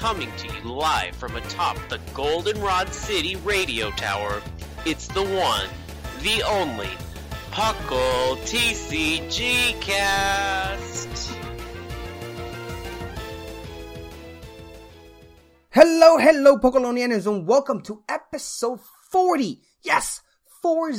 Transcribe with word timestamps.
coming 0.00 0.32
to 0.38 0.46
you 0.46 0.62
live 0.62 1.14
from 1.14 1.36
atop 1.36 1.76
the 1.90 1.98
Goldenrod 2.14 2.88
City 2.88 3.36
radio 3.36 3.90
tower, 3.90 4.40
it's 4.86 5.06
the 5.08 5.22
one, 5.22 5.68
the 6.22 6.42
only, 6.42 6.88
Puckle 7.50 8.38
TCG 8.48 9.78
Cast. 9.82 11.36
Hello, 15.68 16.16
hello, 16.16 16.56
Pokelonians, 16.56 17.26
and 17.26 17.46
welcome 17.46 17.82
to 17.82 18.02
episode 18.08 18.80
40. 19.10 19.60
Yes, 19.82 20.22
40 20.62 20.92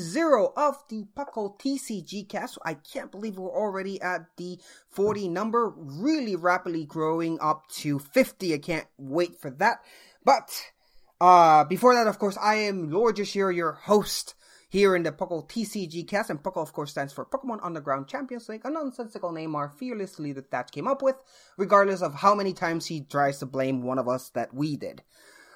of 0.58 0.84
the 0.90 1.06
Puckle 1.16 1.60
TCG 1.60 2.28
cast. 2.28 2.58
I 2.66 2.74
can't 2.74 3.12
believe 3.12 3.38
we're 3.38 3.50
already 3.50 4.02
at 4.02 4.26
the 4.38 4.60
40 4.92 5.30
number, 5.30 5.74
really 5.76 6.36
rapidly 6.36 6.86
growing 6.86 7.40
up 7.40 7.68
to 7.70 8.00
50. 8.00 8.54
I 8.54 8.58
can't 8.58 8.88
wait 8.98 9.40
for 9.40 9.50
that. 9.52 9.80
But, 10.24 10.72
uh, 11.20 11.64
before 11.66 11.96
that, 11.96 12.08
of 12.08 12.20
course, 12.20 12.38
I 12.42 12.56
am 12.56 12.92
Lord 12.92 13.16
Yashiro, 13.16 13.56
your 13.56 13.74
host 13.74 14.36
here 14.72 14.96
in 14.96 15.04
the 15.04 15.12
Puckle 15.12 15.48
TCG 15.48 16.08
cast. 16.08 16.30
And 16.30 16.42
Puckle, 16.42 16.62
of 16.62 16.74
course, 16.74 16.92
stands 16.92 17.14
for 17.14 17.26
Pokemon 17.26 17.60
Underground 17.62 18.08
Champions 18.08 18.50
League, 18.50 18.62
a 18.64 18.70
nonsensical 18.70 19.32
name 19.32 19.56
our 19.56 19.70
fearless 19.70 20.18
leader 20.18 20.42
Thatch 20.42 20.72
came 20.72 20.88
up 20.88 21.02
with, 21.02 21.16
regardless 21.58 22.02
of 22.02 22.16
how 22.16 22.34
many 22.34 22.54
times 22.54 22.86
he 22.86 23.02
tries 23.02 23.40
to 23.40 23.46
blame 23.46 23.84
one 23.84 24.00
of 24.00 24.08
us 24.08 24.30
that 24.30 24.54
we 24.54 24.78
did. 24.78 25.04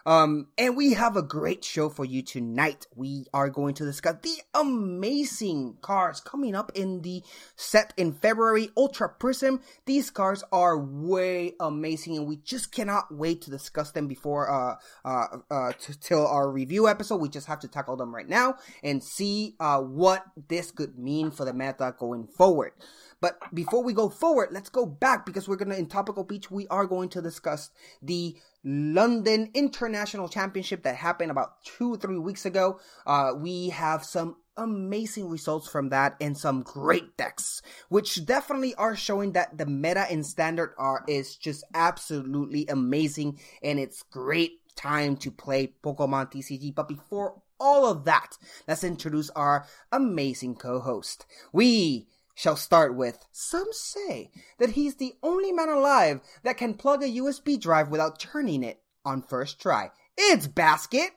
Um, 0.06 0.50
and 0.58 0.78
we 0.78 0.94
have 0.94 1.18
a 1.18 1.24
great 1.24 1.66
show 1.66 1.90
for 1.90 2.06
you 2.06 2.22
tonight. 2.22 2.86
We 2.96 3.26
are 3.34 3.50
going 3.50 3.74
to 3.76 3.86
discuss 3.86 4.18
the 4.22 4.38
amazing 4.54 5.78
cars 5.82 6.20
coming 6.20 6.54
up 6.54 6.72
in 6.76 7.02
the 7.02 7.24
set 7.56 7.92
in 7.98 8.14
February, 8.14 8.70
Ultra 8.78 9.10
Prism. 9.10 9.62
These 9.86 10.12
cars 10.12 10.44
are 10.52 10.78
way 10.78 11.54
amazing 11.60 12.18
and 12.18 12.28
we 12.28 12.38
just 12.38 12.72
cannot 12.72 13.12
wait 13.12 13.42
to 13.44 13.50
discuss 13.50 13.92
them 13.92 14.08
before, 14.08 14.50
uh, 14.50 14.76
uh, 15.04 15.38
uh, 15.50 15.72
t- 15.80 15.94
till 16.00 16.28
our 16.28 16.52
review 16.52 16.88
episode. 16.88 17.18
We 17.18 17.30
just 17.30 17.48
have 17.48 17.60
to 17.62 17.68
tackle 17.68 17.98
them 17.98 18.14
right 18.14 18.30
now 18.30 18.58
and 18.84 19.04
see, 19.04 19.56
uh, 19.60 19.82
what 19.82 20.24
this 20.50 20.70
could 20.70 21.00
mean 21.00 21.32
for 21.32 21.46
the 21.46 21.54
meta 21.54 21.96
going 21.98 22.28
forward. 22.28 22.74
But 23.22 23.40
before 23.56 23.82
we 23.82 23.94
go 23.94 24.10
forward, 24.10 24.50
let's 24.52 24.70
go 24.70 24.86
back 24.86 25.26
because 25.26 25.48
we're 25.48 25.56
gonna 25.56 25.76
in 25.76 25.88
Topical 25.88 26.24
Beach 26.24 26.52
we 26.52 26.68
are 26.68 26.86
going 26.86 27.10
to 27.10 27.22
discuss 27.24 27.72
the 28.02 28.36
London 28.66 29.52
International 29.54 30.28
Championship 30.28 30.84
that 30.84 30.96
happened 30.96 31.30
about 31.30 31.64
two 31.64 31.94
or 31.94 31.98
three 31.98 32.18
weeks 32.18 32.46
ago. 32.46 32.80
Uh, 33.06 33.34
we 33.38 33.70
have 33.70 34.04
some 34.04 34.38
amazing 34.58 35.30
results 35.30 35.68
from 35.70 35.90
that 35.90 36.16
and 36.20 36.38
some 36.38 36.64
great 36.64 37.16
decks, 37.16 37.62
which 37.90 38.26
definitely 38.26 38.74
are 38.76 38.96
showing 38.96 39.34
that 39.34 39.58
the 39.58 39.66
meta 39.66 40.10
and 40.10 40.26
standard 40.26 40.74
are 40.78 41.04
is 41.08 41.36
just 41.36 41.64
absolutely 41.74 42.66
amazing 42.68 43.40
and 43.62 43.80
it's 43.80 44.02
great 44.04 44.54
time 44.76 45.16
to 45.18 45.30
play 45.30 45.74
Pokemon 45.84 46.32
TCG. 46.32 46.74
But 46.74 46.88
before 46.88 47.42
all 47.60 47.86
of 47.90 48.06
that, 48.06 48.38
let's 48.68 48.84
introduce 48.84 49.30
our 49.32 49.66
amazing 49.92 50.56
co-host. 50.56 51.26
We 51.54 52.08
shall 52.36 52.56
start 52.58 52.96
with 52.96 53.18
some 53.32 53.68
say 53.72 54.30
that 54.60 54.72
he's 54.72 54.96
the 54.96 55.14
only 55.24 55.52
man 55.52 55.70
alive 55.70 56.20
that 56.44 56.58
can 56.58 56.74
plug 56.74 57.02
a 57.02 57.08
USB 57.08 57.60
drive 57.60 57.90
without 57.90 58.20
turning 58.20 58.64
it 58.64 58.82
on 59.04 59.22
first 59.22 59.60
try. 59.60 59.90
It's 60.18 60.48
Basket. 60.48 61.12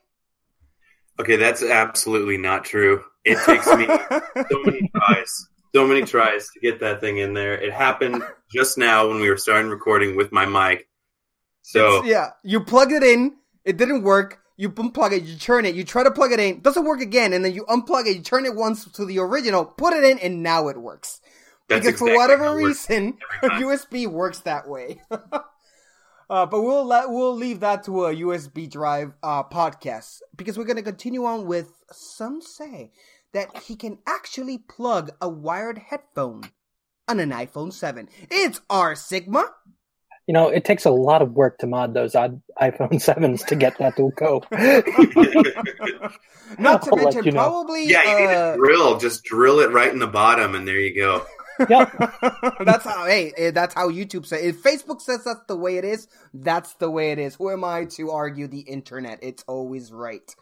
Okay, 1.19 1.35
that's 1.35 1.61
absolutely 1.61 2.37
not 2.37 2.63
true. 2.63 3.03
It 3.25 3.37
takes 3.45 3.67
me 3.67 3.85
so 3.85 4.63
many 4.63 4.89
tries, 4.95 5.47
so 5.75 5.85
many 5.85 6.03
tries 6.03 6.49
to 6.51 6.59
get 6.61 6.79
that 6.79 7.01
thing 7.01 7.17
in 7.17 7.33
there. 7.33 7.55
It 7.55 7.73
happened 7.73 8.23
just 8.51 8.77
now 8.77 9.09
when 9.09 9.19
we 9.19 9.29
were 9.29 9.37
starting 9.37 9.69
recording 9.69 10.15
with 10.15 10.31
my 10.31 10.45
mic. 10.45 10.87
So 11.61 12.03
yeah, 12.05 12.29
you 12.43 12.61
plugged 12.61 12.93
it 12.93 13.03
in, 13.03 13.35
it 13.65 13.75
didn't 13.75 14.03
work. 14.03 14.39
You 14.59 14.69
unplug 14.71 15.13
it, 15.13 15.23
you 15.23 15.37
turn 15.37 15.63
it, 15.63 15.73
you 15.73 15.85
try 15.85 16.03
to 16.03 16.11
plug 16.11 16.33
it 16.33 16.39
in, 16.41 16.59
doesn't 16.59 16.83
work 16.83 16.99
again, 16.99 17.31
and 17.31 17.45
then 17.45 17.53
you 17.53 17.63
unplug 17.69 18.07
it, 18.07 18.17
you 18.17 18.21
turn 18.21 18.45
it 18.45 18.55
once 18.55 18.83
to 18.91 19.05
the 19.05 19.17
original, 19.19 19.63
put 19.63 19.93
it 19.93 20.03
in, 20.03 20.19
and 20.19 20.43
now 20.43 20.67
it 20.67 20.75
works. 20.75 21.21
That's 21.69 21.85
because 21.85 22.01
exactly 22.01 22.11
for 22.11 22.17
whatever 22.17 22.43
how 22.43 22.57
it 22.57 22.63
works 22.63 22.89
reason. 22.89 23.17
USB 23.41 24.05
works 24.11 24.39
that 24.39 24.67
way. 24.67 24.99
uh, 25.11 26.45
but 26.45 26.61
we'll 26.61 26.83
let 26.83 27.09
we'll 27.09 27.33
leave 27.33 27.61
that 27.61 27.85
to 27.85 28.07
a 28.07 28.15
USB 28.15 28.69
drive 28.69 29.13
uh, 29.23 29.43
podcast 29.43 30.19
because 30.35 30.57
we're 30.57 30.65
gonna 30.65 30.81
continue 30.81 31.23
on 31.23 31.45
with 31.45 31.71
some 31.89 32.41
say 32.41 32.91
that 33.31 33.59
he 33.59 33.77
can 33.77 33.99
actually 34.05 34.57
plug 34.57 35.11
a 35.21 35.29
wired 35.29 35.77
headphone 35.77 36.43
on 37.07 37.21
an 37.21 37.31
iPhone 37.31 37.71
7. 37.71 38.09
It's 38.29 38.59
R 38.69 38.93
Sigma. 38.93 39.53
You 40.29 40.33
know, 40.33 40.47
it 40.47 40.63
takes 40.63 40.85
a 40.85 40.91
lot 40.91 41.23
of 41.23 41.31
work 41.31 41.57
to 41.57 41.65
mod 41.65 41.95
those 41.95 42.13
odd 42.13 42.39
iPhone 42.61 42.91
7s 43.03 43.47
to 43.47 43.55
get 43.55 43.79
that 43.79 43.95
to 43.95 44.11
go. 44.15 44.43
Not 46.59 46.83
to 46.83 46.91
I'll 46.91 46.97
mention 46.97 47.25
you 47.25 47.31
know. 47.31 47.39
probably 47.39 47.87
yeah, 47.87 48.03
you 48.03 48.19
need 48.19 48.35
uh, 48.35 48.53
a 48.53 48.57
drill. 48.57 48.99
Just 48.99 49.23
drill 49.23 49.59
it 49.59 49.71
right 49.71 49.91
in 49.91 49.97
the 49.97 50.05
bottom, 50.05 50.53
and 50.53 50.67
there 50.67 50.77
you 50.77 50.93
go. 50.93 51.25
Yep. 51.67 51.97
that's 52.59 52.85
how 52.85 53.07
hey 53.07 53.33
eh, 53.37 53.49
that's 53.49 53.73
how 53.73 53.89
YouTube 53.89 54.27
says 54.27 54.43
if 54.43 54.61
Facebook 54.61 55.01
says 55.01 55.23
that's 55.23 55.47
the 55.47 55.57
way 55.57 55.77
it 55.77 55.83
is 55.83 56.07
that's 56.31 56.75
the 56.75 56.91
way 56.91 57.11
it 57.11 57.17
is 57.17 57.33
who 57.33 57.49
am 57.49 57.63
I 57.63 57.85
to 57.95 58.11
argue 58.11 58.45
the 58.47 58.59
internet 58.59 59.23
it's 59.23 59.43
always 59.47 59.91
right 59.91 60.35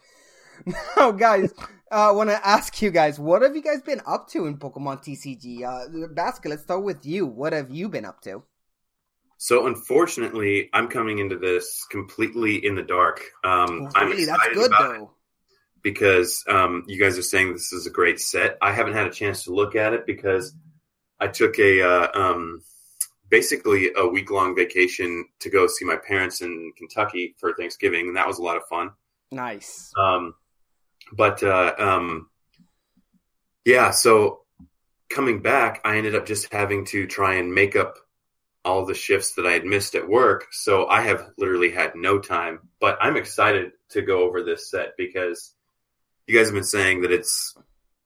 now 0.96 1.12
guys 1.12 1.54
I 1.90 2.10
uh, 2.10 2.12
want 2.12 2.28
to 2.28 2.46
ask 2.46 2.82
you 2.82 2.90
guys 2.90 3.18
what 3.18 3.40
have 3.42 3.56
you 3.56 3.62
guys 3.62 3.80
been 3.80 4.02
up 4.06 4.28
to 4.28 4.44
in 4.46 4.58
Pokemon 4.58 5.02
TCG 5.02 5.64
uh 5.64 6.08
Basket 6.08 6.50
let's 6.50 6.62
start 6.62 6.84
with 6.84 7.04
you 7.04 7.26
what 7.26 7.52
have 7.52 7.70
you 7.70 7.88
been 7.88 8.04
up 8.04 8.20
to 8.20 8.44
So 9.38 9.66
unfortunately, 9.68 10.68
I'm 10.72 10.88
coming 10.88 11.18
into 11.18 11.38
this 11.38 11.86
completely 11.90 12.64
in 12.64 12.74
the 12.74 12.82
dark. 12.82 13.22
Um, 13.44 13.88
I'm 13.94 14.08
really 14.08 14.24
that's 14.24 14.48
good 14.52 14.72
though 14.72 15.12
because 15.82 16.44
um, 16.48 16.84
you 16.88 17.00
guys 17.00 17.16
are 17.16 17.22
saying 17.22 17.52
this 17.52 17.72
is 17.72 17.86
a 17.86 17.90
great 17.90 18.20
set. 18.20 18.58
I 18.60 18.72
haven't 18.72 18.94
had 18.94 19.06
a 19.06 19.12
chance 19.12 19.44
to 19.44 19.54
look 19.54 19.76
at 19.76 19.92
it 19.92 20.06
because 20.06 20.52
I 21.20 21.28
took 21.28 21.58
a 21.60 21.82
uh, 21.82 22.08
um, 22.14 22.62
basically 23.30 23.92
a 23.96 24.06
week 24.06 24.30
long 24.30 24.56
vacation 24.56 25.26
to 25.40 25.50
go 25.50 25.68
see 25.68 25.84
my 25.84 25.96
parents 25.96 26.40
in 26.40 26.72
Kentucky 26.76 27.36
for 27.38 27.54
Thanksgiving, 27.54 28.08
and 28.08 28.16
that 28.16 28.26
was 28.26 28.38
a 28.38 28.42
lot 28.42 28.56
of 28.56 28.64
fun. 28.64 28.90
nice 29.30 29.92
Um, 29.96 30.34
but 31.12 31.42
uh, 31.44 31.74
um, 31.78 32.28
yeah, 33.64 33.92
so 33.92 34.40
coming 35.08 35.42
back, 35.42 35.80
I 35.84 35.96
ended 35.96 36.14
up 36.14 36.26
just 36.26 36.52
having 36.52 36.86
to 36.86 37.06
try 37.06 37.34
and 37.34 37.54
make 37.54 37.76
up 37.76 37.98
all 38.68 38.84
the 38.84 38.94
shifts 38.94 39.34
that 39.34 39.46
I 39.46 39.52
had 39.52 39.64
missed 39.64 39.94
at 39.94 40.06
work. 40.06 40.46
So 40.52 40.86
I 40.86 41.00
have 41.00 41.30
literally 41.38 41.70
had 41.70 41.94
no 41.94 42.18
time, 42.18 42.60
but 42.80 42.98
I'm 43.00 43.16
excited 43.16 43.72
to 43.90 44.02
go 44.02 44.24
over 44.24 44.42
this 44.42 44.70
set 44.70 44.90
because 44.98 45.54
you 46.26 46.36
guys 46.36 46.48
have 46.48 46.54
been 46.54 46.64
saying 46.64 47.00
that 47.00 47.10
it's 47.10 47.56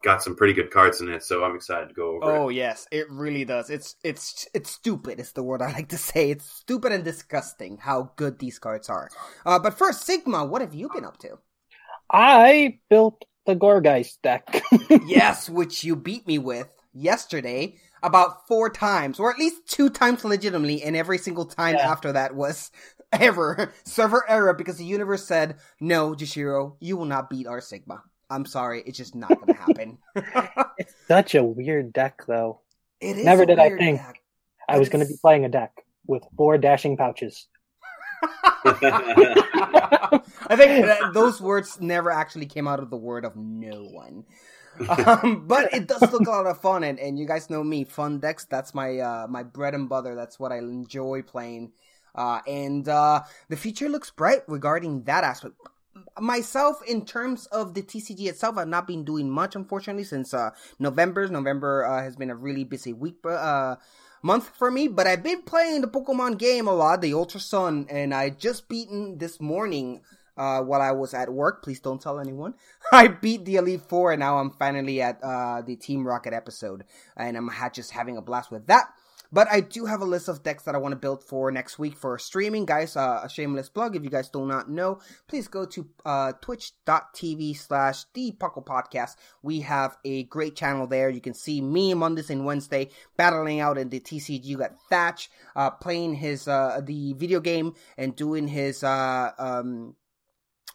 got 0.04 0.22
some 0.22 0.36
pretty 0.36 0.52
good 0.52 0.70
cards 0.70 1.00
in 1.00 1.08
it, 1.08 1.24
so 1.24 1.42
I'm 1.42 1.56
excited 1.56 1.88
to 1.88 1.94
go 1.94 2.16
over 2.16 2.30
it. 2.30 2.38
Oh 2.38 2.48
it. 2.48 2.54
yes, 2.54 2.86
it 2.92 3.10
really 3.10 3.44
does. 3.44 3.70
It's 3.70 3.96
it's 4.04 4.48
it's 4.54 4.70
stupid. 4.70 5.18
Is 5.18 5.32
the 5.32 5.42
word 5.42 5.62
I 5.62 5.72
like 5.72 5.88
to 5.88 5.98
say. 5.98 6.30
It's 6.30 6.48
stupid 6.48 6.92
and 6.92 7.04
disgusting 7.04 7.78
how 7.78 8.12
good 8.14 8.38
these 8.38 8.60
cards 8.60 8.88
are. 8.88 9.10
Uh, 9.44 9.58
but 9.58 9.76
first, 9.76 10.06
Sigma, 10.06 10.44
what 10.44 10.60
have 10.60 10.74
you 10.74 10.88
been 10.94 11.04
up 11.04 11.18
to? 11.18 11.38
I 12.10 12.78
built 12.88 13.24
the 13.46 13.56
Gourgeist 13.56 14.22
deck. 14.22 14.62
yes, 15.06 15.50
which 15.50 15.82
you 15.82 15.96
beat 15.96 16.26
me 16.28 16.38
with 16.38 16.68
yesterday 16.94 17.76
about 18.02 18.46
four 18.48 18.68
times, 18.70 19.18
or 19.20 19.30
at 19.30 19.38
least 19.38 19.66
two 19.68 19.88
times 19.90 20.24
legitimately, 20.24 20.82
and 20.82 20.96
every 20.96 21.18
single 21.18 21.44
time 21.46 21.76
Yeah. 21.76 21.90
after 21.90 22.12
that 22.12 22.34
was 22.34 22.70
error, 23.12 23.72
server 23.84 24.24
error, 24.28 24.54
because 24.54 24.76
the 24.78 24.84
universe 24.84 25.24
said, 25.26 25.56
no, 25.80 26.14
Jashiro, 26.14 26.76
you 26.80 26.96
will 26.96 27.04
not 27.04 27.30
beat 27.30 27.46
our 27.46 27.60
Sigma. 27.60 28.02
I'm 28.30 28.46
sorry, 28.46 28.82
it's 28.86 28.96
just 28.98 29.14
not 29.14 29.38
gonna 29.38 29.54
happen. 29.58 29.98
it's 30.78 30.94
such 31.06 31.34
a 31.34 31.44
weird 31.44 31.92
deck, 31.92 32.22
though. 32.26 32.60
it 33.00 33.18
is 33.18 33.24
Never 33.24 33.42
a 33.42 33.46
did 33.46 33.58
I 33.58 33.70
think 33.76 33.98
deck. 34.00 34.20
I 34.68 34.78
was 34.78 34.88
going 34.88 35.04
to 35.04 35.10
be 35.10 35.18
playing 35.20 35.44
a 35.44 35.48
deck 35.50 35.72
with 36.06 36.22
four 36.36 36.56
dashing 36.56 36.96
pouches. 36.96 37.46
I 38.64 40.54
think 40.56 40.86
those 41.14 41.40
words 41.40 41.80
never 41.80 42.10
actually 42.10 42.46
came 42.46 42.66
out 42.68 42.80
of 42.80 42.88
the 42.90 42.96
word 42.96 43.24
of 43.24 43.36
no 43.36 43.82
one. 43.84 44.24
Um, 44.88 45.46
but 45.46 45.72
it 45.72 45.86
does 45.86 46.00
look 46.12 46.26
a 46.26 46.30
lot 46.30 46.46
of 46.46 46.60
fun, 46.60 46.84
and, 46.84 46.98
and 46.98 47.18
you 47.18 47.26
guys 47.26 47.50
know 47.50 47.62
me, 47.62 47.84
fun 47.84 48.18
decks. 48.18 48.44
That's 48.44 48.74
my 48.74 48.98
uh, 48.98 49.26
my 49.28 49.42
bread 49.42 49.74
and 49.74 49.88
butter. 49.88 50.14
That's 50.14 50.38
what 50.38 50.52
I 50.52 50.58
enjoy 50.58 51.22
playing. 51.22 51.72
Uh, 52.14 52.40
and 52.46 52.88
uh, 52.88 53.22
the 53.48 53.56
future 53.56 53.88
looks 53.88 54.10
bright 54.10 54.42
regarding 54.48 55.04
that 55.04 55.24
aspect. 55.24 55.54
Myself, 56.18 56.82
in 56.86 57.04
terms 57.04 57.46
of 57.46 57.74
the 57.74 57.82
TCG 57.82 58.28
itself, 58.28 58.58
I've 58.58 58.68
not 58.68 58.86
been 58.86 59.04
doing 59.04 59.30
much, 59.30 59.56
unfortunately, 59.56 60.04
since 60.04 60.34
uh, 60.34 60.50
November. 60.78 61.26
November 61.28 61.84
uh, 61.84 62.02
has 62.02 62.16
been 62.16 62.30
a 62.30 62.36
really 62.36 62.64
busy 62.64 62.92
week, 62.92 63.16
uh, 63.24 63.76
month 64.22 64.50
for 64.58 64.70
me. 64.70 64.88
But 64.88 65.06
I've 65.06 65.22
been 65.22 65.42
playing 65.42 65.80
the 65.80 65.88
Pokemon 65.88 66.38
game 66.38 66.66
a 66.66 66.74
lot, 66.74 67.00
the 67.00 67.14
Ultra 67.14 67.40
Sun, 67.40 67.86
and 67.88 68.14
I 68.14 68.30
just 68.30 68.68
beaten 68.68 69.18
this 69.18 69.40
morning 69.40 70.02
uh, 70.36 70.60
while 70.62 70.80
I 70.80 70.92
was 70.92 71.14
at 71.14 71.32
work. 71.32 71.62
Please 71.62 71.80
don't 71.80 72.00
tell 72.00 72.18
anyone. 72.18 72.54
I 72.92 73.08
beat 73.08 73.44
the 73.44 73.56
Elite 73.56 73.82
Four, 73.82 74.12
and 74.12 74.20
now 74.20 74.38
I'm 74.38 74.50
finally 74.50 75.00
at 75.02 75.22
uh, 75.22 75.62
the 75.62 75.76
Team 75.76 76.06
Rocket 76.06 76.32
episode, 76.32 76.84
and 77.16 77.36
I'm 77.36 77.48
ha- 77.48 77.70
just 77.70 77.92
having 77.92 78.16
a 78.16 78.22
blast 78.22 78.50
with 78.50 78.66
that. 78.66 78.88
But 79.32 79.48
I 79.50 79.60
do 79.60 79.86
have 79.86 80.02
a 80.02 80.04
list 80.04 80.28
of 80.28 80.42
decks 80.42 80.64
that 80.64 80.74
I 80.74 80.78
want 80.78 80.92
to 80.92 80.96
build 80.96 81.24
for 81.24 81.50
next 81.50 81.78
week 81.78 81.96
for 81.96 82.18
streaming, 82.18 82.66
guys. 82.66 82.96
Uh, 82.96 83.22
a 83.24 83.30
shameless 83.30 83.70
plug. 83.70 83.96
If 83.96 84.04
you 84.04 84.10
guys 84.10 84.28
do 84.28 84.44
not 84.44 84.68
know, 84.68 85.00
please 85.26 85.48
go 85.48 85.64
to 85.64 85.88
uh, 86.04 86.32
twitch.tv 86.42 87.56
slash 87.56 88.04
Podcast. 88.12 89.16
We 89.42 89.60
have 89.60 89.96
a 90.04 90.24
great 90.24 90.54
channel 90.54 90.86
there. 90.86 91.08
You 91.08 91.22
can 91.22 91.32
see 91.32 91.62
me 91.62 91.94
Mondays 91.94 92.28
and 92.28 92.44
Wednesday 92.44 92.90
battling 93.16 93.60
out 93.60 93.78
in 93.78 93.88
the 93.88 94.00
TCG. 94.00 94.44
You 94.44 94.58
got 94.58 94.76
Thatch 94.90 95.30
uh, 95.56 95.70
playing 95.70 96.16
his 96.16 96.46
uh, 96.46 96.82
the 96.84 97.14
video 97.14 97.40
game 97.40 97.72
and 97.96 98.14
doing 98.14 98.48
his 98.48 98.84
uh, 98.84 99.30
um, 99.38 99.96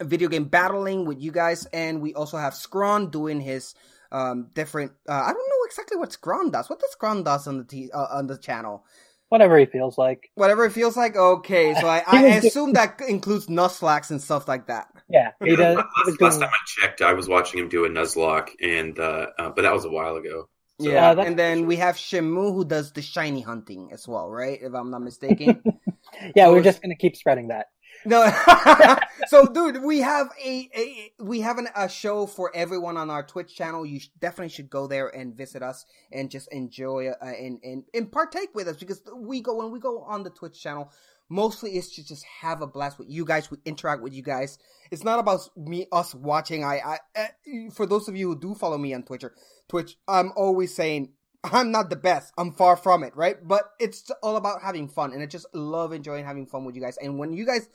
video 0.01 0.29
game 0.29 0.45
battling 0.45 1.05
with 1.05 1.19
you 1.21 1.31
guys. 1.31 1.65
And 1.73 2.01
we 2.01 2.13
also 2.13 2.37
have 2.37 2.53
Scron 2.53 3.11
doing 3.11 3.41
his 3.41 3.73
um 4.11 4.47
different 4.53 4.93
uh, 5.09 5.11
I 5.13 5.33
don't 5.33 5.49
know 5.49 5.65
exactly 5.65 5.97
what 5.97 6.09
Scron 6.11 6.51
does. 6.51 6.69
What 6.69 6.79
does 6.79 6.95
Scron 6.99 7.23
does 7.25 7.47
on 7.47 7.57
the 7.57 7.63
t- 7.65 7.91
uh, 7.93 8.07
on 8.11 8.27
the 8.27 8.37
channel? 8.37 8.85
Whatever 9.29 9.59
he 9.59 9.65
feels 9.65 9.97
like. 9.97 10.31
Whatever 10.35 10.63
it 10.63 10.71
feels 10.71 10.95
like. 10.95 11.17
Okay, 11.17 11.73
so 11.75 11.85
I, 11.85 12.01
I 12.07 12.23
assume 12.37 12.71
that 12.73 13.01
includes 13.05 13.47
Nuzlocke 13.47 14.09
and 14.09 14.21
stuff 14.21 14.47
like 14.47 14.67
that. 14.67 14.87
Yeah, 15.09 15.31
he 15.43 15.57
does. 15.57 15.75
he 15.75 15.75
last, 15.75 16.05
doing- 16.05 16.17
last 16.21 16.39
time 16.39 16.49
I 16.49 16.57
checked, 16.65 17.01
I 17.01 17.11
was 17.11 17.27
watching 17.27 17.59
him 17.59 17.67
do 17.67 17.83
a 17.83 17.89
Nuzlocke, 17.89 18.51
and 18.61 18.97
uh, 18.97 19.27
uh, 19.37 19.49
but 19.49 19.63
that 19.63 19.73
was 19.73 19.83
a 19.83 19.89
while 19.89 20.15
ago. 20.15 20.47
So- 20.79 20.89
yeah, 20.91 21.09
Uh, 21.09 21.23
and 21.23 21.37
then 21.37 21.65
we 21.65 21.75
have 21.77 21.95
Shimu 21.97 22.53
who 22.53 22.63
does 22.63 22.93
the 22.93 23.01
shiny 23.01 23.41
hunting 23.41 23.89
as 23.91 24.07
well, 24.07 24.29
right? 24.29 24.59
If 24.61 24.73
I'm 24.73 24.91
not 24.91 25.01
mistaken. 25.01 25.61
yeah, 26.35 26.45
so 26.45 26.53
we're 26.53 26.63
just 26.63 26.81
going 26.81 26.91
to 26.91 26.95
keep 26.95 27.17
spreading 27.17 27.49
that. 27.49 27.65
No, 28.05 28.31
so 29.27 29.45
dude, 29.45 29.83
we 29.83 29.99
have 29.99 30.29
a, 30.43 30.69
a 30.75 31.11
we 31.19 31.41
have 31.41 31.57
an, 31.57 31.67
a 31.75 31.89
show 31.89 32.25
for 32.25 32.51
everyone 32.55 32.97
on 32.97 33.09
our 33.09 33.23
Twitch 33.23 33.55
channel. 33.55 33.85
You 33.85 33.99
sh- 33.99 34.09
definitely 34.19 34.49
should 34.49 34.69
go 34.69 34.87
there 34.87 35.07
and 35.07 35.35
visit 35.35 35.61
us 35.63 35.85
and 36.11 36.29
just 36.29 36.51
enjoy 36.53 37.07
uh, 37.09 37.25
and, 37.25 37.59
and 37.63 37.83
and 37.93 38.11
partake 38.11 38.49
with 38.53 38.67
us 38.67 38.77
because 38.77 39.01
we 39.15 39.41
go 39.41 39.55
when 39.57 39.71
we 39.71 39.79
go 39.79 40.01
on 40.03 40.23
the 40.23 40.29
Twitch 40.29 40.61
channel. 40.61 40.91
Mostly, 41.29 41.71
it's 41.71 41.93
to 41.95 42.05
just 42.05 42.23
have 42.39 42.61
a 42.61 42.67
blast 42.67 42.97
with 42.97 43.09
you 43.09 43.25
guys. 43.25 43.51
We 43.51 43.57
interact 43.65 44.01
with 44.01 44.13
you 44.13 44.23
guys. 44.23 44.57
It's 44.91 45.03
not 45.03 45.19
about 45.19 45.41
me 45.57 45.87
us 45.91 46.15
watching. 46.15 46.63
I, 46.63 46.79
I 46.79 46.97
uh, 47.19 47.71
for 47.73 47.85
those 47.85 48.07
of 48.07 48.15
you 48.15 48.29
who 48.29 48.39
do 48.39 48.55
follow 48.55 48.77
me 48.77 48.93
on 48.93 49.03
Twitter, 49.03 49.33
Twitch, 49.67 49.97
I'm 50.07 50.31
always 50.37 50.73
saying 50.73 51.09
I'm 51.53 51.71
not 51.71 51.89
the 51.89 51.95
best. 51.95 52.33
I'm 52.37 52.53
far 52.53 52.75
from 52.75 53.03
it, 53.03 53.15
right? 53.15 53.35
But 53.45 53.71
it's 53.79 54.09
all 54.21 54.37
about 54.37 54.61
having 54.61 54.87
fun, 54.87 55.13
and 55.13 55.21
I 55.21 55.25
just 55.25 55.47
love 55.53 55.93
enjoying 55.93 56.25
having 56.25 56.45
fun 56.45 56.65
with 56.65 56.75
you 56.75 56.81
guys. 56.81 56.97
And 56.97 57.17
when 57.17 57.33
you 57.33 57.45
guys 57.45 57.69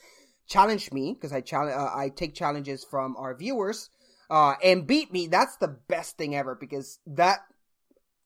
challenge 0.47 0.93
me, 0.93 1.15
because 1.15 1.33
I 1.33 1.41
challenge, 1.41 1.75
uh, 1.77 1.91
I 1.95 2.11
take 2.15 2.35
challenges 2.35 2.85
from 2.85 3.17
our 3.17 3.35
viewers, 3.35 3.91
uh, 4.31 4.55
and 4.63 4.87
beat 4.87 5.13
me, 5.13 5.27
that's 5.27 5.57
the 5.57 5.69
best 5.69 6.17
thing 6.17 6.35
ever 6.35 6.55
because 6.55 6.99
that 7.07 7.41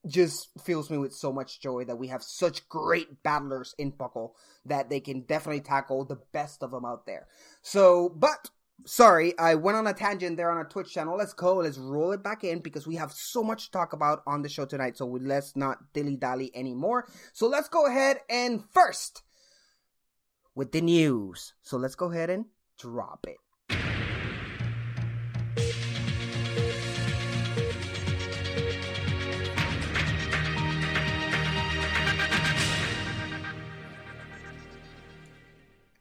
just 0.06 0.48
fills 0.62 0.90
me 0.90 0.98
with 0.98 1.12
so 1.12 1.32
much 1.32 1.60
joy 1.60 1.84
that 1.84 1.98
we 1.98 2.08
have 2.08 2.22
such 2.22 2.68
great 2.68 3.22
battlers 3.22 3.74
in 3.76 3.92
Puckle 3.92 4.32
that 4.64 4.88
they 4.88 5.00
can 5.00 5.22
definitely 5.22 5.60
tackle 5.60 6.04
the 6.04 6.20
best 6.32 6.62
of 6.62 6.70
them 6.70 6.84
out 6.84 7.06
there. 7.06 7.26
So, 7.62 8.08
but 8.08 8.50
sorry, 8.84 9.36
I 9.38 9.54
went 9.54 9.76
on 9.76 9.86
a 9.86 9.94
tangent 9.94 10.36
there 10.36 10.50
on 10.50 10.58
our 10.58 10.68
Twitch 10.68 10.92
channel. 10.92 11.16
Let's 11.16 11.32
go. 11.32 11.56
Let's 11.56 11.78
roll 11.78 12.12
it 12.12 12.22
back 12.22 12.44
in 12.44 12.60
because 12.60 12.86
we 12.86 12.96
have 12.96 13.12
so 13.12 13.42
much 13.42 13.66
to 13.66 13.70
talk 13.70 13.92
about 13.92 14.22
on 14.26 14.42
the 14.42 14.48
show 14.48 14.64
tonight. 14.64 14.96
So 14.96 15.06
let's 15.06 15.56
not 15.56 15.92
dilly 15.92 16.16
dally 16.16 16.50
anymore. 16.54 17.08
So 17.32 17.46
let's 17.46 17.68
go 17.68 17.86
ahead 17.86 18.18
and 18.28 18.62
first 18.72 19.22
with 20.54 20.72
the 20.72 20.80
news. 20.80 21.54
So 21.62 21.76
let's 21.76 21.94
go 21.94 22.10
ahead 22.10 22.30
and 22.30 22.46
drop 22.78 23.26
it. 23.28 23.36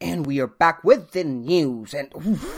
And 0.00 0.24
we 0.26 0.40
are 0.40 0.46
back 0.46 0.84
with 0.84 1.10
the 1.10 1.24
news. 1.24 1.92
And 1.92 2.12
oof, 2.14 2.55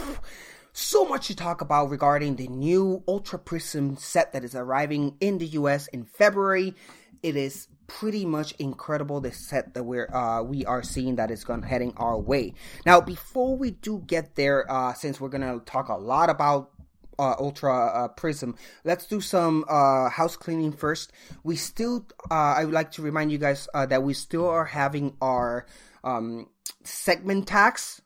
so 0.79 1.05
much 1.05 1.27
to 1.27 1.35
talk 1.35 1.61
about 1.61 1.91
regarding 1.91 2.37
the 2.37 2.47
new 2.47 3.03
Ultra 3.09 3.39
Prism 3.39 3.97
set 3.97 4.33
that 4.33 4.45
is 4.45 4.55
arriving 4.55 5.17
in 5.21 5.39
the 5.39 5.47
US 5.47 5.89
in 5.89 6.05
February. 6.05 6.75
It 7.23 7.35
is 7.37 7.67
pretty 7.89 8.25
much 8.25 8.53
incredible 8.59 9.21
the 9.21 9.33
set 9.33 9.75
that 9.75 9.83
we're 9.83 10.15
uh 10.15 10.43
we 10.43 10.65
are 10.67 10.83
seeing 10.83 11.17
that 11.17 11.31
is 11.31 11.43
going 11.43 11.63
heading 11.63 11.93
our 11.97 12.19
way. 12.19 12.55
Now 12.87 13.01
before 13.01 13.57
we 13.57 13.73
do 13.73 14.05
get 14.07 14.37
there, 14.37 14.71
uh 14.71 14.95
since 14.95 15.21
we're 15.21 15.31
gonna 15.31 15.59
talk 15.67 15.89
a 15.89 15.97
lot 15.97 16.31
about 16.31 16.71
uh, 17.19 17.35
Ultra 17.41 17.87
uh, 17.87 18.09
Prism. 18.09 18.55
Let's 18.85 19.07
do 19.07 19.21
some 19.21 19.65
uh, 19.69 20.09
house 20.09 20.37
cleaning 20.37 20.71
first. 20.71 21.11
We 21.43 21.57
still, 21.57 22.07
uh, 22.31 22.35
I 22.35 22.65
would 22.65 22.73
like 22.73 22.93
to 22.93 23.03
remind 23.03 23.33
you 23.33 23.39
guys 23.39 23.67
uh, 23.75 23.87
that 23.87 24.05
we 24.05 24.15
still 24.15 24.49
are 24.49 24.65
having 24.65 25.17
our 25.21 25.67
um, 26.05 26.49
segment 26.85 27.49
tax. 27.49 28.01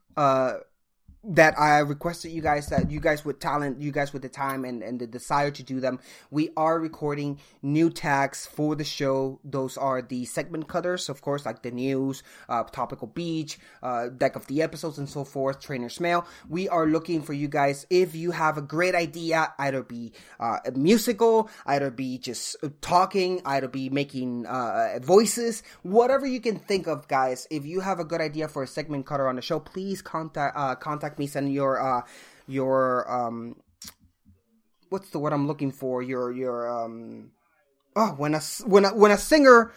That 1.24 1.56
I 1.56 1.78
requested 1.78 2.32
you 2.32 2.42
guys 2.42 2.66
that 2.66 2.90
you 2.90 2.98
guys 2.98 3.24
with 3.24 3.38
talent, 3.38 3.80
you 3.80 3.92
guys 3.92 4.12
with 4.12 4.22
the 4.22 4.28
time 4.28 4.64
and, 4.64 4.82
and 4.82 4.98
the 4.98 5.06
desire 5.06 5.52
to 5.52 5.62
do 5.62 5.78
them. 5.78 6.00
We 6.32 6.50
are 6.56 6.80
recording 6.80 7.38
new 7.62 7.90
tags 7.90 8.44
for 8.44 8.74
the 8.74 8.82
show. 8.82 9.38
Those 9.44 9.76
are 9.76 10.02
the 10.02 10.24
segment 10.24 10.66
cutters, 10.66 11.08
of 11.08 11.22
course, 11.22 11.46
like 11.46 11.62
the 11.62 11.70
news, 11.70 12.24
uh, 12.48 12.64
topical 12.64 13.06
beach, 13.06 13.60
uh, 13.84 14.08
deck 14.08 14.34
of 14.34 14.48
the 14.48 14.62
episodes 14.62 14.98
and 14.98 15.08
so 15.08 15.24
forth, 15.24 15.60
trainer's 15.60 16.00
mail. 16.00 16.26
We 16.48 16.68
are 16.68 16.86
looking 16.86 17.22
for 17.22 17.34
you 17.34 17.46
guys. 17.46 17.86
If 17.88 18.16
you 18.16 18.32
have 18.32 18.58
a 18.58 18.62
great 18.62 18.96
idea, 18.96 19.54
either 19.60 19.84
be, 19.84 20.10
uh, 20.40 20.58
a 20.66 20.72
musical, 20.72 21.48
either 21.66 21.92
be 21.92 22.18
just 22.18 22.56
talking, 22.80 23.42
either 23.44 23.68
be 23.68 23.90
making, 23.90 24.46
uh, 24.46 24.98
voices, 25.00 25.62
whatever 25.84 26.26
you 26.26 26.40
can 26.40 26.58
think 26.58 26.88
of, 26.88 27.06
guys. 27.06 27.46
If 27.48 27.64
you 27.64 27.78
have 27.78 28.00
a 28.00 28.04
good 28.04 28.20
idea 28.20 28.48
for 28.48 28.64
a 28.64 28.66
segment 28.66 29.06
cutter 29.06 29.28
on 29.28 29.36
the 29.36 29.42
show, 29.42 29.60
please 29.60 30.02
contact, 30.02 30.56
uh, 30.58 30.74
contact 30.74 31.11
me, 31.18 31.26
send 31.26 31.52
your, 31.52 31.80
uh, 31.80 32.02
your, 32.46 33.10
um, 33.10 33.56
what's 34.88 35.10
the 35.10 35.18
word 35.18 35.32
I'm 35.32 35.46
looking 35.46 35.72
for? 35.72 36.02
Your, 36.02 36.32
your, 36.32 36.68
um, 36.68 37.32
oh, 37.96 38.14
when 38.16 38.34
a 38.34 38.40
when 38.64 38.84
a, 38.84 38.94
when 38.94 39.10
a 39.10 39.18
singer 39.18 39.72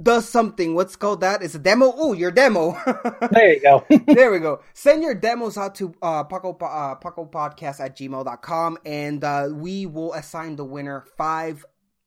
does 0.00 0.26
something, 0.26 0.74
what's 0.74 0.96
called 0.96 1.20
that? 1.20 1.42
It's 1.42 1.54
a 1.54 1.58
demo. 1.58 1.92
Oh, 1.94 2.12
your 2.14 2.30
demo. 2.30 2.76
There 3.30 3.52
you 3.52 3.60
go. 3.60 3.84
there 4.06 4.30
we 4.30 4.38
go. 4.40 4.60
Send 4.74 5.02
your 5.02 5.14
demos 5.14 5.56
out 5.56 5.74
to 5.76 5.94
uh, 6.02 6.24
Paco, 6.24 6.56
uh, 6.60 6.96
Podcast 6.96 7.80
at 7.80 7.96
gmail.com 7.96 8.78
and 8.84 9.24
uh, 9.24 9.48
we 9.52 9.86
will 9.86 10.12
assign 10.12 10.56
the 10.56 10.64
winner 10.64 11.04
five 11.16 11.64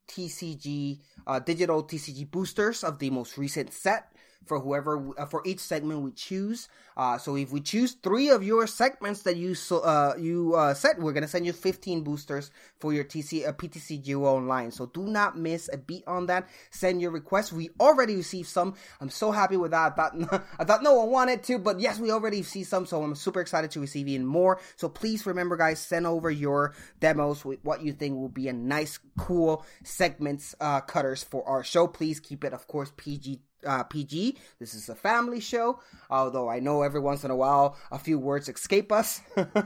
TCG, 0.08 1.00
uh, 1.26 1.40
digital 1.40 1.84
TCG 1.84 2.30
boosters 2.30 2.84
of 2.84 3.00
the 3.00 3.10
most 3.10 3.38
recent 3.38 3.74
set 3.74 4.15
for 4.46 4.60
whoever 4.60 5.12
uh, 5.18 5.26
for 5.26 5.42
each 5.46 5.60
segment 5.60 6.02
we 6.02 6.12
choose. 6.12 6.68
Uh, 6.98 7.18
so 7.18 7.36
if 7.36 7.52
we 7.52 7.60
choose 7.60 7.94
three 8.02 8.30
of 8.30 8.42
your 8.42 8.66
segments 8.68 9.24
that 9.24 9.36
you 9.36 9.54
so, 9.54 9.80
uh, 9.80 10.14
you 10.18 10.56
uh, 10.56 10.74
set, 10.74 10.98
we're 10.98 11.12
gonna 11.12 11.28
send 11.28 11.46
you 11.46 11.52
15 11.52 12.04
boosters 12.04 12.52
for 12.80 12.94
your 12.94 13.04
TC 13.04 13.48
uh, 13.48 13.52
PTCG 13.52 14.16
online. 14.16 14.72
So 14.72 14.86
do 14.86 15.04
not 15.04 15.38
miss 15.38 15.70
a 15.72 15.78
beat 15.78 16.04
on 16.08 16.28
that. 16.28 16.48
Send 16.72 17.02
your 17.02 17.12
requests. 17.12 17.52
We 17.52 17.70
already 17.80 18.16
received 18.16 18.48
some. 18.48 18.76
I'm 19.02 19.10
so 19.10 19.32
happy 19.32 19.58
with 19.58 19.72
that. 19.72 19.94
I 19.94 19.96
thought 19.96 20.44
I 20.60 20.64
thought 20.64 20.84
no 20.84 20.94
one 20.94 21.10
wanted 21.10 21.44
to, 21.44 21.60
but 21.60 21.80
yes, 21.80 22.00
we 22.00 22.12
already 22.12 22.44
see 22.44 22.64
some. 22.64 22.86
So 22.86 23.04
I'm 23.04 23.16
super 23.16 23.42
excited 23.42 23.72
to 23.72 23.82
receive 23.82 24.08
even 24.08 24.26
more. 24.26 24.60
So 24.78 24.88
please 24.88 25.26
remember, 25.26 25.58
guys, 25.58 25.80
send 25.80 26.08
over 26.08 26.32
your 26.32 26.74
demos 27.00 27.44
with 27.44 27.60
what 27.64 27.82
you 27.82 27.92
think 27.92 28.16
will 28.16 28.30
be 28.30 28.48
a 28.48 28.54
nice, 28.54 29.00
cool 29.18 29.66
segments 29.84 30.56
uh, 30.60 30.82
cutters 30.82 31.24
for 31.24 31.48
our 31.48 31.64
show. 31.64 31.88
Please 31.88 32.20
keep 32.20 32.44
it, 32.44 32.54
of 32.54 32.68
course, 32.68 32.92
PG 32.96 33.42
uh, 33.66 33.84
PG. 33.84 34.38
This 34.60 34.74
is 34.74 34.90
a 34.90 34.96
family 34.96 35.40
show, 35.40 35.80
although 36.10 36.50
I 36.50 36.60
know 36.60 36.82
every 36.82 37.00
once 37.00 37.24
in 37.24 37.32
a 37.32 37.36
while 37.36 37.78
a 37.92 38.00
few 38.00 38.20
words 38.20 38.50
escape 38.50 38.92
us. 38.92 39.22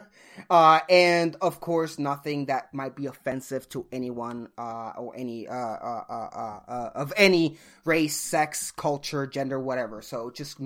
uh, 0.49 0.79
and 0.89 1.35
of 1.41 1.59
course, 1.59 1.99
nothing 1.99 2.45
that 2.45 2.73
might 2.73 2.95
be 2.95 3.05
offensive 3.05 3.67
to 3.69 3.85
anyone 3.91 4.49
uh, 4.57 4.93
or 4.97 5.15
any 5.15 5.47
uh, 5.47 5.53
uh, 5.53 6.61
uh, 6.67 6.91
of 6.95 7.13
any 7.17 7.57
race, 7.85 8.15
sex, 8.15 8.71
culture, 8.71 9.27
gender, 9.27 9.59
whatever. 9.59 10.01
So 10.01 10.31
just 10.31 10.57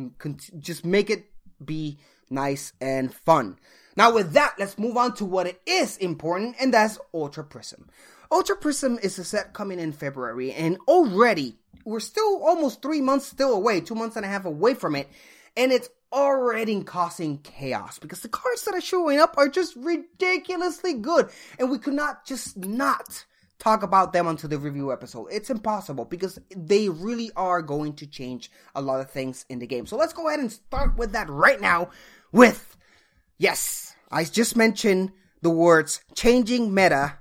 just 0.59 0.85
make 0.85 1.09
it 1.09 1.29
be 1.63 1.97
nice 2.29 2.73
and 2.81 3.13
fun. 3.13 3.57
Now, 3.95 4.13
with 4.13 4.33
that, 4.33 4.55
let's 4.57 4.79
move 4.79 4.97
on 4.97 5.13
to 5.15 5.25
what 5.25 5.45
it 5.45 5.61
is 5.65 5.97
important, 5.97 6.55
and 6.59 6.73
that's 6.73 6.97
Ultra 7.13 7.43
Prism. 7.43 7.89
Ultra 8.33 8.55
Prism 8.55 8.97
is 9.03 9.19
a 9.19 9.23
set 9.23 9.53
coming 9.53 9.79
in 9.79 9.91
February, 9.91 10.51
and 10.53 10.79
already 10.87 11.55
we're 11.85 11.99
still 11.99 12.43
almost 12.43 12.81
three 12.81 12.99
months 12.99 13.27
still 13.27 13.53
away, 13.53 13.79
two 13.79 13.93
months 13.93 14.15
and 14.15 14.25
a 14.25 14.27
half 14.27 14.45
away 14.45 14.73
from 14.73 14.95
it, 14.95 15.07
and 15.55 15.71
it's 15.71 15.87
already 16.11 16.81
causing 16.81 17.37
chaos 17.37 17.99
because 17.99 18.21
the 18.21 18.27
cards 18.27 18.65
that 18.65 18.73
are 18.73 18.81
showing 18.81 19.19
up 19.19 19.35
are 19.37 19.47
just 19.47 19.75
ridiculously 19.75 20.95
good, 20.95 21.29
and 21.59 21.69
we 21.69 21.77
could 21.77 21.93
not 21.93 22.25
just 22.25 22.57
not 22.57 23.23
talk 23.59 23.83
about 23.83 24.13
them 24.13 24.25
until 24.25 24.49
the 24.49 24.57
review 24.57 24.91
episode. 24.91 25.27
It's 25.31 25.51
impossible 25.51 26.05
because 26.05 26.39
they 26.57 26.89
really 26.89 27.29
are 27.35 27.61
going 27.61 27.93
to 27.97 28.07
change 28.07 28.49
a 28.73 28.81
lot 28.81 28.99
of 28.99 29.11
things 29.11 29.45
in 29.47 29.59
the 29.59 29.67
game. 29.67 29.85
So 29.85 29.95
let's 29.95 30.11
go 30.11 30.27
ahead 30.27 30.39
and 30.39 30.51
start 30.51 30.97
with 30.97 31.11
that 31.11 31.29
right 31.29 31.61
now 31.61 31.91
with 32.31 32.75
yes, 33.37 33.95
I 34.11 34.23
just 34.23 34.55
mentioned 34.55 35.11
the 35.43 35.51
words 35.51 36.01
changing 36.15 36.73
meta 36.73 37.19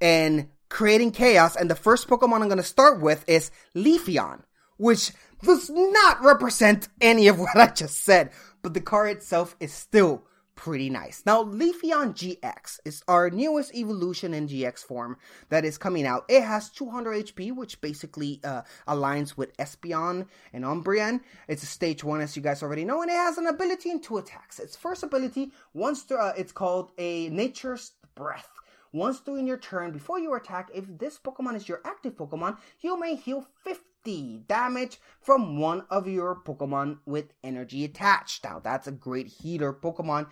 and 0.00 0.48
creating 0.68 1.12
chaos. 1.12 1.56
And 1.56 1.70
the 1.70 1.74
first 1.74 2.08
Pokemon 2.08 2.40
I'm 2.40 2.48
going 2.48 2.56
to 2.56 2.62
start 2.62 3.00
with 3.00 3.28
is 3.28 3.50
Leafeon, 3.74 4.42
which 4.76 5.12
does 5.42 5.70
not 5.70 6.22
represent 6.22 6.88
any 7.00 7.28
of 7.28 7.38
what 7.40 7.56
I 7.56 7.68
just 7.68 8.04
said, 8.04 8.30
but 8.62 8.74
the 8.74 8.80
card 8.80 9.16
itself 9.16 9.56
is 9.60 9.72
still 9.72 10.24
pretty 10.60 10.90
nice. 10.90 11.22
Now, 11.24 11.42
Leafeon 11.42 12.12
GX 12.12 12.80
is 12.84 13.02
our 13.08 13.30
newest 13.30 13.74
evolution 13.74 14.34
in 14.34 14.46
GX 14.46 14.80
form 14.80 15.16
that 15.48 15.64
is 15.64 15.78
coming 15.78 16.04
out. 16.06 16.26
It 16.28 16.42
has 16.42 16.68
200 16.68 17.24
HP, 17.24 17.56
which 17.56 17.80
basically 17.80 18.40
uh, 18.44 18.60
aligns 18.86 19.38
with 19.38 19.56
Espeon 19.56 20.26
and 20.52 20.64
Umbreon. 20.64 21.20
It's 21.48 21.62
a 21.62 21.66
stage 21.66 22.04
one, 22.04 22.20
as 22.20 22.36
you 22.36 22.42
guys 22.42 22.62
already 22.62 22.84
know, 22.84 23.00
and 23.00 23.10
it 23.10 23.16
has 23.16 23.38
an 23.38 23.46
ability 23.46 23.90
and 23.90 24.02
two 24.02 24.18
attacks. 24.18 24.58
Its 24.58 24.76
first 24.76 25.02
ability, 25.02 25.50
once 25.72 26.10
uh, 26.10 26.34
it's 26.36 26.52
called 26.52 26.92
a 26.98 27.30
Nature's 27.30 27.92
Breath. 28.14 28.50
Once 28.92 29.20
during 29.20 29.46
your 29.46 29.56
turn, 29.56 29.92
before 29.92 30.18
you 30.18 30.34
attack, 30.34 30.68
if 30.74 30.84
this 30.98 31.18
Pokemon 31.18 31.54
is 31.54 31.68
your 31.68 31.80
active 31.84 32.16
Pokemon, 32.16 32.56
you 32.80 32.98
may 32.98 33.14
heal 33.14 33.46
50 33.62 34.42
damage 34.48 34.98
from 35.20 35.60
one 35.60 35.84
of 35.90 36.08
your 36.08 36.34
Pokemon 36.34 36.98
with 37.06 37.32
energy 37.44 37.84
attached. 37.84 38.42
Now, 38.42 38.58
that's 38.58 38.88
a 38.88 38.92
great 38.92 39.28
healer 39.28 39.72
Pokemon. 39.72 40.26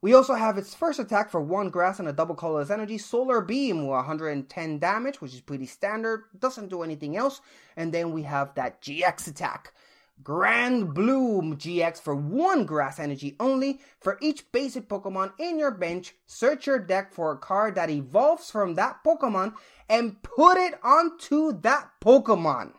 We 0.00 0.14
also 0.14 0.34
have 0.34 0.56
its 0.56 0.74
first 0.74 1.00
attack 1.00 1.28
for 1.28 1.40
one 1.40 1.70
grass 1.70 1.98
and 1.98 2.08
a 2.08 2.12
double 2.12 2.36
colorless 2.36 2.70
energy, 2.70 2.96
Solar 2.96 3.42
Beam, 3.42 3.86
110 3.86 4.78
damage, 4.78 5.20
which 5.20 5.34
is 5.34 5.40
pretty 5.40 5.66
standard, 5.66 6.24
doesn't 6.38 6.68
do 6.68 6.82
anything 6.82 7.16
else. 7.16 7.40
And 7.76 7.92
then 7.92 8.12
we 8.12 8.22
have 8.22 8.54
that 8.54 8.80
GX 8.80 9.28
attack. 9.28 9.74
Grand 10.22 10.94
Bloom 10.94 11.56
GX 11.56 12.00
for 12.00 12.14
one 12.14 12.66
grass 12.66 12.98
energy 12.98 13.36
only. 13.38 13.80
For 14.00 14.18
each 14.20 14.50
basic 14.52 14.88
Pokemon 14.88 15.32
in 15.38 15.58
your 15.58 15.70
bench, 15.70 16.14
search 16.26 16.66
your 16.66 16.78
deck 16.78 17.12
for 17.12 17.32
a 17.32 17.38
card 17.38 17.74
that 17.76 17.90
evolves 17.90 18.50
from 18.50 18.74
that 18.74 19.04
Pokemon 19.04 19.54
and 19.88 20.22
put 20.22 20.58
it 20.58 20.74
onto 20.82 21.58
that 21.60 21.90
Pokemon. 22.00 22.72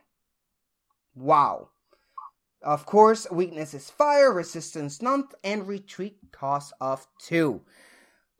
Wow. 1.16 1.70
Of 2.62 2.86
course, 2.86 3.26
weakness 3.32 3.74
is 3.74 3.90
fire, 3.90 4.34
resistance 4.34 5.02
none, 5.02 5.30
and 5.44 5.68
retreat 5.68 6.18
cost 6.32 6.74
of 6.82 7.08
two. 7.18 7.62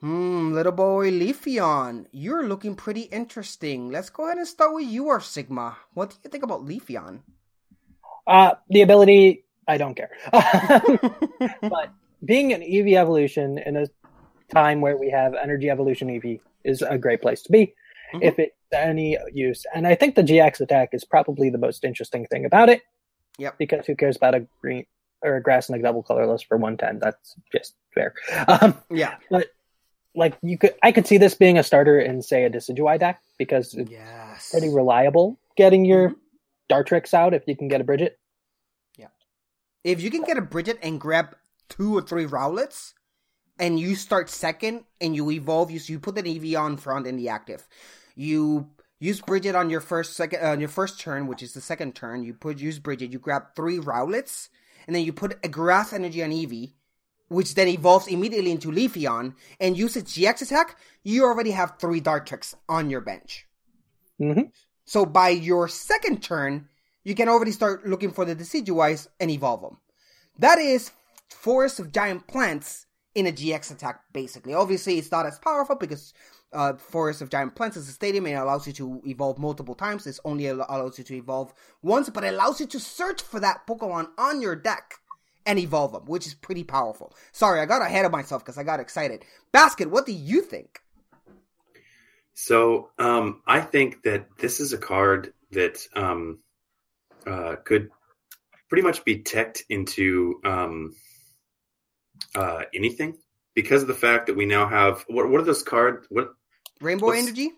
Hmm, 0.02 0.54
little 0.54 0.72
boy 0.72 1.12
Leafeon, 1.12 2.06
you're 2.12 2.48
looking 2.48 2.76
pretty 2.76 3.04
interesting. 3.04 3.90
Let's 3.90 4.10
go 4.10 4.26
ahead 4.26 4.38
and 4.38 4.48
start 4.48 4.74
with 4.74 4.88
you, 4.88 5.08
or 5.08 5.20
Sigma. 5.20 5.78
What 5.94 6.12
do 6.12 6.16
you 6.24 6.30
think 6.30 6.44
about 6.44 6.66
Leafeon? 6.66 7.22
Uh, 8.30 8.54
the 8.70 8.82
ability, 8.82 9.44
I 9.68 9.78
don't 9.78 9.96
care. 9.96 10.12
but 11.62 11.92
being 12.24 12.54
an 12.54 12.62
Eevee 12.62 12.98
evolution 12.98 13.58
in 13.58 13.76
a 13.76 13.88
time 14.54 14.82
where 14.82 14.98
we 14.98 15.10
have 15.10 15.34
energy 15.34 15.70
evolution 15.70 16.10
Eevee 16.10 16.40
is 16.64 16.82
a 16.82 16.98
great 16.98 17.22
place 17.22 17.42
to 17.44 17.52
be 17.52 17.74
mm-hmm. 18.14 18.24
if 18.24 18.40
it's 18.40 18.56
any 18.72 19.18
use. 19.34 19.66
And 19.74 19.88
I 19.88 19.96
think 19.96 20.16
the 20.16 20.24
GX 20.24 20.62
attack 20.62 20.90
is 20.94 21.04
probably 21.04 21.50
the 21.50 21.58
most 21.58 21.84
interesting 21.84 22.26
thing 22.28 22.46
about 22.46 22.70
it. 22.70 22.82
Yep. 23.38 23.58
Because 23.58 23.86
who 23.86 23.96
cares 23.96 24.18
about 24.18 24.36
a 24.36 24.46
green 24.62 24.86
or 25.22 25.36
a 25.36 25.42
grass 25.42 25.70
and 25.70 25.80
a 25.80 25.82
double 25.82 26.04
colorless 26.04 26.42
for 26.42 26.58
110? 26.58 27.00
That's 27.00 27.36
just 27.52 27.76
fair. 27.94 28.14
Um, 28.48 28.78
yeah. 28.92 29.16
But 29.30 29.48
like 30.16 30.38
you 30.42 30.58
could, 30.58 30.76
I 30.84 30.92
could 30.92 31.08
see 31.08 31.18
this 31.18 31.36
being 31.36 31.58
a 31.58 31.64
starter 31.64 32.00
in 32.00 32.22
say 32.22 32.44
a 32.44 32.50
Decidueye 32.50 33.00
deck 33.00 33.22
because 33.38 33.74
it's 33.74 33.90
yes. 33.90 34.52
pretty 34.52 34.70
reliable 34.70 35.40
getting 35.56 35.86
your 35.86 36.10
mm-hmm. 36.10 36.20
Dartrix 36.74 37.14
out 37.14 37.34
if 37.34 37.44
you 37.48 37.56
can 37.56 37.68
get 37.68 37.82
a 37.82 37.84
Brigette. 37.84 38.19
If 39.84 40.02
you 40.02 40.12
can 40.12 40.24
get 40.24 40.38
a 40.38 40.42
Brigette 40.42 40.80
and 40.82 41.00
grab 41.00 41.36
two 41.70 41.98
or 41.98 42.02
three 42.02 42.26
Rowlets, 42.26 42.94
and 43.60 43.80
you 43.80 43.96
start 43.96 44.30
second 44.30 44.86
and 45.02 45.16
you 45.16 45.30
evolve, 45.32 45.70
you, 45.70 45.80
you 45.86 46.00
put 46.00 46.18
an 46.18 46.26
Eevee 46.26 46.60
on 46.60 46.78
front 46.78 47.06
in 47.06 47.18
the 47.18 47.30
active. 47.30 47.68
You 48.16 48.70
use 49.00 49.22
Brigette 49.22 49.56
on 49.56 49.70
your 49.70 49.82
first 49.82 50.14
second 50.14 50.44
uh, 50.44 50.52
on 50.52 50.60
your 50.60 50.70
first 50.70 51.00
turn, 51.00 51.28
which 51.28 51.44
is 51.44 51.54
the 51.54 51.62
second 51.62 51.96
turn. 51.96 52.24
You 52.24 52.34
put 52.34 52.60
use 52.60 52.80
Brigette, 52.80 53.12
you 53.12 53.20
grab 53.20 53.56
three 53.56 53.78
Rowlets, 53.78 54.50
and 54.88 54.96
then 54.96 55.04
you 55.04 55.14
put 55.14 55.38
a 55.44 55.50
Grass 55.50 55.94
Energy 55.94 56.24
on 56.24 56.32
Eevee, 56.32 56.74
which 57.28 57.56
then 57.56 57.68
evolves 57.68 58.08
immediately 58.08 58.52
into 58.52 58.72
Leafeon, 58.72 59.36
and 59.60 59.78
use 59.78 59.96
its 59.96 60.18
GX 60.18 60.42
attack. 60.42 60.78
You 61.04 61.26
already 61.26 61.52
have 61.52 61.80
three 61.80 62.02
Dartrix 62.02 62.56
on 62.68 62.90
your 62.90 63.02
bench. 63.02 63.46
Mm-hmm. 64.20 64.50
So 64.86 65.06
by 65.06 65.30
your 65.30 65.68
second 65.68 66.24
turn, 66.24 66.68
you 67.10 67.16
can 67.16 67.28
already 67.28 67.52
start 67.52 67.88
looking 67.88 68.12
for 68.12 68.24
the 68.24 68.36
Decidueyes 68.36 69.08
and 69.20 69.32
evolve 69.32 69.62
them. 69.62 69.78
That 70.38 70.60
is 70.60 70.92
Forest 71.28 71.80
of 71.80 71.92
Giant 71.92 72.28
Plants 72.28 72.86
in 73.16 73.26
a 73.26 73.32
GX 73.32 73.72
attack, 73.72 74.02
basically. 74.14 74.54
Obviously, 74.54 75.00
it's 75.00 75.12
not 75.12 75.26
as 75.26 75.40
powerful 75.40 75.76
because 75.76 76.14
uh, 76.54 76.74
Forest 76.76 77.24
of 77.24 77.32
Giant 77.32 77.56
Plants 77.56 77.78
is 77.78 77.90
a 77.90 77.94
stadium 77.94 78.28
and 78.28 78.36
it 78.36 78.38
allows 78.38 78.68
you 78.68 78.74
to 78.74 79.02
evolve 79.08 79.40
multiple 79.40 79.74
times. 79.74 80.04
This 80.04 80.20
only 80.24 80.46
allows 80.46 81.00
you 81.00 81.04
to 81.06 81.16
evolve 81.16 81.52
once, 81.82 82.12
but 82.12 82.24
it 82.24 82.34
allows 82.36 82.60
you 82.60 82.68
to 82.68 82.80
search 82.80 83.24
for 83.24 83.40
that 83.40 83.66
Pokemon 83.68 84.10
on 84.20 84.40
your 84.40 84.56
deck 84.56 84.94
and 85.48 85.58
evolve 85.58 85.94
them, 85.94 86.06
which 86.06 86.28
is 86.28 86.36
pretty 86.36 86.64
powerful. 86.64 87.12
Sorry, 87.32 87.60
I 87.60 87.66
got 87.66 87.82
ahead 87.82 88.06
of 88.06 88.12
myself 88.12 88.46
because 88.46 88.60
I 88.60 88.64
got 88.64 88.80
excited. 88.80 89.26
Basket, 89.52 89.90
what 89.90 90.06
do 90.06 90.12
you 90.12 90.44
think? 90.44 90.80
So 92.36 92.92
um, 93.00 93.42
I 93.48 93.62
think 93.62 94.04
that 94.04 94.28
this 94.38 94.60
is 94.60 94.74
a 94.74 94.78
card 94.78 95.34
that 95.52 95.88
um, 95.96 96.38
uh, 97.26 97.56
could 97.64 97.90
pretty 98.70 98.84
much 98.84 99.04
be 99.04 99.20
teched 99.20 99.64
into 99.70 100.40
um, 100.46 100.96
uh, 102.36 102.64
anything 102.74 103.18
because 103.56 103.82
of 103.82 103.88
the 103.88 103.94
fact 103.94 104.28
that 104.28 104.36
we 104.36 104.46
now 104.46 104.68
have 104.68 105.04
what 105.08 105.30
what 105.30 105.42
are 105.42 105.46
those 105.46 105.64
cards? 105.64 106.06
What 106.10 106.34
Rainbow 106.82 107.12
Energy? 107.12 107.52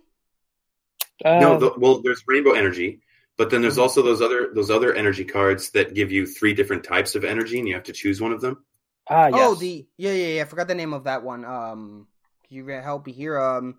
Uh, 1.23 1.39
no, 1.39 1.59
the, 1.59 1.73
well, 1.77 2.01
there's 2.01 2.23
Rainbow 2.27 2.53
Energy, 2.53 3.01
but 3.37 3.49
then 3.49 3.61
there's 3.61 3.73
mm-hmm. 3.73 3.83
also 3.83 4.01
those 4.01 4.21
other 4.21 4.51
those 4.53 4.71
other 4.71 4.93
energy 4.93 5.25
cards 5.25 5.71
that 5.71 5.93
give 5.93 6.11
you 6.11 6.25
three 6.25 6.53
different 6.53 6.83
types 6.83 7.15
of 7.15 7.23
energy, 7.23 7.59
and 7.59 7.67
you 7.67 7.75
have 7.75 7.83
to 7.83 7.93
choose 7.93 8.19
one 8.21 8.31
of 8.31 8.41
them. 8.41 8.63
Ah, 9.09 9.27
yes. 9.27 9.39
Oh, 9.39 9.55
the 9.55 9.85
yeah, 9.97 10.11
yeah, 10.11 10.27
yeah. 10.35 10.41
I 10.41 10.45
forgot 10.45 10.67
the 10.67 10.75
name 10.75 10.93
of 10.93 11.03
that 11.03 11.23
one. 11.23 11.45
Um, 11.45 12.07
can 12.47 12.57
you 12.57 12.67
help 12.67 13.05
me 13.05 13.11
here? 13.11 13.39
Um, 13.39 13.77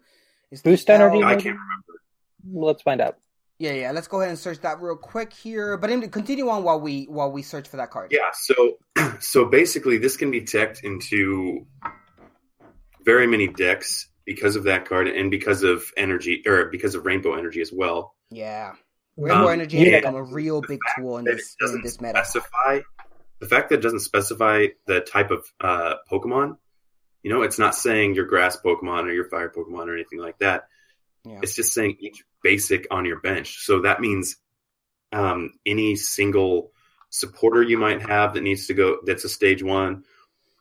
is 0.51 0.62
Boost 0.62 0.89
energy? 0.91 1.23
I 1.23 1.35
can't 1.37 1.59
remember. 1.59 2.67
Let's 2.69 2.83
find 2.83 3.01
out. 3.01 3.17
Yeah, 3.62 3.75
yeah. 3.75 3.92
Let's 3.92 4.09
go 4.09 4.19
ahead 4.19 4.31
and 4.31 4.38
search 4.38 4.59
that 4.62 4.83
real 4.83 4.97
quick 4.97 5.33
here. 5.33 5.76
But 5.76 5.88
continue 6.11 6.49
on 6.49 6.64
while 6.64 6.81
we 6.81 7.04
while 7.04 7.31
we 7.31 7.42
search 7.42 7.69
for 7.69 7.76
that 7.76 7.92
card. 7.92 8.11
Yeah. 8.11 8.31
So 8.33 8.78
so 9.21 9.45
basically, 9.45 9.99
this 9.99 10.16
can 10.16 10.33
be 10.33 10.40
teched 10.40 10.83
into 10.83 11.64
very 13.04 13.28
many 13.28 13.47
decks 13.47 14.09
because 14.25 14.57
of 14.57 14.64
that 14.64 14.85
card 14.85 15.07
and 15.07 15.31
because 15.31 15.62
of 15.62 15.85
energy 15.97 16.42
or 16.45 16.71
because 16.71 16.97
of 16.97 17.07
rainbow 17.07 17.35
energy 17.35 17.61
as 17.61 17.71
well. 17.73 18.16
Yeah. 18.31 18.73
Rainbow 19.16 19.47
Um, 19.47 19.52
Energy 19.52 19.78
has 19.78 19.88
yeah. 19.88 19.99
become 20.00 20.16
a 20.16 20.25
real 20.25 20.61
big 20.61 20.81
tool 20.97 21.19
in 21.19 21.25
this 21.25 21.54
in 21.61 21.66
doesn't 21.66 21.83
this 21.85 22.00
meta. 22.00 22.25
specify 22.25 22.81
the 23.38 23.47
fact 23.47 23.69
that 23.69 23.76
it 23.76 23.83
doesn't 23.83 24.00
specify 24.00 24.66
the 24.87 25.02
type 25.02 25.31
of 25.31 25.45
uh, 25.61 25.95
Pokemon. 26.11 26.57
You 27.23 27.31
know, 27.31 27.42
it's 27.42 27.61
not 27.61 27.76
saying 27.76 28.16
your 28.16 28.25
grass 28.25 28.57
Pokemon 28.57 29.04
or 29.04 29.12
your 29.12 29.28
fire 29.28 29.52
Pokemon 29.54 29.87
or 29.87 29.95
anything 29.95 30.19
like 30.19 30.38
that. 30.38 30.64
Yeah. 31.25 31.38
It's 31.42 31.54
just 31.54 31.73
saying 31.73 31.99
each 32.00 32.25
basic 32.43 32.87
on 32.91 33.05
your 33.05 33.21
bench. 33.21 33.59
So 33.65 33.81
that 33.83 34.01
means 34.01 34.37
um, 35.13 35.53
any 35.67 35.97
single 35.97 36.73
supporter 37.11 37.63
you 37.63 37.77
might 37.79 38.01
have 38.03 38.35
that 38.35 38.43
needs 38.43 38.67
to 38.69 38.75
go 38.75 38.99
that's 39.05 39.25
a 39.25 39.29
stage 39.29 39.63
one. 39.63 40.05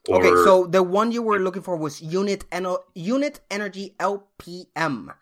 Or, 0.09 0.17
Okay, 0.17 0.29
so 0.43 0.65
the 0.65 0.81
one 0.83 1.11
you 1.11 1.21
were 1.21 1.39
looking 1.39 1.61
for 1.61 1.77
was 1.77 2.01
Unit 2.01 2.43
Eno- 2.51 2.83
Unit 2.95 3.39
Energy 3.51 3.95
LPM, 3.99 5.13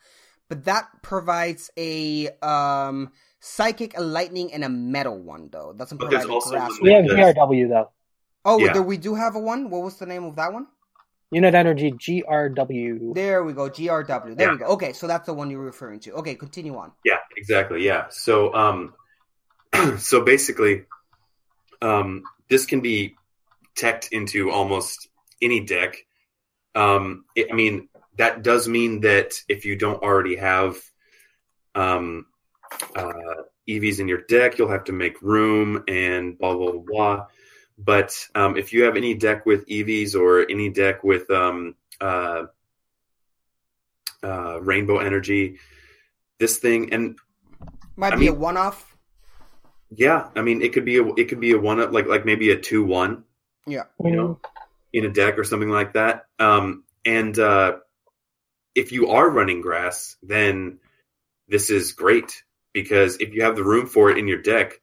but 0.47 0.63
that 0.65 0.87
provides 1.01 1.69
a 1.77 2.29
um 2.41 3.11
psychic, 3.41 3.97
a 3.97 4.01
lightning, 4.01 4.53
and 4.53 4.63
a 4.63 4.69
metal 4.69 5.17
one 5.19 5.49
though. 5.51 5.73
Doesn't 5.73 5.97
provide 5.97 6.25
a 6.25 6.29
also 6.31 6.51
grass. 6.51 6.69
one 6.71 6.79
We 6.81 6.93
have 6.93 7.07
that- 7.07 7.35
GRW 7.35 7.67
though. 7.69 7.91
Oh, 8.45 8.57
Yeah. 8.57 8.73
there 8.73 8.81
we 8.81 8.97
do 8.97 9.15
have 9.15 9.35
a 9.35 9.39
one. 9.39 9.69
What 9.69 9.83
was 9.83 9.97
the 9.97 10.05
name 10.05 10.23
of 10.23 10.35
that 10.37 10.53
one? 10.53 10.67
Unit 11.31 11.53
Energy 11.53 11.91
GRW. 11.91 13.13
There 13.13 13.43
we 13.43 13.53
go, 13.53 13.69
GRW. 13.69 14.35
There 14.35 14.47
Yeah. 14.47 14.53
we 14.53 14.59
go. 14.59 14.65
Okay, 14.67 14.93
so 14.93 15.05
that's 15.07 15.27
the 15.27 15.33
one 15.33 15.51
you're 15.51 15.59
referring 15.59 15.99
to. 16.01 16.13
Okay, 16.13 16.35
continue 16.35 16.75
on. 16.75 16.91
Yeah, 17.05 17.19
exactly. 17.37 17.85
Yeah. 17.85 18.07
So, 18.09 18.53
um, 18.53 18.95
so 19.99 20.21
basically, 20.21 20.85
um, 21.81 22.23
this 22.49 22.65
can 22.65 22.81
be 22.81 23.15
teched 23.75 24.09
into 24.11 24.49
almost 24.49 25.07
any 25.41 25.59
deck. 25.59 25.97
Um, 26.73 27.25
it, 27.35 27.47
I 27.51 27.55
mean, 27.55 27.89
that 28.17 28.41
does 28.41 28.67
mean 28.67 29.01
that 29.01 29.33
if 29.47 29.65
you 29.65 29.75
don't 29.75 30.01
already 30.01 30.35
have 30.35 30.77
um, 31.75 32.25
uh, 32.95 33.13
Eevees 33.67 33.99
in 33.99 34.07
your 34.07 34.21
deck, 34.21 34.57
you'll 34.57 34.69
have 34.71 34.85
to 34.85 34.93
make 34.93 35.21
room 35.21 35.83
and 35.87 36.37
blah 36.37 36.55
blah 36.55 36.73
blah. 36.85 37.25
But 37.81 38.13
um, 38.35 38.57
if 38.57 38.73
you 38.73 38.83
have 38.83 38.97
any 38.97 39.13
deck 39.13 39.45
with 39.45 39.65
Eevees 39.67 40.13
or 40.13 40.41
any 40.49 40.67
deck 40.69 41.01
with 41.01 41.31
um, 41.31 41.75
uh, 42.01 42.43
uh, 44.21 44.59
Rainbow 44.61 44.97
Energy, 44.99 45.59
this 46.39 46.57
thing 46.57 46.93
and 46.93 47.17
Might 47.95 48.13
I 48.13 48.15
be 48.17 48.27
a 48.27 48.33
one-off. 48.33 48.95
yeah, 49.91 50.27
I 50.35 50.41
mean, 50.41 50.61
it 50.61 50.73
could 50.73 50.83
be 50.85 50.97
a 50.97 51.05
it 51.15 51.29
could 51.29 51.39
be 51.39 51.51
a 51.53 51.57
one 51.57 51.79
like 51.93 52.05
like 52.07 52.25
maybe 52.25 52.51
a 52.51 52.59
two 52.59 52.83
one, 52.83 53.23
Yeah. 53.65 53.83
you 54.03 54.11
know, 54.11 54.39
in 54.91 55.05
a 55.05 55.09
deck 55.09 55.37
or 55.37 55.45
something 55.45 55.69
like 55.69 55.93
that. 55.93 56.25
Um, 56.37 56.83
and 57.05 57.37
uh, 57.39 57.77
if 58.75 58.91
you 58.91 59.09
are 59.09 59.29
running 59.29 59.61
grass, 59.61 60.17
then 60.21 60.79
this 61.47 61.69
is 61.69 61.93
great 61.93 62.43
because 62.73 63.17
if 63.21 63.33
you 63.33 63.43
have 63.43 63.55
the 63.55 63.63
room 63.63 63.87
for 63.87 64.09
it 64.11 64.17
in 64.17 64.27
your 64.27 64.41
deck, 64.41 64.81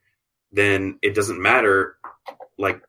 then 0.50 0.98
it 1.02 1.14
doesn't 1.14 1.40
matter. 1.40 1.95
Like 2.58 2.82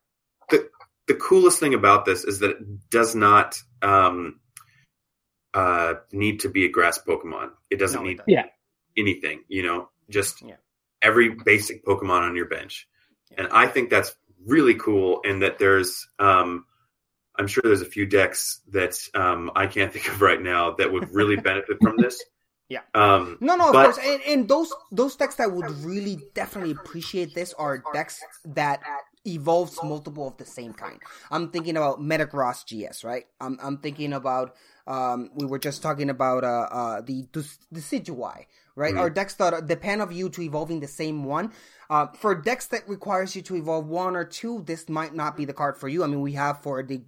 the 0.50 0.68
the 1.06 1.14
coolest 1.14 1.58
thing 1.60 1.74
about 1.74 2.04
this 2.04 2.24
is 2.24 2.38
that 2.40 2.50
it 2.50 2.90
does 2.90 3.14
not 3.14 3.58
um, 3.82 4.40
uh, 5.54 5.94
need 6.12 6.40
to 6.40 6.48
be 6.48 6.64
a 6.64 6.68
grass 6.70 6.98
Pokemon. 7.06 7.50
It 7.70 7.76
doesn't 7.78 8.00
No, 8.02 8.04
it 8.06 8.08
need 8.10 8.16
doesn't. 8.18 8.32
Yeah. 8.32 8.44
anything. 8.96 9.44
You 9.48 9.62
know, 9.62 9.88
just 10.10 10.42
Yeah. 10.42 10.56
every 11.02 11.30
basic 11.30 11.84
Pokemon 11.84 12.22
on 12.22 12.36
your 12.36 12.46
bench. 12.46 12.86
And 13.36 13.48
I 13.50 13.66
think 13.66 13.90
that's 13.90 14.14
really 14.46 14.74
cool. 14.74 15.20
And 15.24 15.42
that 15.42 15.58
there's, 15.58 16.06
um, 16.18 16.64
I'm 17.38 17.46
sure 17.46 17.62
there's 17.64 17.82
a 17.82 17.86
few 17.86 18.06
decks 18.06 18.60
that 18.70 18.98
um, 19.14 19.50
I 19.54 19.66
can't 19.66 19.92
think 19.92 20.08
of 20.08 20.20
right 20.20 20.40
now 20.40 20.72
that 20.72 20.92
would 20.92 21.14
really 21.14 21.36
benefit 21.50 21.78
from 21.82 21.96
this. 21.96 22.22
Yeah. 22.68 22.80
Um, 22.94 23.38
No, 23.40 23.56
no, 23.56 23.68
of 23.68 23.72
but- 23.72 23.84
course. 23.94 23.98
And, 24.04 24.22
and 24.26 24.48
those 24.48 24.70
those 24.92 25.16
decks 25.16 25.36
that 25.36 25.50
would 25.52 25.70
really 25.84 26.18
definitely 26.34 26.72
appreciate 26.72 27.34
this 27.34 27.54
are 27.54 27.82
decks 27.94 28.20
that 28.44 28.82
evolves 29.26 29.78
multiple 29.82 30.26
of 30.28 30.36
the 30.36 30.44
same 30.44 30.72
kind. 30.72 31.00
I'm 31.30 31.50
thinking 31.50 31.76
about 31.76 32.00
Metagross 32.00 32.64
GX, 32.64 33.04
right? 33.04 33.24
I'm 33.40 33.58
I'm 33.62 33.78
thinking 33.78 34.12
about 34.12 34.54
um 34.86 35.30
we 35.34 35.46
were 35.46 35.58
just 35.58 35.82
talking 35.82 36.10
about 36.10 36.44
uh 36.44 36.66
uh 36.70 37.00
the 37.02 37.26
Decidueye, 37.74 38.46
right? 38.76 38.94
Mhm. 38.94 38.98
Are 38.98 39.10
decks 39.10 39.34
that 39.34 39.66
depend 39.66 40.02
of 40.02 40.12
you 40.12 40.28
to 40.30 40.42
evolving 40.42 40.80
the 40.80 40.88
same 40.88 41.24
one. 41.24 41.52
Uh, 41.90 42.06
for 42.08 42.34
decks 42.34 42.66
that 42.66 42.86
requires 42.86 43.34
you 43.34 43.40
to 43.40 43.56
evolve 43.56 43.86
one 43.86 44.14
or 44.14 44.24
two, 44.24 44.62
this 44.66 44.90
might 44.90 45.14
not 45.14 45.36
be 45.38 45.46
the 45.46 45.54
card 45.54 45.78
for 45.78 45.88
you. 45.88 46.04
I 46.04 46.06
mean, 46.06 46.20
we 46.20 46.32
have 46.34 46.60
for 46.62 46.82
the 46.82 47.00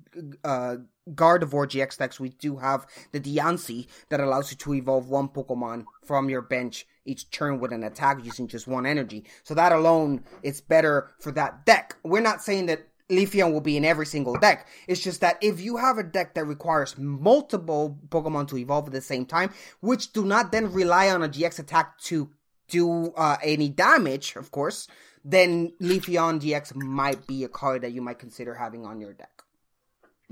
uh, 0.42 0.76
Gardevoir 1.14 1.66
GX 1.66 1.98
decks, 1.98 2.20
we 2.20 2.30
do 2.30 2.56
have 2.56 2.86
the 3.12 3.20
Diancie 3.20 3.86
that 4.08 4.20
allows 4.20 4.50
you 4.50 4.56
to 4.58 4.74
evolve 4.74 5.08
one 5.08 5.28
Pokemon 5.28 5.84
from 6.04 6.28
your 6.28 6.42
bench 6.42 6.86
each 7.04 7.30
turn 7.30 7.60
with 7.60 7.72
an 7.72 7.84
attack 7.84 8.24
using 8.24 8.46
just 8.48 8.66
one 8.66 8.86
energy. 8.86 9.24
So 9.42 9.54
that 9.54 9.72
alone 9.72 10.24
is 10.42 10.60
better 10.60 11.10
for 11.18 11.32
that 11.32 11.64
deck. 11.66 11.96
We're 12.02 12.20
not 12.20 12.42
saying 12.42 12.66
that 12.66 12.86
Leafeon 13.10 13.52
will 13.52 13.60
be 13.60 13.76
in 13.76 13.84
every 13.84 14.06
single 14.06 14.36
deck. 14.36 14.68
It's 14.86 15.00
just 15.00 15.20
that 15.20 15.38
if 15.42 15.60
you 15.60 15.76
have 15.76 15.98
a 15.98 16.02
deck 16.02 16.34
that 16.34 16.44
requires 16.44 16.96
multiple 16.96 17.98
Pokemon 18.08 18.48
to 18.48 18.56
evolve 18.56 18.86
at 18.86 18.92
the 18.92 19.00
same 19.00 19.26
time, 19.26 19.50
which 19.80 20.12
do 20.12 20.24
not 20.24 20.52
then 20.52 20.72
rely 20.72 21.10
on 21.10 21.22
a 21.22 21.28
GX 21.28 21.58
attack 21.58 21.98
to 22.02 22.30
do 22.68 23.12
uh, 23.16 23.36
any 23.42 23.68
damage, 23.68 24.36
of 24.36 24.52
course, 24.52 24.86
then 25.24 25.72
Leafeon 25.80 26.40
GX 26.40 26.76
might 26.76 27.26
be 27.26 27.44
a 27.44 27.48
card 27.48 27.82
that 27.82 27.92
you 27.92 28.00
might 28.00 28.18
consider 28.18 28.54
having 28.54 28.86
on 28.86 29.00
your 29.00 29.12
deck. 29.12 29.39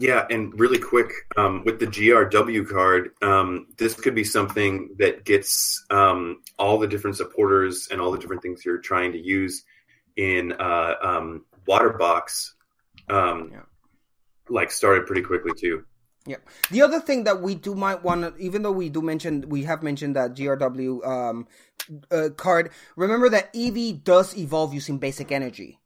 Yeah, 0.00 0.26
and 0.30 0.58
really 0.58 0.78
quick 0.78 1.10
um, 1.36 1.64
with 1.64 1.80
the 1.80 1.86
GRW 1.86 2.68
card, 2.68 3.10
um, 3.20 3.66
this 3.78 3.94
could 3.94 4.14
be 4.14 4.22
something 4.22 4.90
that 4.98 5.24
gets 5.24 5.84
um, 5.90 6.40
all 6.56 6.78
the 6.78 6.86
different 6.86 7.16
supporters 7.16 7.88
and 7.90 8.00
all 8.00 8.12
the 8.12 8.18
different 8.18 8.40
things 8.40 8.64
you're 8.64 8.78
trying 8.78 9.10
to 9.10 9.18
use 9.18 9.64
in 10.16 10.52
uh, 10.52 10.94
um, 11.02 11.44
Waterbox, 11.66 12.52
um, 13.08 13.50
Yeah. 13.52 13.62
like 14.48 14.70
started 14.70 15.06
pretty 15.06 15.22
quickly 15.22 15.50
too. 15.58 15.84
Yeah. 16.26 16.36
The 16.70 16.82
other 16.82 17.00
thing 17.00 17.24
that 17.24 17.42
we 17.42 17.56
do 17.56 17.74
might 17.74 18.04
want 18.04 18.22
to, 18.22 18.40
even 18.40 18.62
though 18.62 18.70
we 18.70 18.90
do 18.90 19.02
mention, 19.02 19.48
we 19.48 19.64
have 19.64 19.82
mentioned 19.82 20.14
that 20.14 20.34
GRW 20.34 21.04
um, 21.04 21.48
uh, 22.12 22.28
card. 22.36 22.70
Remember 22.94 23.28
that 23.30 23.52
Eevee 23.52 24.04
does 24.04 24.36
evolve 24.36 24.72
using 24.74 24.98
basic 24.98 25.32
energy. 25.32 25.80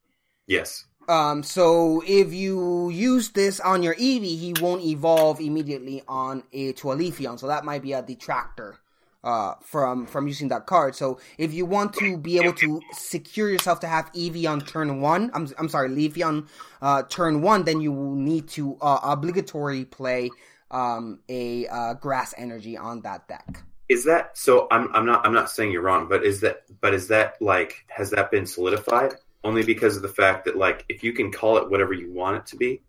Yes. 0.46 0.84
Um, 1.08 1.42
so 1.42 2.02
if 2.06 2.32
you 2.32 2.90
use 2.90 3.30
this 3.30 3.60
on 3.60 3.82
your 3.82 3.94
Eevee, 3.94 4.38
he 4.38 4.54
won't 4.60 4.82
evolve 4.82 5.40
immediately 5.40 6.02
on 6.06 6.44
a 6.52 6.72
to 6.74 6.92
a 6.92 7.12
So 7.38 7.46
that 7.46 7.64
might 7.64 7.82
be 7.82 7.92
a 7.92 8.02
detractor 8.02 8.78
uh, 9.24 9.54
from 9.62 10.06
from 10.06 10.26
using 10.26 10.48
that 10.48 10.66
card. 10.66 10.94
So 10.94 11.20
if 11.38 11.52
you 11.52 11.64
want 11.66 11.94
to 11.94 12.16
be 12.16 12.38
able 12.38 12.54
to 12.54 12.80
secure 12.92 13.48
yourself 13.48 13.80
to 13.80 13.86
have 13.86 14.12
Eevee 14.12 14.48
on 14.48 14.60
turn 14.60 15.00
one, 15.00 15.30
I'm 15.34 15.48
I'm 15.58 15.68
sorry, 15.68 15.88
Leafeon 15.88 16.48
uh, 16.80 17.02
turn 17.04 17.42
one, 17.42 17.64
then 17.64 17.80
you 17.80 17.92
will 17.92 18.14
need 18.14 18.48
to 18.50 18.76
uh, 18.80 19.00
obligatory 19.02 19.84
play 19.84 20.30
um, 20.70 21.20
a 21.28 21.66
uh, 21.68 21.94
Grass 21.94 22.34
Energy 22.36 22.76
on 22.76 23.02
that 23.02 23.28
deck. 23.28 23.62
Is 23.88 24.04
that 24.04 24.38
so? 24.38 24.68
I'm 24.70 24.94
I'm 24.94 25.06
not 25.06 25.26
I'm 25.26 25.34
not 25.34 25.50
saying 25.50 25.72
you're 25.72 25.82
wrong, 25.82 26.08
but 26.08 26.24
is 26.24 26.40
that 26.40 26.62
but 26.80 26.94
is 26.94 27.08
that 27.08 27.40
like 27.40 27.84
has 27.88 28.10
that 28.10 28.30
been 28.30 28.46
solidified? 28.46 29.14
Only 29.44 29.64
because 29.64 29.96
of 29.96 30.02
the 30.02 30.08
fact 30.08 30.44
that 30.44 30.56
like 30.56 30.84
if 30.88 31.02
you 31.02 31.12
can 31.12 31.32
call 31.32 31.56
it 31.58 31.70
whatever 31.70 31.92
you 31.92 32.12
want 32.12 32.36
it 32.36 32.46
to 32.46 32.56
be, 32.56 32.82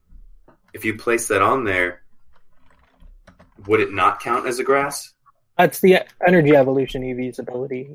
if 0.73 0.85
you 0.85 0.97
place 0.97 1.27
that 1.27 1.41
on 1.41 1.63
there, 1.63 2.03
would 3.67 3.79
it 3.79 3.91
not 3.91 4.19
count 4.19 4.47
as 4.47 4.59
a 4.59 4.63
grass? 4.63 5.13
That's 5.57 5.79
the 5.79 6.01
energy 6.25 6.55
evolution 6.55 7.03
Eevee's 7.03 7.39
ability. 7.39 7.89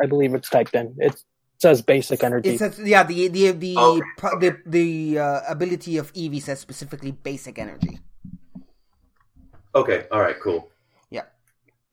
I 0.00 0.06
believe 0.06 0.34
it's 0.34 0.48
typed 0.48 0.74
in. 0.74 0.96
It 0.98 1.22
says 1.58 1.82
basic 1.82 2.24
energy. 2.24 2.50
It 2.50 2.58
says 2.58 2.78
yeah 2.78 3.04
the 3.04 3.28
the 3.28 3.52
the 3.52 3.76
Okay, 3.78 4.06
pro- 4.18 4.38
the, 4.38 4.56
the 4.66 5.18
uh, 5.18 5.40
ability 5.48 5.96
of 5.96 6.12
Eevee 6.12 6.42
says 6.42 6.58
specifically 6.58 7.12
basic 7.12 7.58
energy. 7.58 8.00
Okay, 9.74 10.06
all 10.10 10.20
right, 10.20 10.38
cool. 10.40 10.71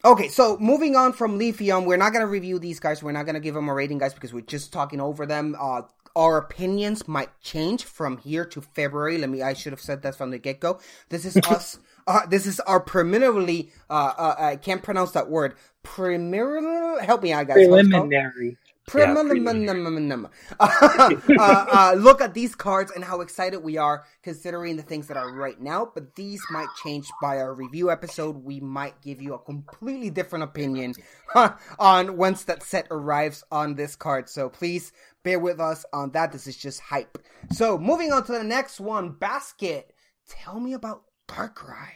Okay, 0.05 0.29
so 0.29 0.57
moving 0.59 0.95
on 0.95 1.12
from 1.12 1.38
Leafeon, 1.38 1.85
we're 1.85 1.97
not 1.97 2.13
gonna 2.13 2.27
review 2.27 2.57
these 2.57 2.79
guys. 2.79 3.03
We're 3.03 3.12
not 3.12 3.25
gonna 3.25 3.41
give 3.41 3.53
them 3.53 3.67
a 3.67 3.73
rating, 3.73 3.97
guys, 3.97 4.13
because 4.13 4.33
we're 4.33 4.41
just 4.41 4.71
talking 4.71 5.01
over 5.01 5.25
them. 5.25 5.55
Uh, 5.59 5.81
our 6.15 6.38
opinions 6.38 7.07
might 7.07 7.29
change 7.41 7.83
from 7.83 8.17
here 8.17 8.45
to 8.45 8.62
February. 8.62 9.17
Let 9.17 9.29
me. 9.29 9.41
I 9.41 9.53
should 9.53 9.73
have 9.73 9.81
said 9.81 10.01
that 10.03 10.15
from 10.15 10.31
the 10.31 10.38
get 10.38 10.59
go. 10.62 10.79
This 11.09 11.25
is 11.25 11.35
us. 11.49 11.79
Uh, 12.07 12.25
this 12.27 12.45
is 12.45 12.59
our 12.62 12.79
preliminarily. 12.79 13.71
Uh, 13.89 14.13
uh, 14.17 14.35
I 14.39 14.55
can't 14.55 14.81
pronounce 14.81 15.12
that 15.12 15.29
word. 15.29 15.55
Preliminary. 15.83 17.03
Help 17.05 17.21
me 17.21 17.33
out, 17.33 17.47
guys. 17.47 17.67
What's 17.67 17.88
it 17.88 17.91
called? 17.91 18.09
Preliminary. 18.09 18.57
Preliminary. 18.89 20.30
uh, 20.60 21.10
uh, 21.39 21.95
look 21.97 22.21
at 22.21 22.34
these 22.34 22.56
cards 22.56 22.91
and 22.91 23.04
how 23.04 23.21
excited 23.21 23.60
we 23.60 23.78
are 23.78 24.06
considering 24.23 24.78
the 24.78 24.84
things 24.84 25.08
that 25.08 25.17
are 25.17 25.34
right 25.34 25.60
now. 25.60 25.91
But 25.93 26.15
these 26.15 26.41
might 26.52 26.67
change 26.84 27.08
by 27.21 27.38
our 27.38 27.54
review 27.54 27.91
episode. 27.91 28.43
We 28.43 28.60
might 28.60 29.02
give 29.02 29.21
you 29.21 29.34
a 29.34 29.39
completely 29.39 30.10
different 30.10 30.43
opinion 30.43 30.93
on 31.80 32.17
once 32.17 32.43
that 32.45 32.63
set 32.63 32.88
arrives 32.91 33.43
on 33.52 33.75
this 33.75 33.95
card. 33.95 34.30
So 34.30 34.49
please 34.49 34.91
bear 35.23 35.39
with 35.39 35.60
us 35.60 35.86
on 35.93 36.12
that. 36.12 36.32
This 36.32 36.47
is 36.47 36.58
just 36.58 36.80
hype. 36.80 37.17
So 37.52 37.78
moving 37.78 38.12
on 38.12 38.25
to 38.25 38.32
the 38.32 38.43
next 38.43 38.80
one, 38.80 39.12
basket. 39.12 39.93
Tell 40.28 40.60
me 40.60 40.73
about 40.73 41.04
Darkrai. 41.28 41.89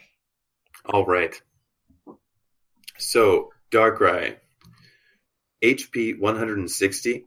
All 0.86 1.04
right. 1.04 1.40
So 2.98 3.50
Darkrai, 3.70 4.36
HP 5.64 6.18
160. 6.18 7.26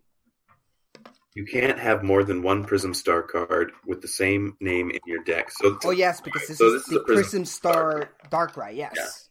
You 1.34 1.46
can't 1.46 1.80
have 1.80 2.04
more 2.04 2.24
than 2.24 2.44
one 2.44 2.64
Prism 2.64 2.94
Star 2.94 3.24
card 3.24 3.72
with 3.86 4.02
the 4.02 4.08
same 4.08 4.56
name 4.60 4.92
in 4.92 5.00
your 5.06 5.24
deck. 5.24 5.50
So, 5.52 5.78
Oh 5.84 5.92
yes, 5.92 6.22
because 6.22 6.48
this 6.48 6.58
so 6.58 6.68
is 6.68 6.74
this 6.74 6.82
is 6.84 6.90
the 6.90 7.00
a 7.00 7.04
Prism 7.04 7.24
Prism 7.24 7.46
Star 7.46 8.10
Darkrai. 8.32 8.76
Yes. 8.76 9.30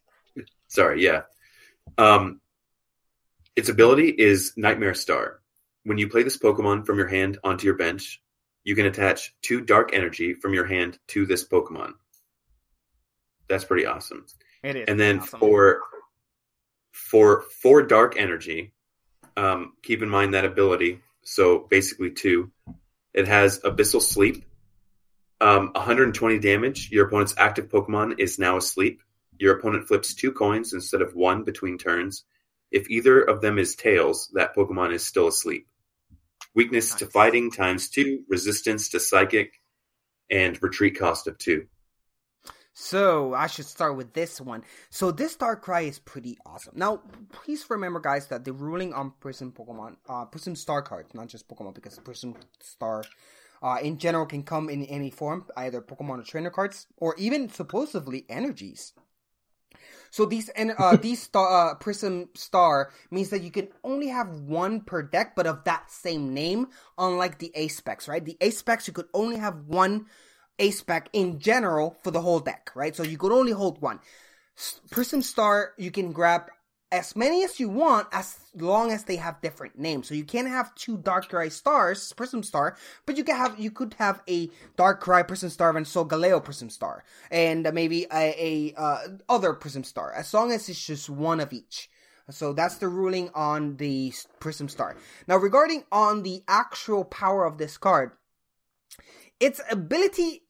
sorry, 0.69 1.05
yeah. 1.05 1.23
Um, 1.99 2.41
its 3.55 3.69
ability 3.69 4.09
is 4.09 4.53
Nightmare 4.57 4.95
Star. 4.95 5.41
When 5.85 5.99
you 5.99 6.09
play 6.09 6.25
this 6.25 6.37
Pokemon 6.37 6.85
from 6.85 6.99
your 6.99 7.07
hand 7.07 7.39
onto 7.45 7.65
your 7.65 7.77
bench, 7.77 8.21
you 8.65 8.75
can 8.75 8.87
attach 8.87 9.35
two 9.43 9.61
Dark 9.61 9.95
Energy 9.95 10.35
from 10.35 10.53
your 10.53 10.67
hand 10.67 10.99
to 11.09 11.27
this 11.27 11.47
Pokemon. 11.47 11.93
That's 13.49 13.65
pretty 13.65 13.87
awesome. 13.87 14.27
It 14.65 14.75
is. 14.75 14.85
and 14.89 14.99
then 14.99 15.21
awesome. 15.21 15.39
for 15.39 15.81
for 16.91 17.45
for 17.63 17.83
dark 17.83 18.17
energy 18.17 18.73
um, 19.37 19.73
keep 19.83 20.03
in 20.03 20.09
mind 20.09 20.35
that 20.35 20.45
ability. 20.45 21.01
So 21.23 21.67
basically 21.71 22.11
two 22.11 22.51
it 23.15 23.27
has 23.27 23.61
abyssal 23.61 24.03
sleep 24.03 24.45
um, 25.41 25.71
120 25.75 26.39
damage. 26.39 26.91
Your 26.91 27.07
opponent's 27.07 27.35
active 27.37 27.69
pokemon 27.69 28.19
is 28.19 28.39
now 28.39 28.57
asleep. 28.57 29.03
Your 29.39 29.59
opponent 29.59 29.89
flips 29.89 30.15
two 30.15 30.33
coins 30.33 30.73
instead 30.73 31.03
of 31.03 31.15
one 31.15 31.45
between 31.45 31.79
turns. 31.79 32.25
If 32.71 32.89
either 32.91 33.21
of 33.21 33.41
them 33.41 33.59
is 33.59 33.75
tails 33.75 34.31
that 34.35 34.55
pokemon 34.55 34.95
is 34.95 35.05
still 35.05 35.29
asleep. 35.29 35.67
Weakness 36.55 36.95
to 36.95 37.07
fighting 37.07 37.51
times 37.51 37.91
two 37.91 38.25
resistance 38.29 38.89
to 38.91 39.01
psychic 39.01 39.61
and 40.31 40.61
retreat 40.63 40.99
cost 40.99 41.27
of 41.27 41.39
two 41.39 41.67
So 42.79 43.33
I 43.33 43.47
should 43.47 43.65
start 43.65 43.97
with 43.97 44.13
this 44.13 44.39
one. 44.39 44.63
So 44.91 45.11
this 45.11 45.35
Darkrai 45.35 45.89
is 45.89 45.99
pretty 45.99 46.37
awesome. 46.45 46.75
Now, 46.77 47.01
please 47.33 47.65
remember, 47.71 48.01
guys, 48.01 48.27
that 48.27 48.45
the 48.45 48.53
ruling 48.53 48.93
on 48.93 49.15
Prism 49.19 49.51
Pokemon, 49.51 49.97
uh, 50.07 50.27
Prism 50.27 50.55
Star 50.55 50.83
cards, 50.83 51.15
not 51.15 51.29
just 51.29 51.49
Pokemon, 51.49 51.75
because 51.75 51.99
Prism 51.99 52.35
Star, 52.61 53.03
uh, 53.63 53.79
in 53.83 53.97
general, 53.97 54.27
can 54.27 54.43
come 54.43 54.69
in 54.69 54.85
any 54.85 55.09
form, 55.09 55.47
either 55.57 55.81
Pokemon 55.81 56.21
or 56.21 56.23
trainer 56.23 56.51
cards, 56.51 56.87
or 56.99 57.15
even 57.17 57.49
supposedly 57.49 58.27
energies. 58.29 58.93
So 60.11 60.27
these 60.27 60.51
and 60.51 60.75
uh, 60.77 60.97
these 61.01 61.23
star, 61.23 61.71
uh, 61.71 61.75
Prism 61.77 62.29
Star 62.35 62.91
means 63.11 63.31
that 63.31 63.41
you 63.41 63.51
can 63.51 63.69
only 63.85 64.09
have 64.09 64.41
one 64.41 64.83
per 64.83 65.01
deck, 65.01 65.35
but 65.35 65.47
of 65.47 65.65
that 65.65 65.91
same 65.91 66.35
name. 66.35 66.69
Unlike 66.99 67.39
the 67.39 67.53
Ace 67.55 67.79
Specs, 67.79 68.07
right? 68.07 68.23
The 68.23 68.37
Ace 68.43 68.59
Specs 68.59 68.87
you 68.87 68.93
could 68.93 69.09
only 69.15 69.37
have 69.37 69.65
one 69.65 70.05
Ace 70.59 70.79
Spec 70.79 71.09
in 71.13 71.39
general 71.39 71.97
for 72.03 72.11
the 72.11 72.21
whole 72.21 72.41
deck, 72.41 72.71
right? 72.75 72.95
So 72.95 73.03
you 73.03 73.19
could 73.19 73.33
only 73.33 73.53
hold 73.53 73.81
one. 73.81 74.01
Prism 74.91 75.23
Star 75.23 75.73
you 75.77 75.91
can 75.91 76.13
grab 76.13 76.51
as 76.93 77.17
many 77.17 77.43
as 77.43 77.59
you 77.59 77.69
want 77.69 78.07
as 78.13 78.39
long 78.55 78.93
as 78.93 79.05
they 79.05 79.17
have 79.17 79.41
different 79.41 79.79
names. 79.79 80.09
So 80.09 80.15
you 80.15 80.25
can't 80.25 80.49
have 80.49 80.75
two 80.77 80.97
Darkrai 80.97 81.51
stars, 81.51 82.13
Prism 82.13 82.43
Star, 82.43 82.77
but 83.05 83.17
you 83.17 83.25
can 83.25 83.37
have 83.37 83.59
you 83.59 83.71
could 83.71 83.95
have 83.99 84.23
a 84.29 84.49
Darkrai 84.79 85.27
Prism 85.27 85.51
Star 85.51 85.77
and 85.77 85.85
Solgaleo 85.85 86.43
Prism 86.43 86.71
Star, 86.71 87.05
and 87.31 87.69
maybe 87.75 88.07
a, 88.13 88.73
a 88.75 88.81
uh, 88.81 88.99
other 89.29 89.53
Prism 89.53 89.85
Star, 89.85 90.13
as 90.13 90.33
long 90.33 90.53
as 90.53 90.69
it's 90.69 90.85
just 90.85 91.11
one 91.11 91.41
of 91.41 91.53
each. 91.53 91.91
So 92.31 92.53
that's 92.53 92.79
the 92.79 92.89
ruling 92.89 93.31
on 93.35 93.77
the 93.77 94.13
Prism 94.41 94.69
Star. 94.69 94.97
Now 95.29 95.37
regarding 95.37 95.85
on 95.93 96.23
the 96.23 96.43
actual 96.49 97.05
power 97.05 97.45
of 97.45 97.59
this 97.59 97.77
card, 97.77 98.13
its 99.39 99.61
ability 99.71 100.46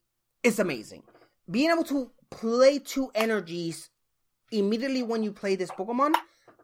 is 0.47 0.61
amazing. 0.61 1.03
Being 1.51 1.71
able 1.71 1.85
to 1.85 2.11
play 2.31 2.79
two 2.79 3.11
energies 3.15 3.91
immediately 4.53 5.03
when 5.03 5.25
you 5.25 5.33
play 5.33 5.57
this 5.57 5.71
Pokemon, 5.73 6.15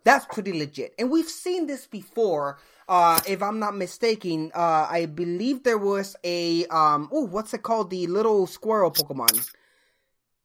that's 0.05 0.25
pretty 0.27 0.53
legit. 0.53 0.95
And 0.99 1.11
we've 1.11 1.29
seen 1.29 1.67
this 1.67 1.87
before. 1.87 2.59
Uh, 2.89 3.21
if 3.27 3.43
I'm 3.43 3.59
not 3.59 3.77
mistaken, 3.77 4.53
uh, 4.55 4.87
I 4.89 5.07
believe 5.07 5.65
there 5.65 5.79
was 5.79 6.15
a 6.23 6.65
um, 6.67 7.09
oh, 7.13 7.27
what's 7.27 7.55
it 7.55 7.63
called? 7.63 7.91
The 7.91 8.07
little 8.07 8.47
squirrel 8.47 8.91
Pokemon. 8.91 9.51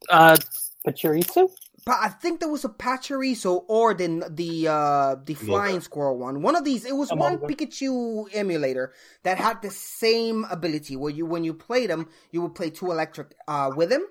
Uh, 0.09 0.37
Pachirisu? 0.85 1.49
But 1.87 1.99
I 2.01 2.09
think 2.09 2.41
there 2.41 2.49
was 2.49 2.65
a 2.65 2.69
Pachirisu 2.69 3.63
or 3.69 3.93
the 3.93 4.27
the 4.29 4.67
uh 4.67 5.15
the 5.23 5.35
flying 5.35 5.77
Emolga. 5.77 5.83
squirrel 5.83 6.17
one. 6.17 6.41
One 6.41 6.57
of 6.57 6.65
these. 6.65 6.83
It 6.83 6.93
was 6.93 7.09
one. 7.11 7.37
Pikachu 7.37 8.27
emulator 8.33 8.91
that 9.23 9.37
had 9.37 9.61
the 9.61 9.71
same 9.71 10.43
ability 10.51 10.97
where 10.97 11.13
you 11.13 11.25
when 11.25 11.45
you 11.45 11.53
played 11.53 11.89
him, 11.89 12.09
you 12.31 12.41
would 12.41 12.55
play 12.55 12.71
two 12.71 12.91
electric 12.91 13.33
uh 13.47 13.71
with 13.73 13.89
him. 13.89 14.03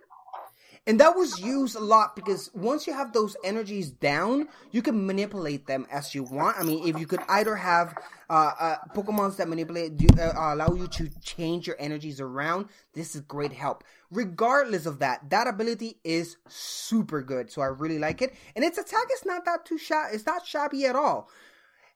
And 0.88 1.01
that 1.01 1.16
was 1.16 1.40
used 1.40 1.75
a 1.75 1.81
lot 1.81 2.14
because 2.14 2.49
once 2.55 2.87
you 2.87 2.92
have 2.92 3.12
those 3.12 3.37
energies 3.42 3.90
down, 3.90 4.49
you 4.70 4.83
can 4.83 5.05
manipulate 5.05 5.66
them 5.66 5.85
as 5.90 6.14
you 6.14 6.22
want. 6.22 6.57
I 6.59 6.62
mean, 6.62 6.87
if 6.87 7.01
you 7.01 7.07
could 7.07 7.22
either 7.29 7.57
have 7.57 7.99
uh, 8.31 8.53
uh, 8.59 8.77
Pokemons 8.94 9.37
that 9.37 9.49
manipulate, 9.49 9.96
do, 9.96 10.07
uh, 10.16 10.33
allow 10.37 10.72
you 10.75 10.87
to 10.87 11.11
change 11.20 11.66
your 11.66 11.75
energies 11.81 12.20
around, 12.20 12.68
this 12.92 13.16
is 13.16 13.22
great 13.22 13.53
help. 13.53 13.83
Regardless 14.12 14.87
of 14.87 15.01
that, 15.01 15.29
that 15.31 15.49
ability 15.49 15.96
is 16.05 16.37
super 16.49 17.20
good, 17.20 17.51
so 17.51 17.62
I 17.62 17.66
really 17.66 17.99
like 17.99 18.22
it. 18.22 18.35
And 18.55 18.64
its 18.64 18.79
attack 18.79 19.09
is 19.12 19.25
not 19.25 19.44
that 19.44 19.66
too 19.66 19.79
shabby. 19.79 20.14
It's 20.14 20.27
not 20.27 20.46
shabby 20.46 20.87
at 20.87 20.94
all 20.94 21.29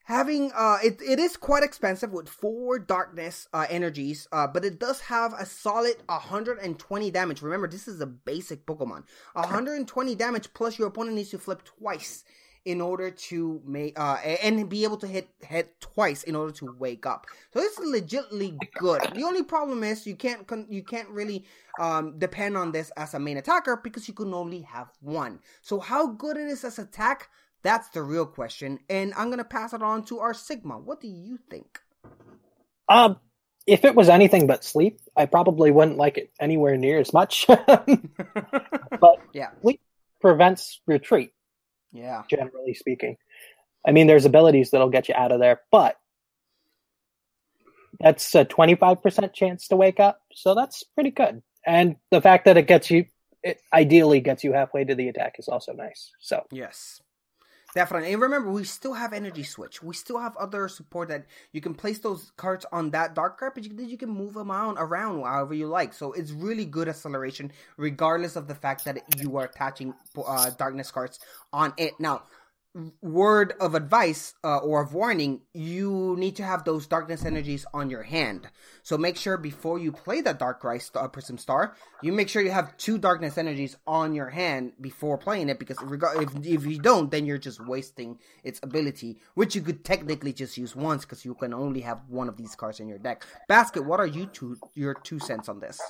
having 0.04 0.50
uh 0.54 0.78
it, 0.82 1.00
it 1.02 1.18
is 1.18 1.36
quite 1.36 1.62
expensive 1.62 2.12
with 2.12 2.28
four 2.28 2.78
darkness 2.78 3.48
uh 3.52 3.66
energies 3.68 4.26
uh 4.32 4.46
but 4.46 4.64
it 4.64 4.78
does 4.78 5.00
have 5.00 5.32
a 5.34 5.46
solid 5.46 5.96
120 6.06 7.10
damage. 7.10 7.42
Remember 7.42 7.68
this 7.68 7.88
is 7.88 8.00
a 8.00 8.06
basic 8.06 8.66
pokemon. 8.66 9.04
120 9.34 10.14
damage 10.14 10.52
plus 10.54 10.78
your 10.78 10.88
opponent 10.88 11.16
needs 11.16 11.30
to 11.30 11.38
flip 11.38 11.62
twice 11.64 12.24
in 12.64 12.80
order 12.80 13.10
to 13.10 13.62
make 13.64 13.98
uh 13.98 14.16
and 14.42 14.68
be 14.68 14.84
able 14.84 14.96
to 14.98 15.06
hit 15.06 15.28
hit 15.40 15.80
twice 15.80 16.24
in 16.24 16.36
order 16.36 16.52
to 16.52 16.74
wake 16.78 17.06
up. 17.06 17.26
So 17.54 17.60
it's 17.60 17.78
legitly 17.78 18.58
good. 18.78 19.00
The 19.14 19.24
only 19.24 19.42
problem 19.42 19.82
is 19.82 20.06
you 20.06 20.16
can't 20.16 20.46
con- 20.46 20.66
you 20.68 20.82
can't 20.82 21.08
really 21.08 21.46
um 21.78 22.18
depend 22.18 22.56
on 22.56 22.72
this 22.72 22.90
as 22.96 23.14
a 23.14 23.18
main 23.18 23.38
attacker 23.38 23.80
because 23.82 24.08
you 24.08 24.14
can 24.14 24.34
only 24.34 24.60
have 24.62 24.88
one. 25.00 25.40
So 25.62 25.80
how 25.80 26.08
good 26.08 26.36
it 26.36 26.48
is 26.48 26.64
as 26.64 26.78
attack 26.78 27.30
that's 27.62 27.88
the 27.90 28.02
real 28.02 28.26
question, 28.26 28.78
and 28.88 29.12
I'm 29.16 29.30
gonna 29.30 29.44
pass 29.44 29.72
it 29.72 29.82
on 29.82 30.04
to 30.06 30.20
our 30.20 30.34
Sigma. 30.34 30.78
What 30.78 31.00
do 31.00 31.08
you 31.08 31.38
think? 31.50 31.80
Um, 32.88 33.18
if 33.66 33.84
it 33.84 33.94
was 33.94 34.08
anything 34.08 34.46
but 34.46 34.64
sleep, 34.64 35.00
I 35.16 35.26
probably 35.26 35.70
wouldn't 35.70 35.96
like 35.96 36.18
it 36.18 36.30
anywhere 36.40 36.76
near 36.76 36.98
as 36.98 37.12
much. 37.12 37.46
but 37.46 39.18
Yeah, 39.32 39.50
sleep 39.62 39.80
prevents 40.20 40.80
retreat, 40.86 41.32
yeah, 41.92 42.22
generally 42.28 42.74
speaking. 42.74 43.16
I 43.86 43.92
mean, 43.92 44.06
there's 44.06 44.26
abilities 44.26 44.70
that'll 44.70 44.90
get 44.90 45.08
you 45.08 45.14
out 45.14 45.32
of 45.32 45.40
there, 45.40 45.60
but 45.70 45.96
that's 47.98 48.34
a 48.34 48.44
25% 48.44 49.32
chance 49.32 49.68
to 49.68 49.76
wake 49.76 50.00
up, 50.00 50.20
so 50.32 50.54
that's 50.54 50.82
pretty 50.82 51.10
good. 51.10 51.42
And 51.66 51.96
the 52.10 52.20
fact 52.20 52.46
that 52.46 52.56
it 52.56 52.66
gets 52.66 52.90
you, 52.90 53.04
it 53.42 53.60
ideally 53.72 54.20
gets 54.20 54.44
you 54.44 54.52
halfway 54.52 54.84
to 54.84 54.94
the 54.94 55.08
attack 55.08 55.36
is 55.38 55.48
also 55.48 55.72
nice. 55.72 56.10
So, 56.20 56.44
yes, 56.50 57.00
definitely. 57.74 58.12
And 58.12 58.22
remember, 58.22 58.50
we 58.50 58.64
still 58.64 58.94
have 58.94 59.12
Energy 59.12 59.42
Switch. 59.42 59.82
We 59.82 59.94
still 59.94 60.18
have 60.18 60.36
other 60.36 60.68
support 60.68 61.08
that 61.08 61.26
you 61.52 61.60
can 61.60 61.74
place 61.74 61.98
those 61.98 62.32
cards 62.36 62.66
on 62.72 62.90
that 62.90 63.14
dark 63.14 63.38
card, 63.38 63.52
but 63.54 63.64
you, 63.64 63.72
you 63.84 63.96
can 63.96 64.10
move 64.10 64.34
them 64.34 64.50
around, 64.50 64.78
around 64.78 65.22
however 65.22 65.54
you 65.54 65.66
like. 65.66 65.92
So 65.92 66.12
it's 66.12 66.30
really 66.32 66.64
good 66.64 66.88
acceleration, 66.88 67.52
regardless 67.76 68.36
of 68.36 68.48
the 68.48 68.54
fact 68.54 68.84
that 68.84 69.02
you 69.18 69.36
are 69.36 69.44
attaching 69.44 69.94
uh, 70.26 70.50
darkness 70.50 70.90
cards 70.90 71.20
on 71.52 71.72
it. 71.76 71.94
Now, 71.98 72.22
word 73.02 73.52
of 73.60 73.74
advice 73.74 74.34
uh, 74.44 74.58
or 74.58 74.82
of 74.82 74.94
warning 74.94 75.40
you 75.52 76.14
need 76.18 76.36
to 76.36 76.44
have 76.44 76.64
those 76.64 76.86
darkness 76.86 77.24
energies 77.24 77.66
on 77.74 77.90
your 77.90 78.04
hand. 78.04 78.48
So 78.84 78.96
make 78.96 79.16
sure 79.16 79.36
before 79.36 79.80
you 79.80 79.90
play 79.90 80.20
that 80.20 80.38
dark 80.38 80.62
rise 80.62 80.90
uh, 80.94 81.08
prism 81.08 81.36
star 81.36 81.74
you 82.02 82.12
make 82.12 82.28
sure 82.28 82.42
you 82.42 82.52
have 82.52 82.76
two 82.76 82.96
darkness 82.96 83.36
energies 83.38 83.76
on 83.86 84.14
your 84.14 84.28
hand 84.28 84.72
before 84.80 85.18
playing 85.18 85.48
it 85.48 85.58
because 85.58 85.78
if, 85.82 86.46
if 86.46 86.64
you 86.64 86.78
don't 86.78 87.10
then 87.10 87.26
you're 87.26 87.38
just 87.38 87.64
wasting 87.66 88.18
its 88.44 88.60
ability 88.62 89.18
which 89.34 89.56
you 89.56 89.62
could 89.62 89.84
technically 89.84 90.32
just 90.32 90.56
use 90.56 90.76
once 90.76 91.04
because 91.04 91.24
you 91.24 91.34
can 91.34 91.52
only 91.52 91.80
have 91.80 92.00
one 92.08 92.28
of 92.28 92.36
these 92.36 92.54
cards 92.54 92.78
in 92.78 92.88
your 92.88 92.98
deck. 92.98 93.26
Basket 93.48 93.84
what 93.84 93.98
are 93.98 94.06
you 94.06 94.26
two 94.26 94.56
your 94.74 94.94
two 94.94 95.18
cents 95.18 95.48
on 95.48 95.58
this? 95.58 95.80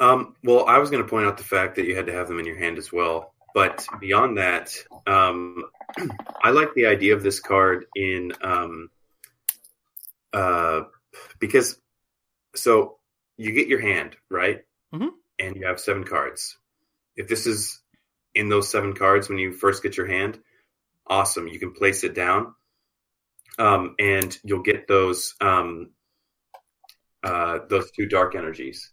Um, 0.00 0.34
well, 0.42 0.66
I 0.66 0.78
was 0.78 0.90
going 0.90 1.02
to 1.02 1.08
point 1.08 1.26
out 1.26 1.36
the 1.36 1.44
fact 1.44 1.76
that 1.76 1.86
you 1.86 1.94
had 1.94 2.06
to 2.06 2.12
have 2.12 2.28
them 2.28 2.38
in 2.38 2.46
your 2.46 2.58
hand 2.58 2.78
as 2.78 2.92
well. 2.92 3.33
But 3.54 3.86
beyond 4.00 4.38
that, 4.38 4.74
um, 5.06 5.64
I 6.42 6.50
like 6.50 6.74
the 6.74 6.86
idea 6.86 7.14
of 7.14 7.22
this 7.22 7.38
card 7.40 7.86
in 7.94 8.32
um, 8.42 8.90
uh, 10.32 10.82
because 11.38 11.78
so 12.56 12.98
you 13.36 13.52
get 13.52 13.68
your 13.68 13.80
hand 13.80 14.16
right, 14.28 14.64
Mhm. 14.92 15.10
and 15.38 15.56
you 15.56 15.66
have 15.66 15.78
seven 15.80 16.04
cards. 16.04 16.58
If 17.16 17.28
this 17.28 17.46
is 17.46 17.80
in 18.34 18.48
those 18.48 18.68
seven 18.68 18.92
cards 18.94 19.28
when 19.28 19.38
you 19.38 19.52
first 19.52 19.82
get 19.84 19.96
your 19.96 20.06
hand, 20.06 20.42
awesome. 21.06 21.46
You 21.46 21.60
can 21.60 21.72
place 21.72 22.02
it 22.02 22.14
down, 22.14 22.54
um, 23.58 23.94
and 24.00 24.36
you'll 24.42 24.62
get 24.62 24.88
those 24.88 25.34
um, 25.40 25.92
uh, 27.22 27.60
those 27.68 27.90
two 27.92 28.06
dark 28.06 28.34
energies. 28.34 28.90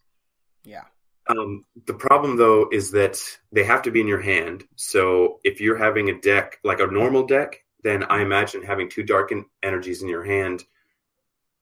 yeah 0.64 0.86
Um, 1.32 1.66
the 1.86 1.94
problem 1.94 2.38
though 2.38 2.68
is 2.72 2.92
that 2.92 3.22
they 3.52 3.64
have 3.64 3.82
to 3.84 3.92
be 3.92 4.02
in 4.02 4.08
your 4.08 4.22
hand. 4.22 4.64
So 4.76 5.40
if 5.44 5.62
you're 5.62 5.78
having 5.78 6.10
a 6.10 6.20
deck 6.20 6.58
like 6.64 6.80
a 6.80 6.88
normal 6.88 7.26
deck, 7.26 7.64
then 7.84 8.04
I 8.04 8.22
imagine 8.22 8.62
having 8.64 8.90
two 8.90 9.04
dark 9.04 9.32
en- 9.32 9.46
energies 9.64 10.02
in 10.02 10.10
your 10.10 10.24
hand. 10.24 10.64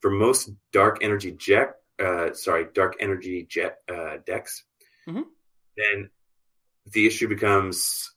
For 0.01 0.09
most 0.09 0.49
dark 0.71 0.99
energy 1.01 1.31
jet, 1.31 1.75
uh, 1.99 2.33
sorry, 2.33 2.67
dark 2.73 2.95
energy 2.99 3.45
jet 3.49 3.79
uh, 3.93 4.17
decks, 4.25 4.63
Mhm. 5.07 5.25
then 5.75 6.09
the 6.93 7.05
issue 7.05 7.27
becomes: 7.27 8.15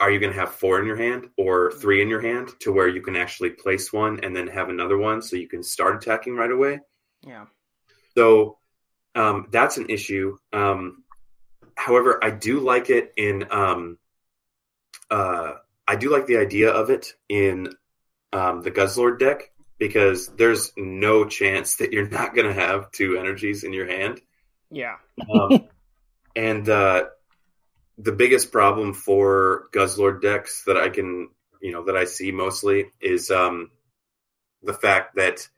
Are 0.00 0.10
you 0.10 0.20
going 0.20 0.32
to 0.32 0.38
have 0.38 0.54
four 0.54 0.80
in 0.80 0.86
your 0.86 0.96
hand 0.96 1.30
or 1.36 1.72
three 1.72 2.02
in 2.02 2.08
your 2.08 2.20
hand 2.20 2.48
to 2.60 2.72
where 2.72 2.88
you 2.88 3.00
can 3.00 3.16
actually 3.16 3.50
place 3.50 3.92
one 3.92 4.20
and 4.20 4.34
then 4.34 4.46
have 4.48 4.68
another 4.68 4.98
one 4.98 5.22
so 5.22 5.36
you 5.36 5.48
can 5.48 5.62
start 5.62 5.96
attacking 5.96 6.36
right 6.36 6.50
away? 6.50 6.80
Yeah. 7.22 7.46
So 8.16 8.58
um, 9.14 9.48
that's 9.50 9.76
an 9.76 9.86
issue. 9.88 10.38
Um, 10.52 11.04
however, 11.76 12.22
I 12.22 12.30
do 12.30 12.60
like 12.60 12.90
it 12.90 13.12
in. 13.16 13.46
Um, 13.50 13.98
uh, 15.10 15.54
I 15.86 15.96
do 15.96 16.10
like 16.10 16.26
the 16.26 16.38
idea 16.38 16.70
of 16.70 16.90
it 16.90 17.12
in 17.28 17.68
um, 18.32 18.62
the 18.62 18.70
Guzzlord 18.70 19.18
deck 19.18 19.52
because 19.78 20.28
there's 20.28 20.72
no 20.76 21.24
chance 21.24 21.76
that 21.76 21.92
you're 21.92 22.08
not 22.20 22.34
going 22.34 22.46
to 22.46 22.54
have 22.54 22.90
two 22.90 23.16
energies 23.16 23.64
in 23.64 23.72
your 23.72 23.86
hand. 23.86 24.20
Yeah. 24.70 24.96
Um, 25.32 25.68
and 26.34 26.68
uh, 26.68 27.04
the 27.98 28.12
biggest 28.12 28.50
problem 28.50 28.94
for 28.94 29.68
Guzzlord 29.72 30.22
decks 30.22 30.64
that 30.64 30.76
I 30.76 30.88
can, 30.88 31.28
you 31.60 31.72
know, 31.72 31.84
that 31.84 31.96
I 31.96 32.04
see 32.04 32.32
mostly 32.32 32.86
is 33.00 33.30
um, 33.30 33.70
the 34.62 34.74
fact 34.74 35.16
that 35.16 35.48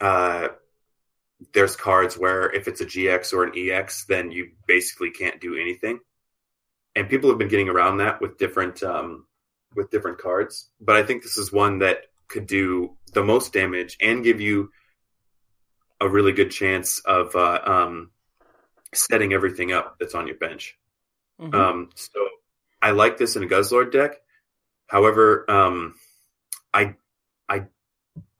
uh, 0.00 0.48
there's 1.52 1.76
cards 1.76 2.16
where 2.16 2.50
if 2.52 2.68
it's 2.68 2.80
a 2.80 2.86
GX 2.86 3.32
or 3.32 3.44
an 3.44 3.52
EX, 3.56 4.04
then 4.06 4.30
you 4.30 4.50
basically 4.66 5.10
can't 5.10 5.40
do 5.40 5.56
anything. 5.56 6.00
And 6.94 7.10
people 7.10 7.28
have 7.28 7.38
been 7.38 7.48
getting 7.48 7.68
around 7.68 7.98
that 7.98 8.20
with 8.20 8.38
different 8.38 8.82
um, 8.82 9.26
with 9.74 9.90
different 9.90 10.18
cards. 10.18 10.70
But 10.80 10.96
I 10.96 11.02
think 11.02 11.22
this 11.22 11.36
is 11.36 11.52
one 11.52 11.80
that 11.80 11.98
could 12.28 12.46
do 12.46 12.96
the 13.12 13.22
most 13.22 13.52
damage 13.52 13.96
and 14.00 14.24
give 14.24 14.40
you 14.40 14.70
a 16.00 16.08
really 16.08 16.32
good 16.32 16.50
chance 16.50 17.00
of 17.00 17.34
uh, 17.36 17.60
um, 17.64 18.10
setting 18.94 19.32
everything 19.32 19.72
up 19.72 19.96
that's 19.98 20.14
on 20.14 20.26
your 20.26 20.36
bench. 20.36 20.76
Mhm. 21.40 21.54
Um, 21.54 21.90
so 21.94 22.28
I 22.80 22.90
like 22.90 23.16
this 23.18 23.36
in 23.36 23.42
a 23.42 23.46
Guzzlord 23.46 23.92
deck. 23.92 24.16
However, 24.86 25.50
um, 25.50 25.94
I, 26.72 26.96
I 27.48 27.66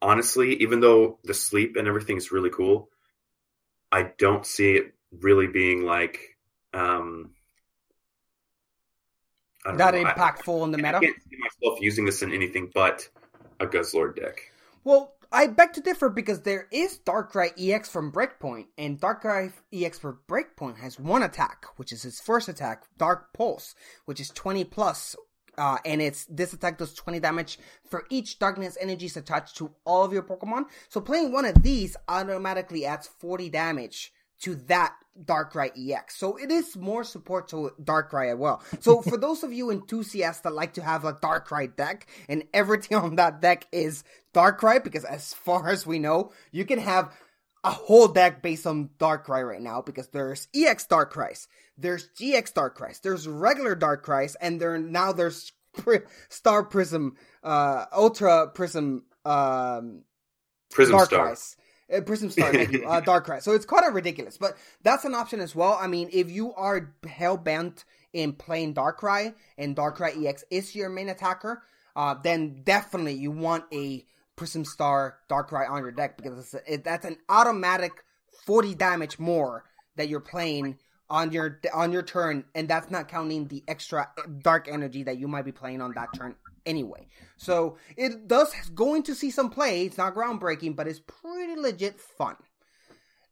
honestly, 0.06 0.54
even 0.62 0.78
though 0.78 1.18
the 1.24 1.34
sleep 1.34 1.74
and 1.76 1.88
everything 1.88 2.16
is 2.16 2.30
really 2.30 2.50
cool, 2.50 2.88
I 3.90 4.12
don't 4.18 4.46
see 4.46 4.76
it 4.76 4.94
really 5.10 5.48
being 5.48 5.84
like, 5.84 6.36
um, 6.72 7.32
I 9.64 9.70
don't 9.70 9.78
that 9.78 9.94
know. 9.94 10.04
I- 10.04 10.12
impactful 10.12 10.64
in 10.64 10.70
the 10.70 10.78
meta. 10.78 10.98
I 10.98 11.00
can't 11.00 11.16
see 11.28 11.36
myself 11.38 11.80
using 11.80 12.04
this 12.04 12.22
in 12.22 12.32
anything 12.32 12.70
but 12.72 13.08
a 13.58 13.66
Guzzlord 13.66 14.14
deck. 14.14 14.52
Well, 14.84 15.12
I 15.32 15.48
beg 15.48 15.72
to 15.72 15.80
differ 15.80 16.08
because 16.08 16.42
there 16.42 16.68
is 16.70 17.00
Darkrai 17.04 17.50
EX 17.58 17.88
from 17.88 18.12
Breakpoint, 18.12 18.66
and 18.78 19.00
Darkrai 19.00 19.52
EX 19.72 19.98
for 19.98 20.20
Breakpoint 20.28 20.78
has 20.78 21.00
one 21.00 21.24
attack, 21.24 21.66
which 21.76 21.92
is 21.92 22.04
his 22.04 22.20
first 22.20 22.48
attack, 22.48 22.84
Dark 22.96 23.32
Pulse, 23.32 23.74
which 24.04 24.20
is 24.20 24.28
20 24.30 24.62
plus, 24.64 25.16
uh, 25.58 25.78
and 25.84 26.02
it's 26.02 26.24
this 26.26 26.52
attack 26.52 26.78
does 26.78 26.94
20 26.94 27.20
damage 27.20 27.58
for 27.88 28.04
each 28.10 28.38
darkness 28.38 28.76
energies 28.80 29.16
attached 29.16 29.56
to 29.56 29.70
all 29.84 30.04
of 30.04 30.12
your 30.12 30.22
Pokemon. 30.22 30.64
So 30.88 31.00
playing 31.00 31.32
one 31.32 31.44
of 31.44 31.62
these 31.62 31.96
automatically 32.08 32.84
adds 32.84 33.06
40 33.06 33.50
damage 33.50 34.12
to 34.40 34.54
that 34.66 34.94
Darkrai 35.24 35.70
EX. 35.76 36.16
So 36.16 36.36
it 36.36 36.50
is 36.50 36.76
more 36.76 37.04
support 37.04 37.48
to 37.48 37.72
Darkrai 37.82 38.32
as 38.32 38.38
well. 38.38 38.62
So 38.80 39.00
for 39.08 39.16
those 39.16 39.42
of 39.42 39.52
you 39.52 39.70
enthusiasts 39.70 40.42
that 40.42 40.52
like 40.52 40.74
to 40.74 40.82
have 40.82 41.04
a 41.04 41.14
Darkrai 41.14 41.74
deck 41.74 42.06
and 42.28 42.44
everything 42.52 42.98
on 43.02 43.16
that 43.16 43.40
deck 43.40 43.66
is 43.72 44.04
Darkrai, 44.34 44.84
because 44.84 45.04
as 45.04 45.32
far 45.32 45.68
as 45.68 45.86
we 45.86 45.98
know, 45.98 46.32
you 46.52 46.64
can 46.66 46.78
have 46.78 47.14
a 47.66 47.70
whole 47.70 48.07
deck 48.07 48.42
based 48.42 48.64
on 48.64 48.90
Darkrai 48.98 49.46
right 49.46 49.61
now 49.61 49.83
because 49.83 50.07
there's 50.09 50.46
EX 50.55 50.87
Darkrai's, 50.87 51.48
there's 51.76 52.09
GX 52.11 52.52
Darkrai's, 52.52 53.00
there's 53.00 53.26
regular 53.26 53.74
Darkrai's, 53.74 54.37
and 54.37 54.61
there 54.61 54.79
now 54.79 55.11
there's 55.12 55.50
Pri- 55.72 56.02
Star 56.29 56.62
Prism, 56.62 57.16
uh, 57.42 57.87
Ultra 57.92 58.48
Prism, 58.48 59.05
um, 59.24 60.05
Prism 60.70 60.96
Dark 60.96 61.07
Star. 61.07 61.37
Uh, 61.92 62.00
Prism 62.02 62.31
Star, 62.31 62.52
thank 62.52 62.70
you. 62.72 62.87
Uh. 62.87 63.40
So 63.40 63.52
it's 63.52 63.66
kind 63.66 63.85
of 63.85 63.94
ridiculous, 63.94 64.38
but 64.38 64.57
that's 64.83 65.05
an 65.05 65.14
option 65.14 65.40
as 65.40 65.55
well. 65.55 65.76
I 65.81 65.88
mean, 65.88 66.09
if 66.12 66.31
you 66.31 66.55
are 66.55 66.94
hell 67.09 67.37
bent 67.37 67.85
in 68.12 68.33
playing 68.33 68.74
Darkrai 68.74 69.35
and 69.59 69.74
Darkrai 69.76 70.24
EX 70.24 70.44
is 70.50 70.74
your 70.74 70.88
main 70.88 71.09
attacker, 71.09 71.62
uh, 71.96 72.14
then 72.14 72.62
definitely 72.62 73.14
you 73.14 73.33
want 73.33 73.64
a 73.72 74.07
Prism 74.37 74.64
Star 74.64 75.18
Darkrai 75.29 75.68
on 75.68 75.83
your 75.83 75.92
deck 75.92 76.16
because 76.16 76.55
it, 76.66 76.85
that's 76.85 77.05
an 77.05 77.16
automatic 77.29 77.92
40 78.44 78.75
damage 78.75 79.18
more 79.18 79.64
that 79.96 80.09
you're 80.09 80.20
playing 80.20 80.79
on 81.09 81.33
your 81.33 81.61
on 81.72 81.92
your 81.92 82.03
turn, 82.03 82.44
and 82.55 82.68
that's 82.68 82.90
not 82.90 83.09
counting 83.09 83.49
the 83.49 83.62
extra 83.68 84.09
dark 84.42 84.68
energy 84.68 85.03
that 85.05 85.18
you 85.18 85.29
might 85.29 85.44
be 85.44 85.53
playing 85.53 85.81
on 85.81 85.92
that 85.94 86.09
turn 86.14 86.35
anyway. 86.64 87.07
So 87.37 87.79
it 87.96 88.27
does 88.27 88.53
going 88.75 89.05
to 89.05 89.14
see 89.14 89.31
some 89.31 89.51
play. 89.51 89.87
It's 89.87 89.99
not 89.99 90.14
groundbreaking, 90.14 90.77
but 90.77 90.88
it's 90.88 91.01
pretty 91.01 91.61
legit 91.61 92.01
fun. 92.01 92.37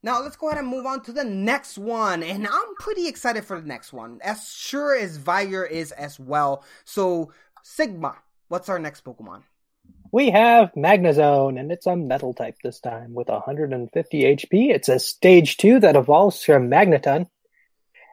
Now 0.02 0.22
let's 0.22 0.36
go 0.36 0.48
ahead 0.48 0.58
and 0.58 0.68
move 0.68 0.84
on 0.86 1.02
to 1.04 1.12
the 1.12 1.24
next 1.24 1.78
one, 1.78 2.22
and 2.22 2.46
I'm 2.46 2.74
pretty 2.78 3.08
excited 3.08 3.44
for 3.44 3.60
the 3.60 3.66
next 3.66 3.92
one, 3.92 4.20
as 4.22 4.52
sure 4.52 4.94
as 4.94 5.16
Vigor 5.16 5.64
is 5.64 5.92
as 5.92 6.20
well. 6.20 6.62
So 6.84 7.32
Sigma, 7.62 8.18
what's 8.48 8.68
our 8.68 8.78
next 8.78 9.04
Pokemon? 9.04 9.42
We 10.14 10.30
have 10.30 10.72
Magnezone, 10.74 11.58
and 11.58 11.72
it's 11.72 11.88
a 11.88 11.96
metal 11.96 12.34
type 12.34 12.58
this 12.62 12.78
time 12.78 13.14
with 13.14 13.26
150 13.26 14.22
HP. 14.22 14.70
It's 14.70 14.88
a 14.88 15.00
stage 15.00 15.56
2 15.56 15.80
that 15.80 15.96
evolves 15.96 16.40
from 16.40 16.70
Magneton, 16.70 17.28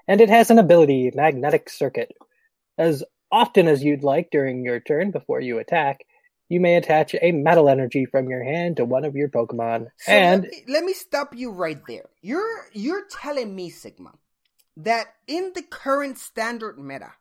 and 0.07 0.19
it 0.19 0.27
has 0.27 0.49
an 0.49 0.57
ability, 0.57 1.11
Magnetic 1.13 1.69
Circuit. 1.69 2.11
As 2.75 3.03
often 3.31 3.67
as 3.67 3.83
you'd 3.83 4.01
like 4.01 4.31
during 4.31 4.65
your 4.65 4.79
turn 4.79 5.11
before 5.11 5.41
you 5.41 5.59
attack, 5.59 6.03
you 6.49 6.59
may 6.59 6.75
attach 6.75 7.13
a 7.21 7.33
metal 7.33 7.69
energy 7.69 8.05
from 8.05 8.29
your 8.29 8.43
hand 8.43 8.77
to 8.77 8.85
one 8.85 9.05
of 9.05 9.15
your 9.15 9.29
Pokemon. 9.29 9.89
So 9.99 10.11
and 10.11 10.41
let 10.41 10.51
me, 10.51 10.63
let 10.69 10.83
me 10.83 10.93
stop 10.93 11.35
you 11.35 11.51
right 11.51 11.81
there. 11.87 12.09
You're 12.23 12.65
you're 12.73 13.05
telling 13.11 13.53
me, 13.55 13.69
Sigma, 13.69 14.13
that 14.75 15.13
in 15.27 15.51
the 15.53 15.61
current 15.61 16.17
standard 16.17 16.79
meta, 16.79 17.11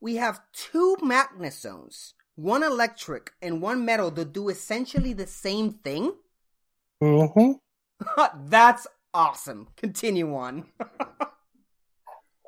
we 0.00 0.16
have 0.16 0.40
two 0.54 0.96
Magnezones, 1.02 2.14
one 2.42 2.62
electric 2.62 3.32
and 3.40 3.62
one 3.62 3.84
metal, 3.84 4.10
that 4.12 4.32
do 4.32 4.48
essentially 4.48 5.12
the 5.12 5.26
same 5.26 5.70
thing. 5.72 6.12
Mm-hmm. 7.02 7.52
That's 8.48 8.86
awesome. 9.14 9.68
Continue 9.76 10.34
on. 10.34 10.66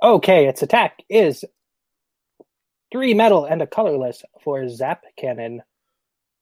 Okay, 0.03 0.47
its 0.49 0.61
attack 0.61 0.99
is 1.09 1.47
three 2.93 3.15
metal 3.15 3.47
and 3.47 3.63
a 3.63 3.67
colorless 3.67 4.23
for 4.43 4.69
Zap 4.69 5.03
Cannon 5.19 5.63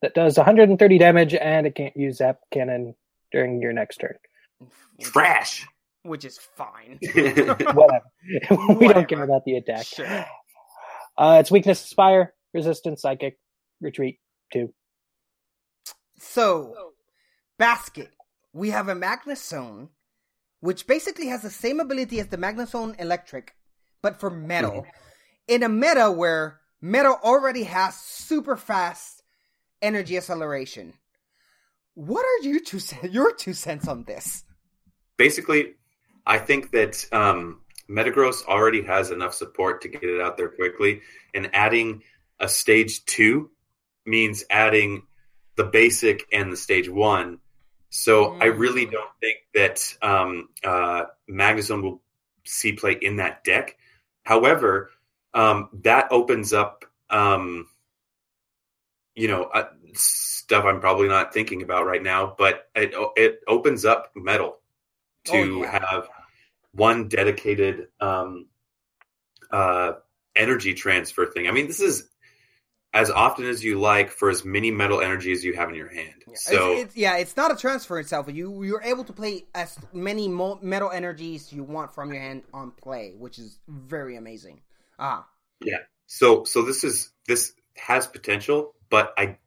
that 0.00 0.14
does 0.14 0.36
130 0.36 0.98
damage, 0.98 1.32
and 1.32 1.64
it 1.68 1.76
can't 1.76 1.96
use 1.96 2.16
Zap 2.16 2.40
Cannon 2.52 2.96
during 3.30 3.62
your 3.62 3.72
next 3.72 3.98
turn. 3.98 4.16
Trash. 5.00 5.64
Which 6.02 6.24
is 6.24 6.38
fine. 6.38 6.98
Whatever. 7.14 8.00
we 8.50 8.56
Whatever. 8.56 8.94
don't 8.94 9.08
care 9.08 9.22
about 9.22 9.44
the 9.44 9.54
attack. 9.58 9.86
Sure. 9.86 10.26
Uh, 11.16 11.36
its 11.38 11.52
weakness 11.52 11.84
is 11.86 11.92
fire, 11.92 12.34
resistance, 12.52 13.02
psychic, 13.02 13.38
retreat, 13.82 14.20
two. 14.52 14.72
So, 16.18 16.92
basket. 17.58 18.10
We 18.54 18.70
have 18.70 18.88
a 18.88 18.94
Magnezone, 18.94 19.88
which 20.60 20.86
basically 20.86 21.28
has 21.28 21.42
the 21.42 21.50
same 21.50 21.80
ability 21.80 22.20
as 22.20 22.28
the 22.28 22.36
Magnezone 22.36 23.00
Electric, 23.00 23.54
but 24.02 24.20
for 24.20 24.30
metal. 24.30 24.86
In 25.48 25.62
a 25.62 25.68
meta 25.68 26.10
where 26.10 26.60
metal 26.80 27.18
already 27.22 27.64
has 27.64 27.96
super 27.96 28.56
fast 28.56 29.22
energy 29.80 30.16
acceleration. 30.16 30.94
What 31.94 32.24
are 32.24 32.48
your 32.48 32.60
two 32.60 32.78
cents, 32.78 33.04
your 33.12 33.34
two 33.34 33.54
cents 33.54 33.88
on 33.88 34.04
this? 34.04 34.44
Basically, 35.16 35.74
I 36.26 36.38
think 36.38 36.70
that 36.72 37.06
um, 37.12 37.60
Metagross 37.88 38.44
already 38.46 38.82
has 38.82 39.10
enough 39.10 39.34
support 39.34 39.82
to 39.82 39.88
get 39.88 40.04
it 40.04 40.20
out 40.20 40.36
there 40.36 40.48
quickly, 40.48 41.02
and 41.34 41.50
adding 41.52 42.02
a 42.40 42.48
stage 42.48 43.04
two 43.04 43.50
means 44.04 44.44
adding 44.50 45.02
the 45.56 45.64
basic 45.64 46.26
and 46.32 46.52
the 46.52 46.56
stage 46.56 46.88
one. 46.88 47.38
So 47.90 48.38
I 48.40 48.46
really 48.46 48.86
don't 48.86 49.10
think 49.20 49.36
that 49.54 49.96
um, 50.00 50.48
uh, 50.64 51.04
Magnezone 51.28 51.82
will 51.82 52.02
see 52.44 52.72
play 52.72 52.96
in 53.00 53.16
that 53.16 53.44
deck. 53.44 53.76
However, 54.24 54.90
um, 55.34 55.68
that 55.82 56.10
opens 56.10 56.52
up, 56.54 56.86
um, 57.10 57.66
you 59.14 59.28
know, 59.28 59.42
uh, 59.44 59.68
stuff 59.92 60.64
I'm 60.64 60.80
probably 60.80 61.08
not 61.08 61.34
thinking 61.34 61.62
about 61.62 61.84
right 61.84 62.02
now. 62.02 62.34
But 62.38 62.66
it 62.74 62.94
it 63.16 63.40
opens 63.46 63.84
up 63.84 64.10
metal 64.16 64.58
to 65.24 65.32
Oh, 65.36 65.62
yeah. 65.62 65.78
have 65.78 66.08
one 66.72 67.08
dedicated 67.08 67.88
um, 68.00 68.46
uh, 69.50 69.92
energy 70.34 70.72
transfer 70.72 71.26
thing. 71.26 71.46
I 71.46 71.50
mean, 71.50 71.66
this 71.66 71.80
is 71.80 72.08
as 72.94 73.10
often 73.10 73.46
as 73.46 73.64
you 73.64 73.80
like 73.80 74.10
for 74.10 74.28
as 74.28 74.44
many 74.44 74.70
metal 74.70 75.00
energy 75.00 75.32
as 75.32 75.44
you 75.44 75.54
have 75.54 75.68
in 75.70 75.74
your 75.74 75.88
hand. 75.88 76.24
So 76.34 76.72
it's, 76.72 76.82
it's, 76.82 76.96
yeah, 76.96 77.16
it's 77.16 77.36
not 77.36 77.50
a 77.50 77.56
transfer 77.56 77.98
itself. 77.98 78.28
You 78.30 78.62
you're 78.62 78.82
able 78.82 79.04
to 79.04 79.12
play 79.12 79.46
as 79.54 79.78
many 79.92 80.28
mo- 80.28 80.58
metal 80.62 80.90
energies 80.90 81.52
you 81.52 81.62
want 81.62 81.94
from 81.94 82.12
your 82.12 82.22
hand 82.22 82.42
on 82.52 82.70
play, 82.72 83.14
which 83.18 83.38
is 83.38 83.58
very 83.68 84.16
amazing. 84.16 84.60
Ah, 84.98 85.26
yeah. 85.62 85.78
So 86.06 86.44
so 86.44 86.62
this 86.62 86.84
is 86.84 87.10
this 87.26 87.54
has 87.76 88.06
potential, 88.06 88.74
but 88.90 89.14
I 89.16 89.38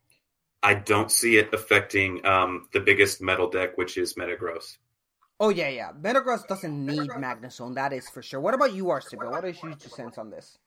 I 0.64 0.74
don't 0.74 1.12
see 1.12 1.38
it 1.38 1.54
affecting 1.54 2.26
um, 2.26 2.68
the 2.74 2.80
biggest 2.80 3.22
metal 3.22 3.50
deck, 3.50 3.78
which 3.78 3.98
is 3.98 4.16
Metagross. 4.16 4.78
Oh 5.40 5.50
yeah, 5.50 5.70
yeah. 5.70 5.92
Metagross 5.92 6.48
doesn't 6.48 6.86
need 6.86 7.10
Magnezone, 7.10 7.76
that 7.76 7.94
is 7.94 8.10
for 8.10 8.24
sure. 8.24 8.40
What 8.40 8.54
about 8.54 8.74
you, 8.74 8.86
Arcibel? 8.86 9.30
What 9.30 9.46
is 9.46 9.62
your 9.62 9.76
two 9.76 9.90
cents 9.90 10.18
on 10.18 10.32
this? 10.32 10.58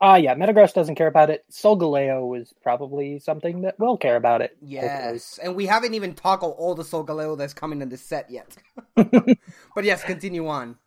Ah, 0.00 0.12
uh, 0.12 0.16
yeah, 0.16 0.34
Metagross 0.36 0.72
doesn't 0.74 0.94
care 0.94 1.08
about 1.08 1.28
it. 1.28 1.44
Solgaleo 1.50 2.40
is 2.40 2.54
probably 2.62 3.18
something 3.18 3.62
that 3.62 3.78
will 3.80 3.96
care 3.96 4.14
about 4.14 4.42
it. 4.42 4.56
Yes, 4.62 5.38
hopefully. 5.38 5.46
and 5.46 5.56
we 5.56 5.66
haven't 5.66 5.94
even 5.94 6.14
toggled 6.14 6.54
all 6.56 6.76
the 6.76 6.84
Solgaleo 6.84 7.36
that's 7.36 7.52
coming 7.52 7.82
in 7.82 7.88
this 7.88 8.02
set 8.02 8.30
yet. 8.30 8.56
but 8.94 9.84
yes, 9.84 10.04
continue 10.04 10.46
on. 10.46 10.78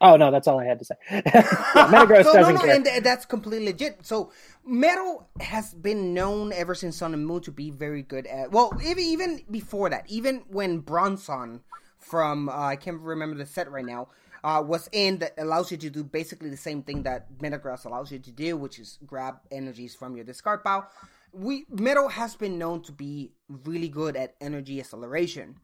Oh 0.00 0.16
no, 0.16 0.30
that's 0.30 0.46
all 0.46 0.60
I 0.60 0.64
had 0.64 0.78
to 0.78 0.84
say. 0.84 0.94
Metagross 1.10 2.24
no, 2.24 2.32
doesn't 2.32 2.54
no, 2.54 2.60
no, 2.60 2.82
care. 2.82 2.96
and 2.96 3.04
that's 3.04 3.24
completely 3.24 3.66
legit. 3.66 4.04
So 4.06 4.32
Metal 4.64 5.28
has 5.40 5.74
been 5.74 6.14
known 6.14 6.52
ever 6.52 6.76
since 6.76 6.96
Sun 6.96 7.14
and 7.14 7.26
Moon 7.26 7.40
to 7.42 7.50
be 7.50 7.70
very 7.70 8.02
good 8.02 8.26
at. 8.26 8.52
Well, 8.52 8.72
even 8.84 9.02
even 9.02 9.42
before 9.50 9.90
that, 9.90 10.04
even 10.08 10.44
when 10.48 10.82
Bronzong 10.82 11.60
from 11.98 12.48
uh, 12.48 12.52
I 12.52 12.76
can't 12.76 13.00
remember 13.00 13.36
the 13.36 13.46
set 13.46 13.70
right 13.70 13.84
now 13.84 14.08
uh, 14.44 14.62
was 14.66 14.88
in 14.92 15.18
that 15.18 15.34
allows 15.38 15.70
you 15.70 15.76
to 15.78 15.90
do 15.90 16.02
basically 16.02 16.50
the 16.50 16.56
same 16.56 16.82
thing 16.82 17.02
that 17.04 17.38
Metagross 17.38 17.84
allows 17.84 18.10
you 18.10 18.18
to 18.18 18.30
do, 18.30 18.56
which 18.56 18.78
is 18.78 18.98
grab 19.06 19.36
energies 19.50 19.94
from 19.94 20.16
your 20.16 20.24
discard 20.24 20.64
pile. 20.64 20.88
We 21.32 21.66
Metal 21.70 22.08
has 22.08 22.36
been 22.36 22.58
known 22.58 22.82
to 22.82 22.92
be 22.92 23.32
really 23.48 23.88
good 23.88 24.16
at 24.16 24.34
energy 24.40 24.80
acceleration. 24.80 25.56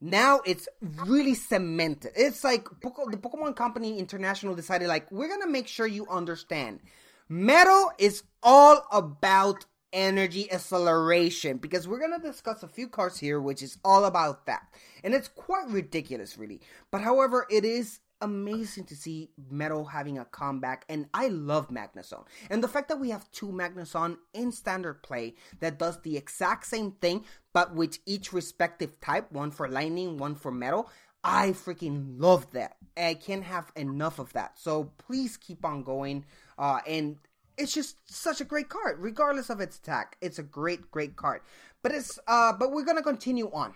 Now 0.00 0.40
it's 0.44 0.68
really 1.06 1.34
cemented. 1.34 2.12
It's 2.16 2.44
like 2.44 2.64
the 2.80 3.18
Pokemon 3.18 3.56
Company 3.56 3.98
International 3.98 4.54
decided, 4.54 4.88
like, 4.88 5.10
we're 5.12 5.28
gonna 5.28 5.50
make 5.50 5.68
sure 5.68 5.86
you 5.86 6.06
understand. 6.08 6.80
Metal 7.28 7.92
is 7.98 8.24
all 8.42 8.84
about 8.92 9.64
energy 9.92 10.50
acceleration 10.50 11.56
because 11.58 11.86
we're 11.86 11.98
going 11.98 12.18
to 12.18 12.26
discuss 12.26 12.62
a 12.62 12.68
few 12.68 12.88
cards 12.88 13.18
here 13.18 13.40
which 13.40 13.62
is 13.62 13.78
all 13.84 14.04
about 14.04 14.46
that. 14.46 14.62
And 15.04 15.14
it's 15.14 15.28
quite 15.28 15.68
ridiculous 15.68 16.38
really. 16.38 16.60
But 16.90 17.02
however 17.02 17.46
it 17.50 17.64
is 17.64 18.00
amazing 18.20 18.84
to 18.84 18.94
see 18.94 19.30
metal 19.50 19.84
having 19.84 20.16
a 20.16 20.24
comeback 20.24 20.84
and 20.88 21.08
i 21.12 21.26
love 21.26 21.70
magnezone 21.70 22.24
and 22.50 22.62
the 22.62 22.68
fact 22.68 22.88
that 22.88 23.00
we 23.00 23.10
have 23.10 23.28
two 23.32 23.48
magnezone 23.48 24.16
in 24.32 24.52
standard 24.52 25.02
play 25.02 25.34
that 25.58 25.76
does 25.76 26.00
the 26.02 26.16
exact 26.16 26.64
same 26.64 26.92
thing 26.92 27.24
but 27.52 27.74
with 27.74 27.98
each 28.06 28.32
respective 28.32 29.00
type 29.00 29.32
one 29.32 29.50
for 29.50 29.68
lightning 29.68 30.18
one 30.18 30.36
for 30.36 30.52
metal 30.52 30.88
i 31.24 31.50
freaking 31.50 32.20
love 32.20 32.50
that. 32.52 32.76
I 32.96 33.14
can't 33.14 33.44
have 33.44 33.70
enough 33.76 34.18
of 34.18 34.32
that. 34.32 34.58
So 34.58 34.92
please 34.98 35.36
keep 35.36 35.64
on 35.64 35.82
going 35.82 36.24
uh, 36.58 36.80
and 36.86 37.16
it's 37.62 37.72
just 37.72 37.96
such 38.12 38.40
a 38.40 38.44
great 38.44 38.68
card, 38.68 38.98
regardless 38.98 39.48
of 39.48 39.60
its 39.60 39.78
attack. 39.78 40.16
It's 40.20 40.40
a 40.40 40.42
great, 40.42 40.90
great 40.90 41.14
card. 41.14 41.42
But 41.82 41.92
it's 41.92 42.18
uh, 42.26 42.52
but 42.52 42.72
we're 42.72 42.84
gonna 42.84 43.02
continue 43.02 43.50
on, 43.52 43.72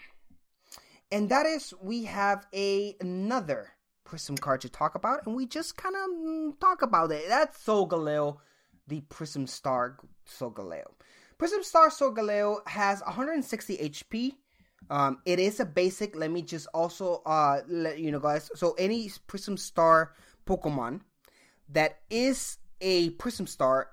and 1.12 1.28
that 1.30 1.46
is 1.46 1.72
we 1.80 2.04
have 2.04 2.46
a 2.52 2.96
another 3.00 3.70
Prism 4.04 4.36
card 4.36 4.60
to 4.60 4.68
talk 4.68 4.94
about, 4.94 5.26
and 5.26 5.34
we 5.34 5.46
just 5.46 5.76
kind 5.76 5.94
of 5.96 6.10
mm, 6.10 6.60
talk 6.60 6.82
about 6.82 7.10
it. 7.10 7.24
That's 7.28 7.64
Solgaleo, 7.64 8.38
the 8.86 9.00
Prism 9.02 9.46
Star 9.46 9.98
Solgaleo. 10.28 10.84
Prism 11.38 11.62
Star 11.62 11.90
Solgaleo 11.90 12.66
has 12.68 13.02
160 13.02 13.76
HP. 13.76 14.32
Um, 14.88 15.18
it 15.26 15.38
is 15.40 15.58
a 15.58 15.64
basic. 15.64 16.14
Let 16.14 16.30
me 16.30 16.42
just 16.42 16.68
also 16.74 17.22
uh 17.26 17.62
let 17.68 17.98
you 17.98 18.10
know, 18.10 18.20
guys. 18.20 18.50
So 18.54 18.74
any 18.78 19.10
Prism 19.26 19.56
Star 19.56 20.12
Pokemon 20.46 21.00
that 21.68 21.98
is 22.10 22.58
a 22.80 23.10
Prism 23.10 23.46
Star, 23.46 23.88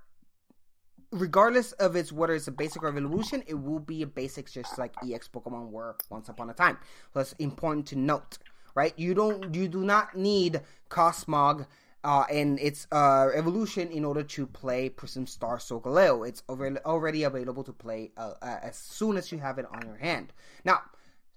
regardless 1.12 1.72
of 1.74 1.96
its 1.96 2.12
whether 2.12 2.34
it's 2.34 2.48
a 2.48 2.52
basic 2.52 2.84
or 2.84 2.90
evolution, 2.90 3.44
it 3.48 3.56
will 3.56 3.80
be 3.80 4.02
a 4.02 4.08
basic 4.08 4.52
just 4.52 4.78
like 4.78 4.94
EX 5.04 5.28
Pokemon 5.28 5.70
were 5.70 5.96
once 6.10 6.30
upon 6.30 6.50
a 6.50 6.54
time. 6.54 6.78
So 7.14 7.20
that's 7.20 7.34
important 7.34 7.88
to 7.88 7.96
note, 7.96 8.38
right? 8.76 8.94
You 8.98 9.14
don't 9.14 9.54
you 9.54 9.68
do 9.68 9.84
not 9.84 10.16
need 10.16 10.62
Cosmog 10.90 11.66
uh, 12.04 12.26
and 12.30 12.60
its 12.60 12.88
uh, 12.92 13.30
evolution 13.34 13.90
in 13.90 14.04
order 14.04 14.24
to 14.24 14.46
play 14.46 14.90
Prism 14.90 15.26
Star 15.26 15.58
Solgaleo. 15.58 16.28
It's 16.28 16.44
already 16.50 17.24
available 17.24 17.64
to 17.64 17.72
play 17.72 18.12
uh, 18.18 18.34
uh, 18.42 18.58
as 18.62 18.76
soon 18.76 19.18
as 19.18 19.32
you 19.32 19.38
have 19.40 19.58
it 19.58 19.66
on 19.72 19.86
your 19.86 19.98
hand. 19.98 20.34
Now, 20.66 20.82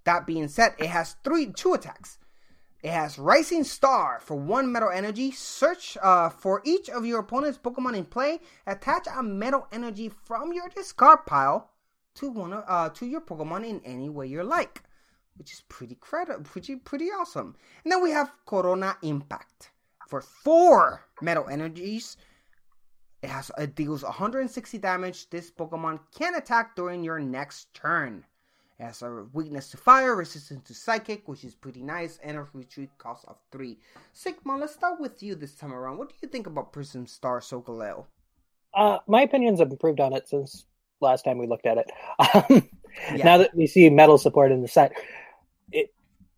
that 0.05 0.27
being 0.27 0.49
said, 0.49 0.75
it 0.79 0.89
has 0.89 1.17
three 1.23 1.53
two 1.53 1.75
attacks. 1.75 2.19
It 2.87 2.93
has 2.93 3.19
Rising 3.19 3.65
Star 3.65 4.21
for 4.23 4.37
one 4.37 4.71
metal 4.71 4.91
energy. 4.91 5.33
Search 5.33 5.99
uh, 6.01 6.29
for 6.29 6.63
each 6.65 6.89
of 6.89 7.05
your 7.05 7.19
opponent's 7.19 7.59
Pokemon 7.59 7.97
in 7.97 8.05
play. 8.05 8.39
Attach 8.65 9.09
a 9.13 9.25
metal 9.25 9.67
energy 9.73 10.09
from 10.09 10.53
your 10.53 10.69
discard 10.69 11.27
pile 11.27 11.73
to 12.15 12.31
one 12.31 12.53
of, 12.53 12.63
uh, 12.69 12.91
to 12.91 13.07
your 13.07 13.23
Pokemon 13.23 13.69
in 13.69 13.81
any 13.85 14.09
way 14.09 14.29
you 14.29 14.45
like, 14.45 14.85
which 15.35 15.53
is 15.53 15.63
pretty 15.63 15.97
credi- 15.97 16.41
pretty 16.45 16.77
pretty 16.77 17.07
awesome. 17.07 17.57
And 17.83 17.91
then 17.91 18.05
we 18.05 18.13
have 18.13 18.31
Corona 18.47 18.97
Impact 19.03 19.73
for 20.07 20.21
four 20.21 21.01
metal 21.21 21.49
energies. 21.49 22.17
It 23.21 23.31
has 23.31 23.51
it 23.59 23.75
deals 23.75 24.05
160 24.05 24.79
damage. 24.79 25.29
This 25.31 25.51
Pokemon 25.51 25.99
can 26.17 26.37
attack 26.37 26.77
during 26.77 27.03
your 27.03 27.19
next 27.19 27.75
turn. 27.75 28.25
It 28.79 28.85
has 28.85 29.01
a 29.01 29.25
weakness 29.33 29.71
to 29.71 29.79
fire, 29.79 30.15
resistance 30.15 30.69
to 30.69 30.75
psychic, 30.75 31.27
which 31.27 31.45
is 31.45 31.55
pretty 31.55 31.83
nice, 31.83 32.19
and 32.23 32.37
a 32.37 32.47
retreat 32.53 32.91
cost 32.99 33.25
of 33.27 33.39
3. 33.51 33.79
Sigma, 34.13 34.57
let's 34.59 34.75
start 34.75 35.01
with 35.01 35.23
you 35.23 35.35
this 35.35 35.55
time 35.55 35.73
around. 35.73 35.97
What 35.97 36.11
do 36.11 36.15
you 36.21 36.29
think 36.29 36.47
about 36.47 36.73
Prism 36.73 37.07
Star 37.07 37.41
Solgaleo? 37.41 38.05
Uh, 38.75 38.99
my 39.07 39.23
opinions 39.23 39.61
have 39.61 39.71
improved 39.71 40.01
on 40.01 40.13
it 40.13 40.29
since 40.29 40.67
last 41.01 41.23
time 41.25 41.39
we 41.39 41.47
looked 41.47 41.67
at 41.67 41.79
it. 41.79 41.91
Um, 43.09 43.15
yeah. 43.15 43.25
Now 43.27 43.37
that 43.39 43.55
we 43.55 43.67
see 43.67 43.91
metal 43.91 44.17
support 44.17 44.51
in 44.51 44.63
the 44.63 44.69
set, 44.69 44.93
it's 45.71 45.93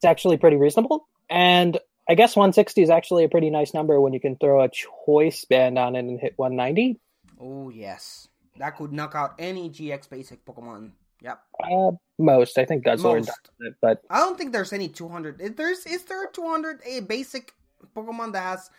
actually 0.04 0.38
pretty 0.38 0.56
reasonable. 0.56 1.06
And 1.30 1.78
I 2.08 2.16
guess 2.16 2.34
160 2.34 2.82
is 2.82 2.90
actually 2.90 3.22
a 3.22 3.28
pretty 3.28 3.48
nice 3.48 3.72
number 3.72 4.00
when 4.00 4.12
you 4.12 4.18
can 4.18 4.34
throw 4.34 4.60
a 4.60 4.68
choice 4.68 5.44
band 5.44 5.78
on 5.78 5.94
it 5.94 6.00
and 6.00 6.18
hit 6.18 6.32
190. 6.34 6.98
Oh, 7.40 7.68
yes. 7.68 8.26
That 8.56 8.76
could 8.76 8.92
knock 8.92 9.14
out 9.14 9.34
any 9.38 9.70
GX 9.70 10.10
basic 10.10 10.44
Pokemon 10.44 10.90
Yep. 11.22 11.40
Uh, 11.64 11.90
most, 12.18 12.58
I 12.58 12.64
think 12.64 12.84
Guzzlord 12.84 13.26
does 13.26 13.36
it, 13.60 13.74
but 13.80 14.02
I 14.10 14.18
don't 14.18 14.38
think 14.38 14.52
there's 14.52 14.72
any 14.72 14.88
200. 14.88 15.56
There's 15.56 15.86
is 15.86 16.04
there 16.04 16.24
a 16.24 16.32
200 16.32 16.80
a 16.86 17.00
basic 17.00 17.52
Pokemon 17.96 18.32
that 18.32 18.42
has 18.42 18.70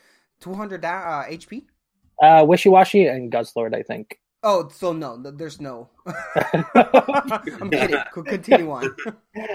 200 0.42 0.84
uh, 0.84 0.90
HP? 1.28 1.64
Uh, 2.22 2.44
Wishiwashi 2.44 3.14
and 3.14 3.32
Guzzlord, 3.32 3.76
I 3.76 3.84
think. 3.84 4.20
Oh, 4.44 4.70
so 4.70 4.94
no, 4.94 5.18
there's 5.18 5.60
no. 5.60 5.90
I'm 6.76 7.70
kidding. 7.70 7.98
Continue 8.14 8.72
on. 8.72 8.96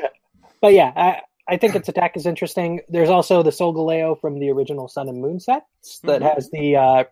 but 0.61 0.75
yeah, 0.75 0.93
I, 0.95 1.21
I 1.49 1.57
think 1.57 1.75
its 1.75 1.89
attack 1.89 2.17
is 2.17 2.27
interesting. 2.27 2.81
There's 2.89 3.09
also 3.09 3.43
the 3.43 3.51
Solgaleo 3.51 4.21
from 4.21 4.39
the 4.39 4.51
original 4.51 4.89
Sun 4.89 5.09
and 5.09 5.21
Moon 5.21 5.41
sets 5.41 6.01
that 6.01 6.21
mm-hmm. 6.21 6.35
has 6.35 6.51
the 6.51 6.77
uh, 6.77 7.05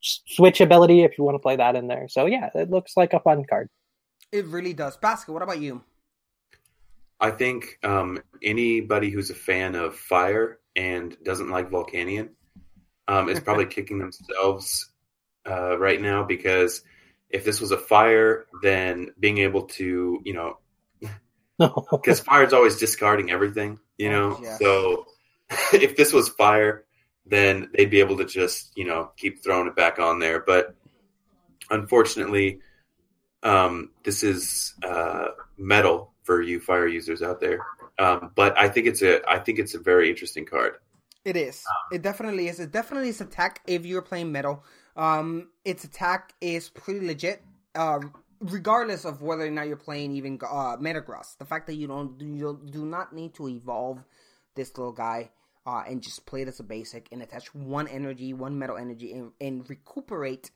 switch 0.00 0.60
ability 0.60 1.02
if 1.02 1.18
you 1.18 1.24
want 1.24 1.34
to 1.34 1.40
play 1.40 1.56
that 1.56 1.74
in 1.74 1.88
there. 1.88 2.08
So 2.08 2.26
yeah, 2.26 2.50
it 2.54 2.70
looks 2.70 2.96
like 2.96 3.12
a 3.12 3.20
fun 3.20 3.44
card. 3.48 3.68
It 4.32 4.46
really 4.46 4.72
does. 4.72 4.96
Basket, 4.96 5.32
what 5.32 5.42
about 5.42 5.60
you? 5.60 5.82
I 7.20 7.30
think 7.30 7.78
um, 7.84 8.20
anybody 8.42 9.10
who's 9.10 9.30
a 9.30 9.34
fan 9.34 9.76
of 9.76 9.94
fire 9.94 10.58
and 10.74 11.16
doesn't 11.22 11.50
like 11.50 11.70
Volcanion 11.70 12.30
um, 13.06 13.28
is 13.28 13.38
probably 13.38 13.66
kicking 13.76 13.98
themselves 13.98 14.90
uh, 15.48 15.78
right 15.78 16.00
now 16.00 16.24
because 16.24 16.82
if 17.30 17.44
this 17.44 17.60
was 17.60 17.70
a 17.70 17.78
fire, 17.78 18.46
then 18.62 19.10
being 19.20 19.38
able 19.38 19.62
to, 19.62 20.20
you 20.24 20.34
know, 20.34 20.58
because 21.90 22.20
fire 22.20 22.44
is 22.44 22.52
always 22.52 22.78
discarding 22.78 23.30
everything, 23.30 23.78
you 23.98 24.10
know. 24.10 24.42
So 24.58 25.06
if 25.72 25.96
this 25.96 26.12
was 26.12 26.28
fire, 26.30 26.84
then 27.26 27.70
they'd 27.72 27.90
be 27.90 28.00
able 28.00 28.16
to 28.16 28.24
just, 28.24 28.72
you 28.76 28.84
know, 28.84 29.12
keep 29.16 29.44
throwing 29.44 29.68
it 29.68 29.76
back 29.76 29.98
on 29.98 30.18
there. 30.18 30.40
But 30.40 30.74
unfortunately, 31.70 32.60
um, 33.42 33.90
this 34.04 34.22
is 34.22 34.74
uh, 34.84 35.28
metal 35.56 36.12
for 36.22 36.42
you 36.42 36.60
fire 36.60 36.86
users 36.86 37.22
out 37.22 37.40
there. 37.40 37.60
Um, 37.98 38.30
but 38.34 38.56
I 38.58 38.68
think 38.68 38.86
it's 38.86 39.02
a 39.02 39.20
I 39.28 39.38
think 39.38 39.58
it's 39.58 39.74
a 39.74 39.78
very 39.78 40.08
interesting 40.08 40.46
card. 40.46 40.74
It 41.24 41.36
is. 41.36 41.64
Um, 41.68 41.96
it 41.96 42.02
definitely 42.02 42.48
is. 42.48 42.58
It 42.58 42.72
definitely 42.72 43.10
is 43.10 43.20
attack 43.20 43.60
if 43.66 43.86
you're 43.86 44.02
playing 44.02 44.32
metal. 44.32 44.64
Um, 44.96 45.50
its 45.64 45.84
attack 45.84 46.34
is 46.40 46.68
pretty 46.68 47.06
legit. 47.06 47.42
Uh, 47.74 48.00
regardless 48.40 49.04
of 49.04 49.22
whether 49.22 49.46
or 49.46 49.50
not 49.50 49.68
you're 49.68 49.76
playing 49.76 50.12
even 50.16 50.38
uh, 50.42 50.76
Metagross, 50.76 51.38
the 51.38 51.44
fact 51.44 51.66
that 51.68 51.74
you 51.74 51.86
don't 51.86 52.20
you 52.20 52.60
do 52.70 52.84
not 52.84 53.12
need 53.12 53.34
to 53.34 53.48
evolve 53.48 54.02
this 54.54 54.76
little 54.76 54.92
guy 54.92 55.30
uh, 55.66 55.82
and 55.88 56.02
just 56.02 56.26
play 56.26 56.42
it 56.42 56.48
as 56.48 56.60
a 56.60 56.64
basic 56.64 57.08
and 57.12 57.22
attach 57.22 57.54
one 57.54 57.86
energy, 57.88 58.34
one 58.34 58.58
metal 58.58 58.76
energy, 58.76 59.12
and, 59.12 59.32
and 59.40 59.68
recuperate 59.70 60.50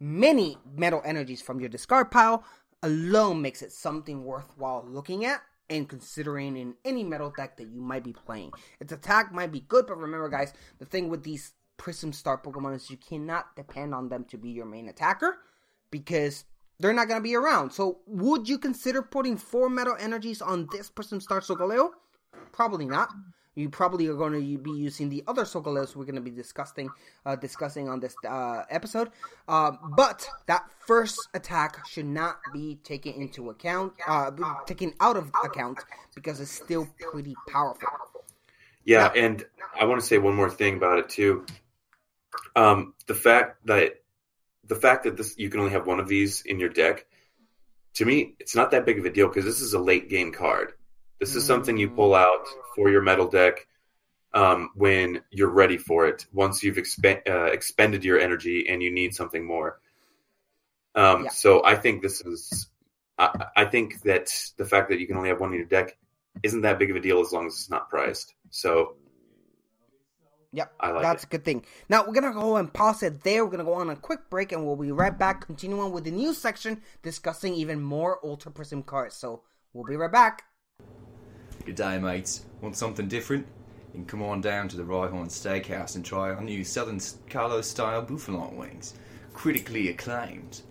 many 0.00 0.58
metal 0.76 1.02
energies 1.04 1.42
from 1.42 1.60
your 1.60 1.68
discard 1.68 2.10
pile 2.10 2.44
alone 2.82 3.40
makes 3.40 3.62
it 3.62 3.72
something 3.72 4.24
worthwhile 4.24 4.84
looking 4.86 5.24
at 5.24 5.42
and 5.68 5.88
considering 5.88 6.56
in 6.56 6.74
any 6.84 7.02
metal 7.02 7.32
deck 7.36 7.56
that 7.56 7.68
you 7.68 7.80
might 7.80 8.04
be 8.04 8.12
playing. 8.12 8.52
Its 8.80 8.92
attack 8.92 9.32
might 9.32 9.50
be 9.50 9.60
good, 9.60 9.86
but 9.86 9.98
remember, 9.98 10.28
guys, 10.28 10.52
the 10.78 10.84
thing 10.84 11.08
with 11.08 11.24
these 11.24 11.52
Prism 11.76 12.12
Star 12.12 12.38
Pokemon 12.38 12.76
is 12.76 12.90
you 12.90 12.96
cannot 12.96 13.54
depend 13.56 13.94
on 13.94 14.08
them 14.08 14.24
to 14.24 14.38
be 14.38 14.50
your 14.50 14.64
main 14.64 14.88
attacker 14.88 15.38
because 15.90 16.44
they're 16.78 16.92
not 16.92 17.08
going 17.08 17.20
to 17.20 17.24
be 17.24 17.34
around. 17.34 17.72
So, 17.72 17.98
would 18.06 18.48
you 18.48 18.58
consider 18.58 19.02
putting 19.02 19.36
four 19.36 19.68
metal 19.68 19.96
energies 19.98 20.40
on 20.40 20.68
this 20.72 20.88
Prism 20.88 21.20
Star 21.20 21.40
Solgaleo? 21.40 21.90
Probably 22.52 22.86
not. 22.86 23.10
You 23.56 23.70
probably 23.70 24.06
are 24.08 24.14
going 24.14 24.34
to 24.34 24.58
be 24.58 24.70
using 24.70 25.08
the 25.08 25.24
other 25.26 25.44
Solgaleos 25.44 25.96
we're 25.96 26.04
going 26.04 26.16
to 26.16 26.20
be 26.20 26.30
discussing 26.30 26.90
uh, 27.24 27.36
discussing 27.36 27.88
on 27.88 28.00
this 28.00 28.14
uh, 28.28 28.64
episode. 28.68 29.10
Uh, 29.48 29.72
but 29.96 30.28
that 30.46 30.70
first 30.86 31.18
attack 31.32 31.86
should 31.86 32.04
not 32.04 32.36
be 32.52 32.78
taken 32.84 33.14
into 33.14 33.48
account, 33.48 33.94
uh, 34.06 34.30
taken 34.66 34.92
out 35.00 35.16
of 35.16 35.30
account 35.42 35.78
because 36.14 36.38
it's 36.38 36.50
still 36.50 36.86
pretty 37.10 37.34
powerful. 37.48 37.88
Yeah, 38.84 39.10
and 39.16 39.42
I 39.78 39.86
want 39.86 40.02
to 40.02 40.06
say 40.06 40.18
one 40.18 40.34
more 40.34 40.50
thing 40.50 40.76
about 40.76 40.98
it 40.98 41.08
too. 41.08 41.46
Um, 42.54 42.92
the 43.06 43.14
fact 43.14 43.66
that 43.66 44.02
the 44.64 44.76
fact 44.76 45.04
that 45.04 45.16
this 45.16 45.34
you 45.38 45.48
can 45.48 45.60
only 45.60 45.72
have 45.72 45.86
one 45.86 45.98
of 45.98 46.08
these 46.08 46.42
in 46.42 46.60
your 46.60 46.68
deck, 46.68 47.06
to 47.94 48.04
me, 48.04 48.34
it's 48.38 48.54
not 48.54 48.70
that 48.72 48.84
big 48.84 48.98
of 48.98 49.06
a 49.06 49.10
deal 49.10 49.28
because 49.28 49.46
this 49.46 49.62
is 49.62 49.72
a 49.72 49.78
late 49.78 50.10
game 50.10 50.30
card. 50.30 50.74
This 51.18 51.34
is 51.34 51.46
something 51.46 51.76
you 51.76 51.88
pull 51.88 52.14
out 52.14 52.46
for 52.74 52.90
your 52.90 53.02
metal 53.02 53.26
deck 53.28 53.66
um, 54.34 54.70
when 54.74 55.22
you're 55.30 55.48
ready 55.50 55.78
for 55.78 56.06
it. 56.06 56.26
Once 56.32 56.62
you've 56.62 56.76
expe- 56.76 57.26
uh, 57.28 57.44
expended 57.46 58.04
your 58.04 58.18
energy 58.20 58.66
and 58.68 58.82
you 58.82 58.90
need 58.92 59.14
something 59.14 59.44
more. 59.46 59.80
Um, 60.94 61.24
Yeah. 61.24 61.30
So 61.30 61.64
I 61.64 61.74
think 61.76 62.02
this 62.02 62.20
is. 62.20 62.68
I, 63.18 63.46
I 63.56 63.64
think 63.64 64.02
that 64.02 64.30
the 64.58 64.66
fact 64.66 64.90
that 64.90 65.00
you 65.00 65.06
can 65.06 65.16
only 65.16 65.30
have 65.30 65.40
one 65.40 65.50
in 65.52 65.58
your 65.58 65.66
deck 65.66 65.96
isn't 66.42 66.60
that 66.62 66.78
big 66.78 66.90
of 66.90 66.96
a 66.96 67.00
deal 67.00 67.20
as 67.20 67.32
long 67.32 67.46
as 67.46 67.54
it's 67.54 67.70
not 67.70 67.88
priced. 67.88 68.34
So 68.50 68.96
Yep, 70.52 70.72
I 70.80 70.90
like 70.90 71.02
that's 71.02 71.22
it. 71.22 71.26
a 71.26 71.30
good 71.30 71.44
thing. 71.44 71.64
Now 71.88 72.04
we're 72.06 72.14
gonna 72.14 72.32
go 72.32 72.56
and 72.56 72.72
pause 72.72 73.02
it 73.02 73.22
there. 73.22 73.44
We're 73.44 73.50
gonna 73.50 73.64
go 73.64 73.74
on 73.74 73.90
a 73.90 73.96
quick 73.96 74.30
break, 74.30 74.52
and 74.52 74.64
we'll 74.66 74.76
be 74.76 74.92
right 74.92 75.16
back. 75.18 75.46
continuing 75.46 75.92
with 75.92 76.04
the 76.04 76.10
news 76.10 76.38
section, 76.38 76.82
discussing 77.02 77.54
even 77.54 77.80
more 77.80 78.20
Ultra 78.24 78.52
Prism 78.52 78.82
cards. 78.82 79.16
So 79.16 79.42
we'll 79.72 79.84
be 79.84 79.96
right 79.96 80.12
back. 80.12 80.44
Good 81.66 81.74
day, 81.74 81.98
mates. 81.98 82.44
Want 82.60 82.76
something 82.76 83.08
different? 83.08 83.44
Can 83.90 84.04
come 84.04 84.22
on 84.22 84.40
down 84.40 84.68
to 84.68 84.76
the 84.76 84.84
Rhyhorn 84.84 85.26
Steakhouse 85.26 85.96
and 85.96 86.04
try 86.04 86.30
our 86.30 86.40
new 86.40 86.62
Southern 86.62 86.98
Kalos 86.98 87.64
style 87.64 88.02
buffalo 88.02 88.54
wings, 88.54 88.94
critically 89.32 89.88
acclaimed. 89.88 90.62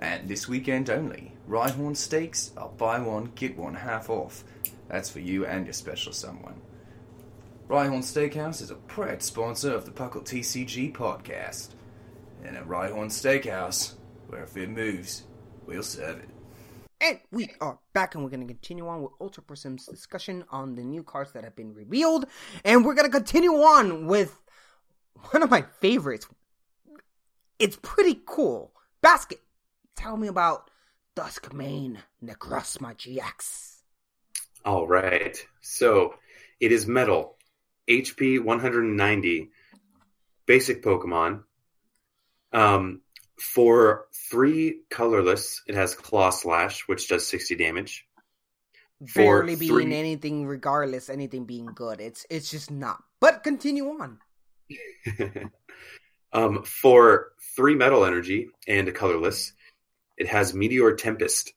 And 0.00 0.28
this 0.28 0.48
weekend 0.48 0.90
only, 0.90 1.36
Rhyhorn 1.48 1.96
Steaks 1.96 2.50
are 2.56 2.68
buy 2.68 2.98
one, 2.98 3.30
get 3.36 3.56
one 3.56 3.74
half 3.74 4.10
off. 4.10 4.42
That's 4.88 5.08
for 5.08 5.20
you 5.20 5.46
and 5.46 5.66
your 5.66 5.72
special 5.72 6.12
someone. 6.12 6.60
Rhyhorn 7.68 8.00
Steakhouse 8.00 8.60
is 8.60 8.72
a 8.72 8.74
proud 8.74 9.22
sponsor 9.22 9.72
of 9.72 9.84
the 9.84 9.92
Puckle 9.92 10.24
TCG 10.24 10.92
podcast. 10.92 11.68
And 12.42 12.56
at 12.56 12.66
Rhyhorn 12.66 13.06
Steakhouse, 13.06 13.94
where 14.26 14.42
if 14.42 14.56
it 14.56 14.68
moves, 14.68 15.22
we'll 15.64 15.84
serve 15.84 16.18
it. 16.18 16.33
And 17.04 17.20
we 17.30 17.50
are 17.60 17.78
back, 17.92 18.14
and 18.14 18.24
we're 18.24 18.30
going 18.30 18.40
to 18.40 18.46
continue 18.46 18.88
on 18.88 19.02
with 19.02 19.12
Ultra 19.20 19.42
Prism's 19.42 19.84
discussion 19.84 20.42
on 20.50 20.74
the 20.74 20.82
new 20.82 21.02
cards 21.02 21.32
that 21.32 21.44
have 21.44 21.54
been 21.54 21.74
revealed. 21.74 22.24
And 22.64 22.82
we're 22.82 22.94
going 22.94 23.10
to 23.10 23.12
continue 23.12 23.52
on 23.52 24.06
with 24.06 24.34
one 25.30 25.42
of 25.42 25.50
my 25.50 25.66
favorites. 25.80 26.26
It's 27.58 27.76
pretty 27.82 28.22
cool. 28.24 28.72
Basket, 29.02 29.38
tell 29.96 30.16
me 30.16 30.28
about 30.28 30.70
Dusk 31.14 31.50
Duskmane 31.50 31.98
Necrozma 32.24 32.96
GX. 32.96 33.80
All 34.64 34.88
right. 34.88 35.36
So 35.60 36.14
it 36.58 36.72
is 36.72 36.86
metal, 36.86 37.36
HP 37.86 38.42
190, 38.42 39.50
basic 40.46 40.82
Pokemon. 40.82 41.42
Um, 42.50 43.02
for 43.38 44.06
three 44.30 44.80
colorless, 44.90 45.62
it 45.66 45.74
has 45.74 45.94
Claw 45.94 46.30
Slash, 46.30 46.82
which 46.86 47.08
does 47.08 47.26
60 47.26 47.56
damage. 47.56 48.06
For 49.08 49.42
Barely 49.42 49.56
being 49.56 49.92
anything, 49.92 50.46
regardless, 50.46 51.10
anything 51.10 51.44
being 51.44 51.66
good. 51.66 52.00
It's 52.00 52.24
it's 52.30 52.50
just 52.50 52.70
not. 52.70 53.02
But 53.20 53.42
continue 53.42 53.88
on. 53.88 54.18
um, 56.32 56.62
for 56.62 57.32
three 57.56 57.74
metal 57.74 58.04
energy 58.04 58.48
and 58.66 58.88
a 58.88 58.92
colorless, 58.92 59.52
it 60.16 60.28
has 60.28 60.54
Meteor 60.54 60.94
Tempest, 60.94 61.52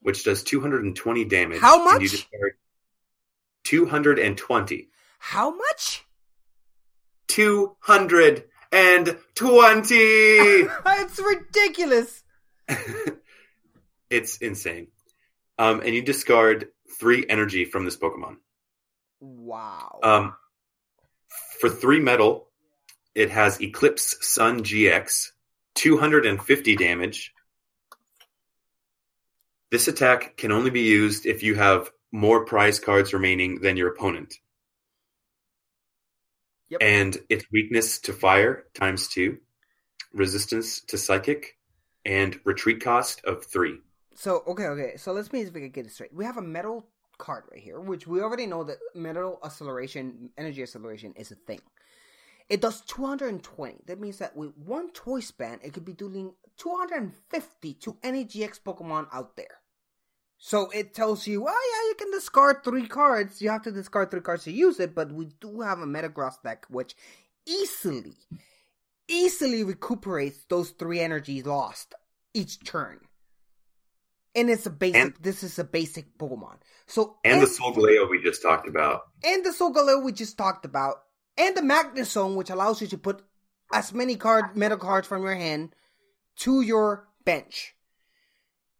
which 0.00 0.24
does 0.24 0.42
220 0.44 1.24
damage. 1.24 1.60
How 1.60 1.84
much? 1.84 2.26
220. 3.64 4.88
How 5.18 5.50
much? 5.50 6.04
220! 7.28 8.44
it's 10.86 11.18
ridiculous. 11.18 12.22
it's 14.10 14.38
insane. 14.38 14.88
Um, 15.58 15.80
and 15.80 15.94
you 15.94 16.02
discard 16.02 16.68
three 16.98 17.24
energy 17.28 17.64
from 17.64 17.84
this 17.84 17.96
Pokemon. 17.96 18.36
Wow. 19.20 20.00
Um, 20.02 20.34
for 21.60 21.70
three 21.70 22.00
metal, 22.00 22.48
it 23.14 23.30
has 23.30 23.60
Eclipse 23.60 24.16
Sun 24.20 24.62
GX, 24.62 25.30
250 25.74 26.76
damage. 26.76 27.32
This 29.70 29.88
attack 29.88 30.36
can 30.36 30.52
only 30.52 30.70
be 30.70 30.82
used 30.82 31.26
if 31.26 31.42
you 31.42 31.54
have 31.54 31.90
more 32.12 32.44
prize 32.44 32.78
cards 32.78 33.12
remaining 33.12 33.60
than 33.60 33.76
your 33.76 33.88
opponent. 33.88 34.34
Yep. 36.68 36.82
And 36.82 37.16
its 37.28 37.44
weakness 37.52 38.00
to 38.00 38.12
fire 38.12 38.64
times 38.74 39.08
two, 39.08 39.38
resistance 40.12 40.80
to 40.82 40.98
psychic, 40.98 41.56
and 42.04 42.38
retreat 42.44 42.80
cost 42.80 43.24
of 43.24 43.44
three. 43.44 43.78
So 44.14 44.42
okay, 44.46 44.66
okay. 44.66 44.96
So 44.96 45.12
let's 45.12 45.30
see 45.30 45.40
if 45.40 45.52
we 45.52 45.60
can 45.60 45.70
get 45.70 45.86
it 45.86 45.92
straight. 45.92 46.14
We 46.14 46.24
have 46.24 46.38
a 46.38 46.42
metal 46.42 46.88
card 47.18 47.44
right 47.50 47.60
here, 47.60 47.80
which 47.80 48.06
we 48.06 48.20
already 48.20 48.46
know 48.46 48.64
that 48.64 48.78
metal 48.94 49.38
acceleration, 49.44 50.30
energy 50.36 50.62
acceleration, 50.62 51.12
is 51.16 51.30
a 51.30 51.34
thing. 51.34 51.60
It 52.48 52.60
does 52.60 52.80
220. 52.82 53.78
That 53.86 54.00
means 54.00 54.18
that 54.18 54.36
with 54.36 54.56
one 54.56 54.92
choice 54.92 55.30
band, 55.32 55.60
it 55.64 55.72
could 55.72 55.84
be 55.84 55.92
doing 55.92 56.32
250 56.58 57.74
to 57.74 57.96
any 58.02 58.24
GX 58.24 58.60
Pokemon 58.60 59.08
out 59.12 59.36
there. 59.36 59.58
So 60.38 60.70
it 60.70 60.94
tells 60.94 61.26
you, 61.26 61.46
oh 61.46 61.48
yeah, 61.48 61.88
you 61.88 61.94
can 61.98 62.10
discard 62.10 62.62
three 62.62 62.86
cards. 62.86 63.40
You 63.40 63.50
have 63.50 63.62
to 63.62 63.72
discard 63.72 64.10
three 64.10 64.20
cards 64.20 64.44
to 64.44 64.52
use 64.52 64.78
it, 64.80 64.94
but 64.94 65.10
we 65.12 65.26
do 65.40 65.60
have 65.62 65.78
a 65.80 65.86
Metagross 65.86 66.42
deck 66.42 66.66
which 66.68 66.94
easily, 67.46 68.16
easily 69.08 69.64
recuperates 69.64 70.44
those 70.48 70.70
three 70.70 71.00
energies 71.00 71.46
lost 71.46 71.94
each 72.34 72.62
turn. 72.64 73.00
And 74.34 74.50
it's 74.50 74.66
a 74.66 74.70
basic. 74.70 75.00
And- 75.02 75.14
this 75.20 75.42
is 75.42 75.58
a 75.58 75.64
basic 75.64 76.18
Pokemon. 76.18 76.58
So 76.86 77.16
And 77.24 77.40
the 77.40 77.46
ev- 77.46 77.56
Solgaleo 77.56 78.10
we 78.10 78.20
just 78.22 78.42
talked 78.42 78.68
about. 78.68 79.02
and 79.24 79.42
the 79.44 79.50
Solgaleo 79.50 80.02
we 80.04 80.12
just 80.12 80.36
talked 80.36 80.66
about, 80.66 80.96
and 81.38 81.56
the 81.56 81.62
Magnezone, 81.62 82.36
which 82.36 82.50
allows 82.50 82.82
you 82.82 82.86
to 82.88 82.98
put 82.98 83.22
as 83.72 83.94
many 83.94 84.16
card 84.16 84.54
metal 84.54 84.76
cards 84.78 85.08
from 85.08 85.22
your 85.22 85.34
hand 85.34 85.74
to 86.36 86.60
your 86.60 87.08
bench. 87.24 87.74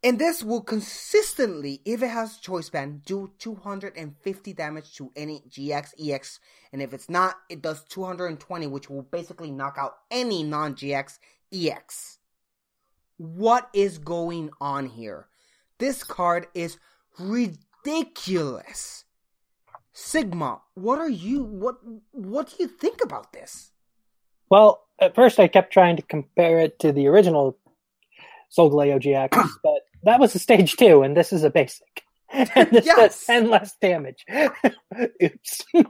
And 0.05 0.19
this 0.19 0.43
will 0.43 0.61
consistently, 0.61 1.81
if 1.85 2.03
it 2.03 2.09
has 2.09 2.37
choice 2.37 2.69
band, 2.71 3.05
do 3.05 3.33
250 3.39 4.53
damage 4.53 4.95
to 4.97 5.11
any 5.17 5.43
GX, 5.49 5.95
EX, 5.99 6.39
and 6.73 6.83
if 6.83 6.93
it's 6.93 7.09
not, 7.09 7.37
it 7.49 7.63
does 7.63 7.83
220, 7.85 8.67
which 8.67 8.91
will 8.91 9.03
basically 9.03 9.51
knock 9.51 9.77
out 9.79 9.97
any 10.11 10.43
non 10.43 10.75
GX, 10.75 11.19
EX. 11.53 12.19
What 13.17 13.69
is 13.73 13.99
going 13.99 14.51
on 14.61 14.87
here? 14.87 15.29
This 15.79 16.05
card 16.05 16.47
is 16.55 16.79
ridiculous. 17.19 19.05
Sigma, 19.93 20.61
what 20.75 20.99
are 20.99 21.09
you 21.09 21.43
what 21.43 21.77
what 22.13 22.51
do 22.51 22.57
you 22.61 22.69
think 22.69 23.03
about 23.03 23.33
this? 23.33 23.73
Well, 24.51 24.85
at 25.01 25.15
first 25.15 25.41
I 25.41 25.49
kept 25.49 25.73
trying 25.73 25.97
to 25.97 26.03
compare 26.03 26.61
it 26.61 26.79
to 26.81 26.93
the 26.93 27.07
original 27.07 27.59
Solgaleo 28.57 29.01
GX, 29.01 29.49
but 29.63 29.83
that 30.05 30.21
was 30.21 30.35
a 30.35 30.39
stage 30.39 30.77
two, 30.77 31.03
and 31.03 31.17
this 31.17 31.33
is 31.33 31.45
a 31.45 31.51
basic. 31.51 32.03
and 32.33 32.71
this 32.71 32.87
Yes. 32.87 32.97
does 32.97 33.25
10 33.25 33.51
less 33.51 33.77
damage. 33.81 34.25
Oops. 35.23 35.65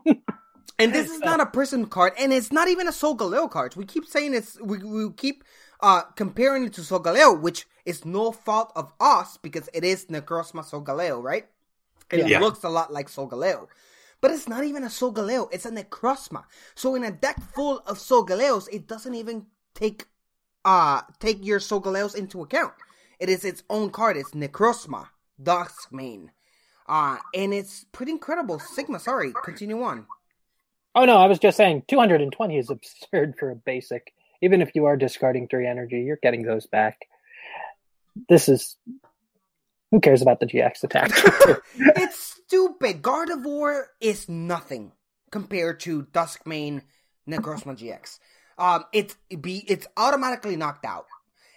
And 0.79 0.93
this 0.93 1.09
is 1.09 1.21
not 1.21 1.41
a 1.41 1.47
Prism 1.47 1.87
card, 1.87 2.12
and 2.19 2.33
it's 2.33 2.53
not 2.53 2.69
even 2.69 2.87
a 2.87 2.91
Solgaleo 2.91 3.51
card. 3.51 3.75
We 3.77 3.87
keep 3.87 4.05
saying 4.05 4.35
it's 4.35 4.61
we, 4.61 4.77
we 4.79 5.11
keep 5.14 5.43
uh 5.81 6.03
comparing 6.17 6.64
it 6.67 6.75
to 6.75 6.83
Solgaleo, 6.83 7.41
which 7.41 7.67
is 7.87 8.05
no 8.05 8.31
fault 8.31 8.73
of 8.77 8.93
us 9.01 9.39
because 9.39 9.71
it 9.73 9.85
is 9.85 10.07
Necrozma 10.07 10.62
Solgaleo, 10.71 11.23
right? 11.23 11.47
And 12.11 12.21
it 12.21 12.41
looks 12.41 12.62
a 12.62 12.69
lot 12.69 12.93
like 12.93 13.09
Solgaleo. 13.09 13.69
But 14.21 14.33
it's 14.33 14.49
not 14.49 14.64
even 14.64 14.85
a 14.85 14.89
Solgaleo, 14.89 15.49
it's 15.51 15.64
a 15.67 15.71
Necrozma. 15.71 16.45
So 16.75 16.95
in 16.95 17.05
a 17.05 17.11
deck 17.11 17.41
full 17.55 17.79
of 17.87 17.99
Solgaleos, 17.99 18.69
it 18.71 18.87
doesn't 18.87 19.14
even 19.14 19.47
take 19.75 20.07
uh 20.67 21.01
take 21.19 21.47
your 21.47 21.61
Solgaleos 21.61 22.14
into 22.14 22.43
account. 22.43 22.75
It 23.19 23.31
is 23.31 23.45
its 23.45 23.62
own 23.71 23.89
card. 23.91 24.19
It's 24.19 24.33
Necrozma, 24.33 25.09
Duskmane. 25.43 26.29
Uh, 26.89 27.17
and 27.35 27.53
it's 27.55 27.85
pretty 27.93 28.12
incredible. 28.12 28.59
Sigma, 28.59 29.01
sorry, 29.01 29.33
continue 29.45 29.83
on. 29.83 30.07
Oh 30.95 31.05
no, 31.05 31.17
I 31.17 31.27
was 31.27 31.39
just 31.39 31.57
saying 31.57 31.85
220 31.89 32.59
is 32.59 32.71
absurd 32.71 33.37
for 33.39 33.51
a 33.51 33.57
basic. 33.57 34.12
Even 34.43 34.61
if 34.61 34.73
you 34.75 34.85
are 34.85 34.97
discarding 34.97 35.49
three 35.49 35.67
energy, 35.67 36.03
you're 36.03 36.19
getting 36.23 36.43
those 36.43 36.67
back. 36.67 37.07
This 38.29 38.49
is 38.49 38.77
who 39.91 40.01
cares 40.01 40.23
about 40.23 40.41
the 40.41 40.47
GX 40.47 40.85
attack? 40.85 41.11
it's 41.79 42.19
stupid. 42.19 43.03
Gardevoir 43.03 43.85
is 44.01 44.29
nothing 44.29 44.93
compared 45.31 45.81
to 45.81 46.03
Duskmane 46.05 46.83
Necrozma 47.29 47.77
GX. 47.77 48.19
Um, 48.59 48.84
it's 48.92 49.16
be 49.40 49.64
it's 49.68 49.86
automatically 49.96 50.57
knocked 50.57 50.84
out. 50.84 51.07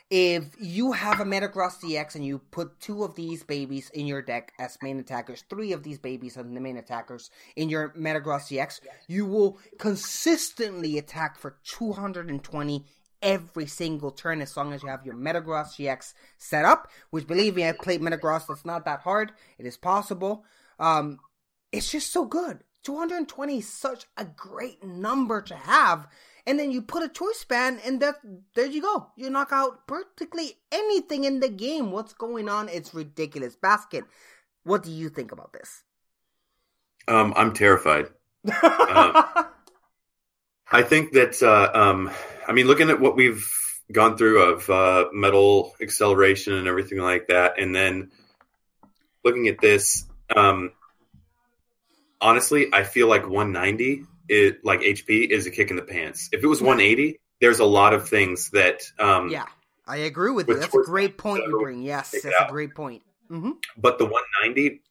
If 0.09 0.55
you 0.59 0.93
have 0.93 1.19
a 1.19 1.23
Metagross 1.23 1.83
GX 1.83 2.15
and 2.15 2.25
you 2.25 2.39
put 2.39 2.79
two 2.79 3.03
of 3.03 3.13
these 3.13 3.43
babies 3.43 3.91
in 3.91 4.07
your 4.07 4.23
deck 4.23 4.53
as 4.57 4.75
main 4.81 4.99
attackers, 4.99 5.43
three 5.47 5.71
of 5.71 5.83
these 5.83 5.99
babies 5.99 6.35
are 6.35 6.41
the 6.41 6.59
main 6.59 6.77
attackers 6.77 7.29
in 7.55 7.69
your 7.69 7.89
Metagross 7.89 8.49
GX, 8.49 8.79
you 9.07 9.27
will 9.27 9.59
consistently 9.77 10.97
attack 10.97 11.37
for 11.37 11.57
220 11.63 12.85
every 13.21 13.67
single 13.67 14.09
turn 14.09 14.41
as 14.41 14.55
long 14.57 14.73
as 14.73 14.81
you 14.81 14.89
have 14.89 15.05
your 15.05 15.15
Metagross 15.15 15.75
GX 15.77 16.13
set 16.39 16.65
up. 16.65 16.89
Which, 17.11 17.27
believe 17.27 17.55
me, 17.55 17.67
I 17.67 17.73
played 17.73 18.01
Metagross. 18.01 18.47
That's 18.47 18.65
not 18.65 18.85
that 18.85 19.01
hard. 19.01 19.31
It 19.59 19.67
is 19.67 19.77
possible. 19.77 20.43
Um, 20.79 21.19
it's 21.71 21.91
just 21.91 22.11
so 22.11 22.25
good. 22.25 22.63
220 22.83 23.57
is 23.57 23.67
such 23.67 24.05
a 24.17 24.25
great 24.25 24.83
number 24.83 25.41
to 25.41 25.55
have. 25.55 26.07
And 26.49 26.57
then 26.57 26.71
you 26.71 26.81
put 26.81 27.03
a 27.03 27.09
choice 27.09 27.45
band, 27.47 27.79
and 27.85 28.01
that 28.01 28.15
there 28.55 28.65
you 28.65 28.81
go. 28.81 29.11
You 29.15 29.29
knock 29.29 29.49
out 29.51 29.85
practically 29.85 30.57
anything 30.71 31.25
in 31.25 31.41
the 31.41 31.47
game. 31.47 31.91
What's 31.91 32.13
going 32.13 32.49
on? 32.49 32.69
It's 32.69 32.91
ridiculous. 32.91 33.55
Basket, 33.55 34.03
what 34.63 34.81
do 34.81 34.89
you 34.89 35.09
think 35.09 35.31
about 35.31 35.53
this? 35.53 35.83
Um, 37.07 37.35
I'm 37.35 37.53
terrified. 37.53 38.07
uh, 38.51 39.43
I 40.71 40.81
think 40.81 41.11
that 41.11 41.39
uh, 41.43 41.69
um, 41.79 42.09
I 42.47 42.53
mean, 42.53 42.65
looking 42.65 42.89
at 42.89 42.99
what 42.99 43.15
we've 43.15 43.47
gone 43.91 44.17
through 44.17 44.41
of 44.41 44.67
uh, 44.71 45.09
metal 45.13 45.75
acceleration 45.79 46.53
and 46.53 46.67
everything 46.67 46.97
like 46.97 47.27
that, 47.27 47.59
and 47.61 47.75
then 47.75 48.09
looking 49.23 49.49
at 49.49 49.61
this, 49.61 50.03
um, 50.35 50.71
honestly, 52.19 52.69
I 52.73 52.81
feel 52.85 53.07
like 53.07 53.29
190 53.29 54.05
is 54.29 54.53
like 54.63 54.81
HP 54.81 55.29
is 55.29 55.45
a 55.47 55.51
kick 55.51 55.69
in 55.69 55.75
the 55.75 55.81
pants. 55.81 56.29
If 56.31 56.43
it 56.43 56.47
was 56.47 56.61
180, 56.61 57.19
there's 57.41 57.59
a 57.59 57.65
lot 57.65 57.93
of 57.93 58.07
things 58.07 58.49
that. 58.51 58.83
Um, 58.97 59.29
yeah, 59.29 59.45
I 59.87 59.97
agree 59.97 60.31
with, 60.31 60.47
with 60.47 60.57
you. 60.57 60.61
That's 60.61 60.75
a 60.75 60.83
great 60.83 61.17
point 61.17 61.43
you 61.45 61.59
bring. 61.59 61.81
Yes, 61.81 62.11
that's 62.11 62.25
out. 62.39 62.49
a 62.49 62.51
great 62.51 62.75
point. 62.75 63.03
Mm-hmm. 63.29 63.51
But 63.77 63.99
the 63.99 64.05
190, 64.05 64.81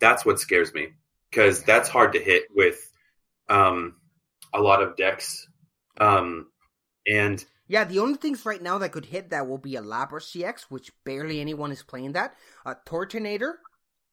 that's 0.00 0.24
what 0.24 0.38
scares 0.38 0.72
me 0.72 0.88
because 1.30 1.62
that's 1.62 1.88
hard 1.88 2.12
to 2.12 2.20
hit 2.20 2.44
with 2.54 2.90
um, 3.48 3.96
a 4.52 4.60
lot 4.60 4.82
of 4.82 4.96
decks. 4.96 5.48
Um, 5.98 6.46
and 7.06 7.44
yeah, 7.68 7.84
the 7.84 7.98
only 7.98 8.16
things 8.16 8.46
right 8.46 8.62
now 8.62 8.78
that 8.78 8.92
could 8.92 9.06
hit 9.06 9.30
that 9.30 9.48
will 9.48 9.58
be 9.58 9.76
a 9.76 9.82
Lapras 9.82 10.30
GX, 10.32 10.62
which 10.68 10.92
barely 11.04 11.40
anyone 11.40 11.72
is 11.72 11.82
playing 11.82 12.12
that. 12.12 12.34
A 12.64 12.76
Turtonator 12.86 13.54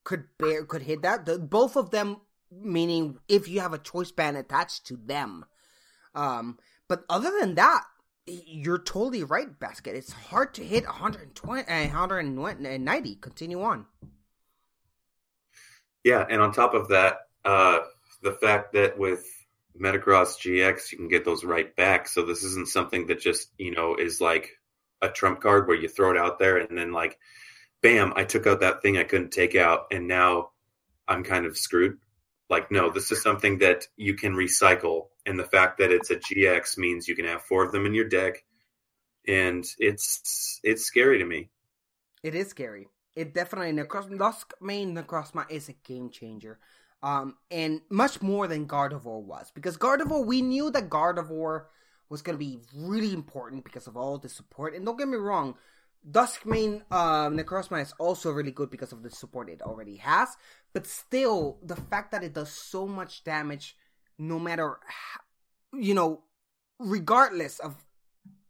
could 0.03 0.25
bear 0.37 0.65
could 0.65 0.81
hit 0.81 1.03
that. 1.03 1.25
The, 1.25 1.39
both 1.39 1.77
of 1.77 1.91
them, 1.91 2.17
meaning 2.61 3.17
if 3.27 3.47
you 3.47 3.61
have 3.61 3.73
a 3.73 3.77
choice 3.77 4.11
band 4.11 4.37
attached 4.37 4.87
to 4.87 4.97
them. 4.97 5.45
Um, 6.15 6.59
but 6.87 7.03
other 7.09 7.31
than 7.39 7.55
that, 7.55 7.83
you're 8.25 8.79
totally 8.79 9.23
right, 9.23 9.59
Basket. 9.59 9.95
It's 9.95 10.13
hard 10.13 10.53
to 10.55 10.63
hit 10.63 10.85
120 10.85 11.63
190. 11.63 13.15
Continue 13.15 13.61
on. 13.61 13.85
Yeah, 16.03 16.25
and 16.29 16.41
on 16.41 16.51
top 16.51 16.73
of 16.73 16.89
that, 16.89 17.17
uh, 17.45 17.79
the 18.21 18.33
fact 18.33 18.73
that 18.73 18.97
with 18.97 19.25
Metagross 19.79 20.37
GX, 20.39 20.91
you 20.91 20.97
can 20.97 21.07
get 21.07 21.25
those 21.25 21.43
right 21.43 21.75
back. 21.75 22.07
So 22.07 22.23
this 22.23 22.43
isn't 22.43 22.67
something 22.67 23.07
that 23.07 23.19
just, 23.19 23.49
you 23.57 23.71
know, 23.71 23.95
is 23.95 24.21
like 24.21 24.51
a 25.01 25.09
trump 25.09 25.41
card 25.41 25.67
where 25.67 25.77
you 25.77 25.87
throw 25.87 26.11
it 26.11 26.17
out 26.17 26.39
there 26.39 26.57
and 26.57 26.77
then 26.77 26.91
like, 26.91 27.17
bam, 27.81 28.13
I 28.15 28.23
took 28.23 28.47
out 28.47 28.61
that 28.61 28.81
thing 28.81 28.97
I 28.97 29.03
couldn't 29.03 29.31
take 29.31 29.55
out 29.55 29.87
and 29.91 30.07
now 30.07 30.51
I'm 31.07 31.23
kind 31.23 31.45
of 31.45 31.57
screwed. 31.57 31.97
Like, 32.49 32.71
no, 32.71 32.89
this 32.89 33.11
is 33.11 33.21
something 33.23 33.57
that 33.59 33.87
you 33.95 34.15
can 34.15 34.33
recycle. 34.33 35.07
And 35.25 35.39
the 35.39 35.45
fact 35.45 35.77
that 35.79 35.91
it's 35.91 36.11
a 36.11 36.17
GX 36.17 36.77
means 36.77 37.07
you 37.07 37.15
can 37.15 37.25
have 37.25 37.43
four 37.43 37.63
of 37.63 37.71
them 37.71 37.85
in 37.85 37.93
your 37.93 38.07
deck. 38.07 38.43
And 39.27 39.65
it's 39.79 40.59
it's 40.63 40.83
scary 40.83 41.19
to 41.19 41.25
me. 41.25 41.49
It 42.23 42.35
is 42.35 42.49
scary. 42.49 42.87
It 43.15 43.33
definitely 43.33 43.71
Necros 43.71 44.09
Duskmane 44.09 44.93
Necrozma 44.93 45.49
is 45.49 45.69
a 45.69 45.73
game 45.73 46.09
changer 46.09 46.59
um, 47.03 47.35
and 47.51 47.81
much 47.89 48.21
more 48.21 48.47
than 48.47 48.65
Gardevoir 48.65 49.21
was 49.21 49.51
because 49.53 49.77
Gardevoir 49.77 50.25
we 50.25 50.41
knew 50.41 50.71
that 50.71 50.89
Gardevoir 50.89 51.65
was 52.09 52.21
going 52.21 52.35
to 52.37 52.43
be 52.43 52.59
really 52.73 53.11
important 53.11 53.65
because 53.65 53.87
of 53.87 53.97
all 53.97 54.17
the 54.17 54.29
support. 54.29 54.73
And 54.73 54.85
don't 54.85 54.97
get 54.97 55.09
me 55.09 55.17
wrong, 55.17 55.55
Duskmane 56.09 56.81
uh, 56.89 57.27
Necrozma 57.29 57.81
is 57.81 57.93
also 57.99 58.31
really 58.31 58.51
good 58.51 58.71
because 58.71 58.93
of 58.93 59.03
the 59.03 59.09
support 59.09 59.49
it 59.49 59.61
already 59.61 59.97
has. 59.97 60.29
But 60.73 60.87
still, 60.87 61.59
the 61.61 61.75
fact 61.75 62.11
that 62.11 62.23
it 62.23 62.33
does 62.33 62.51
so 62.51 62.87
much 62.87 63.23
damage, 63.23 63.77
no 64.17 64.39
matter, 64.39 64.79
how, 64.85 65.79
you 65.79 65.93
know, 65.93 66.23
regardless 66.79 67.59
of 67.59 67.75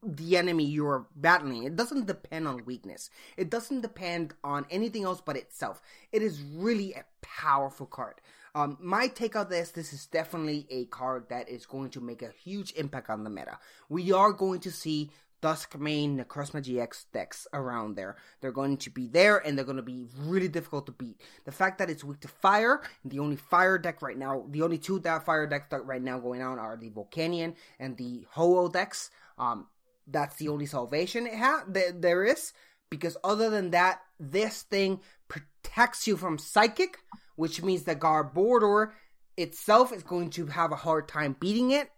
the 0.05 0.37
enemy 0.37 0.65
you're 0.65 1.07
battling. 1.15 1.63
It 1.63 1.75
doesn't 1.75 2.07
depend 2.07 2.47
on 2.47 2.65
weakness. 2.65 3.09
It 3.37 3.49
doesn't 3.49 3.81
depend 3.81 4.33
on 4.43 4.65
anything 4.69 5.03
else 5.03 5.21
but 5.21 5.37
itself. 5.37 5.81
It 6.11 6.21
is 6.21 6.41
really 6.41 6.93
a 6.93 7.05
powerful 7.21 7.85
card. 7.85 8.15
Um, 8.55 8.77
my 8.79 9.07
take 9.07 9.35
on 9.35 9.49
this, 9.49 9.71
this 9.71 9.93
is 9.93 10.05
definitely 10.05 10.67
a 10.69 10.85
card 10.85 11.25
that 11.29 11.49
is 11.49 11.65
going 11.65 11.89
to 11.91 12.01
make 12.01 12.21
a 12.21 12.33
huge 12.43 12.73
impact 12.73 13.09
on 13.09 13.23
the 13.23 13.29
meta. 13.29 13.57
We 13.89 14.11
are 14.11 14.31
going 14.31 14.59
to 14.61 14.71
see 14.71 15.09
Duskmane 15.43 16.15
Necrozma 16.15 16.63
GX 16.63 17.05
decks 17.11 17.47
around 17.51 17.95
there. 17.95 18.15
They're 18.39 18.53
going 18.53 18.77
to 18.77 18.89
be 18.89 19.07
there 19.07 19.37
and 19.37 19.57
they're 19.57 19.65
going 19.65 19.77
to 19.77 19.83
be 19.83 20.05
really 20.17 20.47
difficult 20.47 20.85
to 20.85 20.93
beat. 20.93 21.19
The 21.43 21.51
fact 21.51 21.79
that 21.79 21.89
it's 21.89 22.03
weak 22.03 22.21
to 22.21 22.29
fire, 22.29 22.81
the 23.03 23.19
only 23.19 23.35
fire 23.35 23.77
deck 23.77 24.01
right 24.01 24.17
now, 24.17 24.45
the 24.49 24.61
only 24.61 24.77
two 24.77 24.99
that 24.99 25.25
fire 25.25 25.45
decks 25.45 25.67
that 25.71 25.85
right 25.85 26.01
now 26.01 26.17
going 26.17 26.41
on 26.41 26.59
are 26.59 26.77
the 26.77 26.89
Volcanion 26.89 27.55
and 27.77 27.97
the 27.97 28.25
Ho-Oh 28.31 28.69
decks. 28.69 29.11
Um, 29.37 29.67
that's 30.07 30.37
the 30.37 30.47
only 30.47 30.65
salvation 30.65 31.27
it 31.27 31.35
ha- 31.35 31.65
th- 31.71 31.95
there 31.97 32.23
is 32.23 32.53
because 32.89 33.17
other 33.23 33.49
than 33.49 33.71
that, 33.71 33.99
this 34.19 34.61
thing 34.61 35.01
protects 35.27 36.07
you 36.07 36.15
from 36.15 36.37
Psychic, 36.37 36.99
which 37.35 37.61
means 37.61 37.83
that 37.83 37.99
Garbodor 37.99 38.91
itself 39.35 39.91
is 39.91 40.03
going 40.03 40.29
to 40.31 40.45
have 40.45 40.71
a 40.71 40.77
hard 40.77 41.09
time 41.09 41.35
beating 41.37 41.71
it, 41.71 41.89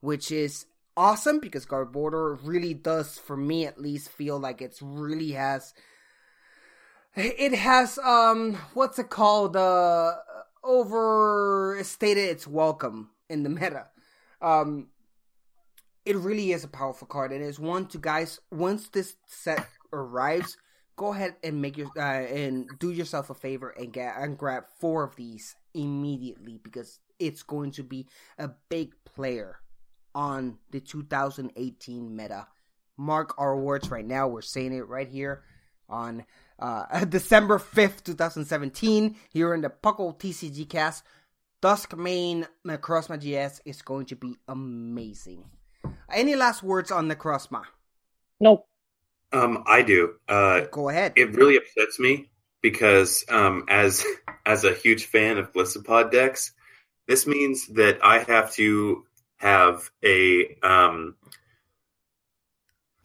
which 0.00 0.30
is 0.30 0.64
awesome 0.96 1.40
because 1.40 1.66
Garbodor 1.66 2.38
really 2.42 2.74
does, 2.74 3.18
for 3.18 3.36
me 3.36 3.66
at 3.66 3.80
least, 3.80 4.08
feel 4.08 4.38
like 4.38 4.62
it's 4.62 4.80
really 4.82 5.32
has. 5.32 5.74
It 7.14 7.54
has 7.54 7.98
um, 7.98 8.54
what's 8.74 8.98
it 8.98 9.10
called? 9.10 9.56
Uh, 9.56 10.14
overstated 10.62 12.28
its 12.28 12.46
welcome 12.46 13.10
in 13.28 13.42
the 13.42 13.48
meta. 13.50 13.86
Um, 14.42 14.88
it 16.04 16.16
really 16.16 16.52
is 16.52 16.64
a 16.64 16.68
powerful 16.68 17.06
card, 17.06 17.32
and 17.32 17.42
it's 17.42 17.58
one 17.58 17.86
to 17.88 17.98
guys. 17.98 18.40
Once 18.50 18.88
this 18.88 19.16
set 19.26 19.66
arrives, 19.92 20.56
go 20.96 21.12
ahead 21.12 21.36
and 21.42 21.60
make 21.60 21.76
your 21.76 21.88
uh, 21.96 22.00
and 22.00 22.68
do 22.78 22.90
yourself 22.90 23.30
a 23.30 23.34
favor 23.34 23.70
and 23.70 23.92
get 23.92 24.14
and 24.16 24.38
grab 24.38 24.64
four 24.78 25.04
of 25.04 25.16
these 25.16 25.56
immediately 25.74 26.58
because 26.62 27.00
it's 27.18 27.42
going 27.42 27.70
to 27.70 27.82
be 27.82 28.06
a 28.38 28.50
big 28.68 28.92
player 29.04 29.58
on 30.16 30.56
the 30.70 30.80
2018 30.80 32.16
meta. 32.16 32.46
Mark 32.96 33.34
our 33.36 33.54
words 33.54 33.90
right 33.90 34.04
now. 34.04 34.26
We're 34.26 34.40
saying 34.40 34.72
it 34.72 34.88
right 34.88 35.06
here 35.06 35.42
on 35.90 36.24
uh, 36.58 37.04
December 37.08 37.58
5th, 37.58 38.02
2017, 38.02 39.14
here 39.30 39.52
in 39.52 39.60
the 39.60 39.68
Puckle 39.68 40.18
TCG 40.18 40.68
cast. 40.68 41.04
Duskmane 41.62 42.46
Necrozma 42.66 43.20
GX 43.20 43.60
is 43.66 43.82
going 43.82 44.06
to 44.06 44.16
be 44.16 44.36
amazing. 44.48 45.44
Any 46.10 46.34
last 46.34 46.62
words 46.62 46.90
on 46.90 47.10
Necrozma? 47.10 47.64
Nope. 48.40 48.66
Um, 49.32 49.64
I 49.66 49.82
do. 49.82 50.14
Uh, 50.26 50.60
Go 50.70 50.88
ahead. 50.88 51.12
It 51.16 51.34
really 51.34 51.58
upsets 51.58 51.98
me 51.98 52.30
because 52.62 53.24
um, 53.28 53.64
as 53.68 54.04
as 54.46 54.64
a 54.64 54.72
huge 54.72 55.06
fan 55.06 55.36
of 55.36 55.52
Golisopod 55.52 56.10
decks, 56.10 56.52
this 57.06 57.26
means 57.26 57.66
that 57.68 57.98
I 58.02 58.20
have 58.20 58.52
to 58.54 59.04
have 59.38 59.90
a 60.04 60.56
um, 60.62 61.16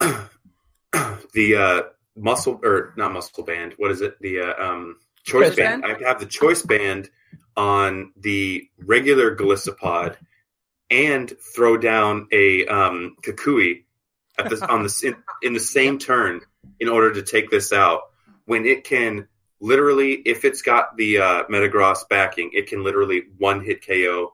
the 0.00 1.56
uh, 1.56 1.82
muscle 2.16 2.60
or 2.62 2.94
not 2.96 3.12
muscle 3.12 3.44
band. 3.44 3.74
What 3.76 3.90
is 3.90 4.00
it? 4.00 4.20
The 4.20 4.40
uh, 4.40 4.64
um, 4.64 4.96
choice, 5.24 5.48
choice 5.48 5.56
band. 5.56 5.82
band. 5.82 5.96
I 6.04 6.08
have 6.08 6.20
the 6.20 6.26
choice 6.26 6.62
band 6.62 7.10
on 7.56 8.12
the 8.16 8.68
regular 8.78 9.36
Golisopod 9.36 10.16
and 10.90 11.32
throw 11.54 11.76
down 11.76 12.28
a 12.32 12.66
um, 12.66 13.16
Kukui 13.22 13.84
at 14.38 14.48
this 14.48 14.62
on 14.62 14.82
the 14.82 15.02
in, 15.04 15.16
in 15.42 15.52
the 15.52 15.60
same 15.60 15.98
turn 15.98 16.40
in 16.80 16.88
order 16.88 17.12
to 17.12 17.22
take 17.22 17.50
this 17.50 17.72
out 17.72 18.02
when 18.46 18.66
it 18.66 18.84
can 18.84 19.28
literally 19.60 20.14
if 20.14 20.44
it's 20.44 20.62
got 20.62 20.96
the 20.96 21.18
uh, 21.18 21.44
Metagross 21.44 22.08
backing, 22.08 22.50
it 22.52 22.66
can 22.66 22.82
literally 22.82 23.24
one 23.38 23.64
hit 23.64 23.86
KO 23.86 24.32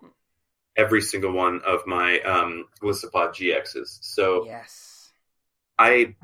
every 0.79 1.03
single 1.03 1.33
one 1.33 1.61
of 1.67 1.87
my 1.87 2.21
um 2.21 2.65
Lissapod 2.83 3.31
GXs. 3.35 3.99
So 4.01 4.47
Yes. 4.47 5.13
I 5.79 6.15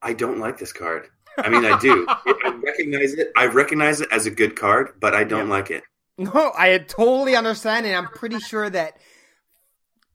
I 0.00 0.12
don't 0.14 0.38
like 0.38 0.56
this 0.58 0.72
card. 0.72 1.08
I 1.38 1.50
mean, 1.50 1.64
I 1.66 1.78
do. 1.78 2.06
I 2.08 2.58
recognize 2.62 3.12
it. 3.14 3.30
I 3.36 3.46
recognize 3.46 4.00
it 4.00 4.08
as 4.10 4.24
a 4.26 4.30
good 4.30 4.56
card, 4.56 4.92
but 5.00 5.14
I 5.14 5.24
don't 5.24 5.48
like 5.50 5.70
it. 5.70 5.82
No, 6.18 6.50
I 6.56 6.78
totally 6.78 7.36
understand, 7.36 7.84
and 7.84 7.94
I'm 7.94 8.06
pretty 8.06 8.38
sure 8.38 8.70
that 8.70 8.96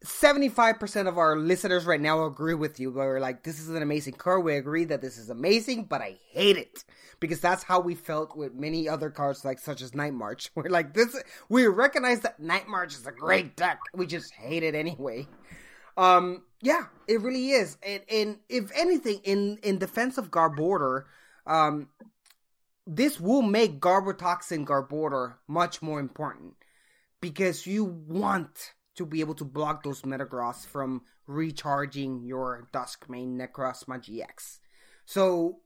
75% 0.04 1.08
of 1.08 1.18
our 1.18 1.38
listeners 1.38 1.86
right 1.86 2.02
now 2.02 2.26
agree 2.26 2.56
with 2.56 2.80
you. 2.80 2.91
We're 2.91 3.20
like, 3.20 3.43
this 3.43 3.60
is 3.60 3.70
an 3.70 3.84
amazing 3.84 4.14
card. 4.14 4.43
We 4.43 4.56
agree 4.56 4.86
that 4.86 5.02
this 5.02 5.18
is 5.18 5.30
amazing, 5.30 5.86
but 5.86 6.02
I 6.02 6.18
hate 6.32 6.58
it. 6.58 6.84
Because 7.20 7.39
that's 7.39 7.62
how 7.62 7.80
we 7.80 7.93
felt 7.93 8.36
with 8.36 8.56
many 8.56 8.89
other 8.89 9.12
cards, 9.12 9.45
like 9.45 9.60
such 9.60 9.82
as 9.84 9.93
Night 9.93 10.14
March. 10.14 10.49
We're 10.56 10.70
like, 10.70 10.95
this, 10.95 11.16
we 11.49 11.68
recognize 11.68 12.22
that 12.22 12.39
Night 12.39 12.68
March 12.68 12.95
is 12.95 13.06
a 13.06 13.12
great 13.12 13.56
deck. 13.56 13.80
We 13.93 14.08
just 14.08 14.34
hate 14.34 14.64
it 14.64 14.74
anyway. 14.74 15.28
Um, 15.97 16.43
yeah, 16.62 16.86
it 17.08 17.22
really 17.22 17.52
is. 17.52 17.78
And, 17.86 18.02
and 18.10 18.39
if 18.49 18.72
anything, 18.76 19.20
in, 19.24 19.60
in 19.62 19.78
defense 19.78 20.18
of 20.18 20.32
Garbodor, 20.32 21.04
um, 21.45 21.89
this 22.88 23.20
will 23.20 23.43
make 23.43 23.80
Garbotoxin 23.80 24.66
Garbodor 24.66 25.36
much 25.47 25.84
more 25.84 25.99
important 25.99 26.56
because 27.20 27.68
you 27.68 27.84
want 27.86 28.74
to 28.95 29.05
be 29.05 29.21
able 29.21 29.35
to 29.35 29.45
block 29.45 29.83
those 29.83 30.01
Metagross 30.01 30.65
from 30.65 31.01
recharging 31.27 32.23
your 32.23 32.67
Duskmane 32.73 33.37
Necrozma 33.37 33.99
GX. 33.99 34.59
So 35.05 35.59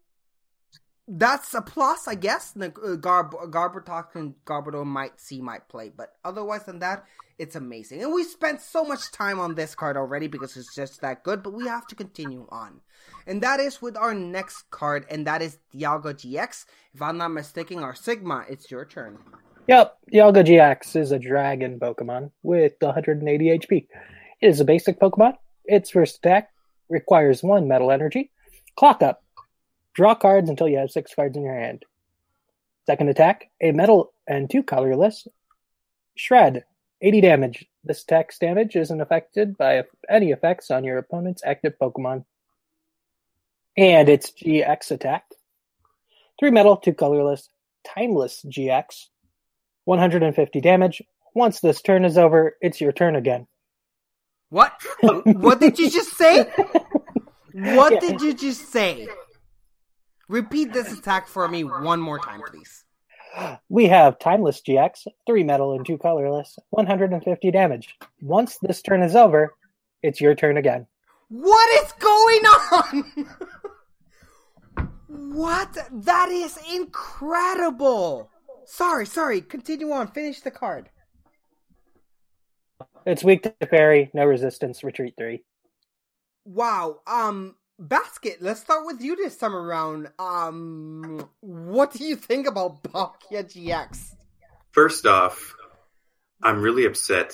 that's 1.07 1.53
a 1.53 1.61
plus, 1.61 2.07
I 2.07 2.15
guess. 2.15 2.55
Uh, 2.59 2.67
Garb 2.95 3.31
Garbotoxin 3.31 4.35
Garbodor 4.45 4.85
might 4.85 5.19
see 5.19 5.41
might 5.41 5.67
play, 5.69 5.91
but 5.95 6.13
otherwise 6.23 6.63
than 6.63 6.79
that, 6.79 7.05
it's 7.37 7.55
amazing. 7.55 8.01
And 8.01 8.13
we 8.13 8.23
spent 8.23 8.61
so 8.61 8.83
much 8.83 9.11
time 9.11 9.39
on 9.39 9.55
this 9.55 9.75
card 9.75 9.97
already 9.97 10.27
because 10.27 10.57
it's 10.57 10.73
just 10.73 11.01
that 11.01 11.23
good, 11.23 11.43
but 11.43 11.53
we 11.53 11.67
have 11.67 11.85
to 11.87 11.95
continue 11.95 12.47
on. 12.49 12.81
And 13.27 13.41
that 13.41 13.59
is 13.59 13.81
with 13.81 13.97
our 13.97 14.13
next 14.13 14.69
card, 14.71 15.05
and 15.09 15.27
that 15.27 15.41
is 15.41 15.59
Dialga 15.73 16.13
GX. 16.13 16.65
If 16.93 17.01
I'm 17.01 17.17
not 17.17 17.29
mistaken, 17.29 17.79
our 17.79 17.95
Sigma, 17.95 18.45
it's 18.49 18.71
your 18.71 18.85
turn. 18.85 19.19
Yep, 19.67 19.97
Dialga 20.13 20.45
GX 20.45 20.95
is 20.95 21.11
a 21.11 21.17
dragon 21.17 21.79
Pokemon 21.79 22.29
with 22.43 22.73
180 22.79 23.45
HP. 23.45 23.87
It 24.39 24.47
is 24.47 24.59
a 24.59 24.65
basic 24.65 24.99
Pokemon. 24.99 25.37
Its 25.65 25.89
first 25.89 26.17
attack 26.17 26.51
requires 26.87 27.41
one 27.41 27.67
metal 27.67 27.89
energy. 27.89 28.29
Clock 28.75 29.01
up. 29.01 29.23
Draw 29.95 30.15
cards 30.15 30.51
until 30.51 30.67
you 30.67 30.77
have 30.77 30.91
six 30.91 31.15
cards 31.15 31.35
in 31.35 31.41
your 31.41 31.59
hand. 31.59 31.83
Second 32.85 33.09
attack, 33.09 33.49
a 33.59 33.71
metal 33.71 34.13
and 34.27 34.51
two 34.51 34.61
colorless. 34.61 35.27
Shred. 36.15 36.63
80 37.01 37.21
damage. 37.21 37.65
This 37.83 38.03
attack's 38.03 38.37
damage 38.37 38.75
isn't 38.75 39.01
affected 39.01 39.57
by 39.57 39.83
any 40.07 40.31
effects 40.31 40.69
on 40.69 40.83
your 40.83 40.99
opponent's 40.99 41.41
active 41.43 41.73
Pokemon. 41.81 42.25
And 43.75 44.09
its 44.09 44.31
GX 44.31 44.91
attack. 44.91 45.25
Three 46.39 46.51
metal, 46.51 46.77
two 46.77 46.93
colorless. 46.93 47.49
Timeless 47.83 48.45
GX. 48.47 49.07
150 49.85 50.61
damage. 50.61 51.01
Once 51.33 51.59
this 51.59 51.81
turn 51.81 52.05
is 52.05 52.17
over, 52.17 52.57
it's 52.61 52.79
your 52.79 52.91
turn 52.91 53.15
again. 53.15 53.47
What? 54.49 54.73
what 55.01 55.59
did 55.59 55.79
you 55.79 55.89
just 55.89 56.15
say? 56.15 56.45
What 57.53 58.01
did 58.01 58.21
you 58.21 58.33
just 58.33 58.71
say? 58.71 59.07
Repeat 60.27 60.73
this 60.73 60.91
attack 60.91 61.27
for 61.27 61.47
me 61.47 61.63
one 61.63 61.99
more 61.99 62.19
time, 62.19 62.41
please. 62.49 62.83
We 63.69 63.85
have 63.87 64.19
Timeless 64.19 64.61
GX, 64.61 65.07
3 65.27 65.43
metal 65.43 65.73
and 65.73 65.85
2 65.85 65.97
colorless, 65.97 66.57
150 66.69 67.51
damage. 67.51 67.95
Once 68.21 68.57
this 68.61 68.81
turn 68.81 69.03
is 69.03 69.15
over, 69.15 69.53
it's 70.01 70.21
your 70.21 70.35
turn 70.35 70.57
again. 70.57 70.87
What 71.29 71.83
is 71.83 71.91
going 71.93 72.45
on? 72.45 73.37
what? 75.35 75.77
That 75.91 76.29
is 76.29 76.57
incredible. 76.73 78.29
Sorry, 78.65 79.05
sorry. 79.05 79.41
Continue 79.41 79.91
on. 79.91 80.07
Finish 80.07 80.41
the 80.41 80.51
card. 80.51 80.89
It's 83.05 83.23
weak 83.23 83.43
to 83.43 83.67
fairy, 83.67 84.09
no 84.13 84.25
resistance, 84.25 84.83
retreat 84.83 85.13
3. 85.17 85.43
Wow. 86.45 87.01
Um, 87.05 87.55
Basket, 87.77 88.37
let's 88.39 88.61
start 88.61 88.85
with 88.85 89.01
you 89.01 89.17
this 89.17 89.35
time 89.35 89.53
around. 89.53 90.07
Um, 90.17 91.27
what 91.41 91.91
do 91.91 92.05
you 92.05 92.15
think 92.15 92.47
about 92.47 92.81
Palkia 92.83 93.43
GX? 93.43 94.15
First 94.71 95.05
off, 95.05 95.53
I'm 96.41 96.61
really 96.61 96.85
upset 96.85 97.33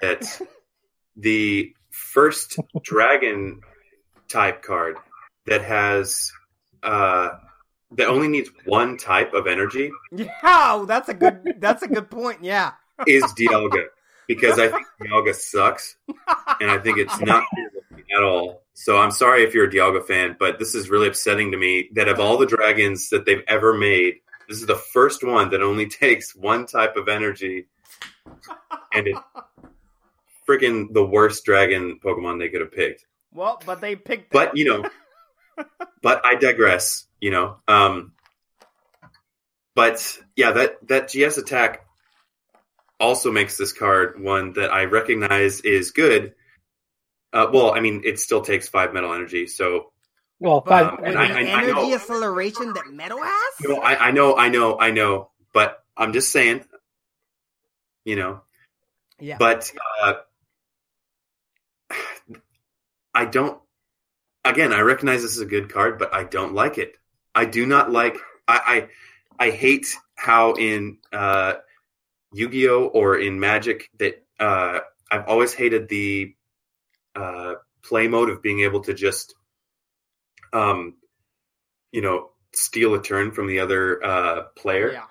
at 0.00 0.40
the 1.16 1.74
first 1.90 2.58
dragon 2.82 3.60
type 4.28 4.62
card 4.62 4.96
that 5.46 5.62
has 5.62 6.30
uh 6.84 7.30
that 7.92 8.08
only 8.08 8.28
needs 8.28 8.50
one 8.66 8.96
type 8.96 9.32
of 9.34 9.46
energy 9.46 9.90
Yeah, 10.12 10.84
that's 10.86 11.08
a 11.08 11.14
good. 11.14 11.56
That's 11.58 11.82
a 11.82 11.88
good 11.88 12.10
point. 12.10 12.42
Yeah. 12.42 12.72
is 13.06 13.24
Dialga 13.34 13.86
because 14.28 14.58
I 14.58 14.68
think 14.68 14.86
Dialga 15.02 15.34
sucks 15.34 15.96
and 16.60 16.70
I 16.70 16.78
think 16.78 16.98
it's 16.98 17.18
not 17.20 17.44
at 18.16 18.22
all. 18.22 18.62
So 18.74 18.98
I'm 18.98 19.10
sorry 19.10 19.42
if 19.42 19.54
you're 19.54 19.66
a 19.66 19.70
Dialga 19.70 20.06
fan, 20.06 20.36
but 20.38 20.58
this 20.58 20.74
is 20.74 20.88
really 20.88 21.08
upsetting 21.08 21.50
to 21.50 21.56
me 21.56 21.90
that 21.94 22.08
of 22.08 22.20
all 22.20 22.38
the 22.38 22.46
dragons 22.46 23.10
that 23.10 23.26
they've 23.26 23.42
ever 23.48 23.74
made, 23.74 24.20
this 24.48 24.58
is 24.60 24.66
the 24.66 24.76
first 24.76 25.24
one 25.24 25.50
that 25.50 25.62
only 25.62 25.86
takes 25.88 26.34
one 26.34 26.66
type 26.66 26.96
of 26.96 27.08
energy, 27.08 27.66
and 28.94 29.08
it's 29.08 29.20
freaking 30.48 30.92
the 30.92 31.04
worst 31.04 31.44
dragon 31.44 31.98
Pokemon 32.02 32.38
they 32.38 32.48
could 32.48 32.60
have 32.60 32.72
picked. 32.72 33.04
Well, 33.32 33.60
but 33.66 33.80
they 33.80 33.96
picked. 33.96 34.32
But 34.32 34.56
you 34.56 34.64
know, 34.64 34.88
but 36.02 36.24
I 36.24 36.34
digress. 36.36 37.06
You 37.20 37.30
know, 37.30 37.56
um, 37.68 38.12
but 39.74 40.18
yeah, 40.36 40.52
that 40.52 40.86
that 40.88 41.08
GX 41.08 41.38
attack 41.38 41.84
also 42.98 43.30
makes 43.32 43.56
this 43.56 43.72
card 43.72 44.20
one 44.22 44.52
that 44.54 44.72
I 44.72 44.84
recognize 44.84 45.60
is 45.60 45.90
good. 45.92 46.34
Uh, 47.32 47.46
well, 47.52 47.72
I 47.72 47.80
mean, 47.80 48.02
it 48.04 48.18
still 48.18 48.40
takes 48.42 48.68
five 48.68 48.92
metal 48.92 49.12
energy, 49.14 49.46
so 49.46 49.92
Well, 50.40 50.62
five, 50.62 50.86
Um, 50.94 51.04
and 51.04 51.14
the 51.14 51.18
I- 51.20 51.24
I- 51.24 51.28
I 51.28 51.62
energy 51.62 51.72
know- 51.90 51.94
acceleration 51.94 52.72
that 52.72 52.86
metal 52.90 53.22
has. 53.22 53.54
you 53.60 53.68
know, 53.68 53.80
I, 53.80 54.08
I 54.08 54.10
know, 54.10 54.36
I 54.36 54.48
know, 54.48 54.78
I 54.80 54.90
know, 54.90 55.30
but 55.52 55.84
I'm 55.96 56.12
just 56.14 56.32
saying, 56.32 56.64
you 58.04 58.16
know, 58.16 58.40
Yeah. 59.18 59.36
but 59.38 59.70
uh, 60.02 60.14
I 63.14 63.24
don't. 63.26 63.60
Again, 64.44 64.72
I 64.72 64.80
recognize 64.80 65.22
this 65.22 65.36
is 65.36 65.40
a 65.40 65.46
good 65.46 65.72
card, 65.72 65.98
but 65.98 66.14
I 66.14 66.24
don't 66.24 66.54
like 66.54 66.78
it. 66.78 66.96
I 67.34 67.44
do 67.44 67.66
not 67.66 67.90
like. 67.90 68.16
I 68.48 68.88
I, 69.38 69.46
I 69.46 69.50
hate 69.50 69.86
how 70.16 70.54
in 70.54 70.98
uh, 71.12 71.54
Yu-Gi-Oh 72.32 72.86
or 72.86 73.18
in 73.18 73.40
Magic 73.40 73.90
that 73.98 74.24
uh, 74.38 74.80
I've 75.10 75.26
always 75.26 75.52
hated 75.54 75.88
the 75.88 76.34
uh, 77.14 77.54
play 77.82 78.08
mode 78.08 78.30
of 78.30 78.42
being 78.42 78.60
able 78.60 78.80
to 78.82 78.94
just, 78.94 79.34
um, 80.52 80.94
you 81.92 82.00
know, 82.02 82.30
steal 82.52 82.94
a 82.94 83.02
turn 83.02 83.32
from 83.32 83.46
the 83.46 83.60
other 83.60 84.02
uh, 84.04 84.42
player. 84.56 84.92
yeah. 84.92 85.04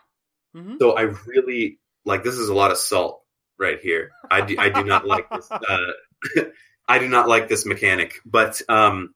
Mhm. 0.55 0.77
So 0.79 0.93
I 0.97 1.01
really 1.27 1.79
like 2.05 2.23
this 2.23 2.35
is 2.39 2.49
a 2.49 2.53
lot 2.55 2.71
of 2.71 2.77
salt 2.77 3.21
right 3.59 3.79
here. 3.79 4.11
I 4.31 4.41
do, 4.41 4.55
I 4.57 4.69
do 4.69 4.83
not 4.83 5.05
like 5.05 5.29
this. 5.29 5.51
Uh, 5.51 5.91
I 6.87 6.97
do 6.97 7.07
not 7.07 7.27
like 7.29 7.47
this 7.47 7.65
mechanic, 7.67 8.15
but 8.25 8.59
um, 8.67 9.13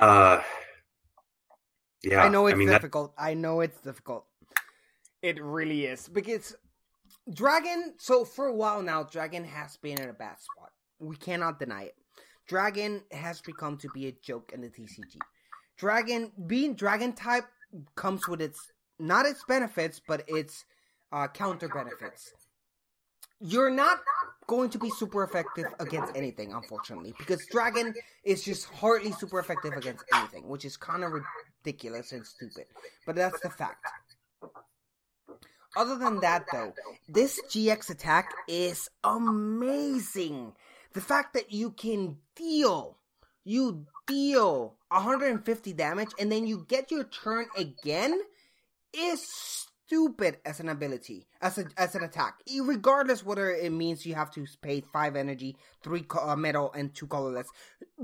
uh, 0.00 0.42
yeah, 2.02 2.24
I 2.24 2.28
know 2.28 2.46
it's 2.46 2.58
mean, 2.58 2.68
that- 2.68 2.74
difficult. 2.80 3.12
I 3.18 3.34
know 3.34 3.60
it's 3.60 3.80
difficult. 3.80 4.26
It 5.22 5.42
really 5.42 5.84
is 5.86 6.08
because 6.08 6.56
Dragon. 7.32 7.94
So 7.98 8.24
for 8.24 8.46
a 8.46 8.54
while 8.54 8.82
now, 8.82 9.02
Dragon 9.02 9.44
has 9.44 9.76
been 9.76 10.00
in 10.00 10.08
a 10.08 10.14
bad 10.14 10.40
spot. 10.40 10.70
We 10.98 11.16
cannot 11.16 11.58
deny 11.58 11.84
it. 11.84 11.96
Dragon 12.46 13.02
has 13.12 13.40
become 13.40 13.76
to 13.78 13.88
be 13.94 14.06
a 14.08 14.12
joke 14.12 14.52
in 14.54 14.60
the 14.62 14.68
TCG. 14.68 15.18
Dragon 15.76 16.32
being 16.46 16.74
Dragon 16.74 17.12
type 17.12 17.44
comes 17.94 18.26
with 18.26 18.40
its 18.40 18.72
not 18.98 19.26
its 19.26 19.44
benefits, 19.44 20.00
but 20.06 20.24
its 20.26 20.64
uh, 21.12 21.28
counter 21.28 21.68
benefits. 21.68 22.32
You're 23.40 23.70
not 23.70 24.00
going 24.50 24.68
to 24.68 24.78
be 24.78 24.90
super 24.90 25.22
effective 25.22 25.66
against 25.78 26.16
anything, 26.16 26.52
unfortunately, 26.52 27.14
because 27.16 27.38
Dragon 27.52 27.94
is 28.24 28.42
just 28.42 28.66
hardly 28.66 29.12
super 29.12 29.38
effective 29.38 29.74
against 29.74 30.02
anything, 30.12 30.48
which 30.48 30.64
is 30.64 30.76
kind 30.76 31.04
of 31.04 31.12
ridiculous 31.12 32.10
and 32.10 32.26
stupid. 32.26 32.64
But 33.06 33.14
that's 33.14 33.38
the 33.42 33.48
fact. 33.48 33.86
Other 35.76 35.96
than 35.96 36.18
that, 36.22 36.46
though, 36.52 36.74
this 37.08 37.40
GX 37.48 37.90
attack 37.90 38.32
is 38.48 38.88
amazing. 39.04 40.52
The 40.94 41.00
fact 41.00 41.34
that 41.34 41.52
you 41.52 41.70
can 41.70 42.16
deal, 42.34 42.96
you 43.44 43.86
deal 44.08 44.74
150 44.88 45.72
damage 45.74 46.10
and 46.18 46.32
then 46.32 46.44
you 46.44 46.66
get 46.66 46.90
your 46.90 47.04
turn 47.04 47.46
again 47.56 48.20
is 48.92 49.68
stupid 49.90 50.38
as 50.44 50.60
an 50.60 50.68
ability, 50.68 51.26
as 51.42 51.58
a, 51.58 51.64
as 51.76 51.96
an 51.96 52.04
attack. 52.04 52.38
Regardless 52.62 53.24
whether 53.24 53.50
it 53.50 53.72
means 53.72 54.06
you 54.06 54.14
have 54.14 54.30
to 54.30 54.46
pay 54.62 54.80
five 54.80 55.16
energy, 55.16 55.56
three 55.82 56.06
uh, 56.22 56.36
metal, 56.36 56.72
and 56.76 56.94
two 56.94 57.08
colorless. 57.08 57.48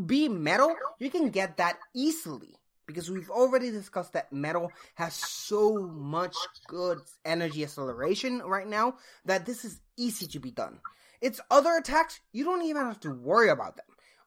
Be 0.04 0.28
metal, 0.28 0.74
you 0.98 1.10
can 1.10 1.30
get 1.30 1.58
that 1.58 1.78
easily 1.94 2.56
because 2.88 3.08
we've 3.08 3.30
already 3.30 3.70
discussed 3.70 4.14
that 4.14 4.32
metal 4.32 4.72
has 4.96 5.14
so 5.14 5.78
much 5.78 6.34
good 6.66 6.98
energy 7.24 7.62
acceleration 7.62 8.40
right 8.40 8.66
now 8.66 8.94
that 9.24 9.46
this 9.46 9.64
is 9.64 9.80
easy 9.96 10.26
to 10.26 10.40
be 10.40 10.50
done. 10.50 10.80
Its 11.20 11.40
other 11.52 11.76
attacks, 11.76 12.18
you 12.32 12.44
don't 12.44 12.64
even 12.64 12.82
have 12.82 13.00
to 13.00 13.14
worry 13.14 13.48
about 13.48 13.76
them. 13.76 13.86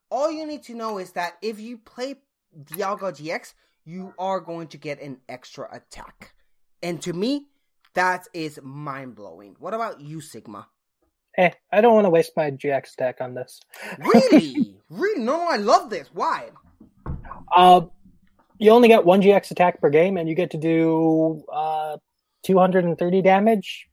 All 0.09 0.31
you 0.31 0.47
need 0.47 0.63
to 0.63 0.75
know 0.75 0.97
is 0.97 1.11
that 1.11 1.33
if 1.41 1.59
you 1.59 1.77
play 1.77 2.15
Dialga 2.57 3.11
GX, 3.11 3.53
you 3.83 4.13
are 4.17 4.39
going 4.39 4.67
to 4.67 4.77
get 4.77 5.01
an 5.01 5.19
extra 5.27 5.67
attack. 5.73 6.33
And 6.81 7.01
to 7.01 7.13
me, 7.13 7.45
that 7.93 8.27
is 8.33 8.59
mind 8.63 9.15
blowing. 9.15 9.55
What 9.59 9.73
about 9.73 9.99
you, 9.99 10.21
Sigma? 10.21 10.67
Hey, 11.35 11.53
I 11.71 11.81
don't 11.81 11.93
want 11.93 12.05
to 12.05 12.09
waste 12.09 12.31
my 12.35 12.51
GX 12.51 12.93
attack 12.93 13.17
on 13.21 13.33
this. 13.33 13.59
Really? 13.97 14.75
really? 14.89 15.23
No, 15.23 15.47
I 15.47 15.57
love 15.57 15.89
this. 15.89 16.09
Why? 16.13 16.49
Uh, 17.55 17.81
you 18.57 18.71
only 18.71 18.87
get 18.87 19.05
one 19.05 19.21
GX 19.21 19.51
attack 19.51 19.79
per 19.79 19.89
game, 19.89 20.17
and 20.17 20.27
you 20.27 20.35
get 20.35 20.51
to 20.51 20.57
do 20.57 21.43
uh, 21.51 21.97
230 22.43 23.21
damage. 23.21 23.87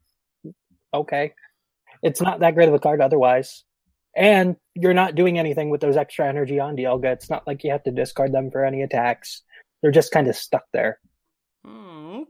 Okay. 0.92 1.32
It's 2.02 2.20
not 2.20 2.40
that 2.40 2.54
great 2.54 2.68
of 2.68 2.74
a 2.74 2.78
card 2.78 3.00
otherwise. 3.00 3.64
And 4.16 4.56
you're 4.74 4.94
not 4.94 5.14
doing 5.14 5.38
anything 5.38 5.68
with 5.68 5.80
those 5.80 5.96
extra 5.96 6.26
energy 6.26 6.58
on 6.58 6.76
Dialga. 6.76 7.12
It's 7.12 7.28
not 7.28 7.46
like 7.46 7.64
you 7.64 7.72
have 7.72 7.84
to 7.84 7.90
discard 7.90 8.32
them 8.32 8.50
for 8.50 8.64
any 8.64 8.82
attacks. 8.82 9.42
They're 9.82 9.90
just 9.90 10.10
kind 10.10 10.26
of 10.26 10.36
stuck 10.36 10.64
there. 10.72 10.98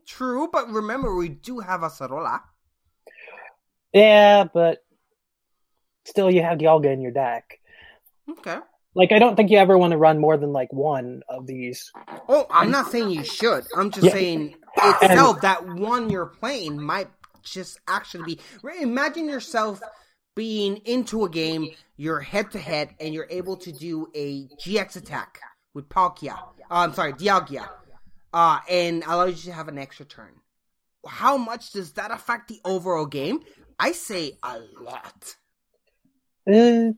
True, 0.06 0.48
but 0.52 0.68
remember 0.70 1.14
we 1.14 1.28
do 1.28 1.58
have 1.60 1.80
Acerola. 1.80 2.40
Yeah, 3.92 4.44
but 4.52 4.78
still 6.04 6.30
you 6.30 6.42
have 6.42 6.58
Dialga 6.58 6.92
in 6.92 7.00
your 7.00 7.12
deck. 7.12 7.58
Okay. 8.30 8.58
Like 8.94 9.12
I 9.12 9.18
don't 9.18 9.36
think 9.36 9.50
you 9.50 9.58
ever 9.58 9.76
want 9.76 9.90
to 9.92 9.98
run 9.98 10.18
more 10.18 10.36
than 10.36 10.52
like 10.52 10.72
one 10.72 11.22
of 11.28 11.46
these. 11.46 11.92
Oh, 12.28 12.46
I'm 12.50 12.70
not 12.70 12.90
saying 12.90 13.10
you 13.10 13.24
should. 13.24 13.64
I'm 13.76 13.90
just 13.90 14.06
Yeah. 14.06 14.12
saying 14.12 14.54
itself 14.76 15.42
that 15.42 15.66
one 15.66 16.08
you're 16.10 16.26
playing 16.26 16.80
might 16.80 17.08
just 17.42 17.78
actually 17.86 18.24
be. 18.24 18.40
Imagine 18.80 19.28
yourself 19.28 19.80
being 20.34 20.76
into 20.84 21.24
a 21.24 21.28
game, 21.30 21.68
you're 21.96 22.20
head 22.20 22.50
to 22.52 22.58
head, 22.58 22.94
and 23.00 23.14
you're 23.14 23.28
able 23.30 23.56
to 23.58 23.72
do 23.72 24.08
a 24.14 24.46
GX 24.60 24.96
attack 24.96 25.40
with 25.74 25.88
Palkia. 25.88 26.34
Uh, 26.34 26.40
I'm 26.70 26.92
sorry, 26.94 27.12
Dialga, 27.14 27.68
uh, 28.36 28.58
and 28.68 29.02
allows 29.04 29.46
you 29.46 29.50
to 29.50 29.56
have 29.56 29.68
an 29.68 29.78
extra 29.78 30.04
turn. 30.04 30.34
How 31.08 31.38
much 31.38 31.72
does 31.72 31.92
that 31.92 32.10
affect 32.10 32.48
the 32.48 32.60
overall 32.66 33.06
game? 33.06 33.40
I 33.80 33.92
say 33.92 34.36
a 34.42 34.58
lot. 34.78 35.36
Eh, 36.46 36.90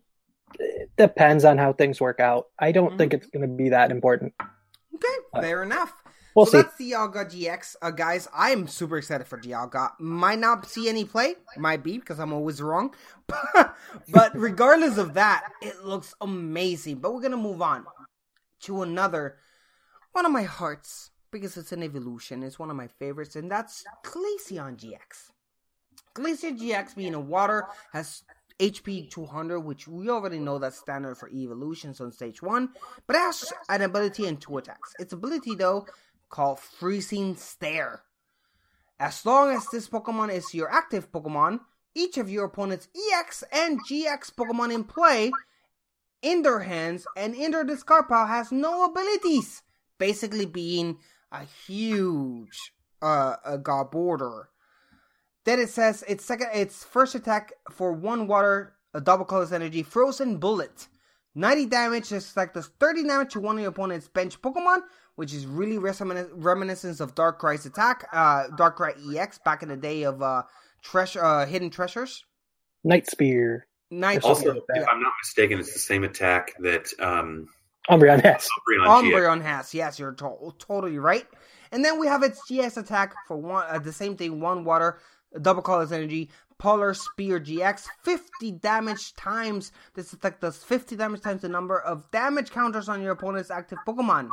it 0.59 0.91
depends 0.97 1.45
on 1.45 1.57
how 1.57 1.73
things 1.73 2.01
work 2.01 2.19
out. 2.19 2.47
I 2.59 2.73
don't 2.73 2.99
think 2.99 3.13
Mm-hmm. 3.13 3.23
it's 3.23 3.31
going 3.31 3.49
to 3.49 3.55
be 3.57 3.69
that 3.69 3.93
important. 3.93 4.35
Okay, 4.41 5.41
fair 5.41 5.63
enough. 5.63 5.93
We'll 6.35 6.47
so 6.47 6.51
see. 6.51 6.63
that's 6.63 6.77
the 6.77 6.91
Dialga 6.91 7.31
GX, 7.31 7.77
uh, 7.83 7.93
guys. 7.93 8.27
I'm 8.35 8.67
super 8.67 8.99
excited 8.99 9.29
for 9.29 9.39
Dialga. 9.39 9.93
Might 10.01 10.41
not 10.41 10.67
see 10.67 10.89
any 10.89 11.05
play, 11.05 11.37
might 11.57 11.85
be 11.85 11.99
because 11.99 12.19
I'm 12.19 12.33
always 12.33 12.61
wrong. 12.61 12.95
but 14.09 14.33
regardless 14.35 14.99
of 14.99 15.15
that, 15.15 15.49
it 15.63 15.85
looks 15.85 16.15
amazing. 16.21 16.97
But 16.97 17.15
we're 17.15 17.23
gonna 17.23 17.37
move 17.37 17.63
on 17.63 17.87
to 18.63 18.83
another 18.83 19.37
one 20.13 20.27
of 20.27 20.33
my 20.33 20.43
hearts 20.43 21.11
because 21.31 21.57
it's 21.57 21.73
an 21.73 21.83
evolution. 21.83 22.43
It's 22.43 22.59
one 22.59 22.71
of 22.71 22.77
my 22.77 22.89
favorites, 22.89 23.37
and 23.37 23.51
that's 23.51 23.85
Glaceon 24.05 24.77
GX. 24.77 25.31
Glaceon 26.15 26.59
GX 26.59 26.97
being 26.97 27.15
a 27.15 27.21
water 27.21 27.67
has 27.93 28.25
HP 28.59 29.11
200, 29.11 29.61
which 29.61 29.87
we 29.87 30.09
already 30.09 30.39
know 30.39 30.59
that's 30.59 30.79
standard 30.79 31.17
for 31.17 31.29
evolutions 31.29 32.01
on 32.01 32.11
stage 32.11 32.43
1, 32.43 32.69
but 33.07 33.17
it 33.17 33.21
has 33.21 33.53
an 33.69 33.83
ability 33.83 34.27
and 34.27 34.41
two 34.41 34.59
attacks. 34.59 34.95
Its 34.99 35.13
ability, 35.13 35.55
though, 35.55 35.87
called 36.29 36.59
Freezing 36.59 37.37
Stare. 37.37 38.03
As 39.01 39.25
long 39.25 39.55
as 39.55 39.67
this 39.69 39.89
Pokemon 39.89 40.33
is 40.33 40.53
your 40.55 40.71
active 40.73 41.13
Pokemon, 41.13 41.61
each 41.95 42.19
of 42.19 42.29
your 42.29 42.47
opponent's 42.47 42.89
EX 43.13 43.45
and 43.53 43.79
GX 43.89 44.35
Pokemon 44.35 44.75
in 44.75 44.85
play 44.85 45.31
in 46.21 46.43
their 46.43 46.61
hands 46.61 47.07
and 47.17 47.35
in 47.35 47.53
their 47.53 47.65
discard 47.65 48.09
pile 48.09 48.27
has 48.27 48.51
no 48.51 48.85
abilities, 48.85 49.63
basically 49.99 50.47
being 50.47 50.99
a 51.33 51.45
huge 51.67 52.73
uh, 53.03 53.37
a 53.45 53.59
Garbodor. 53.59 54.45
Then 55.45 55.61
it 55.61 55.71
says 55.71 56.05
its 56.09 56.25
second, 56.25 56.49
its 56.53 56.85
first 56.85 57.15
attack 57.15 57.53
for 57.71 57.93
one 57.93 58.27
water, 58.27 58.75
a 58.95 59.01
double 59.01 59.25
colorless 59.25 59.53
energy, 59.53 59.83
frozen 59.83 60.39
bullet. 60.39 60.89
90 61.35 61.67
damage, 61.67 62.09
this 62.09 62.37
like 62.37 62.53
does 62.53 62.69
30 62.81 63.05
damage 63.05 63.33
to 63.33 63.41
one 63.41 63.57
of 63.57 63.61
your 63.63 63.71
opponent's 63.71 64.09
bench 64.09 64.41
Pokemon, 64.43 64.81
which 65.15 65.33
is 65.33 65.47
really 65.47 65.77
reminis- 65.77 66.29
reminiscence 66.33 67.01
of 67.01 67.15
Darkrai's 67.15 67.65
attack, 67.65 68.09
uh, 68.13 68.49
Darkrai 68.57 69.17
EX 69.17 69.39
back 69.39 69.63
in 69.63 69.69
the 69.69 69.77
day 69.77 70.03
of 70.03 70.21
uh, 70.21 70.43
treasure, 70.83 71.25
uh, 71.25 71.47
hidden 71.47 71.71
treasures. 71.71 72.25
Night 72.83 73.09
Spear. 73.09 73.67
Night 73.91 74.25
Also, 74.25 74.51
Spear, 74.51 74.63
if 74.69 74.89
I'm 74.89 75.01
not 75.01 75.13
mistaken, 75.23 75.61
it's 75.61 75.73
the 75.73 75.79
same 75.79 76.05
attack 76.05 76.53
that 76.61 76.89
um, 76.99 77.49
Umbreon 77.89 78.23
has. 78.23 78.47
Umbreon 78.69 78.87
GX. 78.87 79.13
Umbreon 79.13 79.43
has. 79.43 79.75
Yes, 79.75 79.99
you're 79.99 80.13
to- 80.13 80.55
totally 80.59 80.99
right. 80.99 81.27
And 81.73 81.85
then 81.85 81.99
we 81.99 82.07
have 82.07 82.23
its 82.23 82.41
GX 82.51 82.77
attack 82.77 83.15
for 83.27 83.37
one, 83.37 83.65
uh, 83.69 83.79
the 83.79 83.93
same 83.93 84.17
thing, 84.17 84.41
one 84.41 84.65
water, 84.65 84.99
double 85.43 85.63
colorless 85.63 85.93
energy, 85.93 86.31
Polar 86.59 86.93
Spear 86.95 87.39
GX, 87.41 87.87
50 88.03 88.53
damage 88.53 89.15
times. 89.15 89.73
This 89.95 90.13
attack 90.13 90.41
does 90.41 90.63
50 90.65 90.97
damage 90.97 91.21
times 91.21 91.43
the 91.43 91.49
number 91.49 91.79
of 91.81 92.11
damage 92.11 92.51
counters 92.51 92.89
on 92.89 93.03
your 93.03 93.13
opponent's 93.13 93.51
active 93.51 93.79
Pokemon. 93.87 94.29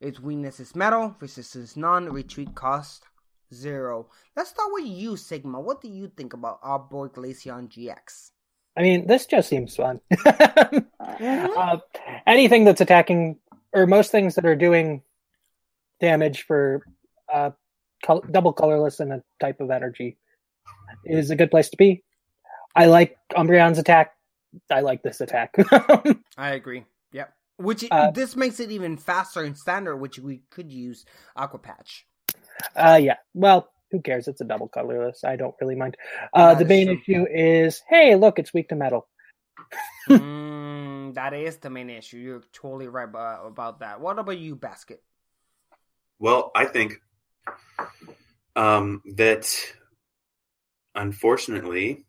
Its 0.00 0.18
weakness 0.18 0.58
is 0.58 0.74
metal, 0.74 1.14
resistance 1.20 1.76
none, 1.76 2.10
retreat 2.12 2.54
cost 2.54 3.04
zero. 3.52 4.08
Let's 4.36 4.50
start 4.50 4.70
with 4.72 4.86
you, 4.86 5.16
Sigma. 5.16 5.60
What 5.60 5.80
do 5.80 5.88
you 5.88 6.08
think 6.08 6.32
about 6.32 6.58
our 6.62 6.78
boy 6.78 7.08
Glaceon 7.08 7.68
GX? 7.68 8.30
I 8.76 8.82
mean, 8.82 9.06
this 9.06 9.26
just 9.26 9.48
seems 9.48 9.76
fun. 9.76 10.00
uh, 10.26 11.78
anything 12.26 12.64
that's 12.64 12.80
attacking, 12.80 13.38
or 13.72 13.86
most 13.86 14.10
things 14.10 14.34
that 14.36 14.46
are 14.46 14.56
doing 14.56 15.02
damage 16.00 16.42
for 16.44 16.82
uh, 17.32 17.50
col- 18.04 18.24
double 18.30 18.52
colorless 18.52 19.00
and 19.00 19.12
a 19.12 19.22
type 19.40 19.60
of 19.60 19.70
energy, 19.70 20.16
is 21.04 21.30
a 21.30 21.36
good 21.36 21.50
place 21.50 21.68
to 21.70 21.76
be. 21.76 22.02
I 22.74 22.86
like 22.86 23.16
Umbreon's 23.36 23.78
attack. 23.78 24.14
I 24.70 24.80
like 24.80 25.02
this 25.02 25.20
attack. 25.20 25.54
I 26.36 26.50
agree. 26.52 26.84
Yep. 27.12 27.32
Which 27.58 27.84
Uh, 27.90 28.10
this 28.10 28.36
makes 28.36 28.60
it 28.60 28.70
even 28.70 28.96
faster 28.96 29.44
in 29.44 29.54
standard, 29.54 29.96
which 29.96 30.18
we 30.18 30.42
could 30.50 30.72
use 30.72 31.04
Aqua 31.36 31.58
Patch. 31.58 32.06
uh, 32.76 32.98
yeah. 33.00 33.16
Well, 33.34 33.68
who 33.92 34.00
cares? 34.00 34.26
It's 34.26 34.40
a 34.40 34.44
double 34.44 34.68
colorless. 34.68 35.22
I 35.22 35.36
don't 35.36 35.54
really 35.60 35.76
mind. 35.76 35.96
Uh, 36.32 36.54
the 36.54 36.64
main 36.64 36.86
true. 36.86 36.96
issue 36.96 37.26
is, 37.30 37.82
hey, 37.88 38.16
look, 38.16 38.38
it's 38.38 38.52
weak 38.52 38.70
to 38.70 38.74
metal. 38.74 39.06
mm, 40.08 41.14
that 41.14 41.34
is 41.34 41.58
the 41.58 41.70
main 41.70 41.90
issue. 41.90 42.16
You're 42.16 42.42
totally 42.52 42.88
right 42.88 43.08
about, 43.08 43.46
about 43.46 43.80
that. 43.80 44.00
What 44.00 44.18
about 44.18 44.38
you, 44.38 44.56
Basket? 44.56 45.02
Well, 46.18 46.50
I 46.56 46.64
think 46.64 47.00
um, 48.56 49.02
that 49.16 49.54
unfortunately, 50.94 52.06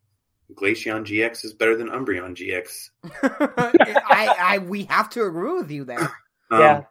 Glaceon 0.54 1.06
GX 1.06 1.46
is 1.46 1.54
better 1.54 1.76
than 1.76 1.90
Umbreon 1.90 2.36
GX. 2.36 2.90
I, 3.24 4.36
I, 4.40 4.58
we 4.60 4.84
have 4.86 5.10
to 5.12 5.26
agree 5.26 5.54
with 5.54 5.72
you 5.72 5.84
there. 5.86 6.12
Um, 6.52 6.60
Yeah. 6.60 6.84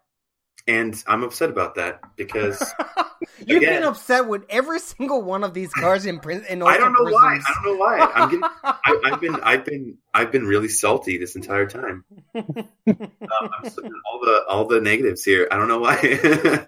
And 0.68 1.02
I'm 1.06 1.24
upset 1.24 1.50
about 1.50 1.74
that 1.74 2.00
because 2.16 2.62
You've 3.46 3.60
been 3.60 3.82
upset 3.82 4.28
with 4.28 4.44
every 4.48 4.78
single 4.78 5.22
one 5.22 5.44
of 5.44 5.54
these 5.54 5.72
cars 5.72 6.06
in 6.06 6.18
prison. 6.20 6.44
In 6.48 6.62
I 6.62 6.76
don't 6.76 6.92
know 6.92 7.00
Ultra 7.00 7.12
why. 7.12 7.28
Prisons. 7.28 7.44
I 7.48 7.52
don't 7.54 7.64
know 7.64 7.78
why. 7.78 8.12
I'm 8.14 8.28
getting. 8.28 8.44
I, 8.64 9.00
I've 9.12 9.20
been. 9.20 9.40
I've 9.40 9.64
been. 9.64 9.98
I've 10.14 10.32
been 10.32 10.46
really 10.46 10.68
salty 10.68 11.18
this 11.18 11.36
entire 11.36 11.66
time. 11.66 12.04
um, 12.34 12.44
I'm 12.86 13.92
all 14.06 14.20
the 14.20 14.44
all 14.48 14.64
the 14.66 14.80
negatives 14.80 15.24
here. 15.24 15.48
I 15.50 15.56
don't 15.56 15.68
know 15.68 15.80
why. 15.80 16.66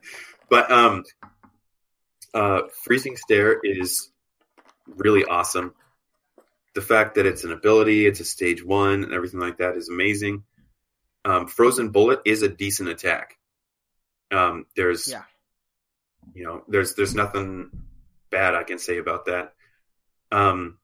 but 0.49 0.71
um, 0.71 1.05
uh, 2.33 2.63
freezing 2.85 3.17
stare 3.17 3.61
is 3.63 4.11
really 4.87 5.25
awesome. 5.25 5.75
The 6.75 6.83
fact 6.83 7.15
that 7.15 7.27
it's 7.27 7.45
an 7.45 7.53
ability, 7.53 8.07
it's 8.07 8.21
a 8.21 8.25
stage 8.25 8.65
one, 8.65 9.05
and 9.05 9.13
everything 9.13 9.41
like 9.41 9.59
that 9.59 9.77
is 9.77 9.89
amazing. 9.89 10.43
Um, 11.25 11.47
frozen 11.47 11.91
bullet 11.91 12.21
is 12.25 12.43
a 12.43 12.49
decent 12.49 12.89
attack. 12.89 13.39
Um, 14.35 14.67
there's 14.77 15.09
Yeah. 15.09 15.23
you 16.35 16.45
know 16.45 16.65
there's 16.69 16.95
there's 16.97 17.15
nothing 17.15 17.71
bad 18.31 18.55
i 18.55 18.65
can 18.65 18.79
say 18.79 18.99
about 18.99 19.27
that 19.27 19.53
um 20.33 20.79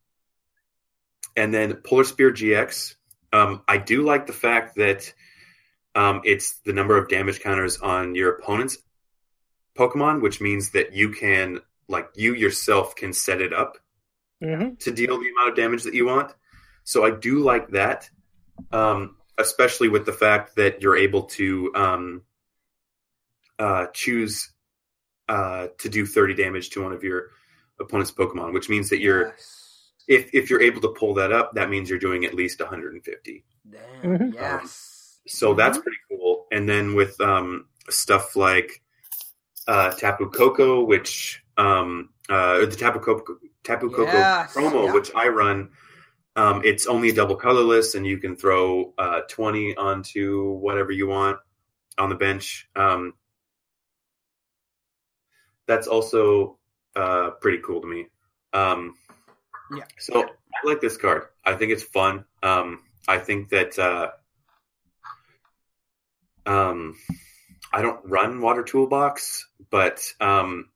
and 1.37 1.53
then 1.53 1.75
polar 1.75 2.05
spear 2.05 2.31
gx 2.33 2.95
Um, 3.33 3.63
I 3.69 3.79
do 3.79 4.03
like 4.03 4.27
the 4.27 4.33
fact 4.47 4.77
that 4.77 5.13
um, 5.95 6.21
it's 6.25 6.59
the 6.67 6.73
number 6.73 6.97
of 6.99 7.09
damage 7.09 7.41
counters 7.41 7.79
on 7.79 8.15
your 8.15 8.31
opponent's 8.37 8.77
Pokemon, 9.79 10.21
which 10.21 10.41
means 10.41 10.71
that 10.73 10.93
you 10.93 11.11
can, 11.11 11.61
like, 11.89 12.09
you 12.17 12.35
yourself 12.35 12.95
can 12.97 13.13
set 13.13 13.41
it 13.41 13.53
up 13.53 13.79
hmm 14.43 14.75
to 14.81 14.91
deal 14.91 15.19
the 15.19 15.31
amount 15.31 15.51
of 15.51 15.57
damage 15.57 15.83
that 15.85 15.95
you 15.95 16.07
want. 16.07 16.33
So 16.85 17.05
I 17.05 17.11
do 17.11 17.39
like 17.41 17.69
that, 17.71 18.11
um, 18.73 19.17
especially 19.39 19.89
with 19.89 20.07
the 20.07 20.13
fact 20.13 20.57
that 20.57 20.83
you're 20.83 20.97
able 20.97 21.25
to 21.39 21.73
um, 21.75 22.23
uh, 23.61 23.87
choose 23.93 24.53
uh, 25.29 25.69
to 25.79 25.89
do 25.89 26.05
30 26.07 26.35
damage 26.35 26.71
to 26.71 26.83
one 26.83 26.93
of 26.93 27.05
your 27.05 27.29
opponent's 27.79 28.11
Pokemon, 28.11 28.53
which 28.53 28.69
means 28.69 28.89
that 28.91 29.01
you're 29.01 29.29
Yes. 29.29 29.93
if 30.09 30.35
if 30.35 30.51
you're 30.51 30.61
able 30.63 30.81
to 30.81 30.89
pull 30.89 31.15
that 31.15 31.31
up, 31.33 31.55
that 31.55 31.71
means 31.71 31.89
you're 31.89 31.99
doing 32.01 32.25
at 32.25 32.35
least 32.35 32.59
150. 32.61 33.45
Damn. 33.71 34.19
Mhm. 34.19 34.35
Yes. 34.35 35.19
So 35.29 35.55
that's 35.55 35.79
pretty 35.79 35.99
cool. 36.11 36.47
And 36.51 36.69
then 36.69 36.95
with 36.97 37.21
um, 37.21 37.67
stuff 37.89 38.35
like 38.35 38.83
uh, 39.69 39.91
Tapu 39.93 40.31
Koko, 40.31 40.83
which 40.83 41.45
um, 41.57 42.09
uh, 42.29 42.61
the 42.67 42.75
Tapu 42.77 42.99
Koko, 42.99 43.37
Tapu 43.63 43.91
Koko 43.91 44.03
Yes, 44.11 44.53
promo, 44.55 44.87
yeah. 44.87 44.93
which 44.95 45.11
I 45.15 45.29
run, 45.29 45.71
um, 46.35 46.63
it's 46.65 46.87
only 46.87 47.11
a 47.11 47.15
double 47.15 47.37
colorless, 47.37 47.95
and 47.95 48.05
you 48.07 48.19
can 48.19 48.35
throw 48.35 48.93
uh, 48.99 49.21
20 49.29 49.77
onto 49.77 50.55
whatever 50.55 50.91
you 50.91 51.07
want 51.07 51.39
on 51.99 52.09
the 52.09 52.17
bench. 52.17 52.69
Um, 52.75 53.15
that's 55.71 55.87
also 55.87 56.59
uh, 56.97 57.31
pretty 57.41 57.59
cool 57.65 57.81
to 57.81 57.87
me. 57.87 58.07
Um, 58.53 58.97
Yeah. 59.73 59.85
So 60.01 60.25
I 60.25 60.67
like 60.67 60.81
this 60.81 60.97
card. 60.97 61.27
I 61.45 61.55
think 61.55 61.71
it's 61.71 61.85
fun. 61.85 62.25
Um, 62.43 62.83
I 63.07 63.19
think 63.19 63.51
that 63.51 63.79
uh, 63.79 64.11
um, 66.45 66.97
I 67.73 67.83
don't 67.83 68.01
run 68.05 68.41
Water 68.41 68.65
Toolbox, 68.65 69.47
but 69.71 70.13
um, 70.21 70.71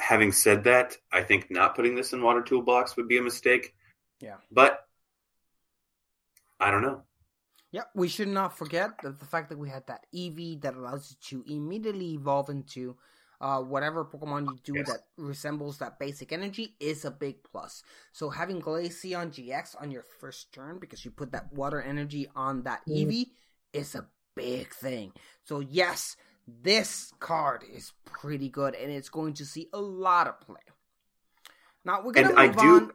having 0.00 0.32
said 0.32 0.64
that, 0.64 0.96
I 1.12 1.22
think 1.22 1.48
not 1.48 1.76
putting 1.76 1.94
this 1.94 2.12
in 2.12 2.20
Water 2.20 2.42
Toolbox 2.42 2.96
would 2.96 3.06
be 3.06 3.18
a 3.18 3.22
mistake. 3.22 3.74
Yeah. 4.20 4.38
But 4.50 4.80
I 6.58 6.72
don't 6.72 6.82
know. 6.82 7.04
Yeah, 7.70 7.86
we 7.94 8.08
should 8.08 8.28
not 8.28 8.58
forget 8.58 8.90
that 9.02 9.20
the 9.20 9.26
fact 9.26 9.50
that 9.50 9.58
we 9.58 9.68
had 9.68 9.86
that 9.86 10.06
EV 10.12 10.62
that 10.62 10.74
allows 10.74 11.10
you 11.10 11.16
to 11.30 11.54
immediately 11.54 12.14
evolve 12.14 12.48
into 12.48 12.96
uh, 13.40 13.60
whatever 13.60 14.04
Pokemon 14.04 14.46
you 14.46 14.58
do 14.64 14.74
Yes. 14.76 14.88
that 14.88 15.00
resembles 15.16 15.78
that 15.78 15.98
basic 15.98 16.32
energy 16.32 16.74
is 16.80 17.04
a 17.04 17.10
big 17.10 17.42
plus. 17.44 17.82
So 18.12 18.30
having 18.30 18.60
Glaceon 18.62 19.30
GX 19.32 19.80
on 19.80 19.90
your 19.90 20.02
first 20.20 20.52
turn 20.52 20.78
because 20.78 21.04
you 21.04 21.10
put 21.10 21.32
that 21.32 21.52
water 21.52 21.80
energy 21.82 22.28
on 22.34 22.62
that 22.62 22.80
Eevee 22.88 23.30
is 23.72 23.94
a 23.94 24.06
big 24.34 24.72
thing. 24.72 25.12
So 25.44 25.60
yes, 25.60 26.16
this 26.46 27.12
card 27.20 27.64
is 27.72 27.92
pretty 28.04 28.48
good 28.48 28.74
and 28.74 28.90
it's 28.92 29.08
going 29.08 29.34
to 29.34 29.44
see 29.44 29.68
a 29.72 29.80
lot 29.80 30.28
of 30.28 30.40
play. 30.40 30.60
Now 31.84 32.02
we're 32.02 32.12
gonna 32.12 32.30
And 32.30 32.38
I 32.38 32.48
do- 32.48 32.58
on. 32.60 32.90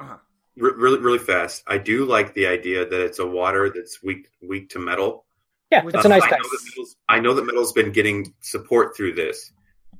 Uh-huh. 0.00 0.16
Re- 0.56 0.72
really, 0.76 0.98
really 1.00 1.18
fast. 1.18 1.64
I 1.66 1.78
do 1.78 2.04
like 2.04 2.34
the 2.34 2.46
idea 2.46 2.88
that 2.88 3.00
it's 3.00 3.18
a 3.18 3.26
water 3.26 3.70
that's 3.74 4.02
weak, 4.02 4.28
weak 4.40 4.68
to 4.70 4.78
metal. 4.78 5.24
Yeah, 5.72 5.82
Which- 5.84 5.94
it's 5.96 6.04
a 6.04 6.08
nice 6.08 6.22
I 6.22 6.30
know, 6.30 6.36
that 6.36 6.60
metal's, 6.64 6.96
I 7.08 7.20
know 7.20 7.34
that 7.34 7.44
metal's 7.44 7.72
been 7.72 7.90
getting 7.90 8.32
support 8.40 8.96
through 8.96 9.14
this, 9.14 9.52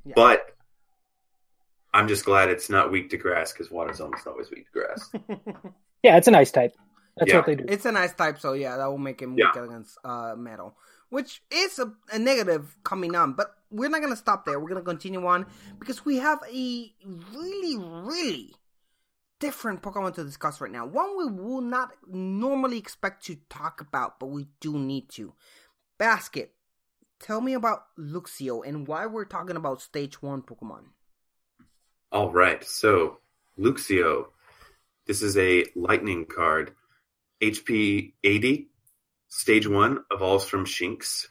Yeah. 0.05 0.13
but 0.15 0.55
I'm 1.93 2.07
just 2.07 2.25
glad 2.25 2.49
it's 2.49 2.69
not 2.69 2.91
weak 2.91 3.09
to 3.11 3.17
grass 3.17 3.51
because 3.53 3.71
water's 3.71 3.99
almost 4.01 4.27
always 4.27 4.49
weak 4.51 4.65
to 4.71 4.79
grass. 4.79 5.11
Yeah, 6.03 6.17
it's 6.17 6.27
a 6.27 6.31
nice 6.31 6.51
type. 6.51 6.75
That's 7.17 7.31
Yeah. 7.31 7.37
what 7.37 7.47
they 7.47 7.55
do. 7.55 7.65
It's 7.67 7.85
a 7.85 7.91
nice 7.91 8.13
type, 8.13 8.39
so 8.39 8.53
yeah, 8.53 8.77
that 8.77 8.85
will 8.85 8.99
make 8.99 9.19
him 9.19 9.35
Yeah. 9.35 9.47
weak 9.55 9.63
against 9.63 9.97
uh, 10.03 10.35
metal, 10.37 10.77
which 11.09 11.41
is 11.49 11.79
a, 11.79 11.91
a 12.11 12.19
negative 12.19 12.77
coming 12.83 13.15
on. 13.15 13.33
But 13.33 13.55
we're 13.71 13.89
not 13.89 14.01
gonna 14.01 14.15
stop 14.15 14.45
there. 14.45 14.59
We're 14.59 14.69
gonna 14.69 14.83
continue 14.83 15.25
on 15.25 15.47
because 15.79 16.05
we 16.05 16.17
have 16.17 16.39
a 16.47 16.93
really, 17.33 17.77
really 17.77 18.53
different 19.39 19.81
Pokemon 19.81 20.13
to 20.15 20.23
discuss 20.23 20.61
right 20.61 20.71
now. 20.71 20.85
One 20.85 21.17
we 21.17 21.25
will 21.31 21.61
not 21.61 21.89
normally 22.07 22.77
expect 22.77 23.25
to 23.25 23.37
talk 23.49 23.81
about, 23.81 24.19
but 24.19 24.27
we 24.27 24.45
do 24.59 24.77
need 24.77 25.09
to. 25.13 25.33
Basket, 25.97 26.53
tell 27.19 27.41
me 27.41 27.53
about 27.53 27.83
Luxio 27.97 28.65
and 28.65 28.87
why 28.87 29.05
we're 29.05 29.25
talking 29.25 29.55
about 29.55 29.81
Stage 29.81 30.21
One 30.21 30.41
Pokemon. 30.41 30.85
All 32.11 32.31
right, 32.31 32.63
so 32.63 33.19
Luxio. 33.59 34.27
This 35.07 35.21
is 35.21 35.37
a 35.37 35.65
lightning 35.75 36.25
card. 36.25 36.71
HP 37.41 38.13
80, 38.23 38.69
stage 39.27 39.67
1, 39.67 39.99
evolves 40.11 40.45
from 40.45 40.65
Shinx. 40.65 41.27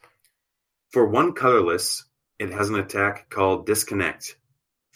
For 0.90 1.06
one 1.06 1.32
colorless, 1.32 2.04
it 2.38 2.52
has 2.52 2.68
an 2.68 2.76
attack 2.76 3.30
called 3.30 3.66
Disconnect. 3.66 4.36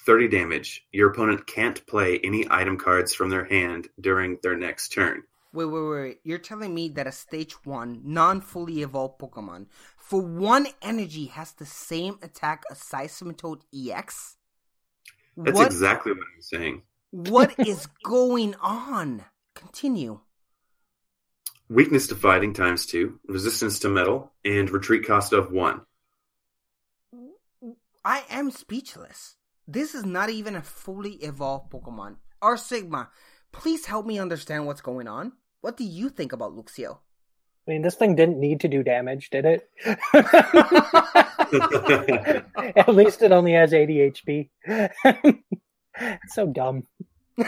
30 0.07 0.29
damage. 0.29 0.87
Your 0.93 1.11
opponent 1.11 1.47
can't 1.47 1.85
play 1.87 2.19
any 2.23 2.47
item 2.49 2.79
cards 2.79 3.15
from 3.15 3.31
their 3.31 3.45
hand 3.45 3.89
during 4.01 4.39
their 4.43 4.57
next 4.57 4.91
turn. 4.91 5.23
Wait, 5.53 5.65
wait, 5.65 5.89
wait. 5.89 6.19
You're 6.25 6.39
telling 6.39 6.75
me 6.75 6.89
that 6.91 7.07
a 7.07 7.13
stage 7.13 7.55
one, 7.65 8.01
non 8.05 8.41
fully 8.41 8.83
evolved 8.83 9.19
Pokemon, 9.19 9.67
for 9.97 10.21
one 10.21 10.67
energy, 10.83 11.27
has 11.27 11.53
the 11.53 11.65
same 11.65 12.19
attack 12.23 12.65
as 12.71 12.81
Seismitoad 12.81 13.63
EX? 13.75 14.37
That's 15.37 15.57
what, 15.57 15.67
exactly 15.67 16.13
what 16.13 16.21
I'm 16.35 16.43
saying. 16.43 16.83
what 17.11 17.55
is 17.67 17.87
going 18.05 18.55
on? 18.61 19.25
Continue. 19.55 20.21
Weakness 21.71 22.07
to 22.09 22.15
fighting 22.15 22.53
times 22.53 22.87
2, 22.87 23.21
resistance 23.29 23.79
to 23.81 23.89
metal, 23.89 24.33
and 24.45 24.71
retreat 24.71 25.07
cost 25.07 25.33
of 25.33 25.53
1. 25.53 25.81
I 28.05 28.25
am 28.31 28.51
speechless. 28.51 29.37
This 29.67 29.95
is 29.95 30.05
not 30.05 30.31
even 30.31 30.57
a 30.57 30.63
fully 30.63 31.13
evolved 31.17 31.71
Pokemon. 31.71 32.17
Or 32.41 32.57
Sigma, 32.57 33.11
please 33.53 33.87
help 33.87 34.07
me 34.07 34.19
understand 34.19 34.67
what's 34.67 34.81
going 34.81 35.09
on. 35.09 35.33
What 35.61 35.77
do 35.77 35.85
you 35.85 36.09
think 36.09 36.33
about 36.33 36.57
Luxio? 36.57 36.99
I 37.67 37.71
mean, 37.73 37.83
this 37.83 37.97
thing 37.97 38.15
didn't 38.17 38.41
need 38.41 38.61
to 38.61 38.69
do 38.69 38.83
damage, 38.83 39.31
did 39.31 39.45
it? 39.45 39.69
At 42.77 42.95
least 42.95 43.23
it 43.23 43.33
only 43.33 43.53
has 43.53 43.75
80 43.75 44.11
HP. 44.11 44.49
it's 46.01 46.35
so 46.35 46.47
dumb. 46.47 46.87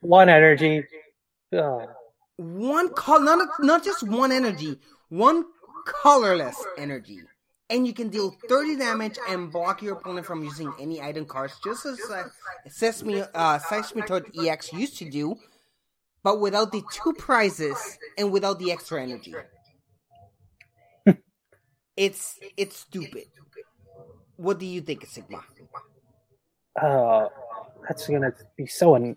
One 0.00 0.28
energy. 0.28 0.84
Oh, 1.52 1.86
one 2.36 2.94
color, 2.94 3.24
not 3.24 3.48
not 3.60 3.84
just 3.84 4.02
one 4.02 4.32
energy, 4.32 4.78
one 5.10 5.44
colorless 5.84 6.56
energy, 6.78 7.20
and 7.70 7.86
you 7.86 7.94
can 7.94 8.08
deal 8.08 8.36
30 8.48 8.76
damage 8.76 9.16
and 9.28 9.50
block 9.50 9.80
your 9.80 9.96
opponent 9.96 10.26
from 10.26 10.42
using 10.42 10.72
any 10.80 11.00
item 11.00 11.24
cards, 11.24 11.54
just 11.64 11.86
as 11.86 11.98
uh, 12.10 12.24
Sesame 12.68 13.22
uh, 13.22 13.58
Seismitoad 13.60 14.24
EX 14.44 14.72
used 14.72 14.98
to 14.98 15.08
do, 15.08 15.36
but 16.22 16.40
without 16.40 16.72
the 16.72 16.82
two 16.92 17.12
prizes 17.14 17.98
and 18.18 18.32
without 18.32 18.58
the 18.58 18.72
extra 18.72 19.02
energy. 19.02 19.34
it's 21.96 22.38
it's 22.56 22.76
stupid. 22.78 23.26
What 24.36 24.58
do 24.58 24.66
you 24.66 24.80
think, 24.80 25.06
Sigma? 25.06 25.42
oh, 26.82 27.28
that's 27.86 28.08
gonna 28.08 28.32
be 28.56 28.66
so. 28.66 28.96
Un- 28.96 29.16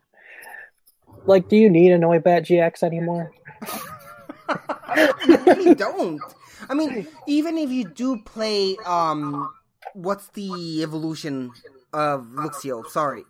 like, 1.25 1.47
do 1.47 1.55
you 1.55 1.69
need 1.69 1.91
a 1.91 1.97
Noivern 1.97 2.41
GX 2.41 2.83
anymore? 2.83 3.31
you 5.27 5.37
really 5.37 5.75
don't. 5.75 6.21
I 6.69 6.73
mean, 6.73 7.07
even 7.27 7.57
if 7.57 7.69
you 7.71 7.85
do 7.89 8.21
play, 8.23 8.77
um, 8.85 9.49
what's 9.93 10.27
the 10.29 10.81
evolution 10.83 11.51
of 11.93 12.25
Luxio? 12.27 12.85
Sorry, 12.87 13.23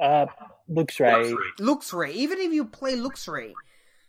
Uh, 0.00 0.26
Luxray. 0.70 1.34
Luxray. 1.58 2.12
Even 2.12 2.38
if 2.38 2.52
you 2.52 2.64
play 2.66 2.96
Luxray, 2.96 3.54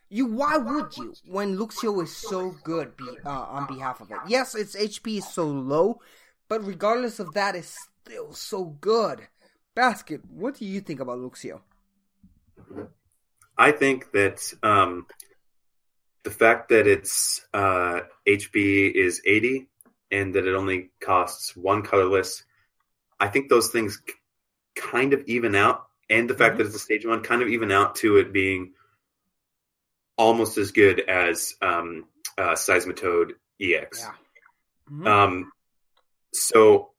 you 0.10 0.26
why 0.26 0.58
would 0.58 0.98
you 0.98 1.14
when 1.26 1.58
Luxio 1.58 2.04
is 2.04 2.16
so 2.16 2.56
good 2.64 2.96
be, 2.98 3.08
uh, 3.26 3.30
on 3.30 3.68
behalf 3.68 4.02
of 4.02 4.12
it? 4.12 4.18
Yes, 4.28 4.56
its 4.56 4.76
HP 4.76 5.18
is 5.18 5.28
so 5.28 5.46
low, 5.46 6.02
but 6.50 6.64
regardless 6.66 7.20
of 7.20 7.34
that, 7.34 7.56
it's 7.56 7.78
still 8.04 8.34
so 8.34 8.66
good. 8.66 9.28
Basket, 9.76 10.22
what 10.30 10.56
do 10.56 10.66
you 10.66 10.82
think 10.82 11.00
about 11.00 11.20
Luxio? 11.20 11.62
I 13.58 13.72
think 13.72 14.12
that 14.12 14.54
um, 14.64 15.08
the 16.28 16.34
fact 16.34 16.68
that 16.68 16.88
its 16.88 17.40
uh, 17.54 18.02
HP 18.28 18.92
is 18.92 19.22
80 19.26 19.70
and 20.12 20.36
that 20.36 20.46
it 20.46 20.56
only 20.56 20.92
costs 21.00 21.56
one 21.56 21.84
colorless, 21.84 22.44
I 23.18 23.30
think 23.30 23.48
those 23.48 23.70
things 23.70 24.02
kind 24.76 25.14
of 25.14 25.24
even 25.28 25.56
out. 25.56 25.88
And 26.10 26.30
the 26.30 26.34
fact 26.34 26.58
that 26.58 26.66
it's 26.66 26.76
a 26.76 26.80
stage 26.80 27.06
one 27.06 27.24
kind 27.24 27.42
of 27.42 27.48
even 27.48 27.72
out 27.72 27.96
to 27.98 28.18
it 28.18 28.34
being 28.34 28.74
almost 30.18 30.58
as 30.58 30.74
good 30.74 31.00
as 31.00 31.54
um, 31.62 32.04
uh, 32.38 32.56
Seismitoad 32.56 33.32
EX. 33.62 34.06
Mhm. 34.92 35.08
Um, 35.08 35.52
so, 36.34 36.92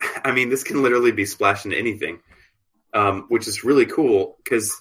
I 0.22 0.32
mean, 0.32 0.50
this 0.50 0.64
can 0.64 0.82
literally 0.82 1.12
be 1.12 1.24
splashed 1.24 1.64
into 1.64 1.78
anything, 1.78 2.20
um, 2.92 3.24
which 3.28 3.48
is 3.48 3.64
really 3.64 3.86
cool 3.86 4.36
because 4.44 4.78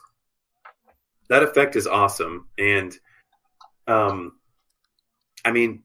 that 1.29 1.43
effect 1.43 1.77
is 1.77 1.87
awesome, 1.87 2.49
and 2.57 2.93
um, 3.89 4.33
I 5.45 5.51
mean, 5.51 5.83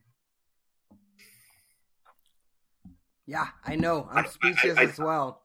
Yeah, 3.27 3.47
I 3.65 3.75
know. 3.77 4.07
I'm 4.13 4.27
speechless 4.27 4.77
I- 4.77 4.83
I- 4.83 4.85
as 4.85 4.99
well. 4.99 5.41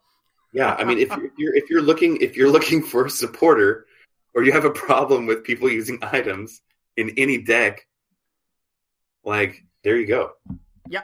yeah, 0.51 0.76
I 0.76 0.84
mean, 0.84 0.99
if 0.99 1.07
you're, 1.10 1.26
if 1.26 1.32
you're 1.38 1.55
if 1.55 1.70
you're 1.70 1.82
looking 1.82 2.18
if 2.18 2.36
you're 2.36 2.49
looking 2.51 2.84
for 2.84 3.05
a 3.05 3.10
supporter, 3.10 3.86
or 4.36 4.43
you 4.43 4.51
have 4.51 4.66
a 4.66 4.72
problem 4.72 5.26
with 5.26 5.43
people 5.45 5.70
using 5.70 5.97
items 6.01 6.62
in 6.97 7.12
any 7.18 7.38
deck, 7.38 7.88
like 9.24 9.64
there 9.84 9.97
you 9.97 10.07
go. 10.07 10.32
Yeah, 10.89 11.03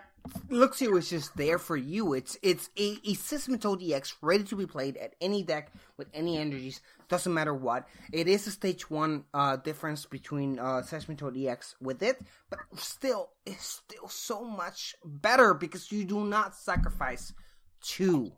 Luxio 0.49 0.97
is 0.97 1.09
just 1.09 1.36
there 1.38 1.57
for 1.57 1.78
you. 1.78 2.13
It's 2.13 2.38
it's 2.41 2.69
a, 2.78 2.93
a 3.03 3.15
DX 3.15 4.15
ready 4.21 4.43
to 4.45 4.55
be 4.55 4.65
played 4.65 4.97
at 4.97 5.15
any 5.21 5.43
deck 5.43 5.71
with 5.97 6.07
any 6.13 6.38
energies. 6.38 6.82
Doesn't 7.09 7.34
matter 7.34 7.53
what. 7.53 7.88
It 8.11 8.28
is 8.28 8.47
a 8.47 8.51
stage 8.51 8.89
one 8.89 9.26
uh, 9.34 9.57
difference 9.57 10.05
between 10.05 10.57
uh, 10.59 10.82
Seismitoad 10.82 11.38
EX 11.45 11.76
with 11.80 12.01
it, 12.01 12.19
but 12.49 12.59
still, 12.76 13.30
it's 13.45 13.82
still 13.86 14.07
so 14.07 14.43
much 14.43 14.95
better 15.03 15.53
because 15.53 15.91
you 15.91 16.03
do 16.03 16.26
not 16.26 16.55
sacrifice 16.55 17.34
two 17.82 18.32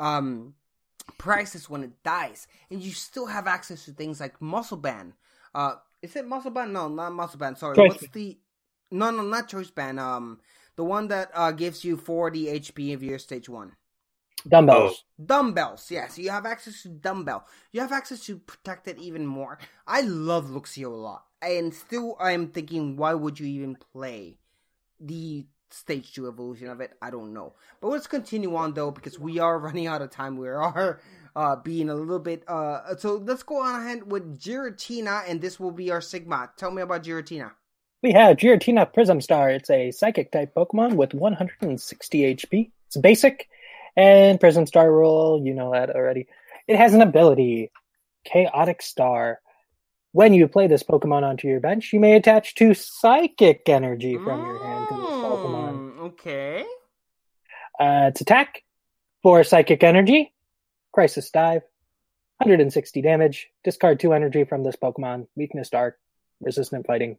um 0.00 0.54
prices 1.18 1.70
when 1.70 1.84
it 1.84 2.02
dies, 2.02 2.46
and 2.70 2.82
you 2.82 2.92
still 2.92 3.26
have 3.26 3.46
access 3.46 3.84
to 3.84 3.92
things 3.92 4.20
like 4.20 4.40
Muscle 4.40 4.76
Band. 4.76 5.12
Uh, 5.54 5.74
is 6.02 6.16
it 6.16 6.26
Muscle 6.26 6.50
Band? 6.50 6.72
No, 6.72 6.88
not 6.88 7.12
Muscle 7.12 7.38
Band. 7.38 7.58
Sorry, 7.58 7.76
Choice 7.76 7.88
what's 7.88 8.08
the? 8.08 8.38
No, 8.90 9.10
no, 9.10 9.22
not 9.22 9.48
Choice 9.48 9.70
Band. 9.70 10.00
Um, 10.00 10.40
the 10.76 10.84
one 10.84 11.08
that 11.08 11.30
uh 11.34 11.52
gives 11.52 11.84
you 11.84 11.96
40 11.96 12.46
HP 12.46 12.94
if 12.94 13.02
you're 13.02 13.18
stage 13.18 13.48
one. 13.48 13.72
Dumbbells. 14.46 15.04
Dumbbells, 15.24 15.90
yes. 15.90 16.18
You 16.18 16.30
have 16.30 16.44
access 16.44 16.82
to 16.82 16.88
dumbbell. 16.88 17.46
You 17.72 17.80
have 17.80 17.92
access 17.92 18.20
to 18.26 18.38
protect 18.38 18.88
it 18.88 18.98
even 18.98 19.26
more. 19.26 19.58
I 19.86 20.02
love 20.02 20.46
Luxio 20.46 20.86
a 20.86 20.88
lot. 20.88 21.24
And 21.40 21.72
still 21.72 22.16
I'm 22.20 22.48
thinking 22.48 22.96
why 22.96 23.14
would 23.14 23.40
you 23.40 23.46
even 23.46 23.76
play 23.92 24.38
the 25.00 25.46
stage 25.70 26.12
two 26.12 26.28
evolution 26.28 26.68
of 26.68 26.80
it? 26.80 26.92
I 27.00 27.10
don't 27.10 27.32
know. 27.32 27.54
But 27.80 27.88
let's 27.88 28.06
continue 28.06 28.54
on 28.56 28.74
though, 28.74 28.90
because 28.90 29.18
we 29.18 29.38
are 29.38 29.58
running 29.66 29.86
out 29.86 30.02
of 30.02 30.10
time. 30.10 30.36
We 30.36 30.48
are 30.48 31.00
uh 31.36 31.56
being 31.56 31.88
a 31.88 31.94
little 31.94 32.20
bit 32.20 32.44
uh 32.46 32.96
so 32.96 33.16
let's 33.16 33.42
go 33.42 33.60
on 33.60 33.80
ahead 33.80 34.10
with 34.10 34.38
Giratina 34.38 35.28
and 35.28 35.40
this 35.40 35.58
will 35.58 35.72
be 35.72 35.90
our 35.90 36.00
Sigma. 36.00 36.50
Tell 36.56 36.70
me 36.70 36.82
about 36.82 37.02
Giratina. 37.02 37.52
We 38.04 38.12
have 38.12 38.36
Giratina 38.36 38.92
Prism 38.92 39.22
Star. 39.22 39.48
It's 39.48 39.70
a 39.70 39.90
psychic 39.90 40.30
type 40.30 40.52
Pokemon 40.54 40.96
with 40.96 41.14
160 41.14 42.34
HP. 42.34 42.70
It's 42.86 42.98
basic, 42.98 43.48
and 43.96 44.38
Prism 44.38 44.66
Star 44.66 44.92
rule, 44.92 45.40
you 45.42 45.54
know 45.54 45.72
that 45.72 45.88
already. 45.88 46.26
It 46.68 46.76
has 46.76 46.92
an 46.92 47.00
ability, 47.00 47.70
Chaotic 48.26 48.82
Star. 48.82 49.40
When 50.12 50.34
you 50.34 50.48
play 50.48 50.66
this 50.66 50.82
Pokemon 50.82 51.22
onto 51.22 51.48
your 51.48 51.60
bench, 51.60 51.94
you 51.94 51.98
may 51.98 52.14
attach 52.14 52.54
two 52.54 52.74
psychic 52.74 53.66
energy 53.70 54.18
from 54.18 54.44
your 54.44 54.62
hand 54.62 54.88
to 54.90 54.96
this 54.96 55.06
Pokemon. 55.06 55.72
Mm, 55.72 55.98
okay. 56.00 56.64
Uh, 57.80 58.10
its 58.10 58.20
attack, 58.20 58.64
four 59.22 59.42
psychic 59.44 59.82
energy, 59.82 60.34
Crisis 60.92 61.30
Dive, 61.30 61.62
160 62.36 63.00
damage. 63.00 63.48
Discard 63.64 63.98
two 63.98 64.12
energy 64.12 64.44
from 64.44 64.62
this 64.62 64.76
Pokemon. 64.76 65.26
Weakness 65.36 65.70
Dark, 65.70 65.98
Resistant 66.42 66.86
Fighting, 66.86 67.16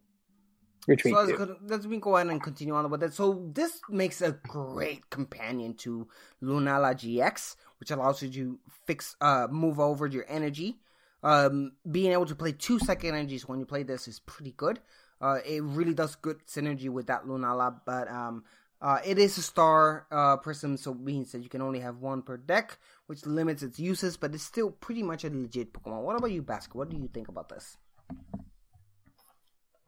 Retreat. 0.86 1.14
So 1.14 1.22
let's, 1.22 1.38
go, 1.38 1.56
let's 1.66 1.86
me 1.86 1.98
go 1.98 2.16
ahead 2.16 2.28
and 2.28 2.42
continue 2.42 2.74
on 2.74 2.88
with 2.90 3.02
it. 3.02 3.12
So 3.12 3.50
this 3.52 3.80
makes 3.88 4.22
a 4.22 4.32
great 4.32 5.10
companion 5.10 5.74
to 5.78 6.06
Lunala 6.42 6.94
GX, 6.94 7.56
which 7.80 7.90
allows 7.90 8.22
you 8.22 8.30
to 8.30 8.58
fix, 8.86 9.16
uh, 9.20 9.48
move 9.50 9.80
over 9.80 10.06
your 10.06 10.24
energy. 10.28 10.78
Um, 11.22 11.72
being 11.90 12.12
able 12.12 12.26
to 12.26 12.36
play 12.36 12.52
two 12.52 12.78
second 12.78 13.10
energies 13.10 13.48
when 13.48 13.58
you 13.58 13.66
play 13.66 13.82
this 13.82 14.06
is 14.06 14.20
pretty 14.20 14.52
good. 14.52 14.78
Uh, 15.20 15.38
it 15.44 15.62
really 15.62 15.94
does 15.94 16.14
good 16.14 16.46
synergy 16.46 16.88
with 16.88 17.06
that 17.06 17.24
Lunala, 17.24 17.80
but 17.84 18.08
um, 18.08 18.44
uh, 18.80 18.98
it 19.04 19.18
is 19.18 19.38
a 19.38 19.42
star 19.42 20.06
uh, 20.10 20.36
prism, 20.36 20.76
so 20.76 20.92
it 20.92 21.00
means 21.00 21.32
that 21.32 21.42
you 21.42 21.48
can 21.48 21.62
only 21.62 21.80
have 21.80 21.98
one 21.98 22.22
per 22.22 22.36
deck, 22.36 22.78
which 23.06 23.24
limits 23.24 23.62
its 23.62 23.80
uses, 23.80 24.16
but 24.16 24.34
it's 24.34 24.44
still 24.44 24.70
pretty 24.70 25.02
much 25.02 25.24
a 25.24 25.30
legit 25.30 25.72
Pokemon. 25.72 26.02
What 26.02 26.16
about 26.16 26.30
you, 26.30 26.42
Basket? 26.42 26.76
What 26.76 26.90
do 26.90 26.96
you 26.96 27.08
think 27.08 27.28
about 27.28 27.48
this? 27.48 27.78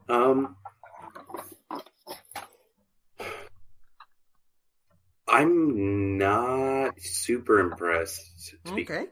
Um, 0.09 0.55
I'm 5.31 6.17
not 6.17 6.99
super 6.99 7.59
impressed. 7.59 8.55
To 8.65 8.73
be, 8.75 8.81
Okay. 8.81 9.05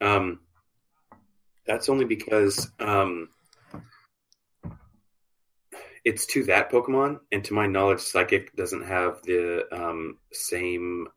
um, 0.00 0.40
that's 1.66 1.88
only 1.88 2.04
because 2.04 2.70
um, 2.78 3.28
it's 6.04 6.26
to 6.26 6.44
that 6.44 6.70
Pokemon, 6.70 7.20
and 7.32 7.44
to 7.44 7.54
my 7.54 7.66
knowledge, 7.66 8.00
Psychic 8.00 8.54
doesn't 8.56 8.84
have 8.86 9.22
the 9.22 9.66
um, 9.72 10.18
same 10.32 11.08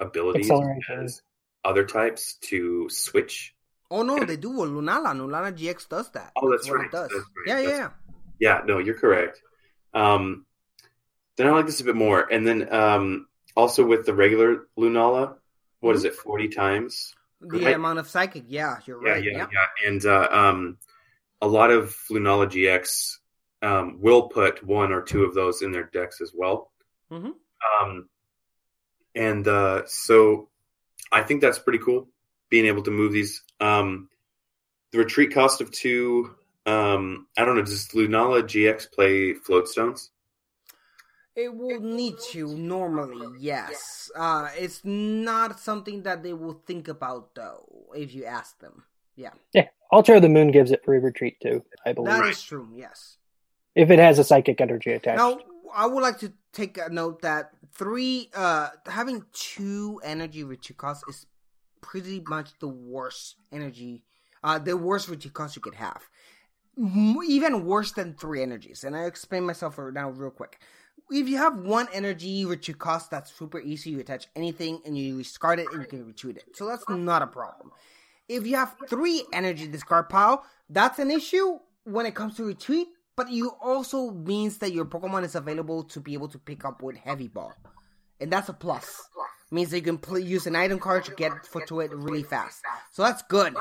abilities 0.00 0.50
as 0.90 1.22
other 1.64 1.84
types 1.84 2.34
to 2.42 2.88
switch. 2.90 3.54
Oh 3.90 4.02
no, 4.02 4.24
they 4.24 4.36
do. 4.36 4.50
Well, 4.50 4.68
Lunala, 4.68 5.14
Lunala 5.14 5.52
GX 5.56 5.88
does 5.88 6.10
that. 6.12 6.32
Oh, 6.36 6.50
that's 6.50 6.68
what 6.68 6.76
right. 6.78 6.86
It 6.86 6.92
does. 6.92 7.08
That's 7.10 7.14
right. 7.14 7.46
Yeah, 7.46 7.58
yeah, 7.58 7.62
That's- 7.68 7.78
yeah. 7.78 7.90
Yeah, 8.38 8.60
no, 8.66 8.78
you're 8.78 8.98
correct. 8.98 9.40
Um, 9.94 10.44
then 11.38 11.46
I 11.46 11.50
like 11.52 11.64
this 11.64 11.80
a 11.80 11.84
bit 11.84 11.96
more, 11.96 12.30
and 12.30 12.46
then 12.46 12.70
um, 12.72 13.28
also 13.56 13.84
with 13.84 14.06
the 14.06 14.14
regular 14.14 14.66
Lunala, 14.78 15.36
what 15.80 15.96
is 15.96 16.04
it, 16.04 16.14
forty 16.14 16.48
times? 16.48 17.14
The 17.40 17.58
Right. 17.58 17.74
amount 17.74 17.98
of 17.98 18.08
psychic. 18.08 18.44
Yeah, 18.48 18.78
you're 18.86 19.02
Yeah, 19.04 19.12
right. 19.12 19.24
yeah, 19.24 19.32
Yeah, 19.32 19.46
yeah. 19.52 19.88
And 19.88 20.04
uh, 20.06 20.28
um, 20.30 20.78
a 21.42 21.46
lot 21.48 21.70
of 21.70 21.94
Lunala 22.10 22.46
GX 22.48 23.18
um, 23.62 24.00
will 24.00 24.28
put 24.28 24.62
one 24.64 24.92
or 24.92 25.02
two 25.02 25.24
of 25.24 25.34
those 25.34 25.62
in 25.62 25.72
their 25.72 25.84
decks 25.84 26.20
as 26.20 26.32
well. 26.34 26.70
Mhm. 27.10 27.34
Um, 27.80 28.08
and 29.14 29.46
uh, 29.48 29.82
so 29.86 30.48
I 31.12 31.22
think 31.22 31.40
that's 31.40 31.58
pretty 31.58 31.78
cool, 31.78 32.08
being 32.50 32.66
able 32.66 32.82
to 32.84 32.90
move 32.90 33.12
these. 33.12 33.42
Um, 33.60 34.08
the 34.92 34.98
retreat 34.98 35.32
cost 35.34 35.60
of 35.60 35.70
two. 35.70 36.34
Um, 36.64 37.26
I 37.36 37.44
don't 37.44 37.56
know. 37.56 37.62
Does 37.62 37.88
Lunala 37.88 38.42
GX 38.42 38.90
play 38.92 39.34
float 39.34 39.68
stones? 39.68 40.10
It 41.36 41.54
will 41.54 41.80
need 41.80 42.14
to 42.32 42.56
normally, 42.56 43.28
yes. 43.38 44.10
Uh, 44.16 44.48
it's 44.56 44.80
not 44.84 45.60
something 45.60 46.02
that 46.04 46.22
they 46.22 46.32
will 46.32 46.62
think 46.66 46.88
about 46.88 47.34
though, 47.34 47.88
if 47.94 48.14
you 48.14 48.24
ask 48.24 48.58
them. 48.58 48.84
Yeah, 49.16 49.30
Yeah, 49.54 49.68
Altar 49.90 50.14
of 50.16 50.22
the 50.22 50.28
Moon 50.28 50.50
gives 50.50 50.70
it 50.70 50.84
free 50.84 50.98
retreat 50.98 51.40
too, 51.40 51.62
I 51.86 51.92
believe. 51.92 52.12
that 52.12 52.26
is 52.26 52.42
true. 52.42 52.68
Yes. 52.74 53.16
if 53.74 53.90
it 53.90 53.98
has 53.98 54.18
a 54.18 54.24
psychic 54.24 54.60
energy 54.60 54.92
attached. 54.92 55.18
Now, 55.18 55.38
I 55.74 55.86
would 55.86 56.02
like 56.02 56.18
to 56.20 56.32
take 56.52 56.78
a 56.78 56.88
note 56.90 57.20
that 57.22 57.50
three, 57.74 58.30
uh, 58.34 58.68
having 58.86 59.24
two 59.32 60.00
energy 60.04 60.44
retreat 60.44 60.78
costs 60.78 61.04
is 61.08 61.26
pretty 61.82 62.22
much 62.26 62.58
the 62.60 62.68
worst 62.68 63.36
energy, 63.52 64.04
uh, 64.42 64.58
the 64.58 64.76
worst 64.76 65.08
retreat 65.08 65.34
cost 65.34 65.56
you 65.56 65.62
could 65.62 65.74
have. 65.76 66.02
M- 66.78 67.16
Even 67.26 67.64
worse 67.64 67.92
than 67.92 68.14
three 68.14 68.42
energies. 68.42 68.84
And 68.84 68.94
I 68.96 69.04
explain 69.04 69.44
myself 69.44 69.78
right 69.78 69.92
now 69.92 70.10
real 70.10 70.30
quick. 70.30 70.60
If 71.10 71.28
you 71.28 71.36
have 71.36 71.58
one 71.58 71.88
energy 71.92 72.44
which 72.44 72.66
you 72.68 72.74
cost, 72.74 73.10
that's 73.10 73.32
super 73.32 73.60
easy. 73.60 73.90
You 73.90 74.00
attach 74.00 74.26
anything 74.34 74.80
and 74.84 74.98
you 74.98 75.18
discard 75.18 75.60
it 75.60 75.68
and 75.72 75.82
you 75.82 75.88
can 75.88 76.06
retreat 76.06 76.36
it. 76.36 76.56
So 76.56 76.66
that's 76.66 76.88
not 76.88 77.22
a 77.22 77.26
problem. 77.26 77.70
If 78.28 78.46
you 78.46 78.56
have 78.56 78.74
three 78.88 79.24
energy 79.32 79.68
discard 79.68 80.08
pile, 80.08 80.44
that's 80.68 80.98
an 80.98 81.10
issue 81.12 81.58
when 81.84 82.06
it 82.06 82.16
comes 82.16 82.36
to 82.36 82.44
retreat, 82.44 82.88
but 83.16 83.30
you 83.30 83.52
also 83.62 84.10
means 84.10 84.58
that 84.58 84.72
your 84.72 84.84
Pokemon 84.84 85.22
is 85.22 85.36
available 85.36 85.84
to 85.84 86.00
be 86.00 86.14
able 86.14 86.28
to 86.28 86.38
pick 86.38 86.64
up 86.64 86.82
with 86.82 86.96
Heavy 86.96 87.28
Ball. 87.28 87.54
And 88.20 88.32
that's 88.32 88.48
a 88.48 88.52
plus. 88.52 89.08
Means 89.52 89.70
that 89.70 89.86
you 89.86 89.96
can 89.96 90.26
use 90.26 90.48
an 90.48 90.56
item 90.56 90.80
card 90.80 91.04
to 91.04 91.14
get 91.14 91.46
foot 91.46 91.68
to 91.68 91.78
it 91.78 91.92
really 91.94 92.24
fast. 92.24 92.62
So 92.90 93.04
that's 93.04 93.22
good. 93.22 93.54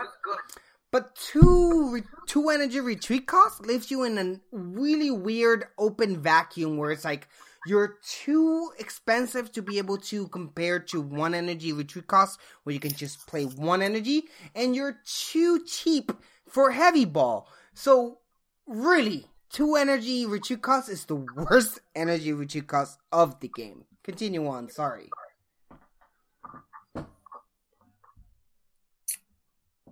But 0.96 1.14
two 1.14 2.04
two 2.26 2.48
energy 2.48 2.80
retreat 2.80 3.28
cost 3.28 3.66
leaves 3.66 3.92
you 3.92 4.06
in 4.06 4.18
a 4.18 4.40
really 4.56 5.12
weird 5.12 5.66
open 5.78 6.22
vacuum 6.22 6.78
where 6.78 6.90
it's 6.90 7.04
like 7.04 7.28
you're 7.68 7.98
too 8.08 8.72
expensive 8.80 9.52
to 9.52 9.62
be 9.62 9.78
able 9.78 9.98
to 9.98 10.30
compare 10.30 10.80
to 10.80 11.02
one 11.02 11.36
energy 11.36 11.74
retreat 11.74 12.08
cost 12.08 12.40
where 12.64 12.74
you 12.74 12.80
can 12.80 12.94
just 12.94 13.28
play 13.28 13.44
one 13.44 13.82
energy, 13.82 14.24
and 14.56 14.74
you're 14.74 14.96
too 15.06 15.66
cheap 15.66 16.14
for 16.48 16.72
heavy 16.72 17.04
ball. 17.04 17.50
So 17.74 18.20
really, 18.66 19.28
two 19.50 19.76
energy 19.76 20.26
retreat 20.26 20.62
cost 20.62 20.88
is 20.88 21.04
the 21.04 21.16
worst 21.16 21.82
energy 21.94 22.32
retreat 22.32 22.68
cost 22.68 23.00
of 23.12 23.38
the 23.42 23.50
game. 23.50 23.84
Continue 24.02 24.48
on. 24.48 24.70
Sorry. 24.70 25.10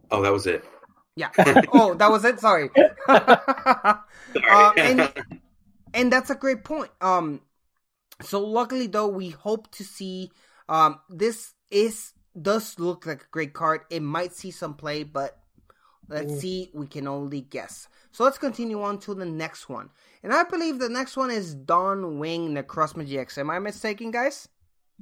Oh, 0.10 0.22
that 0.22 0.32
was 0.32 0.48
it. 0.48 0.64
Yeah. 1.16 1.30
oh, 1.72 1.94
that 1.96 2.10
was 2.10 2.26
it. 2.26 2.40
Sorry. 2.40 2.70
uh, 3.08 3.96
and 4.78 5.14
and 5.94 6.12
that's 6.12 6.30
a 6.30 6.36
great 6.36 6.64
point. 6.64 6.92
Um, 7.02 7.42
so 8.22 8.42
luckily 8.42 8.88
though, 8.88 9.08
we 9.08 9.30
hope 9.30 9.72
to 9.76 9.84
see. 9.84 10.32
Um, 10.70 11.00
this 11.10 11.54
is 11.70 12.14
does 12.40 12.80
look 12.80 13.06
like 13.06 13.24
a 13.24 13.28
great 13.32 13.54
card. 13.54 13.82
It 13.90 14.02
might 14.02 14.34
see 14.34 14.52
some 14.52 14.74
play, 14.74 15.04
but 15.04 15.38
Let's 16.10 16.34
Mm. 16.34 16.40
see. 16.40 16.72
We 16.74 16.88
can 16.88 17.08
only 17.08 17.42
guess. 17.42 17.88
So 18.12 18.24
let's 18.24 18.38
continue 18.38 18.82
on 18.84 19.00
to 19.00 19.14
the 19.14 19.26
next 19.26 19.70
one. 19.70 19.90
And 20.22 20.34
I 20.34 20.44
believe 20.44 20.80
the 20.80 20.90
next 20.90 21.18
one 21.18 21.32
is 21.32 21.56
Dawn 21.56 22.20
Wing 22.20 22.54
Necrozma 22.54 23.08
GX. 23.08 23.38
Am 23.38 23.50
I 23.50 23.60
mistaken, 23.60 24.12
guys? 24.12 24.48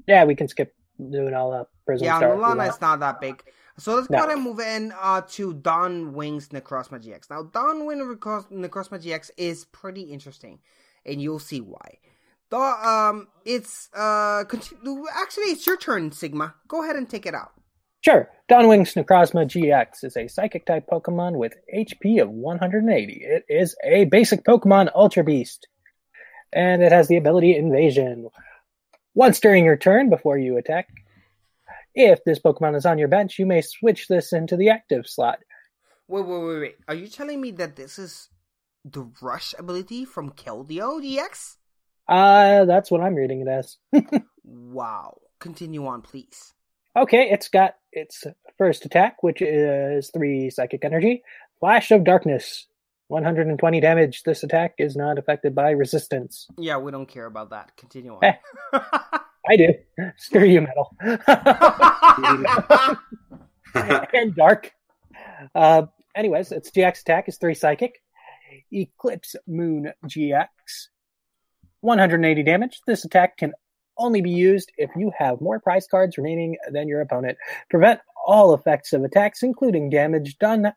Yeah, 0.07 0.23
we 0.25 0.35
can 0.35 0.47
skip 0.47 0.73
doing 0.97 1.33
all 1.33 1.51
that 1.51 1.67
Prism 1.85 2.05
yeah, 2.05 2.17
Star. 2.17 2.33
if 2.33 2.37
you 2.37 2.43
Nulana 2.43 2.57
want. 2.57 2.69
is 2.69 2.81
not 2.81 2.99
that 3.01 3.19
big. 3.19 3.43
So 3.77 3.95
let's 3.95 4.09
No. 4.09 4.17
go 4.19 4.23
ahead 4.25 4.35
and 4.35 4.43
move 4.43 4.59
in 4.59 4.93
uh, 5.01 5.21
to 5.31 5.53
Dawn 5.53 6.13
Wings 6.13 6.49
Necrozma 6.49 7.03
GX. 7.03 7.29
Now, 7.29 7.43
Dawn 7.43 7.85
Wing 7.85 7.99
Necros- 7.99 8.51
Necrozma 8.51 9.01
GX 9.01 9.31
is 9.37 9.65
pretty 9.65 10.01
interesting, 10.01 10.59
and 11.05 11.21
you'll 11.21 11.39
see 11.39 11.61
why. 11.61 11.97
The, 12.49 12.57
um, 12.57 13.27
it's 13.45 13.89
uh, 13.93 14.43
continu- 14.43 15.05
actually 15.15 15.45
it's 15.45 15.65
your 15.65 15.77
turn, 15.77 16.11
Sigma. 16.11 16.55
Go 16.67 16.83
ahead 16.83 16.97
and 16.97 17.09
take 17.09 17.25
it 17.25 17.33
out. 17.33 17.53
Sure. 18.01 18.29
Don 18.49 18.65
Dawnwing's 18.65 18.93
Necrozma 18.95 19.45
GX 19.45 20.03
is 20.03 20.17
a 20.17 20.27
psychic 20.27 20.65
type 20.65 20.87
Pokemon 20.91 21.37
with 21.37 21.53
HP 21.73 22.21
of 22.21 22.29
180. 22.29 23.13
It 23.23 23.45
is 23.47 23.75
a 23.83 24.05
basic 24.05 24.43
Pokemon 24.43 24.89
Ultra 24.95 25.23
Beast. 25.23 25.67
And 26.51 26.81
it 26.81 26.91
has 26.91 27.07
the 27.07 27.15
ability 27.17 27.55
Invasion. 27.55 28.27
Once 29.13 29.39
during 29.39 29.63
your 29.65 29.77
turn 29.77 30.09
before 30.09 30.37
you 30.37 30.57
attack, 30.57 30.87
if 31.95 32.23
this 32.23 32.39
Pokemon 32.39 32.75
is 32.75 32.85
on 32.85 32.97
your 32.97 33.07
bench, 33.07 33.39
you 33.39 33.45
may 33.45 33.61
switch 33.61 34.07
this 34.07 34.33
into 34.33 34.55
the 34.55 34.69
active 34.69 35.07
slot. 35.07 35.39
Wait, 36.07 36.25
wait, 36.25 36.43
wait, 36.43 36.59
wait. 36.59 36.75
Are 36.87 36.95
you 36.95 37.07
telling 37.07 37.39
me 37.41 37.51
that 37.51 37.75
this 37.75 37.97
is 37.97 38.29
the 38.83 39.09
Rush 39.21 39.53
ability 39.57 40.05
from 40.05 40.31
Keldeo 40.31 41.01
DX? 41.01 41.57
Uh, 42.07 42.65
that's 42.65 42.91
what 42.91 43.01
I'm 43.01 43.15
reading 43.15 43.41
it 43.41 43.47
as. 43.47 43.77
Wow. 44.43 45.19
Continue 45.39 45.85
on, 45.87 46.01
please. 46.01 46.53
Okay, 46.95 47.29
it's 47.31 47.47
got 47.47 47.75
its 47.91 48.25
first 48.57 48.85
attack, 48.85 49.23
which 49.23 49.41
is 49.41 50.09
3 50.13 50.49
Psychic 50.49 50.83
Energy. 50.83 51.23
Flash 51.59 51.91
of 51.91 52.03
Darkness. 52.03 52.67
120 53.07 53.81
damage. 53.81 54.23
This 54.23 54.43
attack 54.43 54.73
is 54.77 54.95
not 54.95 55.17
affected 55.17 55.53
by 55.53 55.71
resistance. 55.71 56.47
Yeah, 56.57 56.77
we 56.77 56.91
don't 56.91 57.07
care 57.07 57.25
about 57.25 57.49
that. 57.49 57.75
Continue 57.75 58.17
on. 58.21 58.33
I 59.49 59.57
do. 59.57 59.73
Screw 60.17 60.45
you, 60.45 60.61
metal. 60.61 60.95
and 63.73 64.35
dark. 64.35 64.71
Uh, 65.55 65.83
anyways, 66.15 66.51
its 66.51 66.69
GX 66.71 67.01
attack 67.01 67.27
is 67.27 67.37
3 67.37 67.55
Psychic. 67.55 68.01
Eclipse 68.71 69.35
Moon 69.47 69.91
GX. 70.05 70.47
180 71.81 72.43
damage. 72.43 72.81
This 72.85 73.05
attack 73.05 73.37
can 73.37 73.53
only 73.97 74.21
be 74.21 74.31
used 74.31 74.71
if 74.77 74.89
you 74.95 75.11
have 75.17 75.41
more 75.41 75.59
prize 75.59 75.87
cards 75.89 76.17
remaining 76.17 76.57
than 76.71 76.87
your 76.87 77.01
opponent. 77.01 77.37
Prevent 77.69 77.99
all 78.25 78.53
effects 78.53 78.93
of 78.93 79.03
attacks, 79.03 79.43
including 79.43 79.89
damage 79.89 80.37
done 80.37 80.71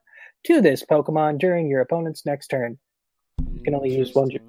to 0.45 0.61
this 0.61 0.85
Pokemon 0.85 1.39
during 1.39 1.69
your 1.69 1.81
opponent's 1.81 2.27
next 2.27 2.49
turn. 2.49 2.79
You 3.53 3.63
can 3.63 3.75
only 3.75 3.95
use 3.95 4.15
one. 4.15 4.31
G- 4.31 4.41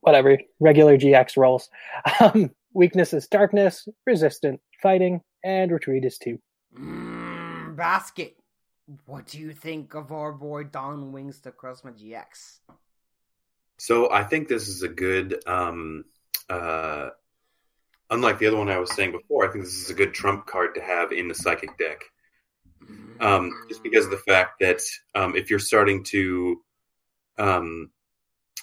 whatever, 0.00 0.38
regular 0.60 0.96
GX 0.96 1.36
rolls. 1.36 1.68
Um, 2.20 2.50
weakness 2.78 3.12
is 3.12 3.26
darkness, 3.26 3.88
resistant 4.06 4.60
fighting, 4.80 5.20
and 5.44 5.72
retreat 5.72 6.04
is 6.04 6.16
two. 6.16 6.38
Mm, 6.78 7.76
basket. 7.76 8.36
What 9.04 9.26
do 9.26 9.38
you 9.38 9.52
think 9.52 9.94
of 9.94 10.12
our 10.12 10.32
boy 10.32 10.64
Dawn 10.64 11.12
Wings 11.12 11.40
Necrozma 11.40 11.92
GX? 11.92 12.60
So 13.78 14.10
I 14.10 14.22
think 14.22 14.48
this 14.48 14.68
is 14.68 14.82
a 14.82 14.88
good, 14.88 15.42
um, 15.46 16.04
uh, 16.48 17.10
unlike 18.10 18.38
the 18.38 18.46
other 18.46 18.56
one 18.56 18.70
I 18.70 18.78
was 18.78 18.94
saying 18.94 19.12
before, 19.12 19.46
I 19.46 19.52
think 19.52 19.64
this 19.64 19.82
is 19.82 19.90
a 19.90 19.94
good 19.94 20.14
trump 20.14 20.46
card 20.46 20.74
to 20.76 20.80
have 20.80 21.12
in 21.12 21.28
the 21.28 21.34
psychic 21.34 21.76
deck. 21.78 22.02
Um, 23.20 23.52
just 23.68 23.82
because 23.82 24.04
of 24.04 24.12
the 24.12 24.18
fact 24.18 24.60
that 24.60 24.80
um, 25.16 25.34
if 25.34 25.50
you're 25.50 25.58
starting 25.58 26.04
to, 26.04 26.62
um, 27.36 27.90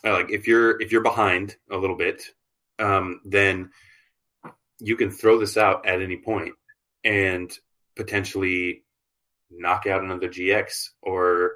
uh, 0.05 0.13
like 0.13 0.31
if 0.31 0.47
you're 0.47 0.81
if 0.81 0.93
you're 0.93 1.03
behind 1.03 1.57
a 1.69 1.77
little 1.77 1.97
bit, 1.97 2.23
um, 2.79 3.19
then 3.25 3.69
you 4.79 4.95
can 4.95 5.11
throw 5.11 5.39
this 5.39 5.57
out 5.57 5.85
at 5.87 6.01
any 6.01 6.17
point 6.17 6.53
and 7.03 7.51
potentially 7.95 8.83
knock 9.49 9.87
out 9.87 10.03
another 10.03 10.27
GX 10.27 10.89
or 11.01 11.53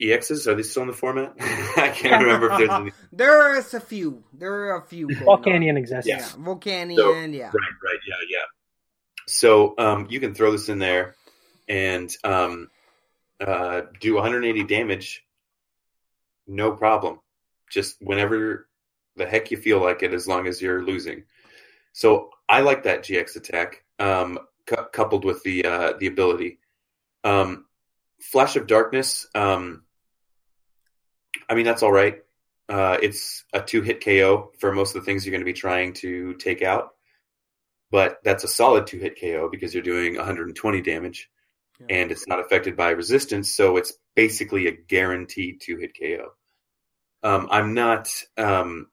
EXs. 0.00 0.46
Are 0.46 0.54
they 0.54 0.62
still 0.62 0.82
in 0.82 0.88
the 0.88 0.94
format? 0.94 1.34
I 1.40 1.92
can't 1.94 2.22
remember 2.22 2.50
if 2.50 2.58
there's 2.58 2.70
any. 2.70 2.92
there 3.12 3.56
is 3.56 3.72
a 3.74 3.80
few. 3.80 4.24
There 4.32 4.52
are 4.70 4.78
a 4.78 4.86
few. 4.86 5.08
going 5.08 5.26
on. 5.28 5.42
Volcanion 5.42 5.76
exists. 5.78 6.08
Yeah, 6.08 6.18
Yes. 6.18 6.36
Volcanion, 6.36 6.96
So- 6.96 7.12
yeah. 7.14 7.46
Right, 7.46 7.76
right, 7.84 7.98
yeah, 8.08 8.14
yeah. 8.28 8.38
So 9.28 9.74
um, 9.78 10.08
you 10.10 10.18
can 10.18 10.34
throw 10.34 10.50
this 10.50 10.68
in 10.68 10.78
there 10.80 11.14
and 11.68 12.10
um, 12.24 12.70
uh, 13.40 13.82
do 14.00 14.14
180 14.14 14.64
damage, 14.64 15.24
no 16.48 16.72
problem. 16.72 17.20
Just 17.70 17.96
whenever 18.00 18.68
the 19.16 19.24
heck 19.26 19.50
you 19.52 19.56
feel 19.56 19.80
like 19.80 20.02
it, 20.02 20.12
as 20.12 20.26
long 20.26 20.46
as 20.48 20.60
you're 20.60 20.82
losing. 20.82 21.22
So 21.92 22.30
I 22.48 22.60
like 22.60 22.84
that 22.84 23.04
GX 23.04 23.36
attack, 23.36 23.84
um, 23.98 24.38
cou- 24.66 24.88
coupled 24.92 25.24
with 25.24 25.42
the 25.42 25.64
uh, 25.64 25.92
the 25.98 26.06
ability. 26.06 26.58
Um, 27.24 27.66
Flash 28.20 28.56
of 28.56 28.66
Darkness. 28.66 29.26
Um, 29.34 29.84
I 31.48 31.54
mean 31.54 31.64
that's 31.64 31.82
all 31.82 31.92
right. 31.92 32.18
Uh, 32.68 32.96
it's 33.02 33.44
a 33.52 33.60
two 33.60 33.82
hit 33.82 34.04
KO 34.04 34.52
for 34.58 34.72
most 34.72 34.94
of 34.94 35.02
the 35.02 35.04
things 35.04 35.26
you're 35.26 35.32
going 35.32 35.40
to 35.40 35.44
be 35.44 35.52
trying 35.52 35.92
to 35.92 36.34
take 36.34 36.62
out 36.62 36.92
but 37.92 38.20
that's 38.24 38.42
a 38.42 38.48
solid 38.48 38.86
two 38.86 38.98
hit 38.98 39.20
KO 39.20 39.48
because 39.50 39.74
you're 39.74 39.82
doing 39.82 40.16
120 40.16 40.80
damage 40.80 41.28
and 41.90 42.10
it's 42.10 42.26
not 42.28 42.40
affected 42.40 42.76
by 42.76 42.90
resistance, 42.90 43.54
so 43.54 43.76
it's 43.76 43.92
basically 44.14 44.66
a 44.66 44.72
guaranteed 44.72 45.60
two 45.60 45.76
hit 45.76 45.96
KO. 45.98 46.28
Um, 47.22 47.48
I'm 47.50 47.74
not 47.74 48.08
um, 48.38 48.86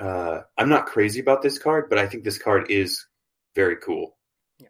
uh, 0.00 0.42
I'm 0.56 0.68
not 0.68 0.86
crazy 0.86 1.20
about 1.20 1.42
this 1.42 1.58
card, 1.58 1.88
but 1.88 1.98
I 1.98 2.06
think 2.06 2.24
this 2.24 2.38
card 2.38 2.70
is 2.70 3.06
very 3.54 3.76
cool. 3.76 4.16
Yeah. 4.58 4.68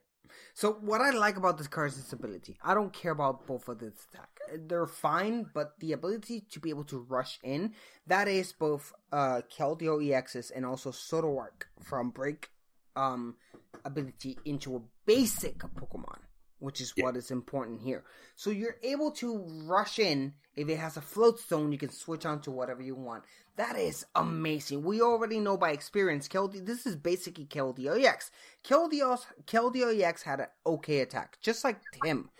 So 0.55 0.73
what 0.81 1.01
I 1.01 1.11
like 1.11 1.37
about 1.37 1.57
this 1.57 1.69
card 1.69 1.93
is 1.93 1.99
its 1.99 2.13
ability. 2.13 2.59
I 2.63 2.75
don't 2.75 2.93
care 2.93 3.13
about 3.13 3.47
both 3.47 3.69
of 3.69 3.79
this 3.79 3.95
attack. 4.13 4.29
They're 4.67 4.87
fine, 4.87 5.47
but 5.55 5.79
the 5.79 5.93
ability 5.93 6.47
to 6.51 6.61
be 6.61 6.71
able 6.71 6.85
to 6.85 6.99
rush 6.99 7.39
in, 7.45 7.75
that 8.09 8.27
is 8.27 8.53
both 8.53 8.93
uh 9.13 9.43
Keldeo 9.57 10.03
EXs 10.05 10.51
and 10.55 10.67
also 10.67 10.91
Zoroark 10.91 11.69
from 11.83 12.11
Break 12.11 12.51
um 12.97 13.37
ability 13.85 14.37
into 14.45 14.77
a 14.77 14.81
basic 15.07 15.59
Pokemon, 15.59 16.19
which 16.61 16.81
is 16.81 16.93
what 16.97 17.17
is 17.17 17.31
important 17.31 17.81
here. 17.81 18.05
So 18.37 18.51
you're 18.51 18.77
able 18.83 19.11
to 19.13 19.45
rush 19.65 19.99
in. 19.99 20.35
If 20.55 20.69
it 20.69 20.79
has 20.79 20.97
a 20.97 21.01
float 21.01 21.41
stone, 21.41 21.73
you 21.73 21.79
can 21.79 21.91
switch 21.91 22.27
on 22.27 22.41
to 22.43 22.51
whatever 22.51 22.83
you 22.83 22.95
want. 22.95 23.25
That 23.57 23.77
is 23.77 24.07
amazing. 24.15 24.83
We 24.85 25.01
already 25.01 25.41
know 25.41 25.57
by 25.57 25.73
experience, 25.73 26.29
Keldeo, 26.29 26.65
this 26.65 26.87
is 26.87 26.97
basically 26.97 27.47
Keldeo 27.47 28.03
EX. 28.03 28.31
Keldeo's, 28.65 29.27
Keldeo 29.47 29.99
EX 29.99 30.23
had 30.23 30.41
an 30.41 30.47
okay 30.65 31.01
attack, 31.01 31.39
just 31.43 31.65
like 31.65 31.81
him. 32.05 32.31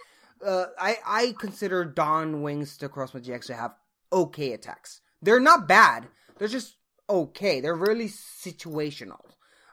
Uh, 0.45 0.67
I, 0.79 0.97
I 1.07 1.35
consider 1.39 1.85
Dawn 1.85 2.43
Wings 2.43 2.79
Necrozma 2.79 3.25
GX 3.25 3.47
to 3.47 3.55
have 3.55 3.75
okay 4.13 4.53
attacks. 4.53 5.01
They're 5.23 5.41
not 5.41 5.69
bad. 5.69 6.09
They're 6.39 6.49
just 6.49 6.77
okay. 7.09 7.61
They're 7.61 7.75
really 7.75 8.09
situational. 8.09 9.21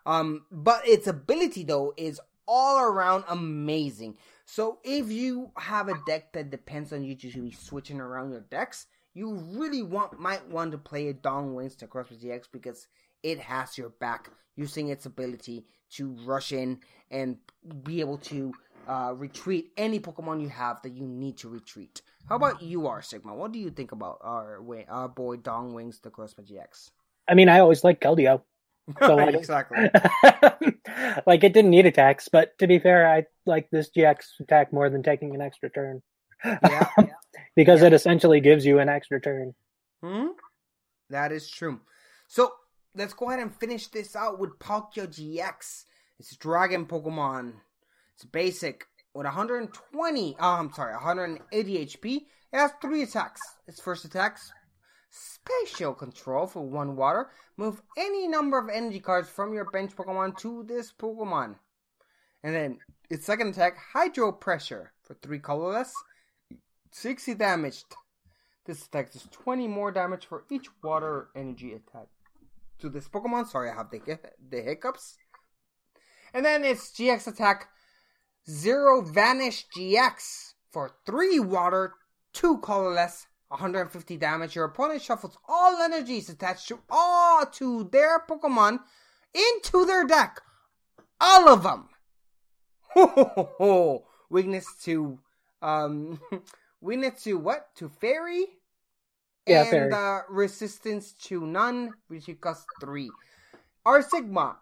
Um, 0.06 0.46
but 0.52 0.88
its 0.88 1.08
ability 1.08 1.64
though 1.64 1.94
is 1.98 2.20
all 2.48 2.80
around 2.80 3.26
amazing. 3.28 4.18
So 4.50 4.80
if 4.86 5.12
you 5.12 5.52
have 5.58 5.90
a 5.90 6.00
deck 6.08 6.32
that 6.32 6.50
depends 6.50 6.94
on 6.94 7.04
you 7.04 7.16
to 7.16 7.42
be 7.42 7.52
switching 7.52 8.00
around 8.00 8.32
your 8.32 8.46
decks, 8.50 8.86
you 9.14 9.34
really 9.34 9.84
want 9.84 10.18
might 10.20 10.48
want 10.48 10.72
to 10.72 10.78
play 10.78 11.10
a 11.10 11.14
Dawn 11.14 11.54
Wings 11.54 11.76
Necrozma 11.76 12.18
GX 12.24 12.46
because 12.54 12.88
it 13.24 13.40
has 13.40 13.78
your 13.78 13.90
back 13.90 14.30
using 14.56 14.88
its 14.88 15.06
ability 15.06 15.66
to 15.96 16.16
rush 16.26 16.54
in 16.54 16.80
and 17.12 17.38
be 17.84 18.00
able 18.00 18.20
to 18.20 18.54
uh, 18.88 19.14
retreat 19.18 19.74
any 19.76 20.00
Pokemon 20.00 20.42
you 20.42 20.48
have 20.48 20.82
that 20.84 20.94
you 20.94 21.06
need 21.06 21.38
to 21.40 21.50
retreat. 21.50 22.02
How 22.30 22.38
about 22.38 22.62
you, 22.62 22.88
R 22.88 23.02
Sigma? 23.02 23.36
What 23.36 23.52
do 23.52 23.60
you 23.60 23.70
think 23.70 23.92
about 23.92 24.20
our 24.22 24.62
way, 24.62 24.86
our 24.88 25.10
boy 25.10 25.36
Dawn 25.36 25.74
Wings 25.74 26.00
Necrozma 26.00 26.50
GX? 26.50 26.92
I 27.28 27.34
mean, 27.34 27.50
I 27.50 27.60
always 27.60 27.84
liked 27.84 28.02
Keldeo. 28.02 28.42
So, 29.00 29.16
like, 29.16 29.36
exactly. 29.36 29.78
like 31.28 31.44
it 31.44 31.52
didn't 31.52 31.72
need 31.72 31.86
a 31.86 31.90
attacks, 31.90 32.30
but 32.30 32.58
to 32.60 32.68
be 32.68 32.80
fair, 32.80 33.10
I 33.10 33.26
like 33.46 33.70
this 33.70 33.90
GX 33.90 34.40
attack 34.40 34.72
more 34.72 34.90
than 34.90 35.04
taking 35.04 35.36
an 35.36 35.42
extra 35.42 35.70
turn 35.70 36.02
yeah, 36.44 36.88
because 37.56 37.82
it 37.82 37.94
essentially 37.94 38.40
gives 38.40 38.66
you 38.66 38.80
an 38.80 38.90
extra 38.90 39.20
turn. 39.20 39.54
Hmm? 40.04 40.28
That 41.10 41.32
is 41.32 41.50
true. 41.50 41.82
So 42.28 42.54
let's 42.96 43.14
go 43.14 43.30
ahead 43.30 43.42
and 43.42 43.54
finish 43.56 43.88
this 43.88 44.16
out 44.16 44.40
with 44.40 44.60
Palkia 44.60 45.08
GX. 45.08 45.86
It's 46.20 46.32
a 46.32 46.38
dragon 46.38 46.86
Pokemon. 46.86 47.54
It's 48.16 48.26
basic 48.26 48.86
with 49.14 49.26
120. 49.26 50.36
Oh, 50.40 50.48
I'm 50.48 50.74
sorry, 50.74 50.94
180 50.94 51.86
HP. 51.86 52.16
It 52.16 52.58
has 52.58 52.72
three 52.82 53.04
attacks. 53.04 53.42
Its 53.68 53.80
first 53.80 54.06
attack's 54.06 54.52
spatial 55.10 55.94
control 55.94 56.48
for 56.48 56.66
one 56.66 56.96
water. 56.96 57.30
Move 57.58 57.82
any 57.98 58.28
number 58.28 58.58
of 58.58 58.70
energy 58.70 59.00
cards 59.00 59.30
from 59.30 59.54
your 59.54 59.70
bench 59.72 59.96
Pokemon 59.96 60.38
to 60.40 60.64
this 60.64 60.92
Pokemon. 60.92 61.56
And 62.44 62.56
then 62.56 62.80
its 63.10 63.26
second 63.26 63.50
attack, 63.50 63.78
Hydro 63.94 64.32
Pressure 64.34 64.94
for 65.04 65.16
three 65.16 65.40
colorless. 65.40 65.94
60 66.92 67.36
damage. 67.36 67.84
This 68.66 68.86
attack 68.86 69.12
does 69.12 69.28
20 69.32 69.68
more 69.68 69.92
damage 69.92 70.26
for 70.26 70.46
each 70.50 70.68
water 70.84 71.30
energy 71.36 71.74
attack. 71.74 72.08
To 72.80 72.90
this 72.90 73.08
Pokemon, 73.08 73.48
sorry, 73.48 73.70
I 73.70 73.76
have 73.76 73.90
the, 73.90 74.20
the 74.50 74.62
hiccups. 74.62 75.18
And 76.34 76.46
then 76.46 76.64
it's 76.64 76.92
GX 76.92 77.28
attack 77.28 77.70
Zero 78.50 79.02
Vanish 79.02 79.66
GX 79.76 80.54
for 80.72 80.92
3 81.06 81.40
water, 81.40 81.94
2 82.34 82.60
colorless, 82.60 83.28
150 83.50 84.18
damage. 84.18 84.56
Your 84.56 84.66
opponent 84.66 85.02
shuffles 85.02 85.38
all 85.48 85.78
energies 85.82 86.30
attached 86.30 86.68
to 86.68 86.80
all 86.90 87.46
to 87.46 87.86
their 87.92 88.20
Pokemon 88.20 88.80
into 89.34 89.86
their 89.86 90.06
deck. 90.06 90.42
All 91.20 91.50
of 91.50 91.64
them. 91.64 91.90
Ho, 92.94 93.08
ho, 93.08 93.32
ho, 93.36 93.50
ho. 93.58 94.06
Weakness 94.30 94.66
to 94.84 95.20
um 95.62 96.20
weakness 96.82 97.24
to 97.24 97.38
what? 97.38 97.74
To 97.76 97.90
fairy? 97.90 98.46
Yeah, 99.46 99.62
and 99.62 99.70
fairy. 99.70 99.94
Uh, 99.94 100.20
resistance 100.30 101.14
to 101.14 101.46
none, 101.46 101.94
which 102.08 102.28
it 102.28 102.42
costs 102.42 102.66
three. 102.82 103.10
Our 103.86 104.02
Sigma, 104.02 104.58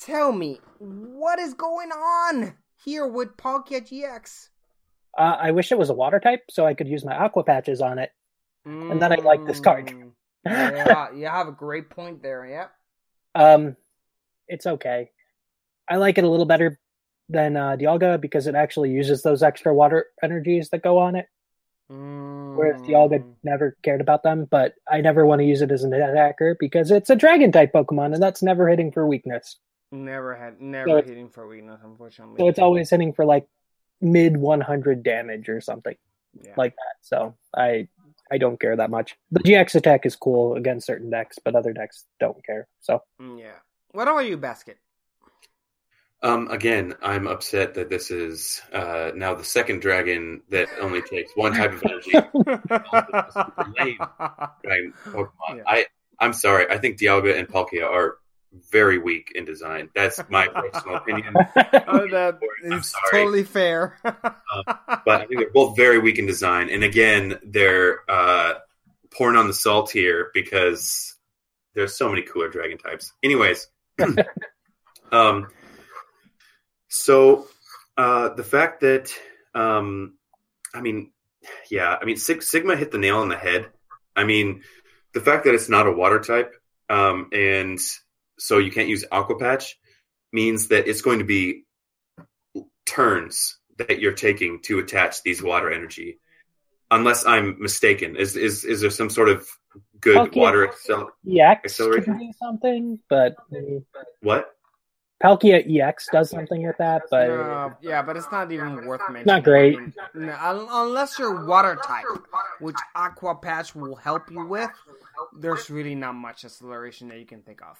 tell 0.00 0.32
me 0.32 0.60
what 0.78 1.38
is 1.38 1.54
going 1.54 1.92
on 1.92 2.54
here 2.84 3.06
with 3.06 3.36
Palkia 3.36 3.80
GX? 3.80 4.48
Uh, 5.16 5.36
I 5.40 5.50
wish 5.52 5.70
it 5.72 5.78
was 5.78 5.90
a 5.90 5.94
water 5.94 6.18
type 6.20 6.42
so 6.50 6.66
I 6.66 6.74
could 6.74 6.88
use 6.88 7.04
my 7.04 7.14
aqua 7.14 7.44
patches 7.44 7.80
on 7.80 7.98
it. 7.98 8.10
And 8.64 9.00
then 9.00 9.12
I 9.12 9.16
like 9.16 9.44
this 9.46 9.60
card. 9.60 9.88
Mm, 9.88 10.10
yeah, 10.46 11.12
you 11.12 11.26
have 11.26 11.48
a 11.48 11.52
great 11.52 11.90
point 11.90 12.22
there. 12.22 12.44
Yep. 12.46 12.70
Um, 13.34 13.76
it's 14.48 14.66
okay. 14.66 15.10
I 15.88 15.96
like 15.96 16.16
it 16.18 16.24
a 16.24 16.28
little 16.28 16.46
better 16.46 16.78
than 17.28 17.56
uh, 17.56 17.76
Dialga 17.76 18.20
because 18.20 18.46
it 18.46 18.54
actually 18.54 18.90
uses 18.90 19.22
those 19.22 19.42
extra 19.42 19.74
water 19.74 20.06
energies 20.22 20.70
that 20.70 20.82
go 20.82 20.98
on 20.98 21.14
it. 21.14 21.26
Whereas 21.88 22.80
Dialga 22.82 23.20
Mm. 23.20 23.34
never 23.42 23.76
cared 23.82 24.00
about 24.00 24.22
them, 24.22 24.46
but 24.50 24.74
I 24.90 25.00
never 25.00 25.26
want 25.26 25.40
to 25.40 25.44
use 25.44 25.60
it 25.60 25.70
as 25.70 25.84
an 25.84 25.92
attacker 25.92 26.56
because 26.58 26.90
it's 26.90 27.10
a 27.10 27.16
dragon 27.16 27.52
type 27.52 27.72
Pokemon 27.72 28.14
and 28.14 28.22
that's 28.22 28.42
never 28.42 28.68
hitting 28.68 28.90
for 28.92 29.06
weakness. 29.06 29.58
Never 29.92 30.34
had, 30.34 30.60
never 30.60 30.88
it's- 30.98 31.08
hitting 31.08 31.28
for 31.28 31.46
weakness, 31.46 31.80
unfortunately. 31.84 32.36
So 32.38 32.48
it's 32.48 32.58
always 32.58 32.88
hitting 32.90 33.12
for 33.12 33.24
like 33.24 33.46
mid 34.04 34.36
100 34.36 35.02
damage 35.02 35.48
or 35.48 35.60
something 35.60 35.96
Yeah. 36.40 36.54
like 36.56 36.74
that. 36.76 36.96
So 37.02 37.34
I 37.56 37.88
I 38.30 38.38
don't 38.38 38.58
care 38.60 38.76
that 38.76 38.90
much. 38.90 39.16
The 39.32 39.40
GX 39.40 39.74
attack 39.74 40.06
is 40.06 40.16
cool 40.16 40.54
against 40.54 40.86
certain 40.86 41.10
decks, 41.10 41.38
but 41.44 41.54
other 41.54 41.72
decks 41.72 42.06
don't 42.20 42.44
care. 42.44 42.68
So 42.80 43.02
Mm, 43.20 43.40
yeah. 43.40 43.58
What 43.92 44.08
about 44.08 44.26
you, 44.26 44.36
Basket? 44.36 44.78
Um, 46.22 46.48
again, 46.50 46.94
I'm 47.02 47.26
upset 47.26 47.74
that 47.74 47.90
this 47.90 48.10
is 48.10 48.62
uh, 48.72 49.10
now 49.14 49.34
the 49.34 49.44
second 49.44 49.82
dragon 49.82 50.40
that 50.48 50.68
only 50.80 51.02
takes 51.02 51.30
one 51.36 51.52
type 51.52 51.74
of 51.74 51.82
energy. 51.84 52.12
Dragon 54.64 54.94
Pokemon. 55.04 55.56
Yeah. 55.56 55.62
I 55.66 55.86
I'm 56.20 56.32
sorry. 56.32 56.66
I 56.70 56.78
think 56.78 56.98
Dialga 56.98 57.38
and 57.38 57.46
Palkia 57.48 57.84
are 57.90 58.16
very 58.70 58.98
weak 58.98 59.32
in 59.34 59.44
design. 59.44 59.90
That's 59.94 60.20
my 60.28 60.48
personal 60.54 60.96
opinion. 60.96 61.34
oh, 61.36 62.08
that 62.10 62.38
I'm 62.64 62.72
is 62.72 62.90
sorry. 62.90 63.24
totally 63.24 63.44
fair. 63.44 63.98
but 64.02 64.22
I 65.06 65.26
think 65.26 65.40
they're 65.40 65.50
both 65.50 65.76
very 65.76 65.98
weak 65.98 66.18
in 66.18 66.26
design. 66.26 66.70
And 66.70 66.84
again, 66.84 67.38
they're 67.44 67.98
uh, 68.10 68.54
pouring 69.10 69.36
on 69.36 69.46
the 69.46 69.54
salt 69.54 69.90
here 69.90 70.30
because 70.34 71.16
there's 71.74 71.96
so 71.96 72.08
many 72.08 72.22
cooler 72.22 72.48
dragon 72.48 72.78
types. 72.78 73.12
Anyways, 73.22 73.68
um, 75.12 75.48
so 76.88 77.46
uh, 77.96 78.30
the 78.30 78.44
fact 78.44 78.80
that 78.80 79.12
um, 79.54 80.14
I 80.74 80.80
mean, 80.80 81.12
yeah, 81.70 81.96
I 82.00 82.04
mean 82.04 82.16
Sig- 82.16 82.42
Sigma 82.42 82.76
hit 82.76 82.90
the 82.90 82.98
nail 82.98 83.18
on 83.18 83.28
the 83.28 83.36
head. 83.36 83.66
I 84.16 84.24
mean, 84.24 84.62
the 85.12 85.20
fact 85.20 85.44
that 85.44 85.54
it's 85.54 85.68
not 85.68 85.86
a 85.86 85.92
water 85.92 86.20
type 86.20 86.54
um, 86.88 87.28
and 87.32 87.80
so 88.38 88.58
you 88.58 88.70
can't 88.70 88.88
use 88.88 89.04
Aqua 89.10 89.38
Patch 89.38 89.78
means 90.32 90.68
that 90.68 90.88
it's 90.88 91.02
going 91.02 91.18
to 91.20 91.24
be 91.24 91.64
turns 92.86 93.58
that 93.78 94.00
you're 94.00 94.12
taking 94.12 94.60
to 94.62 94.78
attach 94.78 95.22
these 95.22 95.42
water 95.42 95.70
energy. 95.72 96.18
Unless 96.90 97.26
I'm 97.26 97.56
mistaken, 97.60 98.16
is 98.16 98.36
is 98.36 98.64
is 98.64 98.80
there 98.82 98.90
some 98.90 99.10
sort 99.10 99.28
of 99.28 99.48
good 100.00 100.16
Okay. 100.18 100.38
water 100.40 100.68
accel- 100.68 101.08
EX 101.28 101.64
Acceleration? 101.64 102.04
can 102.04 102.18
do 102.18 102.32
something, 102.38 102.98
but 103.08 103.34
what? 104.20 104.50
Palkia 105.22 105.64
EX 105.64 106.08
does 106.12 106.28
something 106.28 106.66
with 106.66 106.76
that, 106.78 107.02
but 107.10 107.30
Uh, 107.30 107.70
yeah, 107.80 108.02
but 108.02 108.16
it's 108.16 108.30
not 108.30 108.52
even 108.52 108.84
worth 108.86 109.00
mentioning. 109.08 109.26
Not 109.26 109.42
great. 109.42 109.78
No, 110.14 110.36
unless 110.70 111.18
you're 111.18 111.46
water 111.46 111.76
type, 111.82 112.04
which 112.60 112.76
Aqua 112.94 113.36
Patch 113.36 113.74
will 113.74 113.96
help 113.96 114.30
you 114.30 114.44
with, 114.44 114.70
there's 115.32 115.70
really 115.70 115.94
not 115.94 116.14
much 116.14 116.44
acceleration 116.44 117.08
that 117.08 117.18
you 117.18 117.26
can 117.26 117.42
think 117.42 117.62
of. 117.62 117.78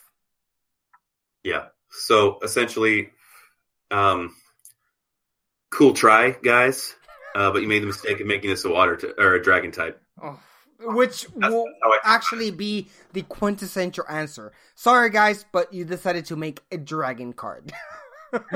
Yeah. 1.45 1.67
So 1.91 2.39
essentially, 2.43 3.11
um, 3.91 4.35
cool 5.71 5.93
try, 5.93 6.33
guys. 6.43 6.95
Uh, 7.35 7.51
but 7.51 7.63
you 7.63 7.69
made 7.69 7.83
the 7.83 7.87
mistake 7.87 8.21
of 8.21 8.27
making 8.27 8.51
this 8.51 8.65
a 8.65 8.71
water 8.71 8.97
t- 8.97 9.13
or 9.19 9.35
a 9.35 9.43
dragon 9.43 9.73
type. 9.73 10.01
Oh, 10.23 10.39
which 10.81 11.27
will 11.35 11.67
actually 12.05 12.51
be 12.51 12.89
the 13.13 13.23
quintessential 13.23 14.05
answer. 14.09 14.53
Sorry, 14.75 15.11
guys, 15.11 15.45
but 15.51 15.73
you 15.73 15.85
decided 15.85 16.27
to 16.27 16.37
make 16.37 16.63
a 16.71 16.79
dragon 16.79 17.33
card 17.33 17.73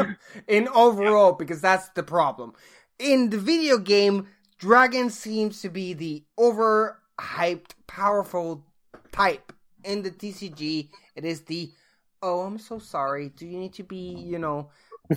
in 0.48 0.69
overall 0.69 1.32
because 1.32 1.60
that's 1.60 1.89
the 1.90 2.02
problem. 2.02 2.52
In 2.98 3.31
the 3.31 3.39
video 3.39 3.78
game, 3.78 4.28
dragon 4.59 5.10
seems 5.10 5.60
to 5.62 5.69
be 5.69 5.94
the 5.94 6.24
overhyped, 6.39 7.70
powerful 7.86 8.65
type. 9.12 9.52
In 9.85 10.02
the 10.02 10.10
TCG, 10.10 10.90
it 11.15 11.24
is 11.24 11.43
the 11.43 11.73
oh, 12.22 12.40
I'm 12.40 12.58
so 12.58 12.78
sorry. 12.78 13.30
Do 13.30 13.46
you 13.46 13.58
need 13.58 13.74
to 13.74 13.82
be, 13.82 13.96
you 13.96 14.38
know, 14.38 14.70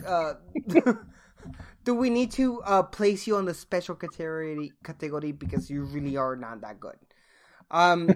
uh, 0.05 0.33
do 1.83 1.95
we 1.95 2.09
need 2.09 2.31
to 2.31 2.61
uh, 2.61 2.83
place 2.83 3.27
you 3.27 3.35
on 3.35 3.45
the 3.45 3.53
special 3.53 3.95
category 3.95 4.71
category 4.83 5.31
because 5.31 5.69
you 5.69 5.83
really 5.83 6.17
are 6.17 6.35
not 6.35 6.61
that 6.61 6.79
good? 6.79 6.97
Um, 7.69 8.09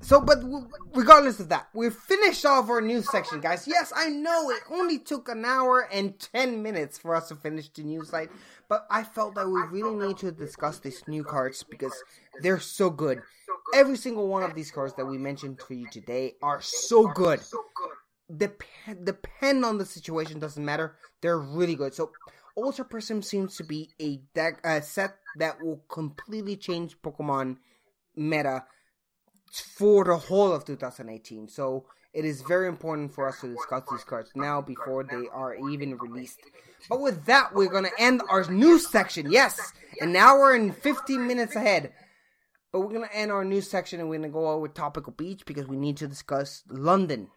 so, 0.00 0.20
but 0.20 0.40
w- 0.40 0.68
regardless 0.94 1.40
of 1.40 1.48
that, 1.48 1.68
we've 1.74 1.94
finished 1.94 2.44
off 2.44 2.68
our 2.68 2.80
news 2.80 3.10
section, 3.10 3.40
guys. 3.40 3.66
Yes, 3.66 3.92
I 3.94 4.08
know 4.08 4.50
it 4.50 4.62
only 4.70 4.98
took 4.98 5.28
an 5.28 5.44
hour 5.44 5.88
and 5.92 6.18
ten 6.18 6.62
minutes 6.62 6.98
for 6.98 7.14
us 7.14 7.28
to 7.28 7.36
finish 7.36 7.68
the 7.70 7.82
news 7.82 8.10
site, 8.10 8.30
but 8.68 8.86
I 8.90 9.04
felt 9.04 9.34
that 9.36 9.48
we 9.48 9.60
really 9.70 9.94
need 10.06 10.18
to 10.18 10.32
discuss 10.32 10.78
these 10.78 11.02
new 11.08 11.24
cards 11.24 11.62
because 11.62 11.94
they're 12.42 12.60
so 12.60 12.90
good. 12.90 13.22
Every 13.74 13.96
single 13.96 14.28
one 14.28 14.42
of 14.42 14.54
these 14.54 14.70
cards 14.70 14.94
that 14.94 15.06
we 15.06 15.16
mentioned 15.16 15.60
to 15.68 15.74
you 15.74 15.86
today 15.88 16.34
are 16.42 16.60
so 16.60 17.06
good 17.08 17.40
depend 18.36 19.04
depend 19.04 19.64
on 19.64 19.78
the 19.78 19.84
situation 19.84 20.38
doesn't 20.38 20.64
matter. 20.64 20.96
They're 21.20 21.38
really 21.38 21.74
good. 21.74 21.94
So 21.94 22.12
ultra 22.56 22.84
prism 22.84 23.22
seems 23.22 23.56
to 23.56 23.64
be 23.64 23.90
a 24.00 24.16
deck 24.34 24.60
a 24.64 24.82
set 24.82 25.16
that 25.36 25.62
will 25.62 25.82
completely 25.88 26.56
change 26.56 27.00
pokemon 27.02 27.56
meta 28.16 28.64
for 29.52 30.04
the 30.04 30.16
whole 30.16 30.52
of 30.52 30.64
2018 30.64 31.48
so 31.48 31.84
it 32.12 32.24
is 32.24 32.42
very 32.42 32.68
important 32.68 33.14
for 33.14 33.28
us 33.28 33.40
to 33.40 33.54
discuss 33.54 33.82
these 33.90 34.04
cards 34.04 34.30
now 34.34 34.60
before 34.60 35.04
they 35.04 35.28
are 35.32 35.54
even 35.70 35.96
released. 35.96 36.40
But 36.88 37.00
with 37.00 37.24
that 37.26 37.54
we're 37.54 37.70
gonna 37.70 37.90
end 37.98 38.22
our 38.28 38.50
news 38.50 38.88
section. 38.88 39.30
Yes! 39.30 39.72
An 40.00 40.16
hour 40.16 40.52
and 40.52 40.76
15 40.76 41.24
minutes 41.24 41.54
ahead. 41.54 41.92
But 42.72 42.80
we're 42.80 42.92
gonna 42.92 43.10
end 43.12 43.30
our 43.30 43.44
news 43.44 43.70
section 43.70 44.00
and 44.00 44.08
we're 44.08 44.18
gonna 44.18 44.28
go 44.28 44.48
over 44.48 44.66
topical 44.66 45.12
beach 45.12 45.46
because 45.46 45.68
we 45.68 45.76
need 45.76 45.98
to 45.98 46.08
discuss 46.08 46.64
london 46.68 47.28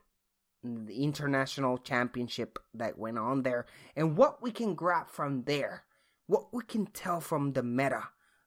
the 0.64 1.04
international 1.04 1.78
championship 1.78 2.58
that 2.74 2.98
went 2.98 3.18
on 3.18 3.44
there 3.44 3.66
and 3.96 4.16
what 4.16 4.42
we 4.42 4.52
can 4.52 4.76
grab 4.76 5.10
from 5.10 5.44
there 5.44 5.84
what 6.28 6.54
we 6.54 6.64
can 6.64 6.86
tell 6.86 7.20
from 7.20 7.52
the 7.54 7.64
meta 7.64 8.04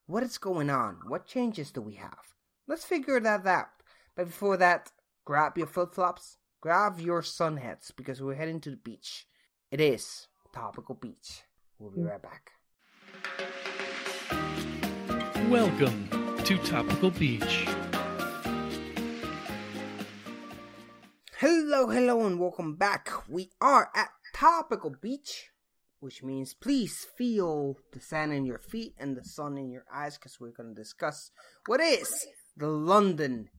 what 0.07 0.23
is 0.23 0.39
going 0.39 0.71
on 0.71 0.99
what 1.07 1.27
changes 1.27 1.71
do 1.71 1.81
we 1.81 1.95
have? 1.95 2.35
Let's 2.69 2.85
figure 2.85 3.21
that 3.21 3.47
out. 3.47 3.69
But 4.17 4.27
before 4.27 4.57
that 4.57 4.93
grab 5.25 5.59
your 5.59 5.67
flip-flops 5.67 6.39
grab 6.61 6.99
your 6.99 7.23
sun 7.23 7.59
hats 7.59 7.91
because 7.91 8.23
we're 8.23 8.35
heading 8.35 8.61
to 8.61 8.71
the 8.71 8.77
beach. 8.77 9.27
It 9.71 9.81
is 9.81 10.29
topical 10.55 10.95
beach. 10.95 11.43
We'll 11.79 11.91
be 11.91 12.03
right 12.03 12.23
back. 12.23 12.53
Welcome 15.51 16.09
to 16.45 16.59
Topical 16.59 17.11
Beach. 17.11 17.67
Hello, 21.39 21.89
hello, 21.89 22.25
and 22.25 22.41
welcome 22.41 22.77
back. 22.77 23.11
We 23.29 23.51
are 23.61 23.91
at 23.95 24.09
Topical 24.35 24.89
Beach, 24.89 25.51
which 26.01 26.23
means 26.23 26.55
please 26.55 27.07
feel 27.19 27.77
the 27.93 28.01
sand 28.01 28.33
in 28.33 28.47
your 28.47 28.59
feet 28.59 28.95
and 28.97 29.15
the 29.15 29.23
sun 29.23 29.59
in 29.59 29.69
your 29.69 29.85
eyes 29.93 30.17
because 30.17 30.41
we're 30.41 30.53
going 30.57 30.75
to 30.75 30.83
discuss 30.83 31.31
what 31.67 31.79
is 31.83 32.27
the 32.57 32.69
London 32.69 33.51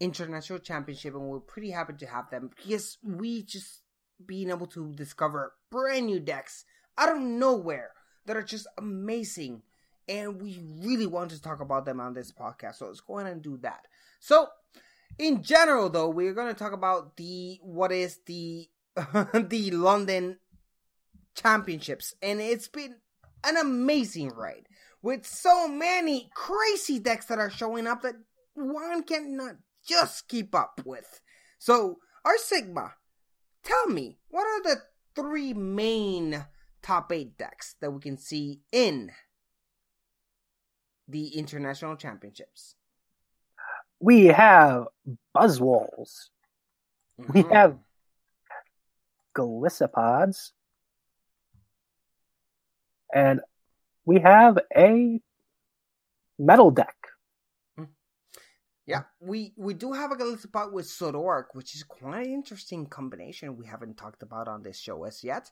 International 0.00 0.58
Championship, 0.58 1.14
and 1.14 1.22
we're 1.22 1.38
pretty 1.38 1.70
happy 1.70 1.92
to 1.92 2.06
have 2.06 2.28
them 2.30 2.50
because 2.56 2.98
we 3.04 3.44
just 3.44 3.82
being 4.26 4.50
able 4.50 4.66
to 4.66 4.92
discover 4.92 5.52
brand 5.70 6.06
new 6.06 6.18
decks 6.18 6.64
out 6.98 7.14
of 7.14 7.22
nowhere 7.22 7.92
that 8.26 8.36
are 8.36 8.42
just 8.42 8.66
amazing 8.76 9.62
and 10.08 10.42
we 10.42 10.60
really 10.80 11.06
want 11.06 11.30
to 11.30 11.40
talk 11.40 11.60
about 11.60 11.84
them 11.84 12.00
on 12.00 12.14
this 12.14 12.32
podcast. 12.32 12.74
So 12.74 12.86
let's 12.86 12.98
go 12.98 13.20
ahead 13.20 13.32
and 13.32 13.40
do 13.40 13.56
that. 13.58 13.82
So, 14.18 14.48
in 15.18 15.42
general, 15.42 15.90
though, 15.90 16.08
we're 16.08 16.34
going 16.34 16.52
to 16.52 16.58
talk 16.58 16.72
about 16.72 17.16
the 17.16 17.58
what 17.62 17.92
is 17.92 18.20
the 18.26 18.68
the 19.34 19.70
London 19.70 20.38
Championships, 21.34 22.14
and 22.22 22.40
it's 22.40 22.68
been 22.68 22.96
an 23.44 23.56
amazing 23.56 24.28
ride 24.30 24.66
with 25.02 25.26
so 25.26 25.66
many 25.66 26.30
crazy 26.34 26.98
decks 26.98 27.26
that 27.26 27.38
are 27.38 27.50
showing 27.50 27.86
up 27.86 28.02
that 28.02 28.14
one 28.54 29.02
cannot 29.02 29.56
just 29.86 30.28
keep 30.28 30.54
up 30.54 30.80
with. 30.84 31.20
So, 31.58 31.98
our 32.24 32.38
Sigma, 32.38 32.94
tell 33.64 33.86
me, 33.86 34.18
what 34.30 34.46
are 34.46 34.62
the 34.62 34.82
three 35.14 35.52
main 35.52 36.44
top 36.82 37.12
eight 37.12 37.36
decks 37.36 37.76
that 37.80 37.90
we 37.90 38.00
can 38.00 38.18
see 38.18 38.60
in 38.70 39.10
the 41.08 41.28
international 41.28 41.96
championships? 41.96 42.76
We 44.02 44.26
have 44.26 44.88
Buzzwoles. 45.34 46.30
Mm-hmm. 47.20 47.32
We 47.32 47.42
have 47.54 47.78
Golisopods. 49.36 50.50
And 53.14 53.40
we 54.04 54.18
have 54.18 54.58
a 54.76 55.20
metal 56.36 56.72
deck. 56.72 56.96
Yeah, 58.84 59.04
we 59.20 59.52
we 59.56 59.74
do 59.74 59.92
have 59.92 60.10
a 60.10 60.16
Golisopod 60.16 60.72
with 60.72 60.86
Zoroark, 60.86 61.46
which 61.52 61.76
is 61.76 61.84
quite 61.84 62.26
an 62.26 62.32
interesting 62.32 62.86
combination 62.86 63.56
we 63.56 63.66
haven't 63.66 63.96
talked 63.96 64.24
about 64.24 64.48
on 64.48 64.62
this 64.62 64.78
show 64.78 65.04
as 65.04 65.22
yet. 65.22 65.50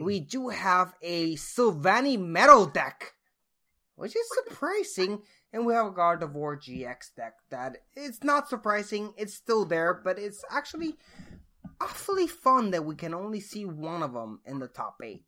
We 0.00 0.18
do 0.18 0.48
have 0.48 0.92
a 1.00 1.36
Silvally 1.36 2.18
metal 2.18 2.66
deck, 2.66 3.14
which 3.96 4.16
is 4.16 4.26
surprising, 4.44 5.22
and 5.52 5.66
we 5.66 5.74
have 5.74 5.86
a 5.86 5.90
Gardevoir 5.90 6.56
GX 6.56 7.14
deck 7.16 7.34
that 7.50 7.78
it's 7.94 8.22
not 8.24 8.48
surprising, 8.48 9.12
it's 9.16 9.34
still 9.34 9.64
there, 9.64 10.00
but 10.04 10.18
it's 10.18 10.44
actually 10.50 10.96
awfully 11.80 12.26
fun 12.26 12.70
that 12.70 12.84
we 12.84 12.94
can 12.94 13.14
only 13.14 13.40
see 13.40 13.64
one 13.64 14.02
of 14.02 14.12
them 14.12 14.40
in 14.46 14.58
the 14.58 14.68
top 14.68 14.96
eight. 15.02 15.24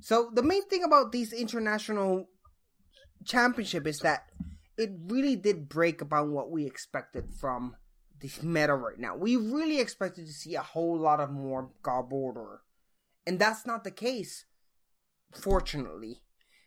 So 0.00 0.30
the 0.32 0.42
main 0.42 0.66
thing 0.68 0.82
about 0.82 1.12
these 1.12 1.32
international 1.32 2.28
championship 3.24 3.86
is 3.86 3.98
that 4.00 4.24
it 4.78 4.90
really 5.06 5.36
did 5.36 5.68
break 5.68 6.00
about 6.00 6.28
what 6.28 6.50
we 6.50 6.66
expected 6.66 7.34
from 7.38 7.76
the 8.20 8.30
meta 8.42 8.74
right 8.74 8.98
now. 8.98 9.14
We 9.16 9.36
really 9.36 9.78
expected 9.78 10.26
to 10.26 10.32
see 10.32 10.54
a 10.54 10.62
whole 10.62 10.98
lot 10.98 11.20
of 11.20 11.30
more 11.30 11.70
Garbodor. 11.82 12.58
And 13.26 13.38
that's 13.38 13.66
not 13.66 13.84
the 13.84 13.90
case, 13.90 14.46
fortunately. 15.32 16.22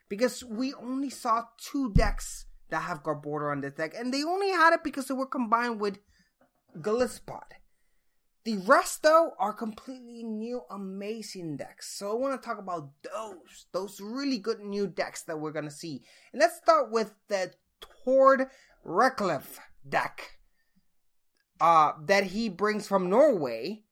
Because 0.09 0.43
we 0.43 0.73
only 0.73 1.09
saw 1.09 1.43
two 1.57 1.91
decks 1.93 2.45
that 2.69 2.83
have 2.83 3.03
Garbodor 3.03 3.51
on 3.51 3.61
this 3.61 3.73
deck, 3.73 3.93
and 3.97 4.13
they 4.13 4.23
only 4.23 4.49
had 4.49 4.73
it 4.73 4.83
because 4.83 5.07
they 5.07 5.13
were 5.13 5.25
combined 5.25 5.79
with 5.79 5.99
Golisopod. 6.79 7.43
The 8.45 8.57
rest, 8.57 9.03
though, 9.03 9.31
are 9.39 9.53
completely 9.53 10.23
new, 10.23 10.61
amazing 10.69 11.55
decks. 11.57 11.97
So 11.97 12.11
I 12.11 12.15
want 12.15 12.41
to 12.41 12.45
talk 12.45 12.59
about 12.59 12.89
those, 13.03 13.67
those 13.71 14.01
really 14.01 14.37
good 14.37 14.59
new 14.59 14.85
decks 14.85 15.23
that 15.23 15.39
we're 15.39 15.53
gonna 15.53 15.71
see. 15.71 16.03
And 16.33 16.41
let's 16.41 16.57
start 16.57 16.91
with 16.91 17.13
the 17.29 17.53
Tord 18.03 18.47
Reklev 18.85 19.59
deck 19.87 20.39
uh, 21.61 21.93
that 22.05 22.25
he 22.25 22.49
brings 22.49 22.87
from 22.87 23.09
Norway 23.09 23.83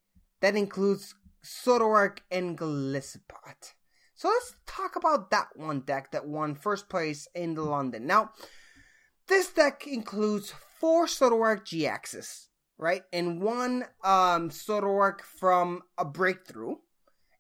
that 0.42 0.56
includes 0.56 1.16
Zoroark 1.46 2.20
and 2.30 2.58
Golisopod. 2.58 3.74
So 4.22 4.28
let's 4.28 4.54
talk 4.68 4.98
about 4.98 5.32
that 5.32 5.48
one 5.56 5.80
deck 5.80 6.12
that 6.12 6.28
won 6.28 6.54
first 6.54 6.90
place 6.90 7.28
in 7.34 7.56
the 7.56 7.64
London. 7.64 8.06
Now, 8.06 8.34
this 9.28 9.52
deck 9.52 9.88
includes 9.88 10.54
four 10.80 11.08
Zoroark 11.08 11.66
GXs, 11.66 12.50
right? 12.78 13.02
And 13.12 13.42
one 13.42 13.84
um 14.04 14.52
Zoroark 14.52 15.22
from 15.22 15.82
a 15.98 16.06
breakthrough. 16.06 16.76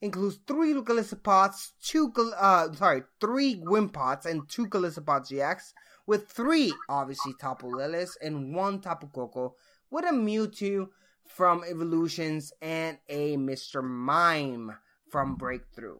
Includes 0.01 0.39
three 0.47 0.73
Golisopods, 0.73 1.73
two 1.83 2.11
uh 2.35 2.73
sorry, 2.73 3.03
three 3.19 3.57
Wimpods 3.57 4.25
and 4.25 4.49
two 4.49 4.65
Golisopods 4.65 5.29
GX, 5.29 5.73
with 6.07 6.29
three 6.29 6.73
obviously 6.89 7.33
Tapu 7.39 7.67
Lilith 7.67 8.17
and 8.23 8.55
one 8.55 8.81
Tapu 8.81 9.07
Koko, 9.13 9.53
with 9.91 10.05
a 10.05 10.11
Mewtwo 10.13 10.87
from 11.27 11.63
Evolutions 11.63 12.51
and 12.59 12.97
a 13.07 13.37
Mr. 13.37 13.83
Mime 13.83 14.75
from 15.11 15.35
Breakthrough. 15.35 15.99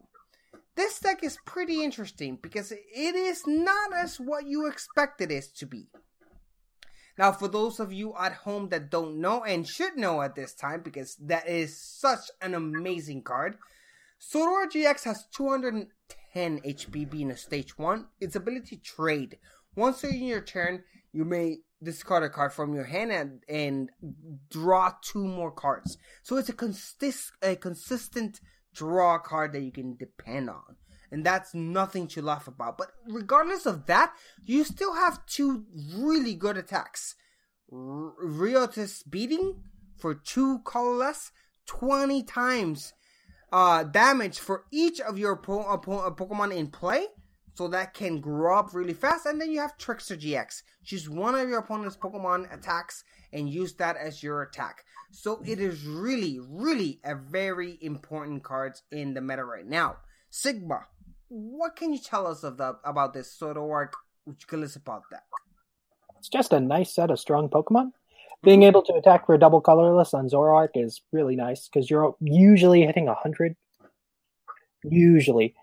This 0.74 0.98
deck 1.00 1.22
is 1.22 1.38
pretty 1.44 1.82
interesting 1.82 2.38
because 2.40 2.72
it 2.72 3.14
is 3.14 3.46
not 3.46 3.92
as 3.94 4.18
what 4.18 4.46
you 4.46 4.66
expect 4.66 5.20
it 5.20 5.30
is 5.30 5.48
to 5.52 5.66
be. 5.66 5.88
Now, 7.18 7.32
for 7.32 7.46
those 7.46 7.78
of 7.78 7.92
you 7.92 8.14
at 8.18 8.32
home 8.32 8.70
that 8.70 8.90
don't 8.90 9.20
know 9.20 9.44
and 9.44 9.68
should 9.68 9.96
know 9.96 10.22
at 10.22 10.34
this 10.34 10.54
time, 10.54 10.80
because 10.82 11.16
that 11.16 11.46
is 11.46 11.78
such 11.78 12.30
an 12.40 12.54
amazing 12.54 13.22
card, 13.22 13.58
Zoroark 14.20 14.72
GX 14.72 15.04
has 15.04 15.26
210 15.36 16.60
HP 16.60 17.10
being 17.10 17.30
a 17.30 17.36
stage 17.36 17.76
1. 17.76 18.06
Its 18.20 18.36
ability 18.36 18.78
trade. 18.78 19.38
Once 19.74 20.00
during 20.00 20.24
your 20.24 20.40
turn, 20.40 20.84
you 21.12 21.24
may 21.24 21.58
discard 21.82 22.22
a 22.22 22.30
card 22.30 22.52
from 22.52 22.74
your 22.74 22.84
hand 22.84 23.12
and, 23.12 23.42
and 23.48 23.90
draw 24.50 24.92
two 25.02 25.26
more 25.26 25.50
cards. 25.50 25.98
So 26.22 26.36
it's 26.36 26.48
a, 26.48 26.54
consist, 26.54 27.32
a 27.42 27.56
consistent 27.56 28.40
draw 28.74 29.16
a 29.16 29.20
card 29.20 29.52
that 29.52 29.62
you 29.62 29.72
can 29.72 29.96
depend 29.96 30.50
on. 30.50 30.76
And 31.10 31.26
that's 31.26 31.54
nothing 31.54 32.06
to 32.08 32.22
laugh 32.22 32.48
about. 32.48 32.78
But 32.78 32.92
regardless 33.06 33.66
of 33.66 33.86
that, 33.86 34.14
you 34.44 34.64
still 34.64 34.94
have 34.94 35.26
two 35.26 35.66
really 35.94 36.34
good 36.34 36.56
attacks. 36.56 37.14
R- 37.70 38.14
beating 39.02 39.62
for 39.98 40.14
two 40.14 40.60
colorless, 40.64 41.30
20 41.66 42.22
times 42.22 42.94
uh, 43.52 43.84
damage 43.84 44.38
for 44.38 44.64
each 44.72 45.00
of 45.00 45.18
your 45.18 45.36
po- 45.36 45.60
uh, 45.60 45.74
uh, 45.74 46.10
Pokemon 46.10 46.56
in 46.56 46.68
play. 46.68 47.06
So 47.54 47.68
that 47.68 47.94
can 47.94 48.20
grow 48.20 48.58
up 48.58 48.74
really 48.74 48.94
fast. 48.94 49.26
And 49.26 49.40
then 49.40 49.50
you 49.50 49.60
have 49.60 49.76
Trickster 49.76 50.16
GX. 50.16 50.62
Choose 50.84 51.08
one 51.08 51.34
of 51.34 51.48
your 51.48 51.58
opponent's 51.58 51.96
Pokemon 51.96 52.52
attacks 52.52 53.04
and 53.32 53.48
use 53.48 53.74
that 53.74 53.96
as 53.96 54.22
your 54.22 54.42
attack. 54.42 54.84
So 55.10 55.42
it 55.44 55.60
is 55.60 55.84
really, 55.84 56.40
really 56.40 57.00
a 57.04 57.14
very 57.14 57.78
important 57.82 58.42
card 58.42 58.74
in 58.90 59.12
the 59.14 59.20
meta 59.20 59.44
right 59.44 59.66
now. 59.66 59.96
Sigma, 60.30 60.86
what 61.28 61.76
can 61.76 61.92
you 61.92 61.98
tell 61.98 62.26
us 62.26 62.42
of 62.42 62.56
the 62.56 62.78
about 62.84 63.12
this 63.12 63.36
Zoroark 63.38 63.92
Golisopod 64.48 65.02
deck? 65.10 65.24
It's 66.18 66.28
just 66.28 66.52
a 66.52 66.60
nice 66.60 66.94
set 66.94 67.10
of 67.10 67.20
strong 67.20 67.48
Pokemon. 67.48 67.90
Being 68.42 68.62
able 68.62 68.82
to 68.82 68.94
attack 68.94 69.26
for 69.26 69.34
a 69.34 69.38
double 69.38 69.60
colorless 69.60 70.14
on 70.14 70.28
Zoroark 70.28 70.70
is 70.74 71.02
really 71.12 71.36
nice 71.36 71.68
because 71.68 71.90
you're 71.90 72.16
usually 72.20 72.82
hitting 72.82 73.06
100. 73.06 73.56
Usually. 74.84 75.54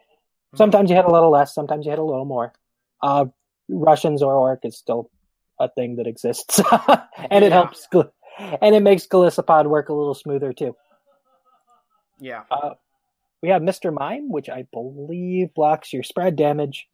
Sometimes 0.55 0.89
you 0.89 0.95
hit 0.95 1.05
a 1.05 1.11
little 1.11 1.29
less, 1.31 1.53
sometimes 1.53 1.85
you 1.85 1.91
hit 1.91 1.99
a 1.99 2.03
little 2.03 2.25
more. 2.25 2.53
Uh, 3.01 3.25
Russian 3.69 4.15
Zoroark 4.17 4.59
is 4.63 4.77
still 4.77 5.09
a 5.59 5.69
thing 5.69 5.97
that 5.97 6.07
exists. 6.07 6.59
and 7.29 7.43
it 7.45 7.49
Yeah. 7.51 7.63
helps, 7.63 7.87
and 8.61 8.73
it 8.75 8.81
makes 8.81 9.05
Golisopod 9.07 9.67
work 9.67 9.89
a 9.89 9.93
little 9.93 10.15
smoother 10.15 10.53
too. 10.53 10.75
Yeah. 12.19 12.43
Uh, 12.49 12.73
we 13.41 13.49
have 13.49 13.61
Mr. 13.61 13.93
Mime, 13.93 14.29
which 14.29 14.49
I 14.49 14.67
believe 14.73 15.53
blocks 15.53 15.93
your 15.93 16.03
spread 16.03 16.35
damage. 16.35 16.89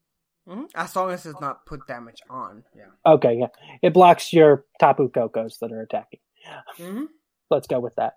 Mhm. 0.48 0.70
As 0.76 0.96
long 0.96 1.10
as 1.12 1.26
it's 1.26 1.42
not 1.42 1.66
put 1.66 1.88
damage 1.88 2.22
on. 2.30 2.64
Yeah. 2.76 2.86
Okay, 3.06 3.36
yeah. 3.40 3.48
It 3.82 3.94
blocks 3.94 4.32
your 4.32 4.66
Tapu 4.80 5.10
Kokos 5.10 5.58
that 5.60 5.72
are 5.72 5.82
attacking. 5.82 6.20
Mm-hmm. 6.78 7.06
Let's 7.50 7.66
go 7.66 7.80
with 7.80 7.96
that. 7.96 8.14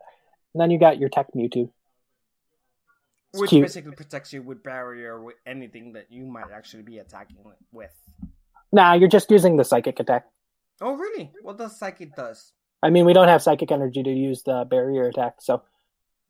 And 0.52 0.60
then 0.60 0.70
you 0.70 0.78
got 0.78 0.98
your 0.98 1.09
Tech 1.09 1.28
Mewtwo. 1.35 1.70
It's 3.32 3.40
Which 3.40 3.50
cute. 3.50 3.64
basically 3.64 3.92
protects 3.92 4.32
you 4.32 4.42
with 4.42 4.62
barrier 4.62 5.22
with 5.22 5.36
anything 5.46 5.92
that 5.92 6.06
you 6.10 6.24
might 6.24 6.50
actually 6.52 6.82
be 6.82 6.98
attacking 6.98 7.36
with. 7.72 7.92
Nah, 8.72 8.94
you're 8.94 9.09
just 9.09 9.30
using 9.30 9.56
the 9.56 9.64
Psychic 9.64 10.00
attack. 10.00 10.26
Oh, 10.80 10.94
really? 10.94 11.32
What 11.42 11.59
does 11.59 11.78
Psychic 11.78 12.14
does? 12.14 12.52
I 12.82 12.90
mean, 12.90 13.05
we 13.05 13.12
don't 13.12 13.28
have 13.28 13.42
Psychic 13.42 13.70
Energy 13.70 14.02
to 14.02 14.10
use 14.10 14.42
the 14.44 14.64
barrier 14.68 15.09
attack, 15.09 15.36
so 15.40 15.62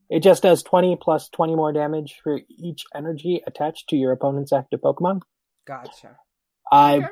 it 0.09 0.21
just 0.23 0.43
does 0.43 0.63
20 0.63 0.97
plus 1.01 1.29
20 1.29 1.55
more 1.55 1.73
damage 1.73 2.19
for 2.23 2.41
each 2.49 2.85
energy 2.95 3.43
attached 3.47 3.89
to 3.91 3.97
your 3.97 4.13
opponent's 4.13 4.53
active 4.53 4.81
Pokemon. 4.81 5.21
Gotcha. 5.67 6.17
I, 6.73 7.09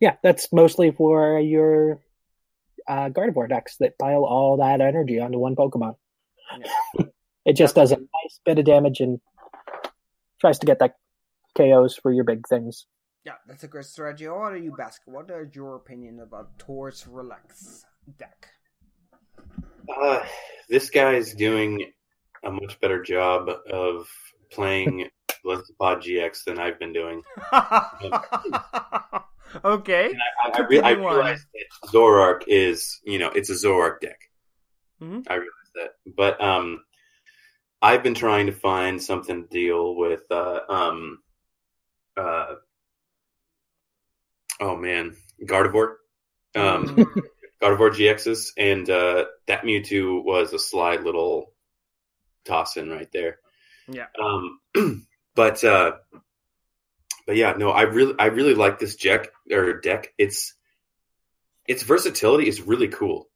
yeah, 0.00 0.16
that's 0.22 0.52
mostly 0.52 0.90
for 0.90 1.38
your 1.40 2.00
uh, 2.86 3.08
Gardevoir 3.08 3.48
decks 3.48 3.76
that 3.80 3.98
pile 3.98 4.24
all 4.24 4.58
that 4.58 4.80
energy 4.80 5.18
onto 5.18 5.38
one 5.38 5.56
Pokemon. 5.56 5.94
It 7.48 7.56
just 7.56 7.74
does 7.74 7.92
a 7.92 7.96
nice 7.96 8.40
bit 8.44 8.58
of 8.58 8.66
damage 8.66 9.00
and 9.00 9.20
tries 10.38 10.58
to 10.58 10.66
get 10.66 10.80
that 10.80 10.96
KOs 11.56 11.96
for 11.96 12.12
your 12.12 12.24
big 12.24 12.46
things. 12.46 12.84
Yeah, 13.24 13.36
that's 13.46 13.64
a 13.64 13.68
great 13.68 13.86
strategy. 13.86 14.28
What 14.28 14.52
are 14.52 14.58
you, 14.58 14.74
Basket? 14.76 15.10
What 15.10 15.30
is 15.30 15.56
your 15.56 15.76
opinion 15.76 16.20
about 16.20 16.58
Tord 16.58 16.92
Reklev's 17.08 17.86
deck? 18.18 18.48
Uh, 19.88 20.20
this 20.68 20.90
guy 20.90 21.14
is 21.14 21.32
doing 21.32 21.90
a 22.44 22.50
much 22.52 22.78
better 22.80 23.02
job 23.02 23.48
of 23.72 24.06
playing 24.52 25.08
Golisopod 25.42 26.02
GX 26.02 26.44
than 26.44 26.58
I've 26.58 26.78
been 26.78 26.92
doing. 26.92 27.22
okay. 29.64 30.12
I, 30.44 30.50
I, 30.52 30.60
re- 30.68 30.80
I 30.82 30.90
realized 30.90 31.46
that 31.54 31.88
Zoroark 31.90 32.42
is, 32.46 33.00
you 33.04 33.18
know, 33.18 33.30
it's 33.30 33.48
a 33.48 33.54
Zoroark 33.54 34.00
deck. 34.00 34.20
Mhm. 35.00 35.24
I 35.30 35.34
realize 35.36 35.70
that, 35.76 35.92
but 36.14 36.38
um, 36.42 36.80
I've 37.80 38.02
been 38.02 38.14
trying 38.14 38.46
to 38.46 38.52
find 38.52 39.02
something 39.02 39.42
to 39.42 39.48
deal 39.48 39.94
with. 39.94 40.22
Uh, 40.30 40.60
um, 40.68 41.18
uh, 42.16 42.54
oh 44.60 44.76
man, 44.76 45.14
Gardevoir, 45.44 45.94
um, 46.56 46.96
Gardevoir 47.62 47.90
GXs, 47.90 48.52
and 48.56 48.88
uh, 48.90 49.26
that 49.46 49.62
Mewtwo 49.62 50.24
was 50.24 50.52
a 50.52 50.58
sly 50.58 50.96
little 50.96 51.52
toss 52.44 52.76
in 52.76 52.90
right 52.90 53.10
there. 53.12 53.38
Yeah. 53.86 54.06
Um, 54.20 54.60
but 55.34 55.62
uh, 55.62 55.92
but 57.26 57.36
yeah, 57.36 57.52
no, 57.56 57.70
I 57.70 57.82
really 57.82 58.14
I 58.18 58.26
really 58.26 58.54
like 58.54 58.78
this 58.78 58.96
deck 58.96 59.28
or 59.50 59.80
deck. 59.80 60.12
It's 60.18 60.54
its 61.66 61.82
versatility 61.82 62.48
is 62.48 62.62
really 62.62 62.88
cool. 62.88 63.28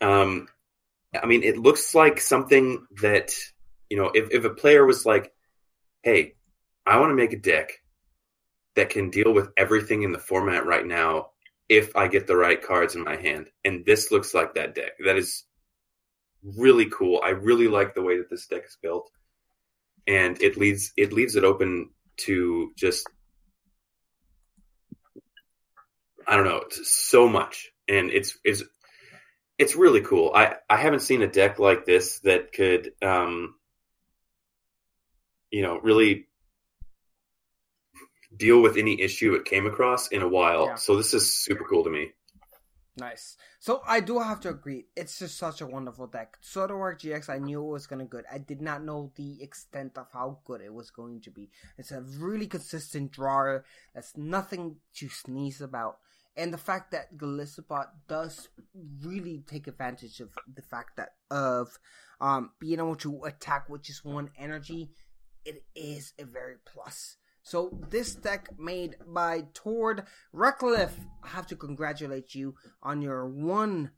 Um, 0.00 0.48
I 1.14 1.26
mean, 1.26 1.42
it 1.44 1.56
looks 1.56 1.94
like 1.94 2.20
something 2.20 2.84
that 3.00 3.32
you 3.90 3.96
know, 3.96 4.10
if 4.14 4.30
if 4.30 4.44
a 4.44 4.50
player 4.50 4.86
was 4.86 5.04
like, 5.04 5.32
"Hey, 6.02 6.36
I 6.86 6.98
want 6.98 7.10
to 7.10 7.16
make 7.16 7.32
a 7.32 7.38
deck 7.38 7.82
that 8.76 8.90
can 8.90 9.10
deal 9.10 9.32
with 9.32 9.50
everything 9.56 10.02
in 10.02 10.12
the 10.12 10.18
format 10.18 10.64
right 10.64 10.86
now 10.86 11.30
if 11.68 11.94
I 11.96 12.08
get 12.08 12.26
the 12.26 12.36
right 12.36 12.62
cards 12.62 12.94
in 12.94 13.04
my 13.04 13.16
hand," 13.16 13.50
and 13.64 13.84
this 13.84 14.10
looks 14.10 14.32
like 14.32 14.54
that 14.54 14.74
deck. 14.74 14.92
That 15.04 15.16
is 15.16 15.44
really 16.42 16.86
cool. 16.86 17.20
I 17.22 17.30
really 17.30 17.68
like 17.68 17.94
the 17.94 18.02
way 18.02 18.18
that 18.18 18.30
this 18.30 18.46
deck 18.46 18.64
is 18.66 18.78
built, 18.80 19.10
and 20.06 20.40
it 20.40 20.56
leaves 20.56 20.92
it 20.96 21.12
leaves 21.12 21.36
it 21.36 21.44
open 21.44 21.90
to 22.18 22.72
just 22.76 23.06
I 26.26 26.36
don't 26.36 26.44
know 26.44 26.62
so 26.70 27.28
much, 27.28 27.72
and 27.88 28.10
it's 28.10 28.38
it's 28.44 28.62
it's 29.58 29.76
really 29.76 30.00
cool. 30.00 30.32
I 30.34 30.56
I 30.68 30.76
haven't 30.76 31.00
seen 31.00 31.22
a 31.22 31.26
deck 31.26 31.58
like 31.58 31.84
this 31.84 32.20
that 32.20 32.52
could 32.52 32.92
um 33.02 33.56
you 35.50 35.62
know 35.62 35.78
really 35.82 36.26
deal 38.36 38.62
with 38.62 38.76
any 38.76 39.00
issue 39.00 39.34
it 39.34 39.44
came 39.44 39.66
across 39.66 40.08
in 40.08 40.22
a 40.22 40.28
while. 40.28 40.66
Yeah. 40.66 40.74
So 40.76 40.96
this 40.96 41.14
is 41.14 41.34
super 41.34 41.64
cool 41.64 41.84
to 41.84 41.90
me. 41.90 42.12
Nice. 42.96 43.36
So 43.60 43.82
I 43.86 44.00
do 44.00 44.18
have 44.18 44.40
to 44.40 44.50
agree. 44.50 44.86
It's 44.96 45.18
just 45.18 45.38
such 45.38 45.60
a 45.60 45.66
wonderful 45.66 46.06
deck. 46.06 46.38
Zoroark 46.42 47.00
GX, 47.00 47.28
I 47.28 47.38
knew 47.38 47.62
it 47.62 47.70
was 47.70 47.86
gonna 47.86 48.04
good. 48.04 48.24
I 48.30 48.38
did 48.38 48.60
not 48.60 48.84
know 48.84 49.12
the 49.16 49.42
extent 49.42 49.96
of 49.96 50.08
how 50.12 50.38
good 50.44 50.60
it 50.60 50.72
was 50.72 50.90
going 50.90 51.20
to 51.22 51.30
be. 51.30 51.50
It's 51.78 51.92
a 51.92 52.02
really 52.02 52.46
consistent 52.46 53.12
drawer. 53.12 53.64
That's 53.94 54.16
nothing 54.16 54.76
to 54.96 55.08
sneeze 55.08 55.60
about. 55.60 55.98
And 56.36 56.52
the 56.52 56.58
fact 56.58 56.92
that 56.92 57.16
Golisopod 57.16 57.86
does 58.08 58.48
really 59.02 59.42
take 59.46 59.66
advantage 59.66 60.20
of 60.20 60.30
the 60.52 60.62
fact 60.62 60.96
that 60.96 61.10
of 61.30 61.78
um, 62.20 62.50
being 62.60 62.78
able 62.78 62.96
to 62.96 63.24
attack 63.24 63.68
with 63.68 63.82
just 63.82 64.04
one 64.04 64.30
energy, 64.38 64.90
it 65.44 65.64
is 65.74 66.12
a 66.18 66.24
very 66.24 66.56
plus. 66.64 67.16
So 67.42 67.78
this 67.90 68.14
deck 68.14 68.50
made 68.58 68.96
by 69.06 69.44
Tord 69.54 70.04
Reklev, 70.34 70.90
I 71.22 71.28
have 71.28 71.46
to 71.48 71.56
congratulate 71.56 72.34
you 72.34 72.54
on 72.82 73.02
your 73.02 73.26
one 73.26 73.90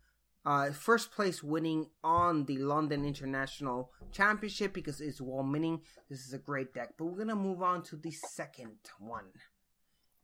uh, 0.45 0.73
first 0.73 1.13
place 1.13 1.43
winning 1.43 1.87
on 2.03 2.45
the 2.47 2.59
London 2.59 3.05
International 3.05 3.91
Championship 4.11 4.73
because 4.73 5.01
it's 5.01 5.21
well 5.21 5.45
winning. 5.45 5.83
This 6.09 6.27
is 6.27 6.33
a 6.33 6.39
great 6.39 6.75
deck. 6.75 6.95
But 6.99 7.07
we're 7.07 7.19
gonna 7.19 7.37
move 7.37 7.63
on 7.63 7.83
to 7.85 7.97
the 7.97 8.11
second 8.11 8.79
one, 8.99 9.27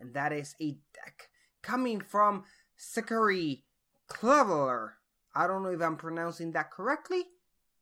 and 0.00 0.14
that 0.14 0.32
is 0.32 0.54
a 0.60 0.76
deck 0.94 1.28
coming 1.62 2.00
from 2.00 2.44
Sakari 2.76 3.64
Cleveler. 4.08 4.94
I 5.34 5.46
don't 5.46 5.62
know 5.62 5.70
if 5.70 5.82
I'm 5.82 5.96
pronouncing 5.96 6.52
that 6.52 6.70
correctly, 6.70 7.24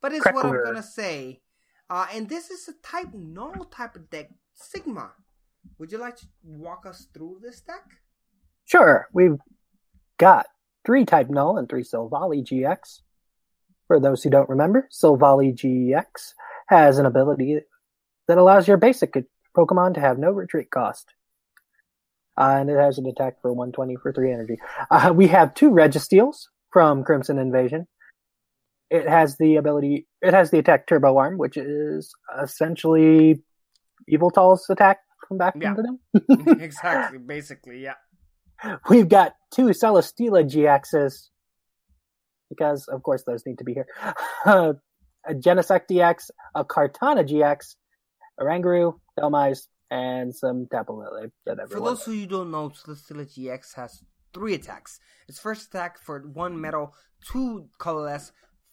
but 0.01 0.13
it's 0.13 0.25
what 0.25 0.45
I'm 0.45 0.63
gonna 0.63 0.83
say. 0.83 1.41
Uh, 1.89 2.07
and 2.13 2.27
this 2.29 2.49
is 2.49 2.67
a 2.67 2.73
type 2.85 3.13
null 3.13 3.65
type 3.71 3.95
of 3.95 4.09
deck, 4.09 4.29
Sigma. 4.53 5.11
Would 5.79 5.91
you 5.91 5.97
like 5.97 6.17
to 6.17 6.27
walk 6.43 6.85
us 6.85 7.07
through 7.13 7.39
this 7.41 7.61
deck? 7.61 7.83
Sure, 8.65 9.07
we've 9.13 9.37
got 10.17 10.47
three 10.85 11.05
Type 11.05 11.29
Null 11.29 11.57
and 11.57 11.69
three 11.69 11.83
Silvally 11.83 12.43
GX. 12.43 13.01
For 13.87 13.99
those 13.99 14.23
who 14.23 14.29
don't 14.29 14.49
remember, 14.49 14.89
Silvally 14.91 15.53
GX 15.55 16.33
has 16.67 16.97
an 16.97 17.05
ability 17.05 17.59
that 18.27 18.37
allows 18.37 18.67
your 18.67 18.77
basic 18.77 19.15
Pokemon 19.55 19.93
to 19.93 20.01
have 20.01 20.17
no 20.17 20.31
retreat 20.31 20.69
cost. 20.69 21.13
Uh, 22.37 22.57
and 22.59 22.69
it 22.69 22.77
has 22.77 22.97
an 22.97 23.07
attack 23.07 23.41
for 23.41 23.51
120 23.51 23.95
for 23.95 24.11
3 24.11 24.31
energy. 24.31 24.57
Uh, 24.91 25.11
we 25.15 25.27
have 25.27 25.53
two 25.53 25.71
Registeels 25.71 26.49
from 26.71 27.03
Crimson 27.03 27.39
Invasion. 27.39 27.87
It 28.89 29.07
has 29.07 29.37
the 29.37 29.55
ability, 29.57 30.07
it 30.21 30.33
has 30.33 30.51
the 30.51 30.59
attack 30.59 30.87
Turbo 30.87 31.17
Arm, 31.17 31.37
which 31.37 31.57
is 31.57 32.13
essentially 32.41 33.41
Evil 34.07 34.31
Tall's 34.31 34.65
attack 34.69 34.99
from 35.27 35.37
back 35.37 35.55
Yeah. 35.59 35.71
into 35.71 35.81
them. 35.81 36.59
exactly, 36.61 37.17
basically, 37.25 37.83
yeah. 37.83 37.95
We've 38.89 39.09
got 39.09 39.33
two 39.53 39.67
Celesteela 39.67 40.43
GXs 40.43 41.27
because, 42.49 42.87
of 42.87 43.03
course, 43.03 43.23
those 43.23 43.45
need 43.45 43.57
to 43.57 43.63
be 43.63 43.73
here. 43.73 43.87
a 44.45 45.33
Genesect 45.33 45.87
DX, 45.91 46.29
a 46.55 46.63
Cartana 46.63 47.27
GX, 47.27 47.75
a 48.39 48.45
Rangaroo, 48.45 48.99
Dhelmise, 49.19 49.67
and 49.91 50.35
some 50.35 50.67
Tapu 50.71 50.93
Lele 50.93 51.29
For 51.69 51.79
those 51.79 52.03
who 52.03 52.13
you 52.13 52.27
don't 52.27 52.51
know, 52.51 52.69
Celesteela 52.69 53.25
GX 53.25 53.75
has 53.75 54.03
three 54.33 54.53
attacks. 54.55 54.99
Its 55.27 55.39
first 55.39 55.67
attack 55.67 55.99
for 55.99 56.19
one 56.21 56.59
metal, 56.59 56.93
two 57.31 57.67
colorless, 57.77 58.31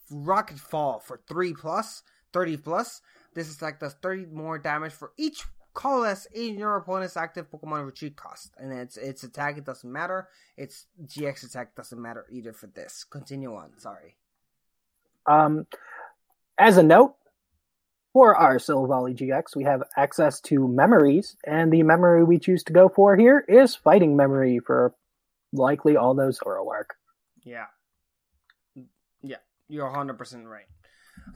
rocket 0.09 0.59
fall 0.59 0.99
for 0.99 1.19
three 1.27 1.53
plus, 1.53 2.03
30 2.33 2.57
plus. 2.57 3.01
This 3.33 3.53
attack 3.53 3.79
does 3.79 3.93
30 4.01 4.27
more 4.27 4.57
damage 4.57 4.93
for 4.93 5.11
each 5.17 5.43
colorless 5.73 6.25
in 6.33 6.57
your 6.57 6.77
opponent's 6.77 7.17
active 7.17 7.51
Pokemon 7.51 7.85
retreat 7.85 8.15
cost. 8.15 8.53
And 8.57 8.71
its 8.71 8.97
its 8.97 9.23
attack, 9.23 9.57
it 9.57 9.65
doesn't 9.65 9.91
matter. 9.91 10.29
Its 10.57 10.87
GX 11.05 11.45
attack 11.45 11.75
doesn't 11.75 12.01
matter 12.01 12.25
either 12.31 12.53
for 12.53 12.67
this. 12.67 13.03
Continue 13.03 13.53
on, 13.53 13.77
sorry. 13.77 14.15
Um, 15.27 15.67
as 16.57 16.77
a 16.77 16.83
note, 16.83 17.15
for 18.13 18.33
our 18.33 18.57
Silvally 18.57 19.13
GX, 19.13 19.57
we 19.57 19.65
have 19.65 19.83
access 19.97 20.39
to 20.41 20.67
memories, 20.69 21.35
and 21.45 21.71
the 21.71 21.83
memory 21.83 22.23
we 22.23 22.39
choose 22.39 22.63
to 22.63 22.71
go 22.71 22.87
for 22.87 23.17
here 23.17 23.43
is 23.49 23.75
Fighting 23.75 24.15
Memory 24.15 24.59
for 24.59 24.95
likely 25.51 25.97
all 25.97 26.15
those 26.15 26.39
Zoroark. 26.39 26.95
Yeah. 27.43 27.65
You're 29.67 29.89
100% 29.89 30.45
right. 30.45 30.65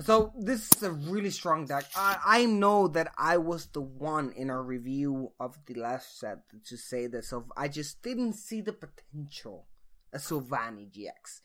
So, 0.01 0.33
this 0.37 0.69
is 0.75 0.83
a 0.83 0.91
really 0.91 1.31
strong 1.31 1.65
deck. 1.65 1.85
I, 1.95 2.17
I 2.25 2.45
know 2.45 2.87
that 2.89 3.11
I 3.17 3.37
was 3.37 3.67
the 3.67 3.81
one 3.81 4.31
in 4.35 4.49
our 4.49 4.61
review 4.61 5.31
of 5.39 5.57
the 5.65 5.75
last 5.75 6.19
set 6.19 6.39
to 6.67 6.77
say 6.77 7.07
this. 7.07 7.29
so 7.29 7.45
I 7.57 7.69
just 7.69 8.01
didn't 8.03 8.33
see 8.33 8.61
the 8.61 8.73
potential 8.73 9.67
of 10.13 10.21
Silvally 10.21 10.91
GX. 10.91 11.41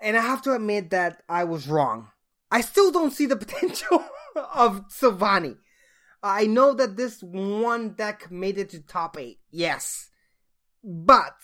And 0.00 0.16
I 0.16 0.20
have 0.20 0.42
to 0.42 0.54
admit 0.54 0.90
that 0.90 1.22
I 1.28 1.44
was 1.44 1.68
wrong. 1.68 2.08
I 2.50 2.60
still 2.60 2.92
don't 2.92 3.12
see 3.12 3.26
the 3.26 3.36
potential 3.44 4.04
of 4.54 4.88
Silvally. 4.88 5.56
I 6.22 6.46
know 6.46 6.74
that 6.74 6.96
this 6.96 7.22
one 7.22 7.94
deck 7.94 8.30
made 8.30 8.58
it 8.58 8.70
to 8.70 8.80
top 8.80 9.18
8, 9.18 9.38
yes. 9.50 10.10
But 10.82 11.34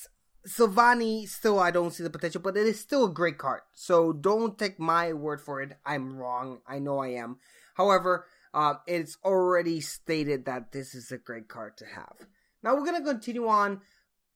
Silvally, 0.47 1.29
still, 1.29 1.61
I 1.61 1.71
don't 1.71 1.93
see 1.93 2.03
the 2.03 2.11
potential, 2.11 2.41
but 2.41 2.57
it 2.57 2.67
is 2.67 2.81
still 2.81 3.05
a 3.05 3.11
great 3.13 3.39
card. 3.39 3.61
So 3.75 4.13
don't 4.13 4.59
take 4.59 4.79
my 4.79 5.13
word 5.13 5.41
for 5.41 5.63
it. 5.63 5.77
I'm 5.87 6.17
wrong. 6.17 6.61
I 6.67 6.79
know 6.79 6.99
I 6.99 7.09
am. 7.09 7.39
However, 7.75 8.27
uh, 8.53 8.75
it's 8.87 9.17
already 9.25 9.81
stated 9.81 10.45
that 10.45 10.73
this 10.73 10.95
is 10.95 11.13
a 11.13 11.19
great 11.19 11.49
card 11.49 11.77
to 11.79 11.87
have. 11.87 12.27
Now 12.63 12.75
we're 12.75 12.85
gonna 12.85 13.05
continue 13.05 13.47
on 13.47 13.81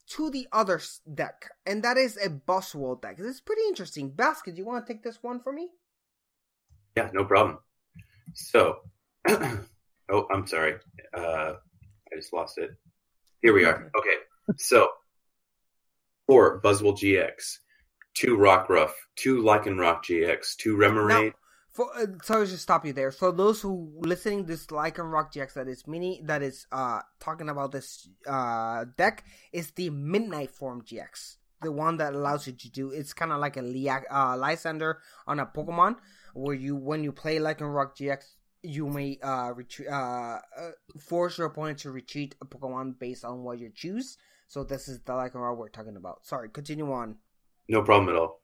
to 0.08 0.30
the 0.30 0.46
other 0.52 0.80
deck, 1.12 1.50
and 1.66 1.82
that 1.82 1.96
is 1.96 2.16
a 2.16 2.28
Buzzwole 2.28 3.00
deck. 3.00 3.18
This 3.18 3.26
is 3.26 3.40
pretty 3.40 3.62
interesting. 3.68 4.10
Basket, 4.10 4.56
you 4.56 4.64
want 4.64 4.86
to 4.86 4.92
take 4.92 5.02
this 5.02 5.22
one 5.22 5.40
for 5.40 5.52
me? 5.52 5.68
Yeah, 6.96 7.10
no 7.12 7.24
problem. 7.24 7.58
So, 8.34 8.78
oh, 9.28 10.26
I'm 10.30 10.46
sorry. 10.46 10.74
Uh, 11.12 11.54
I 12.12 12.16
just 12.16 12.32
lost 12.32 12.58
it. 12.58 12.70
Here 13.42 13.52
we 13.52 13.64
are. 13.64 13.90
Okay. 13.98 14.16
So, 14.56 14.88
four 16.26 16.60
Buzzwole 16.60 16.96
GX, 16.96 17.58
two 18.14 18.36
Rockruff, 18.36 18.92
two 19.16 19.42
Lycanroc 19.42 20.04
GX, 20.04 20.56
two 20.56 20.76
Remoraid. 20.76 21.32
For 21.70 21.94
uh, 21.94 22.06
sorry 22.22 22.46
to 22.46 22.56
stop 22.56 22.86
you 22.86 22.92
there. 22.92 23.12
For 23.12 23.32
those 23.32 23.60
who 23.60 23.92
listening 23.98 24.46
this 24.46 24.66
Lycanroc 24.68 25.32
GX 25.32 25.54
that 25.54 25.68
is 25.68 25.86
mini 25.86 26.22
that 26.24 26.42
is 26.42 26.66
uh 26.72 27.00
talking 27.20 27.50
about 27.50 27.72
this 27.72 28.08
uh 28.26 28.86
deck 28.96 29.24
is 29.52 29.72
the 29.72 29.90
Midnight 29.90 30.50
Form 30.50 30.82
GX. 30.82 31.36
The 31.62 31.72
one 31.72 31.98
that 31.98 32.14
allows 32.14 32.46
you 32.46 32.54
to 32.54 32.70
do 32.70 32.90
it's 32.90 33.12
kind 33.12 33.30
of 33.32 33.40
like 33.40 33.56
a 33.56 33.62
Lia- 33.62 34.04
uh, 34.10 34.36
Lysander 34.38 35.00
on 35.26 35.38
a 35.38 35.46
Pokemon 35.46 35.96
where 36.32 36.54
you 36.54 36.76
when 36.76 37.04
you 37.04 37.12
play 37.12 37.36
Lycanroc 37.36 37.96
GX 37.96 38.24
you 38.62 38.88
may 38.88 39.18
uh, 39.22 39.52
retreat, 39.54 39.88
uh, 39.88 39.92
uh, 40.58 40.70
force 40.98 41.38
your 41.38 41.46
opponent 41.46 41.78
to 41.78 41.90
retreat 41.90 42.34
a 42.40 42.44
Pokemon 42.44 42.98
based 42.98 43.24
on 43.24 43.42
what 43.42 43.58
you 43.58 43.70
choose. 43.74 44.18
So 44.48 44.64
this 44.64 44.88
is 44.88 45.00
the 45.00 45.12
Lycanroc 45.12 45.56
we're 45.56 45.68
talking 45.68 45.96
about. 45.96 46.24
Sorry, 46.26 46.48
continue 46.48 46.92
on. 46.92 47.16
No 47.68 47.82
problem 47.82 48.14
at 48.14 48.20
all. 48.20 48.40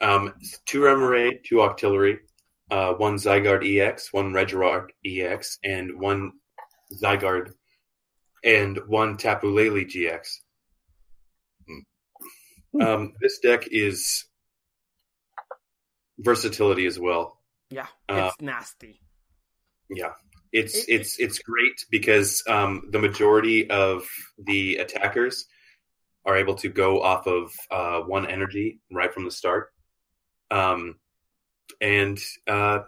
Um, 0.00 0.34
two 0.66 0.80
Remoraid, 0.80 1.44
two 1.44 1.56
Octillery, 1.56 2.18
uh, 2.70 2.94
one 2.94 3.16
Zygarde 3.16 3.80
EX, 3.80 4.12
one 4.12 4.32
Regirock 4.32 4.88
EX, 5.04 5.58
and 5.64 5.98
one 6.00 6.32
Zygarde, 7.00 7.52
and 8.44 8.78
one 8.86 9.16
Tapu 9.16 9.48
Lele 9.50 9.84
GX. 9.84 10.26
Um, 12.78 13.14
this 13.22 13.38
deck 13.38 13.68
is 13.70 14.26
versatility 16.18 16.84
as 16.86 16.98
well. 16.98 17.40
Yeah, 17.70 17.86
Uh, 18.08 18.28
it's 18.32 18.42
nasty. 18.42 19.00
Yeah, 19.88 20.12
it's 20.52 20.74
It- 20.74 20.88
it's 20.88 21.18
it's 21.18 21.38
great 21.38 21.84
because 21.90 22.42
um, 22.48 22.82
the 22.90 22.98
majority 22.98 23.68
of 23.70 24.08
the 24.38 24.76
attackers 24.76 25.46
are 26.24 26.36
able 26.36 26.56
to 26.56 26.68
go 26.68 27.02
off 27.02 27.26
of 27.26 27.52
uh, 27.70 28.00
one 28.00 28.26
energy 28.26 28.80
right 28.90 29.12
from 29.12 29.24
the 29.24 29.30
start, 29.30 29.72
um, 30.50 30.96
and 31.80 32.18
uh, 32.46 32.80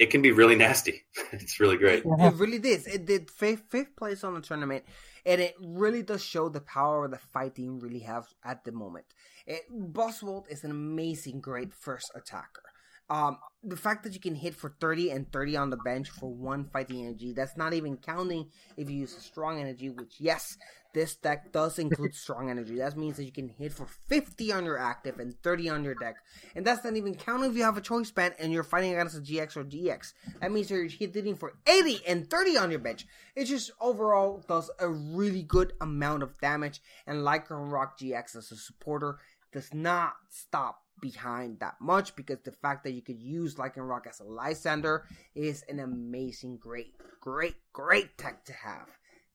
it 0.00 0.10
can 0.10 0.22
be 0.22 0.32
really 0.32 0.56
nasty. 0.56 1.04
it's 1.32 1.60
really 1.60 1.76
great. 1.76 2.04
It 2.04 2.34
really 2.34 2.58
did. 2.58 2.86
It 2.86 3.04
did 3.06 3.30
fifth, 3.30 3.64
fifth 3.68 3.96
place 3.96 4.24
on 4.24 4.34
the 4.34 4.40
tournament, 4.40 4.84
and 5.26 5.40
it 5.40 5.54
really 5.60 6.02
does 6.02 6.24
show 6.24 6.48
the 6.48 6.60
power 6.60 7.06
the 7.08 7.18
fighting 7.18 7.78
really 7.80 8.00
have 8.00 8.26
at 8.44 8.64
the 8.64 8.72
moment. 8.72 9.04
It, 9.46 9.62
Buzzwole 9.70 10.48
is 10.50 10.64
an 10.64 10.70
amazing, 10.70 11.40
great 11.40 11.72
first 11.74 12.10
attacker. 12.14 12.62
Um, 13.10 13.38
the 13.62 13.76
fact 13.76 14.04
that 14.04 14.14
you 14.14 14.20
can 14.20 14.34
hit 14.34 14.54
for 14.54 14.74
30 14.80 15.10
and 15.10 15.30
30 15.30 15.56
on 15.56 15.70
the 15.70 15.76
bench 15.76 16.10
for 16.10 16.30
one 16.30 16.64
fighting 16.64 17.06
energy, 17.06 17.32
that's 17.32 17.56
not 17.56 17.72
even 17.72 17.96
counting 17.96 18.50
if 18.76 18.90
you 18.90 18.96
use 18.96 19.16
a 19.16 19.20
strong 19.20 19.60
energy, 19.60 19.90
which, 19.90 20.14
yes, 20.18 20.56
this 20.94 21.16
deck 21.16 21.52
does 21.52 21.78
include 21.78 22.14
strong 22.14 22.50
energy. 22.50 22.76
That 22.76 22.96
means 22.96 23.16
that 23.16 23.24
you 23.24 23.32
can 23.32 23.48
hit 23.48 23.72
for 23.72 23.86
50 24.08 24.52
on 24.52 24.64
your 24.64 24.78
active 24.78 25.18
and 25.18 25.34
30 25.42 25.68
on 25.68 25.84
your 25.84 25.94
deck. 25.94 26.16
And 26.54 26.64
that's 26.64 26.84
not 26.84 26.96
even 26.96 27.14
counting 27.14 27.50
if 27.50 27.56
you 27.56 27.64
have 27.64 27.76
a 27.76 27.82
choice 27.82 28.10
band 28.10 28.34
and 28.38 28.52
you're 28.52 28.62
fighting 28.62 28.92
against 28.92 29.16
a 29.16 29.20
GX 29.20 29.56
or 29.56 29.64
DX. 29.64 30.12
That 30.40 30.52
means 30.52 30.70
you're 30.70 30.86
hitting 30.86 31.36
for 31.36 31.54
80 31.66 32.00
and 32.06 32.30
30 32.30 32.56
on 32.56 32.70
your 32.70 32.80
bench. 32.80 33.06
It 33.34 33.46
just 33.46 33.70
overall 33.80 34.42
does 34.46 34.70
a 34.78 34.88
really 34.88 35.42
good 35.42 35.72
amount 35.80 36.22
of 36.22 36.38
damage. 36.40 36.80
And 37.06 37.18
Lycanroc 37.18 37.98
GX 38.00 38.36
as 38.36 38.52
a 38.52 38.56
supporter 38.56 39.18
does 39.52 39.72
not 39.74 40.14
stop 40.30 40.83
behind 41.00 41.60
that 41.60 41.74
much 41.80 42.14
because 42.16 42.38
the 42.44 42.52
fact 42.52 42.84
that 42.84 42.92
you 42.92 43.02
could 43.02 43.20
use 43.20 43.56
Lycanroc 43.56 44.06
as 44.08 44.20
a 44.20 44.24
Lysander 44.24 45.04
is 45.34 45.64
an 45.68 45.80
amazing, 45.80 46.56
great, 46.56 46.94
great, 47.20 47.56
great 47.72 48.16
deck 48.16 48.44
to 48.44 48.52
have. 48.52 48.88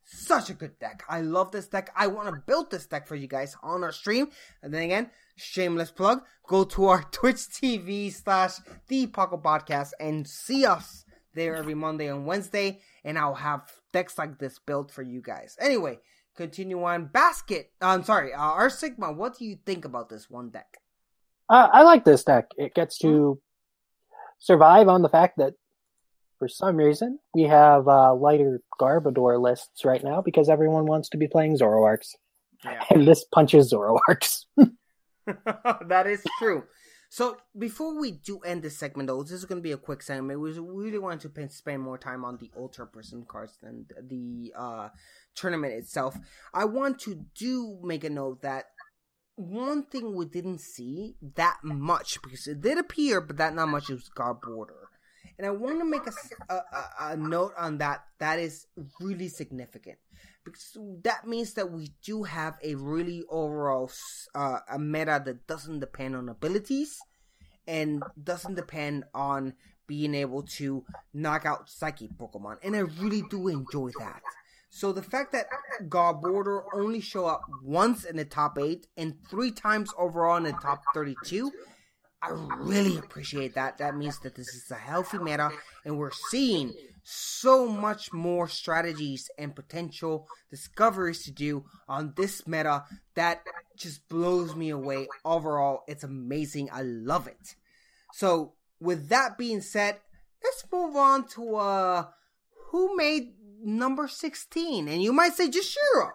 Such 0.03 0.49
a 0.49 0.55
good 0.55 0.79
deck. 0.79 1.03
I 1.07 1.21
love 1.21 1.51
this 1.51 1.67
deck. 1.67 1.91
I 1.95 2.07
want 2.07 2.29
to 2.29 2.41
build 2.47 2.71
this 2.71 2.87
deck 2.87 3.07
for 3.07 3.15
you 3.15 3.27
guys 3.27 3.55
on 3.61 3.83
our 3.83 3.91
stream. 3.91 4.29
And 4.63 4.73
then 4.73 4.83
again, 4.83 5.11
shameless 5.35 5.91
plug, 5.91 6.23
go 6.47 6.63
to 6.63 6.85
our 6.87 7.03
Twitch 7.11 7.35
TV 7.35 8.11
slash 8.11 8.55
The 8.87 9.05
Pocket 9.07 9.43
Podcast 9.43 9.91
and 9.99 10.27
see 10.27 10.65
us 10.65 11.05
there 11.35 11.55
every 11.55 11.75
Monday 11.75 12.07
and 12.07 12.25
Wednesday. 12.25 12.79
And 13.03 13.19
I'll 13.19 13.35
have 13.35 13.71
decks 13.93 14.17
like 14.17 14.39
this 14.39 14.57
built 14.57 14.91
for 14.91 15.03
you 15.03 15.21
guys. 15.21 15.55
Anyway, 15.59 15.99
continue 16.35 16.83
on. 16.83 17.05
Basket. 17.05 17.71
I'm 17.79 18.03
sorry, 18.03 18.33
uh, 18.33 18.39
our 18.39 18.71
Sigma, 18.71 19.11
what 19.11 19.37
do 19.37 19.45
you 19.45 19.57
think 19.63 19.85
about 19.85 20.09
this 20.09 20.27
one 20.27 20.49
deck? 20.49 20.77
Uh, 21.49 21.67
I 21.71 21.83
like 21.83 22.05
this 22.05 22.23
deck. 22.23 22.47
It 22.57 22.75
gets 22.75 22.97
to 22.99 23.41
survive 24.39 24.87
on 24.87 25.01
the 25.01 25.09
fact 25.09 25.37
that 25.37 25.53
for 26.37 26.47
some 26.47 26.77
reason 26.77 27.19
we 27.33 27.43
have 27.43 27.87
uh, 27.87 28.13
lighter 28.13 28.61
Garbodor 28.79 29.41
lists 29.41 29.83
right 29.83 30.03
now 30.03 30.21
because 30.21 30.49
everyone 30.49 30.85
wants 30.85 31.09
to 31.09 31.17
be 31.17 31.27
playing 31.27 31.57
Zoroarks. 31.57 32.15
Yeah. 32.63 32.83
And 32.89 33.07
this 33.07 33.25
punches 33.25 33.73
Zoroarks. 33.73 34.45
that 35.87 36.07
is 36.07 36.23
true. 36.39 36.63
So 37.11 37.37
before 37.57 37.99
we 37.99 38.11
do 38.11 38.39
end 38.39 38.61
this 38.61 38.77
segment, 38.77 39.07
though, 39.07 39.23
this 39.23 39.31
is 39.31 39.45
going 39.45 39.57
to 39.57 39.63
be 39.63 39.71
a 39.71 39.77
quick 39.77 40.03
segment. 40.03 40.39
We 40.39 40.51
really 40.51 40.99
want 40.99 41.21
to 41.21 41.49
spend 41.49 41.81
more 41.81 41.97
time 41.97 42.23
on 42.23 42.37
the 42.37 42.51
Ultra 42.55 42.85
Prism 42.85 43.25
cards 43.27 43.57
than 43.63 43.87
the 44.07 44.53
uh, 44.55 44.89
tournament 45.33 45.73
itself. 45.73 46.15
I 46.53 46.65
want 46.65 46.99
to 46.99 47.25
do 47.33 47.79
make 47.83 48.03
a 48.03 48.11
note 48.11 48.43
that 48.43 48.65
one 49.39 49.83
thing 49.83 50.13
we 50.15 50.25
didn't 50.25 50.59
see 50.59 51.15
that 51.35 51.57
much 51.63 52.21
because 52.21 52.45
it 52.45 52.59
did 52.61 52.77
appear, 52.77 53.21
but 53.21 53.37
that 53.37 53.55
not 53.55 53.69
much 53.69 53.89
was 53.89 54.09
Garbodor. 54.15 54.87
And 55.37 55.47
I 55.47 55.51
want 55.51 55.79
to 55.79 55.85
make 55.85 56.01
a 56.99 57.15
note 57.15 57.53
on 57.57 57.77
that. 57.77 58.03
That 58.19 58.39
is 58.39 58.67
really 58.99 59.29
significant 59.29 59.97
because 60.43 60.77
that 61.03 61.25
means 61.25 61.53
that 61.53 61.71
we 61.71 61.93
do 62.03 62.23
have 62.23 62.55
a 62.61 62.75
really 62.75 63.23
overall 63.29 63.89
uh, 64.35 64.59
a 64.69 64.77
meta 64.77 65.21
that 65.23 65.47
doesn't 65.47 65.79
depend 65.79 66.17
on 66.17 66.27
abilities 66.27 66.99
and 67.65 68.03
doesn't 68.21 68.55
depend 68.55 69.05
on 69.13 69.53
being 69.87 70.13
able 70.13 70.43
to 70.57 70.83
knock 71.13 71.45
out 71.45 71.69
psychic 71.69 72.11
Pokemon. 72.17 72.57
And 72.61 72.75
I 72.75 72.79
really 72.79 73.23
do 73.29 73.47
enjoy 73.47 73.91
that. 73.99 74.21
So 74.69 74.91
the 74.93 75.01
fact 75.01 75.31
that 75.31 75.47
Garbodor 75.89 76.63
only 76.73 77.01
show 77.01 77.25
up 77.25 77.41
once 77.63 78.03
in 78.03 78.17
the 78.17 78.25
top 78.25 78.57
eight 78.59 78.87
and 78.95 79.15
three 79.29 79.51
times 79.51 79.91
overall 79.97 80.37
in 80.37 80.43
the 80.43 80.51
top 80.53 80.83
thirty-two, 80.93 81.51
I 82.21 82.29
really 82.57 82.97
appreciate 82.97 83.55
that. 83.55 83.79
That 83.79 83.95
means 83.95 84.19
that 84.19 84.35
this 84.35 84.49
is 84.49 84.69
a 84.71 84.75
healthy 84.75 85.17
meta, 85.17 85.51
and 85.85 85.97
we're 85.97 86.11
seeing 86.11 86.73
so 87.03 87.67
much 87.67 88.13
more 88.13 88.47
strategies 88.47 89.31
and 89.39 89.55
potential 89.55 90.27
discoveries 90.51 91.23
to 91.23 91.31
do 91.31 91.65
on 91.87 92.13
this 92.15 92.45
meta 92.45 92.83
that 93.15 93.41
just 93.75 94.07
blows 94.07 94.55
me 94.55 94.69
away. 94.69 95.07
Overall, 95.25 95.83
it's 95.87 96.03
amazing. 96.03 96.69
I 96.71 96.83
love 96.83 97.27
it. 97.27 97.55
So, 98.13 98.53
with 98.79 99.09
that 99.09 99.37
being 99.37 99.61
said, 99.61 99.97
let's 100.43 100.63
move 100.71 100.95
on 100.95 101.27
to 101.29 101.55
uh 101.55 102.05
who 102.71 102.95
made 102.95 103.33
number 103.63 104.07
16. 104.07 104.87
And 104.87 105.01
you 105.01 105.13
might 105.13 105.33
say, 105.33 105.47
Jashiro, 105.49 106.11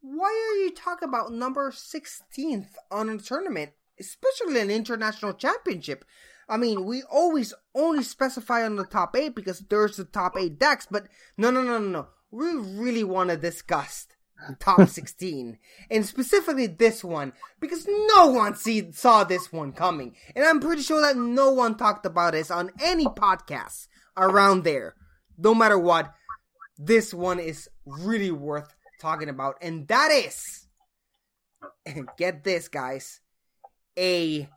why 0.00 0.28
are 0.28 0.64
you 0.64 0.72
talking 0.72 1.08
about 1.08 1.32
number 1.32 1.70
16th 1.70 2.68
on 2.90 3.08
a 3.08 3.18
tournament, 3.18 3.72
especially 3.98 4.60
an 4.60 4.70
international 4.70 5.34
championship? 5.34 6.04
I 6.48 6.56
mean, 6.56 6.84
we 6.84 7.02
always 7.02 7.52
only 7.74 8.02
specify 8.04 8.64
on 8.64 8.76
the 8.76 8.84
top 8.84 9.16
eight 9.16 9.34
because 9.34 9.60
there's 9.60 9.96
the 9.96 10.04
top 10.04 10.36
eight 10.38 10.58
decks, 10.58 10.86
but 10.88 11.06
no, 11.36 11.50
no, 11.50 11.62
no, 11.62 11.78
no, 11.78 11.88
no. 11.88 12.06
We 12.30 12.54
really 12.54 13.04
want 13.04 13.30
to 13.30 13.36
discuss 13.36 14.06
the 14.48 14.54
top 14.54 14.88
16 14.88 15.58
and 15.90 16.06
specifically 16.06 16.66
this 16.66 17.02
one 17.02 17.32
because 17.58 17.86
no 17.88 18.26
one 18.26 18.54
see, 18.54 18.92
saw 18.92 19.24
this 19.24 19.52
one 19.52 19.72
coming. 19.72 20.14
And 20.34 20.44
I'm 20.44 20.60
pretty 20.60 20.82
sure 20.82 21.00
that 21.00 21.16
no 21.16 21.50
one 21.50 21.76
talked 21.76 22.06
about 22.06 22.32
this 22.34 22.50
on 22.50 22.70
any 22.80 23.06
podcast 23.06 23.88
around 24.16 24.64
there. 24.64 24.94
No 25.38 25.54
matter 25.54 25.78
what, 25.78 26.12
this 26.78 27.12
one 27.14 27.38
is 27.38 27.68
really 27.84 28.30
worth 28.30 28.74
talking 29.00 29.28
about, 29.28 29.56
and 29.62 29.86
that 29.88 30.10
is, 30.10 30.66
and 31.84 32.08
get 32.16 32.44
this, 32.44 32.68
guys, 32.68 33.20
a 33.98 34.48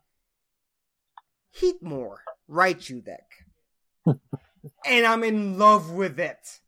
Heatmor 1.58 2.16
Raichu 2.50 3.04
deck. 3.04 3.26
and 4.86 5.06
I'm 5.06 5.24
in 5.24 5.58
love 5.58 5.92
with 5.92 6.20
it. 6.20 6.60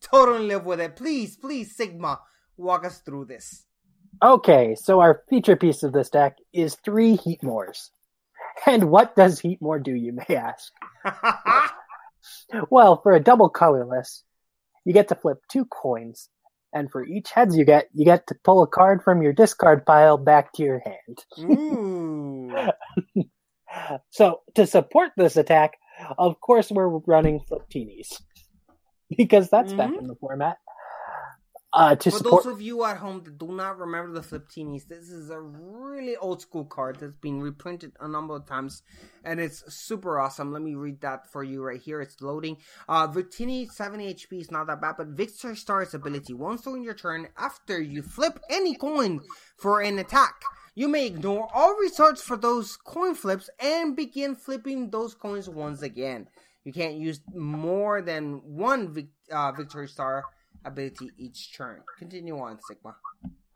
Totally 0.00 0.44
in 0.44 0.48
love 0.48 0.64
with 0.64 0.80
it. 0.80 0.96
Please, 0.96 1.36
please, 1.36 1.76
Sigma, 1.76 2.20
walk 2.56 2.84
us 2.84 2.98
through 3.00 3.26
this. 3.26 3.64
Okay, 4.22 4.74
so 4.74 5.00
our 5.00 5.22
feature 5.28 5.56
piece 5.56 5.82
of 5.82 5.92
this 5.92 6.10
deck 6.10 6.38
is 6.52 6.76
three 6.84 7.16
Heatmors. 7.16 7.90
And 8.66 8.90
what 8.90 9.14
does 9.14 9.40
Heatmor 9.40 9.82
do, 9.82 9.94
you 9.94 10.12
may 10.12 10.36
ask? 10.36 10.72
well, 12.70 13.00
for 13.00 13.12
a 13.12 13.20
double 13.20 13.48
colorless, 13.48 14.24
you 14.88 14.94
get 14.94 15.08
to 15.08 15.14
flip 15.14 15.36
two 15.50 15.66
coins, 15.66 16.30
and 16.72 16.90
for 16.90 17.04
each 17.04 17.30
heads 17.30 17.54
you 17.54 17.66
get, 17.66 17.88
you 17.92 18.06
get 18.06 18.26
to 18.28 18.34
pull 18.42 18.62
a 18.62 18.66
card 18.66 19.02
from 19.02 19.20
your 19.20 19.34
discard 19.34 19.84
pile 19.84 20.16
back 20.16 20.54
to 20.54 20.62
your 20.62 20.80
hand. 20.80 22.72
So 24.08 24.40
to 24.54 24.66
support 24.66 25.10
this 25.14 25.36
attack, 25.36 25.72
of 26.16 26.40
course 26.40 26.70
we're 26.70 26.88
running 27.06 27.40
Fliptinis. 27.40 28.22
Because 29.16 29.50
that's 29.50 29.74
back 29.74 29.90
mm-hmm. 29.90 30.00
in 30.00 30.06
the 30.06 30.14
format. 30.14 30.56
Uh, 31.70 31.94
to 31.94 32.10
For 32.10 32.16
support 32.16 32.44
those 32.44 32.52
of 32.54 32.62
you 32.62 32.82
at 32.84 32.96
home 32.96 33.22
that 33.24 33.36
do 33.36 33.52
not 33.52 33.78
remember 33.78 34.18
the 34.18 34.26
Fliptinis, 34.26 34.88
this 34.88 35.10
is 35.10 35.28
a 35.28 35.38
really 35.38 36.16
old 36.16 36.40
school 36.40 36.64
card 36.64 36.98
that's 36.98 37.16
been 37.16 37.42
reprinted 37.42 37.92
a 38.00 38.08
number 38.08 38.34
of 38.34 38.46
times, 38.46 38.82
and 39.22 39.38
it's 39.38 39.62
super 39.72 40.18
awesome. 40.18 40.50
Let 40.50 40.62
me 40.62 40.74
read 40.74 41.02
that 41.02 41.30
for 41.30 41.44
you 41.44 41.62
right 41.62 41.80
here. 41.80 42.00
It's 42.00 42.22
loading. 42.22 42.56
Uh, 42.88 43.06
Victini 43.08 43.70
7 43.70 44.00
HP 44.00 44.40
is 44.40 44.50
not 44.50 44.66
that 44.68 44.80
bad, 44.80 44.94
but 44.96 45.08
Victor 45.08 45.54
Star's 45.54 45.92
ability. 45.92 46.32
Once 46.32 46.62
during 46.62 46.84
your 46.84 46.94
turn, 46.94 47.28
after 47.36 47.78
you 47.78 48.00
flip 48.00 48.40
any 48.48 48.74
coin 48.74 49.20
for 49.58 49.82
an 49.82 49.98
attack, 49.98 50.40
you 50.74 50.88
may 50.88 51.06
ignore 51.06 51.48
all 51.52 51.74
results 51.76 52.22
for 52.22 52.38
those 52.38 52.78
coin 52.78 53.14
flips 53.14 53.50
and 53.60 53.94
begin 53.94 54.36
flipping 54.36 54.88
those 54.88 55.14
coins 55.14 55.50
once 55.50 55.82
again. 55.82 56.28
You 56.64 56.72
can't 56.72 56.96
use 56.96 57.20
more 57.34 58.00
than 58.00 58.40
one 58.44 58.94
vic- 58.94 59.08
uh, 59.30 59.52
victory 59.52 59.88
star 59.88 60.24
ability 60.64 61.10
each 61.18 61.56
turn. 61.56 61.80
Continue 61.98 62.38
on, 62.38 62.58
Sigma. 62.66 62.96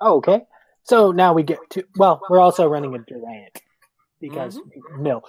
Oh, 0.01 0.17
okay. 0.17 0.43
So 0.85 1.13
now 1.13 1.33
we 1.33 1.43
get 1.43 1.59
to 1.71 1.85
well, 1.97 2.21
we're 2.29 2.41
also 2.41 2.67
running 2.67 2.95
a 2.95 2.99
Durant 2.99 3.63
because 4.21 4.59
mm-hmm. 4.59 5.03
no. 5.03 5.23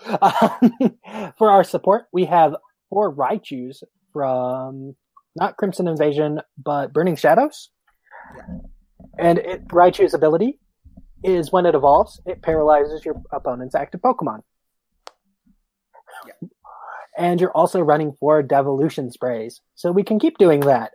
For 1.38 1.52
our 1.52 1.64
support, 1.64 2.06
we 2.12 2.26
have 2.26 2.56
four 2.90 3.14
Raichus 3.14 3.84
from 4.12 4.96
not 5.36 5.58
Crimson 5.58 5.88
Invasion, 5.88 6.40
but 6.58 6.94
Burning 6.94 7.16
Shadows. 7.16 7.70
And 9.18 9.40
it, 9.40 9.68
Raichu's 9.68 10.14
ability 10.14 10.60
is 11.24 11.52
when 11.52 11.66
it 11.66 11.76
evolves, 11.76 12.22
it 12.26 12.42
paralyzes 12.42 13.06
your 13.06 13.16
opponent's 13.32 13.76
active 13.76 14.02
Pokemon. 14.02 14.40
And 17.18 17.40
you're 17.40 17.52
also 17.52 17.80
running 17.80 18.14
four 18.20 18.42
Devolution 18.42 19.12
sprays, 19.12 19.62
so 19.76 19.92
we 19.92 20.04
can 20.04 20.20
keep 20.20 20.38
doing 20.38 20.62
that. 20.62 20.92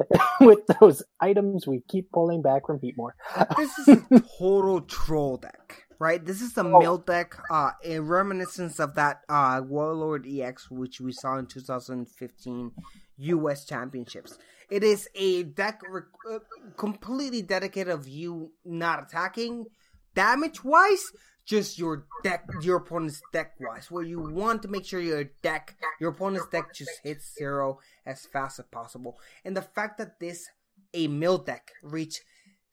With 0.40 0.60
those 0.80 1.02
items, 1.20 1.66
we 1.66 1.82
keep 1.88 2.10
pulling 2.12 2.42
back 2.42 2.66
from 2.66 2.80
Heatmor. 2.80 3.10
This 3.56 3.78
is 3.78 3.88
a 3.88 4.20
total 4.38 4.80
troll 4.82 5.36
deck, 5.36 5.84
right? 5.98 6.24
This 6.24 6.40
is 6.40 6.56
a 6.56 6.64
mill 6.64 6.98
deck, 6.98 7.36
uh, 7.50 7.72
a 7.84 7.98
reminiscence 8.00 8.80
of 8.80 8.94
that 8.94 9.20
uh, 9.28 9.60
Wailord 9.60 10.26
EX, 10.26 10.70
which 10.70 11.00
we 11.00 11.12
saw 11.12 11.36
in 11.38 11.46
2015 11.46 12.72
U.S. 13.18 13.64
Championships. 13.64 14.38
It 14.70 14.82
is 14.82 15.08
a 15.14 15.42
deck 15.42 15.80
re- 15.88 16.02
uh, 16.30 16.38
completely 16.76 17.42
dedicated 17.42 17.92
of 17.92 18.08
you 18.08 18.52
not 18.64 19.02
attacking 19.02 19.66
damage 20.14 20.64
wise, 20.64 21.04
just 21.44 21.78
your 21.78 22.06
deck, 22.22 22.44
your 22.62 22.76
opponent's 22.78 23.20
deck 23.32 23.54
wise, 23.60 23.90
where 23.90 24.04
you 24.04 24.20
want 24.20 24.62
to 24.62 24.68
make 24.68 24.84
sure 24.84 25.00
your 25.00 25.24
deck, 25.42 25.76
your 26.00 26.10
opponent's 26.10 26.48
deck 26.48 26.74
just 26.74 27.00
hits 27.02 27.34
zero 27.36 27.78
as 28.06 28.26
fast 28.26 28.58
as 28.58 28.66
possible. 28.66 29.18
And 29.44 29.56
the 29.56 29.62
fact 29.62 29.98
that 29.98 30.20
this, 30.20 30.48
a 30.94 31.08
mill 31.08 31.38
deck, 31.38 31.72
reached 31.82 32.22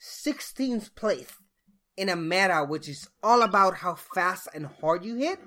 16th 0.01 0.95
place 0.95 1.33
in 1.97 2.09
a 2.09 2.15
meta 2.15 2.65
which 2.67 2.87
is 2.87 3.09
all 3.21 3.41
about 3.41 3.75
how 3.75 3.95
fast 3.95 4.47
and 4.53 4.67
hard 4.79 5.03
you 5.03 5.15
hit, 5.15 5.39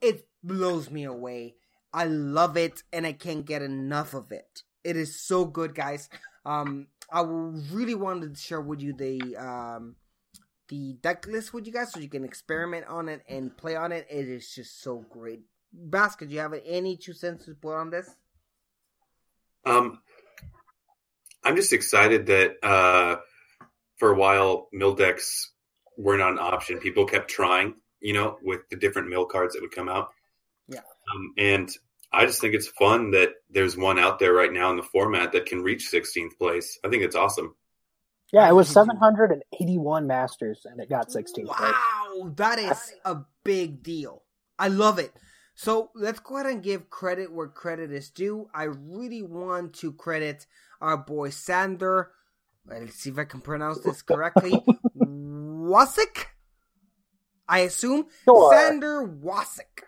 it 0.00 0.26
blows 0.42 0.90
me 0.90 1.04
away. 1.04 1.54
I 1.92 2.04
love 2.04 2.56
it 2.56 2.82
and 2.92 3.06
I 3.06 3.12
can't 3.12 3.44
get 3.44 3.62
enough 3.62 4.14
of 4.14 4.32
it. 4.32 4.62
It 4.82 4.96
is 4.96 5.20
so 5.20 5.44
good, 5.44 5.74
guys. 5.74 6.08
Um, 6.46 6.86
I 7.12 7.22
really 7.22 7.94
wanted 7.94 8.34
to 8.34 8.40
share 8.40 8.60
with 8.60 8.80
you 8.80 8.92
the 8.92 9.36
um 9.36 9.96
the 10.70 10.94
deck 11.02 11.26
list 11.26 11.52
with 11.52 11.66
you 11.66 11.72
guys 11.72 11.92
so 11.92 12.00
you 12.00 12.08
can 12.08 12.24
experiment 12.24 12.86
on 12.86 13.08
it 13.08 13.22
and 13.28 13.54
play 13.56 13.76
on 13.76 13.92
it. 13.92 14.06
It 14.08 14.28
is 14.28 14.54
just 14.54 14.82
so 14.82 15.04
great. 15.10 15.40
Basket, 15.72 16.28
do 16.28 16.34
you 16.34 16.40
have 16.40 16.54
any 16.64 16.96
two 16.96 17.12
cents 17.12 17.44
to 17.44 17.54
put 17.54 17.74
on 17.74 17.90
this? 17.90 18.08
Um, 19.66 20.00
I'm 21.44 21.56
just 21.56 21.72
excited 21.72 22.26
that 22.26 22.54
uh, 22.62 23.16
for 23.96 24.12
a 24.12 24.16
while 24.16 24.68
mill 24.72 24.94
decks 24.94 25.50
were 25.98 26.16
not 26.16 26.32
an 26.32 26.38
option. 26.38 26.78
People 26.78 27.04
kept 27.04 27.28
trying, 27.28 27.74
you 28.00 28.14
know, 28.14 28.38
with 28.42 28.60
the 28.70 28.76
different 28.76 29.08
mill 29.08 29.26
cards 29.26 29.54
that 29.54 29.62
would 29.62 29.74
come 29.74 29.88
out. 29.88 30.10
Yeah. 30.68 30.80
Um, 31.14 31.34
and 31.36 31.70
I 32.12 32.26
just 32.26 32.40
think 32.40 32.54
it's 32.54 32.68
fun 32.68 33.10
that 33.10 33.30
there's 33.50 33.76
one 33.76 33.98
out 33.98 34.18
there 34.18 34.32
right 34.32 34.52
now 34.52 34.70
in 34.70 34.76
the 34.76 34.82
format 34.82 35.32
that 35.32 35.46
can 35.46 35.62
reach 35.62 35.90
16th 35.92 36.38
place. 36.38 36.78
I 36.84 36.88
think 36.88 37.02
it's 37.02 37.16
awesome. 37.16 37.54
Yeah, 38.32 38.48
it 38.48 38.52
was 38.54 38.68
781 38.68 40.06
Masters, 40.06 40.64
and 40.64 40.80
it 40.80 40.88
got 40.88 41.08
16th 41.08 41.46
place. 41.46 41.46
Wow, 41.48 42.32
that 42.36 42.58
is 42.58 42.92
a 43.04 43.18
big 43.44 43.82
deal. 43.82 44.22
I 44.58 44.68
love 44.68 44.98
it. 44.98 45.12
So 45.54 45.90
let's 45.94 46.20
go 46.20 46.36
ahead 46.36 46.50
and 46.50 46.62
give 46.62 46.88
credit 46.90 47.32
where 47.32 47.48
credit 47.48 47.90
is 47.92 48.08
due. 48.10 48.48
I 48.54 48.64
really 48.64 49.22
want 49.22 49.74
to 49.74 49.92
credit 49.92 50.46
our 50.80 50.96
boy 50.96 51.30
Sander. 51.30 52.12
Let's 52.66 52.94
see 52.96 53.10
if 53.10 53.18
I 53.18 53.24
can 53.24 53.40
pronounce 53.40 53.80
this 53.80 54.02
correctly. 54.02 54.52
Wasik? 54.96 56.26
I 57.48 57.60
assume 57.60 58.06
Sure. 58.24 58.54
Sander 58.54 59.06
Wasik 59.06 59.82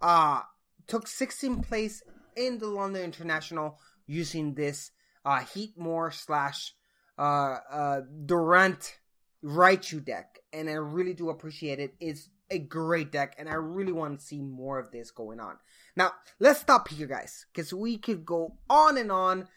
uh, 0.00 0.42
took 0.86 1.06
16th 1.06 1.66
place 1.66 2.02
in 2.36 2.58
the 2.58 2.68
London 2.68 3.02
International 3.02 3.78
using 4.06 4.54
this 4.54 4.92
uh, 5.24 5.40
Heatmor 5.40 6.12
slash 6.14 6.74
uh, 7.18 7.58
uh, 7.70 8.00
Durant 8.26 8.98
Raichu 9.44 10.04
deck, 10.04 10.38
and 10.52 10.68
I 10.68 10.74
really 10.74 11.14
do 11.14 11.30
appreciate 11.30 11.78
it. 11.78 11.94
It's 12.00 12.28
a 12.50 12.58
great 12.58 13.10
deck, 13.10 13.34
and 13.38 13.48
I 13.48 13.54
really 13.54 13.92
want 13.92 14.20
to 14.20 14.24
see 14.24 14.40
more 14.40 14.78
of 14.78 14.90
this 14.90 15.10
going 15.10 15.40
on. 15.40 15.56
Now, 15.96 16.12
let's 16.38 16.60
stop 16.60 16.88
here, 16.88 17.06
guys, 17.06 17.46
because 17.52 17.72
we 17.72 17.98
could 17.98 18.24
go 18.24 18.56
on 18.68 18.98
and 18.98 19.10
on 19.10 19.48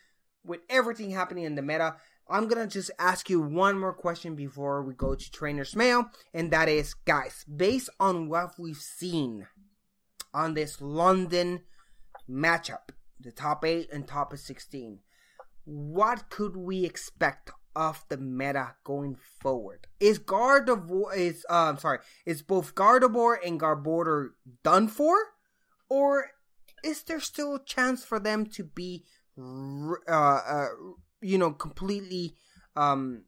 with 0.44 0.61
everything 0.69 1.11
happening 1.11 1.44
in 1.44 1.56
the 1.56 1.61
meta. 1.61 1.95
I'm 2.27 2.48
gonna 2.48 2.68
just 2.68 2.90
ask 2.98 3.30
you 3.30 3.40
one 3.40 3.77
more 3.77 3.94
question 3.94 4.36
before 4.36 4.82
we 4.82 4.94
go 4.95 5.14
to 5.14 5.32
Trainer's 5.32 5.76
Mail, 5.76 6.10
and 6.34 6.49
that 6.52 6.68
is, 6.68 6.94
guys, 6.94 7.45
based 7.53 7.90
on 7.99 8.30
what 8.30 8.57
we've 8.57 8.77
seen 8.77 9.48
on 10.34 10.53
this 10.56 10.82
London 10.82 11.61
matchup, 12.30 12.90
the 13.19 13.32
top 13.32 13.64
eight 13.64 13.90
and 13.91 14.07
top 14.07 14.36
16, 14.36 14.99
what 15.66 16.30
could 16.30 16.56
we 16.56 16.86
expect 16.86 17.52
of 17.76 18.06
the 18.10 18.18
meta 18.18 18.76
going 18.84 19.16
forward? 19.16 19.88
Is 20.00 20.20
Gardevoir 20.20 21.16
is 21.16 21.46
uh, 21.50 21.70
I'm 21.70 21.78
sorry, 21.78 22.00
is 22.26 22.42
both 22.42 22.76
Gardevoir 22.76 23.36
and 23.46 23.60
Garbodor 23.60 24.30
done 24.64 24.88
for, 24.88 25.16
or 25.90 26.32
is 26.84 27.04
there 27.04 27.20
still 27.20 27.56
a 27.56 27.64
chance 27.66 28.04
for 28.04 28.20
them 28.20 28.46
to 28.46 28.64
be, 28.64 29.04
uh, 29.38 30.12
uh, 30.12 30.68
you 31.22 31.38
know, 31.38 31.52
completely 31.52 32.36
um, 32.76 33.24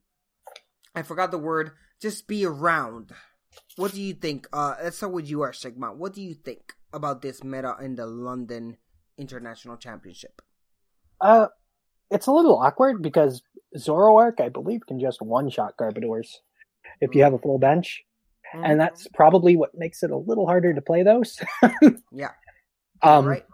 I 0.94 1.02
forgot 1.02 1.30
the 1.30 1.38
word, 1.38 1.72
just 2.00 2.26
be 2.26 2.44
around? 2.44 3.12
What 3.76 3.92
do 3.92 4.00
you 4.00 4.14
think? 4.14 4.46
Uh, 4.52 4.74
let's 4.82 4.96
start 4.96 5.12
with 5.12 5.28
you, 5.28 5.44
Ash 5.44 5.58
Sigma. 5.58 5.92
What 5.92 6.14
do 6.14 6.22
you 6.22 6.34
think 6.34 6.74
about 6.92 7.22
this 7.22 7.42
meta 7.44 7.76
in 7.80 7.96
the 7.96 8.06
London 8.06 8.76
International 9.16 9.76
Championship? 9.76 10.42
Uh, 11.20 11.48
it's 12.10 12.26
a 12.26 12.32
little 12.32 12.58
awkward 12.58 13.02
because 13.02 13.42
Zoroark, 13.76 14.40
I 14.40 14.48
believe, 14.48 14.86
can 14.86 15.00
just 15.00 15.20
one 15.20 15.50
shot 15.50 15.76
Garbodors 15.76 16.28
if 17.00 17.14
you 17.14 17.22
have 17.22 17.34
a 17.34 17.38
full 17.38 17.58
bench. 17.58 18.04
And 18.52 18.80
that's 18.80 19.06
probably 19.08 19.56
what 19.56 19.76
makes 19.76 20.02
it 20.02 20.10
a 20.10 20.16
little 20.16 20.46
harder 20.46 20.72
to 20.72 20.80
play 20.80 21.02
those. 21.02 21.38
Yeah. 22.12 22.30
um, 23.02 23.26
right. 23.26 23.44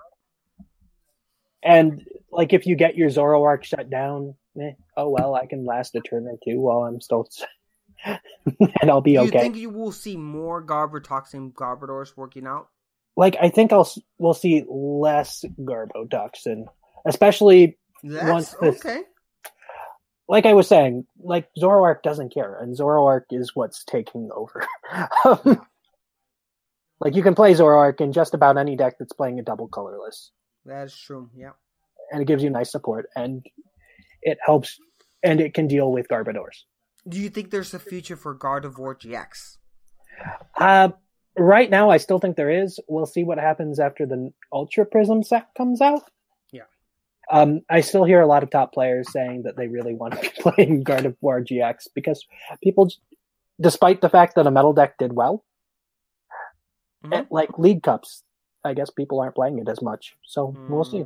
And 1.62 2.06
like 2.31 2.52
if 2.52 2.66
you 2.66 2.76
get 2.76 2.97
your 2.97 3.09
Zoroark 3.09 3.64
shut 3.64 3.90
down, 3.90 4.35
eh, 4.60 4.72
oh 4.97 5.09
well, 5.09 5.35
I 5.35 5.47
can 5.47 5.64
last 5.64 5.94
a 5.94 6.01
turn 6.01 6.26
or 6.26 6.36
two 6.44 6.60
while 6.60 6.85
I'm 6.85 7.01
still, 7.01 7.28
and 8.06 8.90
I'll 8.90 9.01
be 9.01 9.18
okay. 9.18 9.26
Do 9.26 9.32
you 9.32 9.39
okay. 9.39 9.40
think 9.40 9.56
you 9.56 9.70
will 9.70 9.93
see 9.93 10.16
more 10.16 10.62
Garbotoxin 10.62 11.52
Garbodors 11.55 12.16
working 12.16 12.47
out? 12.47 12.68
Like 13.16 13.36
I 13.40 13.48
think 13.48 13.72
I'll 13.72 13.90
we'll 14.18 14.35
see 14.35 14.64
less 14.68 15.44
Garbotoxin, 15.60 16.66
especially 17.06 17.78
That's 18.05 18.31
once 18.31 18.55
this. 18.60 18.85
okay. 18.85 19.01
Like 20.28 20.47
I 20.47 20.52
was 20.55 20.68
saying, 20.68 21.06
like 21.18 21.48
Zoroark 21.59 22.02
doesn't 22.02 22.32
care, 22.32 22.59
and 22.60 22.76
Zoroark 22.76 23.24
is 23.31 23.52
what's 23.55 23.85
taking 23.85 24.31
over. 24.35 24.66
like 27.01 27.14
you 27.14 27.22
can 27.22 27.35
play 27.35 27.55
Zoroark 27.55 28.01
in 28.01 28.12
just 28.12 28.35
about 28.35 28.56
any 28.56 28.76
deck 28.76 28.94
that's 28.98 29.12
playing 29.12 29.39
a 29.39 29.43
double 29.43 29.68
colorless. 29.68 30.31
That's 30.64 30.97
true. 30.97 31.28
Yeah. 31.36 31.51
and 32.12 32.22
it 32.22 32.26
gives 32.26 32.43
you 32.43 32.51
nice 32.51 32.70
support 32.70 33.06
and 33.16 33.44
it 34.22 34.39
helps 34.44 34.78
and 35.22 35.40
it 35.40 35.55
can 35.55 35.66
deal 35.66 35.90
with 35.93 36.09
Garbodors. 36.09 36.64
Do 37.09 37.18
you 37.18 37.28
think 37.28 37.51
there's 37.51 37.74
a 37.74 37.78
future 37.78 38.16
for 38.16 38.35
Gardevoir 38.35 38.98
GX? 38.98 39.56
Uh, 40.56 40.90
right 41.36 41.68
now, 41.68 41.90
I 41.90 41.98
still 41.98 42.18
think 42.18 42.36
there 42.36 42.62
is. 42.62 42.78
We'll 42.89 43.06
see 43.06 43.24
what 43.24 43.39
happens 43.39 43.78
after 43.78 44.06
the 44.06 44.32
Ultra 44.52 44.86
Prism 44.86 45.22
set 45.22 45.48
comes 45.56 45.81
out. 45.82 46.02
Yeah. 47.30 47.40
Um, 47.40 47.60
I 47.70 47.80
still 47.80 48.05
hear 48.05 48.20
a 48.20 48.26
lot 48.26 48.42
of 48.42 48.51
top 48.51 48.72
players 48.72 49.10
saying 49.12 49.42
that 49.44 49.56
they 49.56 49.68
really 49.68 49.94
want 49.94 50.14
to 50.14 50.20
be 50.22 50.28
playing 50.40 50.84
Gardevoir 50.84 51.46
GX 51.46 51.88
because 51.94 52.24
people, 52.62 52.90
despite 53.60 54.01
the 54.01 54.09
fact 54.09 54.34
that 54.36 54.46
a 54.46 54.51
metal 54.51 54.72
deck 54.72 54.98
did 54.98 55.12
well, 55.12 55.44
at, 57.12 57.30
like 57.30 57.59
League 57.59 57.82
Cups, 57.82 58.22
I 58.64 58.74
guess 58.74 58.90
people 58.90 59.20
aren't 59.20 59.34
playing 59.34 59.59
it 59.59 59.68
as 59.68 59.82
much. 59.82 60.16
So 60.24 60.55
we'll 60.68 60.84
see. 60.84 61.05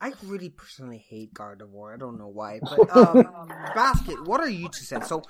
I 0.00 0.12
really 0.24 0.50
personally 0.50 0.98
hate 0.98 1.34
Gardevoir. 1.34 1.94
I 1.94 1.96
don't 1.96 2.18
know 2.18 2.28
why, 2.28 2.60
but 2.60 2.96
um, 2.96 3.48
basket. 3.74 4.26
What 4.26 4.40
are 4.40 4.48
you 4.48 4.68
two 4.68 4.84
cents? 4.84 5.08
So 5.08 5.22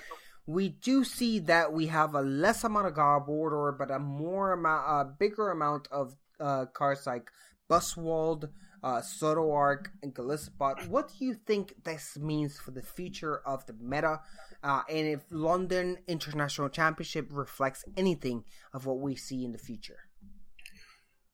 we 0.47 0.69
do 0.69 1.05
see 1.05 1.39
that 1.41 1.73
we 1.73 1.87
have 1.87 2.15
a 2.15 2.21
less 2.21 2.65
amount 2.65 2.87
of 2.87 2.95
Garbodor, 2.95 3.77
but 3.79 3.91
a 3.91 3.99
more 3.99 4.53
amount, 4.53 4.85
a 4.87 5.05
bigger 5.19 5.51
amount 5.51 5.89
of 5.91 6.15
uh, 6.41 6.67
cards 6.67 7.07
like 7.07 7.31
Buzzwole, 7.71 8.51
uh, 8.85 9.01
Zoroark, 9.01 9.87
and 10.03 10.15
Golisopod. 10.15 10.89
What 10.89 11.09
do 11.19 11.25
you 11.25 11.35
think 11.35 11.83
this 11.85 12.19
means 12.21 12.59
for 12.59 12.71
the 12.71 12.83
future 12.83 13.41
of 13.47 13.65
the 13.65 13.73
meta? 13.81 14.21
Uh, 14.63 14.83
and 14.91 15.09
if 15.09 15.25
London 15.31 15.97
International 16.07 16.69
Championship 16.69 17.29
reflects 17.31 17.85
anything 17.97 18.45
of 18.75 18.85
what 18.85 18.99
we 18.99 19.17
see 19.17 19.43
in 19.45 19.53
the 19.53 19.59
future? 19.59 20.01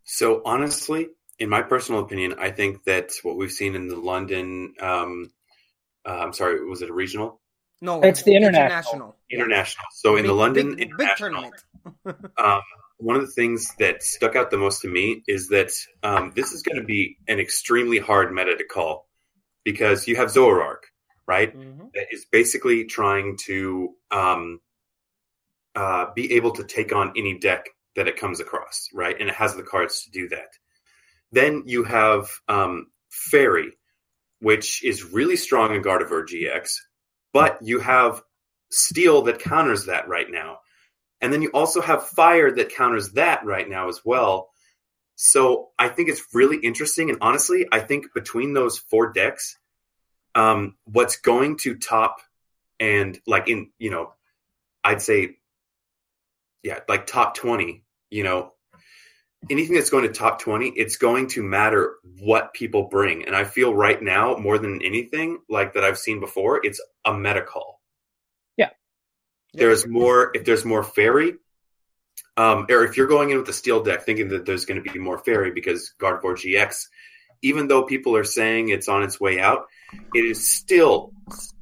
So 0.05 0.43
honestly, 0.45 1.09
in 1.41 1.49
my 1.49 1.63
personal 1.63 2.01
opinion, 2.03 2.37
I 2.39 2.53
think 2.53 2.85
that 2.85 3.11
what 3.25 3.37
we've 3.37 3.51
seen 3.51 3.75
in 3.75 3.89
the 3.89 3.97
London, 3.97 4.75
um, 4.81 5.31
uh, 6.07 6.19
I'm 6.19 6.33
sorry, 6.33 6.65
was 6.65 6.83
it 6.83 6.91
a 6.91 6.95
regional? 6.95 7.41
No, 7.83 8.01
It's 8.03 8.23
the 8.23 8.37
international. 8.37 9.17
International. 9.29 9.87
So 9.93 10.17
in 10.17 10.23
Big- 10.23 10.29
the 10.29 10.35
London 10.35 10.77
big, 10.77 10.77
big 10.97 11.09
international, 11.09 11.53
tournament. 12.05 12.33
um, 12.39 12.61
one 13.01 13.17
of 13.17 13.23
the 13.23 13.33
things 13.33 13.75
that 13.79 14.03
stuck 14.03 14.37
out 14.37 14.51
the 14.51 14.59
most 14.59 14.83
to 14.83 14.89
me 14.89 15.23
is 15.27 15.49
that 15.49 15.73
um, 16.03 16.33
this 16.37 16.53
is 16.53 16.63
going 16.63 16.77
to 16.77 16.85
be 16.85 17.17
an 17.27 17.41
extremely 17.41 17.99
hard 17.99 18.33
meta 18.33 18.57
to 18.57 18.65
call 18.65 19.09
because 19.65 20.07
you 20.07 20.17
have 20.17 20.29
Zoroark, 20.29 20.85
right? 21.27 21.55
That 21.95 22.07
is 22.13 22.27
basically 22.31 22.85
trying 22.85 23.39
to 23.47 23.95
um, 24.11 24.61
uh, 25.75 26.07
be 26.15 26.35
able 26.35 26.53
to 26.53 26.65
take 26.65 26.95
on 26.95 27.13
any 27.17 27.39
deck 27.39 27.67
that 27.97 28.09
it 28.09 28.17
comes 28.17 28.41
across, 28.41 28.89
right? 28.95 29.17
And 29.19 29.29
it 29.29 29.35
has 29.35 29.55
the 29.55 29.63
cards 29.63 30.05
to 30.05 30.11
do 30.11 30.29
that. 30.29 30.49
Then 31.33 31.65
you 31.67 31.85
have 31.85 32.29
um, 32.49 32.87
Fairy, 33.11 33.73
which 34.41 34.85
is 34.85 35.05
really 35.05 35.37
strong 35.37 35.75
in 35.75 35.83
Gardevoir 35.83 36.27
GX, 36.27 36.75
but 37.33 37.59
you 37.63 37.81
have 37.81 38.23
Steel 38.71 39.23
that 39.23 39.41
counters 39.41 39.87
that 39.87 40.09
right 40.09 40.31
now. 40.31 40.59
And 41.21 41.33
then 41.33 41.43
you 41.43 41.51
also 41.53 41.81
have 41.81 42.09
Fire 42.09 42.51
that 42.51 42.75
counters 42.75 43.13
that 43.13 43.45
right 43.45 43.69
now 43.69 43.89
as 43.89 44.01
well. 44.05 44.49
So 45.17 45.69
I 45.79 45.89
think 45.89 46.09
it's 46.09 46.23
really 46.33 46.57
interesting. 46.57 47.11
And 47.11 47.19
honestly, 47.21 47.69
I 47.71 47.81
think 47.81 48.15
between 48.15 48.55
those 48.55 48.79
four 48.79 49.13
decks, 49.13 49.59
um, 50.35 50.77
what's 50.85 51.19
going 51.19 51.59
to 51.59 51.77
top 51.77 52.21
and 52.79 53.19
like 53.27 53.49
in, 53.49 53.71
you 53.79 53.91
know, 53.91 54.15
I'd 54.83 55.03
say, 55.03 55.37
yeah, 56.63 56.81
like 56.89 57.07
top 57.07 57.35
20, 57.35 57.85
you 58.11 58.25
know, 58.25 58.53
anything 59.49 59.75
that's 59.75 59.91
going 59.91 60.07
to 60.07 60.13
top 60.13 60.41
20, 60.41 60.69
it's 60.69 60.97
going 60.97 61.29
to 61.29 61.43
matter 61.43 61.97
what 62.19 62.53
people 62.53 62.89
bring. 62.89 63.27
And 63.27 63.35
I 63.35 63.45
feel 63.45 63.75
right 63.75 64.01
now, 64.03 64.37
more 64.37 64.59
than 64.59 64.83
anything 64.83 65.39
like 65.49 65.75
that 65.75 65.85
I've 65.85 65.99
seen 65.99 66.21
before, 66.21 66.65
it's 66.65 66.81
a 67.05 67.13
meta 67.13 67.43
call. 67.43 67.80
Yeah. 69.53 69.61
There's 69.61 69.87
more, 69.87 70.31
if 70.35 70.45
there's 70.45 70.65
more 70.65 70.83
fairy, 70.83 71.35
um, 72.37 72.67
or 72.71 72.85
if 72.85 72.97
you're 72.97 73.07
going 73.07 73.31
in 73.31 73.39
with 73.39 73.49
a 73.49 73.53
steel 73.53 73.83
deck 73.83 74.05
thinking 74.05 74.29
that 74.29 74.47
there's 74.47 74.65
going 74.65 74.83
to 74.83 74.93
be 74.93 74.99
more 74.99 75.19
fairy 75.19 75.51
because 75.51 75.93
Gardevoir 75.99 76.37
GX, 76.37 76.87
even 77.43 77.69
though 77.69 77.83
people 77.83 78.17
are 78.17 78.25
saying 78.25 78.69
it's 78.69 78.89
on 78.89 79.03
its 79.03 79.21
way 79.21 79.41
out, 79.41 79.67
it 80.15 80.25
is 80.25 80.47
still 80.47 81.13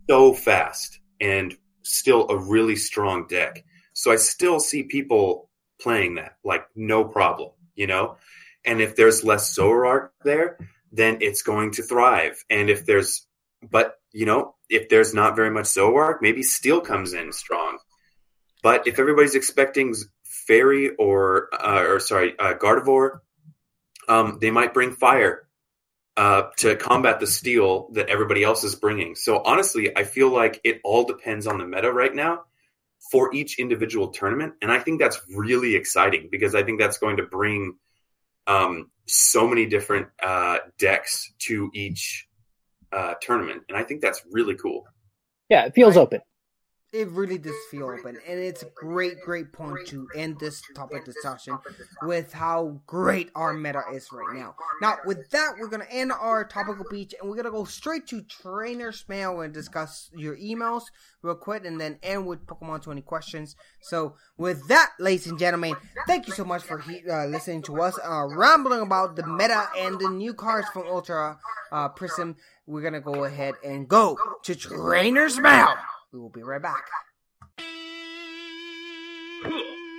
so 0.08 0.32
fast 0.34 1.00
and 1.20 1.56
still 1.82 2.28
a 2.28 2.36
really 2.36 2.76
strong 2.76 3.26
deck. 3.26 3.64
So 3.92 4.12
I 4.12 4.16
still 4.16 4.60
see 4.60 4.84
people 4.84 5.48
playing 5.80 6.16
that 6.16 6.36
like 6.44 6.66
no 6.76 7.04
problem, 7.04 7.50
you 7.74 7.86
know? 7.86 8.16
And 8.64 8.80
if 8.80 8.96
there's 8.96 9.24
less 9.24 9.56
Zoroark 9.56 10.10
there, 10.22 10.58
then 10.92 11.18
it's 11.20 11.42
going 11.42 11.72
to 11.72 11.82
thrive. 11.82 12.44
And 12.50 12.70
if 12.70 12.84
there's, 12.84 13.26
but 13.68 13.94
you 14.12 14.26
know, 14.26 14.54
if 14.68 14.88
there's 14.88 15.14
not 15.14 15.36
very 15.36 15.50
much 15.50 15.66
Zoroark, 15.66 16.18
maybe 16.20 16.42
Steel 16.42 16.80
comes 16.80 17.12
in 17.12 17.32
strong. 17.32 17.78
But 18.62 18.86
if 18.86 18.98
everybody's 18.98 19.34
expecting 19.34 19.94
Fairy 20.24 20.94
or, 20.96 21.48
uh, 21.52 21.84
or 21.84 22.00
sorry, 22.00 22.34
uh, 22.38 22.54
Gardevoir, 22.54 23.20
um, 24.08 24.38
they 24.40 24.50
might 24.50 24.74
bring 24.74 24.92
Fire 24.92 25.48
uh, 26.16 26.48
to 26.56 26.76
combat 26.76 27.20
the 27.20 27.26
Steel 27.26 27.90
that 27.92 28.08
everybody 28.08 28.42
else 28.42 28.64
is 28.64 28.74
bringing. 28.74 29.14
So 29.14 29.40
honestly, 29.44 29.96
I 29.96 30.04
feel 30.04 30.30
like 30.30 30.60
it 30.64 30.80
all 30.82 31.04
depends 31.04 31.46
on 31.46 31.58
the 31.58 31.66
meta 31.66 31.92
right 31.92 32.14
now 32.14 32.42
for 33.12 33.32
each 33.32 33.58
individual 33.58 34.08
tournament, 34.08 34.54
and 34.60 34.72
I 34.72 34.80
think 34.80 34.98
that's 34.98 35.20
really 35.34 35.76
exciting 35.76 36.28
because 36.30 36.54
I 36.54 36.64
think 36.64 36.80
that's 36.80 36.98
going 36.98 37.18
to 37.18 37.22
bring 37.22 37.76
um, 38.48 38.90
so 39.06 39.46
many 39.46 39.66
different 39.66 40.08
uh, 40.20 40.58
decks 40.78 41.32
to 41.40 41.70
each 41.72 42.27
uh, 42.92 43.14
tournament, 43.20 43.62
and 43.68 43.76
I 43.76 43.82
think 43.82 44.00
that's 44.00 44.22
really 44.30 44.56
cool. 44.56 44.84
Yeah, 45.48 45.64
it 45.64 45.74
feels 45.74 45.96
open. 45.96 46.20
It 46.90 47.08
really 47.10 47.36
does 47.36 47.54
feel 47.70 47.84
open, 47.84 48.16
and 48.26 48.40
it's 48.40 48.62
a 48.62 48.70
great, 48.74 49.20
great 49.22 49.52
point 49.52 49.86
to 49.88 50.08
end 50.14 50.38
this 50.40 50.62
topic 50.74 51.04
discussion 51.04 51.58
with 52.02 52.32
how 52.32 52.80
great 52.86 53.30
our 53.34 53.52
meta 53.52 53.82
is 53.92 54.10
right 54.10 54.34
now. 54.34 54.54
Now, 54.80 54.96
with 55.04 55.28
that, 55.30 55.56
we're 55.60 55.68
gonna 55.68 55.84
end 55.90 56.12
our 56.12 56.44
topical 56.46 56.86
beach, 56.90 57.14
and 57.20 57.28
we're 57.28 57.36
gonna 57.36 57.50
go 57.50 57.64
straight 57.64 58.06
to 58.06 58.22
trainer's 58.22 59.04
mail 59.06 59.42
and 59.42 59.52
discuss 59.52 60.08
your 60.16 60.34
emails 60.38 60.84
real 61.20 61.34
quick, 61.34 61.66
and 61.66 61.78
then 61.78 61.98
end 62.02 62.26
with 62.26 62.46
Pokemon 62.46 62.80
20 62.80 63.02
questions. 63.02 63.54
So, 63.82 64.14
with 64.38 64.66
that, 64.68 64.92
ladies 64.98 65.26
and 65.26 65.38
gentlemen, 65.38 65.74
thank 66.06 66.26
you 66.26 66.32
so 66.32 66.44
much 66.44 66.62
for 66.62 66.78
he- 66.78 67.06
uh, 67.06 67.26
listening 67.26 67.60
to 67.64 67.82
us 67.82 67.98
uh, 68.02 68.24
rambling 68.30 68.80
about 68.80 69.14
the 69.14 69.26
meta 69.26 69.68
and 69.76 69.98
the 69.98 70.08
new 70.08 70.32
cards 70.32 70.68
from 70.70 70.86
Ultra 70.86 71.38
uh, 71.70 71.88
Prism. 71.90 72.36
We're 72.66 72.82
gonna 72.82 73.02
go 73.02 73.24
ahead 73.24 73.56
and 73.62 73.86
go 73.86 74.16
to 74.44 74.54
trainer's 74.54 75.38
mail. 75.38 75.68
We 76.10 76.18
will 76.18 76.30
be 76.30 76.42
right 76.42 76.62
back. 76.62 76.86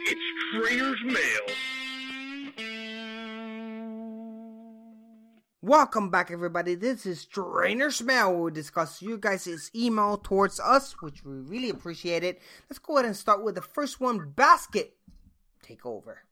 It's 0.07 0.21
Trainer's 0.55 1.03
Mail. 1.05 1.45
Welcome 5.61 6.09
back, 6.09 6.31
everybody. 6.31 6.73
This 6.73 7.05
is 7.05 7.27
Trainer's 7.27 8.01
Mail. 8.01 8.35
We'll 8.35 8.51
discuss 8.51 9.03
you 9.03 9.19
guys' 9.19 9.69
email 9.75 10.17
towards 10.17 10.59
us, 10.59 10.93
which 10.99 11.23
we 11.23 11.33
really 11.33 11.69
appreciate 11.69 12.23
it. 12.23 12.41
Let's 12.67 12.79
go 12.79 12.95
ahead 12.95 13.05
and 13.05 13.15
start 13.15 13.43
with 13.43 13.53
the 13.53 13.61
first 13.61 14.01
one 14.01 14.31
basket. 14.31 14.97
Take 15.61 15.85
over. 15.85 16.23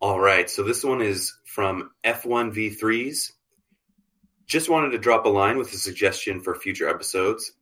All 0.00 0.18
right, 0.18 0.48
so 0.48 0.62
this 0.62 0.82
one 0.82 1.02
is 1.02 1.34
from 1.44 1.90
F1V3s. 2.02 3.32
Just 4.46 4.70
wanted 4.70 4.92
to 4.92 4.98
drop 4.98 5.26
a 5.26 5.28
line 5.28 5.58
with 5.58 5.70
a 5.74 5.76
suggestion 5.76 6.40
for 6.40 6.54
future 6.54 6.88
episodes. 6.88 7.52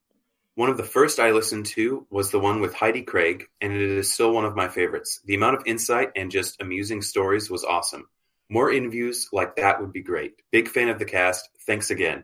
One 0.56 0.70
of 0.70 0.76
the 0.76 0.84
first 0.84 1.18
I 1.18 1.32
listened 1.32 1.66
to 1.66 2.06
was 2.10 2.30
the 2.30 2.38
one 2.38 2.60
with 2.60 2.74
Heidi 2.74 3.02
Craig, 3.02 3.46
and 3.60 3.72
it 3.72 3.82
is 3.82 4.12
still 4.12 4.32
one 4.32 4.44
of 4.44 4.54
my 4.54 4.68
favorites. 4.68 5.20
The 5.24 5.34
amount 5.34 5.56
of 5.56 5.66
insight 5.66 6.10
and 6.14 6.30
just 6.30 6.60
amusing 6.60 7.02
stories 7.02 7.50
was 7.50 7.64
awesome. 7.64 8.08
More 8.48 8.70
interviews 8.70 9.28
like 9.32 9.56
that 9.56 9.80
would 9.80 9.92
be 9.92 10.02
great. 10.02 10.34
Big 10.52 10.68
fan 10.68 10.90
of 10.90 11.00
the 11.00 11.06
cast. 11.06 11.48
Thanks 11.66 11.90
again. 11.90 12.22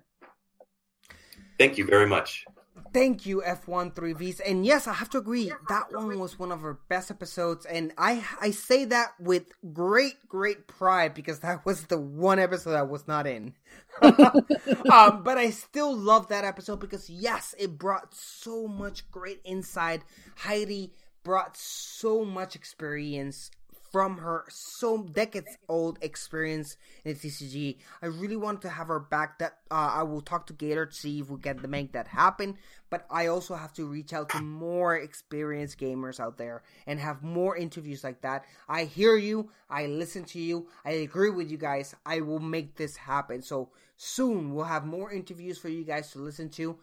Thank 1.58 1.76
you 1.76 1.84
very 1.84 2.06
much. 2.06 2.44
Thank 2.92 3.24
you, 3.24 3.42
F13Vs. 3.46 4.40
And 4.44 4.66
yes, 4.66 4.86
I 4.86 4.92
have 4.94 5.10
to 5.10 5.18
agree, 5.18 5.52
that 5.68 5.92
one 5.92 6.18
was 6.18 6.38
one 6.38 6.50
of 6.50 6.64
our 6.64 6.78
best 6.88 7.10
episodes. 7.10 7.64
And 7.66 7.92
I 7.96 8.24
I 8.40 8.50
say 8.50 8.84
that 8.86 9.12
with 9.20 9.44
great, 9.72 10.28
great 10.28 10.66
pride 10.66 11.14
because 11.14 11.40
that 11.40 11.64
was 11.64 11.84
the 11.84 11.98
one 11.98 12.38
episode 12.38 12.74
I 12.74 12.82
was 12.82 13.06
not 13.06 13.26
in. 13.26 13.54
um, 14.02 15.22
but 15.22 15.38
I 15.38 15.50
still 15.50 15.96
love 15.96 16.28
that 16.28 16.44
episode 16.44 16.80
because, 16.80 17.08
yes, 17.08 17.54
it 17.58 17.78
brought 17.78 18.14
so 18.14 18.66
much 18.66 19.08
great 19.10 19.40
insight. 19.44 20.02
Heidi 20.36 20.92
brought 21.22 21.56
so 21.56 22.24
much 22.24 22.56
experience 22.56 23.50
from 23.90 24.18
her 24.18 24.44
so 24.48 25.02
decades 25.02 25.56
old 25.68 25.98
experience 26.00 26.76
in 27.04 27.14
the 27.14 27.18
TCG. 27.18 27.78
I 28.02 28.06
really 28.06 28.36
want 28.36 28.62
to 28.62 28.68
have 28.68 28.88
her 28.88 29.00
back. 29.00 29.38
That 29.38 29.58
uh, 29.70 29.92
I 29.94 30.02
will 30.04 30.20
talk 30.20 30.46
to 30.46 30.52
Gator 30.52 30.86
to 30.86 30.94
see 30.94 31.20
if 31.20 31.28
we 31.28 31.40
can 31.40 31.58
make 31.68 31.92
that 31.92 32.08
happen. 32.08 32.56
But 32.88 33.06
I 33.10 33.26
also 33.26 33.54
have 33.54 33.72
to 33.74 33.86
reach 33.86 34.12
out 34.12 34.30
to 34.30 34.42
more 34.42 34.96
experienced 34.96 35.78
gamers 35.78 36.18
out 36.18 36.38
there 36.38 36.62
and 36.86 36.98
have 36.98 37.22
more 37.22 37.56
interviews 37.56 38.02
like 38.02 38.20
that. 38.22 38.44
I 38.68 38.84
hear 38.84 39.16
you. 39.16 39.50
I 39.68 39.86
listen 39.86 40.24
to 40.24 40.40
you. 40.40 40.68
I 40.84 40.92
agree 40.92 41.30
with 41.30 41.50
you 41.50 41.56
guys. 41.56 41.94
I 42.04 42.20
will 42.20 42.40
make 42.40 42.76
this 42.76 42.96
happen. 42.96 43.42
So 43.42 43.70
soon 43.96 44.54
we'll 44.54 44.64
have 44.64 44.86
more 44.86 45.12
interviews 45.12 45.58
for 45.58 45.68
you 45.68 45.84
guys 45.84 46.10
to 46.12 46.18
listen 46.18 46.48
to. 46.50 46.78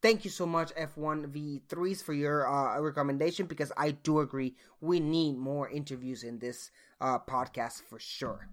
Thank 0.00 0.24
you 0.24 0.30
so 0.30 0.46
much, 0.46 0.72
F1V3s, 0.74 2.04
for 2.04 2.12
your 2.12 2.46
uh, 2.46 2.80
recommendation 2.80 3.46
because 3.46 3.72
I 3.76 3.90
do 3.90 4.20
agree 4.20 4.54
we 4.80 5.00
need 5.00 5.36
more 5.36 5.68
interviews 5.68 6.22
in 6.22 6.38
this 6.38 6.70
uh, 7.00 7.18
podcast 7.18 7.82
for 7.82 7.98
sure. 7.98 8.48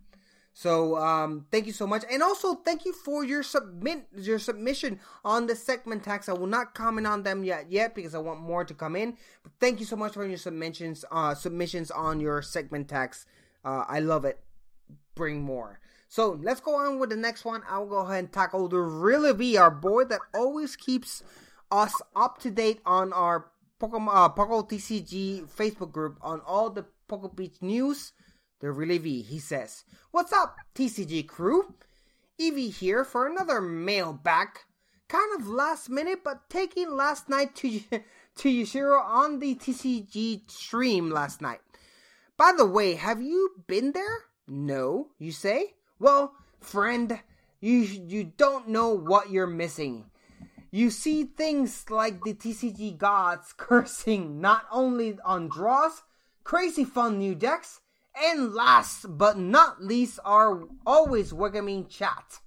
So 0.53 0.97
um, 0.97 1.45
thank 1.51 1.67
you 1.67 1.73
so 1.73 1.85
much, 1.85 2.05
and 2.09 2.23
also 2.23 2.55
thank 2.55 2.85
you 2.85 2.93
for 2.93 3.25
your 3.25 3.43
submit 3.43 4.07
your 4.15 4.39
submission 4.39 5.01
on 5.25 5.47
the 5.47 5.55
segment 5.55 6.05
tax. 6.05 6.29
I 6.29 6.33
will 6.33 6.47
not 6.47 6.73
comment 6.73 7.05
on 7.05 7.23
them 7.23 7.43
yet 7.43 7.69
yet 7.69 7.93
because 7.93 8.15
I 8.15 8.19
want 8.19 8.39
more 8.39 8.63
to 8.63 8.73
come 8.73 8.95
in. 8.95 9.17
But 9.43 9.51
thank 9.59 9.81
you 9.81 9.85
so 9.85 9.97
much 9.97 10.13
for 10.13 10.25
your 10.25 10.37
submissions 10.37 11.03
uh, 11.11 11.35
submissions 11.35 11.91
on 11.91 12.21
your 12.21 12.41
segment 12.41 12.87
tax. 12.87 13.25
Uh, 13.65 13.83
I 13.85 13.99
love 13.99 14.23
it. 14.23 14.39
Bring 15.13 15.43
more. 15.43 15.81
So 16.07 16.39
let's 16.41 16.61
go 16.61 16.75
on 16.75 16.99
with 16.99 17.09
the 17.09 17.15
next 17.15 17.45
one. 17.45 17.63
I'll 17.67 17.87
go 17.87 17.99
ahead 17.99 18.19
and 18.19 18.31
tackle 18.31 18.67
the 18.67 18.77
Really 18.77 19.33
V, 19.33 19.57
our 19.57 19.71
boy 19.71 20.05
that 20.05 20.21
always 20.33 20.75
keeps 20.75 21.23
us 21.71 21.93
up 22.15 22.39
to 22.39 22.51
date 22.51 22.81
on 22.85 23.11
our 23.13 23.51
Pokemon 23.79 24.15
uh, 24.15 24.29
Poco 24.29 24.63
TCG 24.63 25.47
Facebook 25.49 25.91
group 25.91 26.17
on 26.21 26.41
all 26.45 26.69
the 26.69 26.85
PokeBeach 27.09 27.61
news. 27.61 28.13
The 28.61 28.71
Really 28.71 28.97
V, 28.97 29.21
he 29.21 29.39
says, 29.39 29.83
"What's 30.11 30.31
up, 30.31 30.55
TCG 30.73 31.27
crew? 31.27 31.75
Evie 32.37 32.69
here 32.69 33.03
for 33.03 33.27
another 33.27 33.59
mail 33.59 34.13
back. 34.13 34.65
Kind 35.07 35.39
of 35.39 35.47
last 35.47 35.89
minute, 35.89 36.23
but 36.23 36.49
taking 36.49 36.95
last 36.95 37.27
night 37.27 37.53
to 37.55 37.79
to 38.37 38.49
Yashiro 38.49 39.03
on 39.03 39.39
the 39.39 39.55
TCG 39.55 40.49
stream 40.49 41.09
last 41.09 41.41
night. 41.41 41.59
By 42.37 42.53
the 42.55 42.65
way, 42.65 42.95
have 42.95 43.21
you 43.21 43.63
been 43.67 43.91
there? 43.91 44.25
No, 44.47 45.09
you 45.19 45.31
say." 45.33 45.73
Well, 45.99 46.33
friend, 46.59 47.19
you 47.61 47.77
you 47.77 48.33
don't 48.37 48.67
know 48.67 48.89
what 48.89 49.29
you're 49.29 49.47
missing. 49.47 50.05
You 50.71 50.89
see 50.89 51.23
things 51.23 51.89
like 51.89 52.21
the 52.23 52.33
TCG 52.33 52.97
gods 52.97 53.53
cursing 53.57 54.41
not 54.41 54.65
only 54.71 55.17
on 55.23 55.47
draws, 55.47 56.03
crazy 56.43 56.83
fun 56.83 57.17
new 57.17 57.33
decks, 57.33 57.79
and 58.13 58.53
last 58.53 59.05
but 59.17 59.37
not 59.37 59.81
least, 59.81 60.19
our 60.25 60.67
always 60.85 61.33
welcoming 61.33 61.87
chat. 61.87 62.39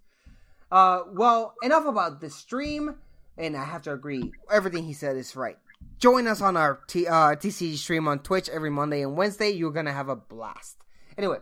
Uh, 0.70 1.04
well, 1.10 1.54
enough 1.62 1.86
about 1.86 2.20
the 2.20 2.28
stream, 2.28 2.96
and 3.38 3.56
I 3.56 3.64
have 3.64 3.82
to 3.82 3.92
agree, 3.94 4.30
everything 4.50 4.84
he 4.84 4.92
said 4.92 5.16
is 5.16 5.34
right. 5.34 5.56
Join 5.98 6.26
us 6.26 6.42
on 6.42 6.56
our 6.56 6.80
T- 6.86 7.06
uh, 7.06 7.34
TCG 7.34 7.76
stream 7.76 8.06
on 8.08 8.18
Twitch 8.18 8.50
every 8.50 8.70
Monday 8.70 9.02
and 9.02 9.16
Wednesday. 9.16 9.50
You're 9.50 9.72
gonna 9.72 9.92
have 9.92 10.10
a 10.10 10.16
blast. 10.16 10.76
Anyway, 11.16 11.38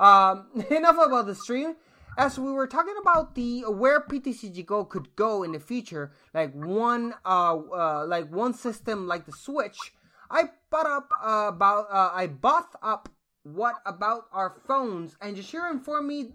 um, 0.00 0.46
enough 0.70 0.98
about 0.98 1.26
the 1.26 1.34
stream. 1.34 1.76
As 2.18 2.38
we 2.38 2.50
were 2.50 2.66
talking 2.66 2.96
about 3.00 3.36
the 3.36 3.60
where 3.68 4.00
PTCG 4.00 4.66
Go 4.66 4.84
could 4.84 5.14
go 5.14 5.44
in 5.44 5.52
the 5.52 5.60
future, 5.60 6.10
like 6.34 6.52
one 6.52 7.14
uh, 7.24 7.56
uh 7.56 8.04
like 8.06 8.30
one 8.32 8.52
system 8.52 9.06
like 9.06 9.26
the 9.26 9.32
Switch, 9.32 9.78
I 10.28 10.50
bought 10.70 10.86
up 10.86 11.10
uh, 11.22 11.46
about 11.48 11.86
uh, 11.90 12.10
I 12.12 12.26
bought 12.26 12.74
up 12.82 13.08
what 13.44 13.76
about 13.86 14.24
our 14.32 14.56
phones 14.66 15.16
and 15.22 15.36
Jashir 15.36 15.70
informed 15.70 16.08
me 16.08 16.32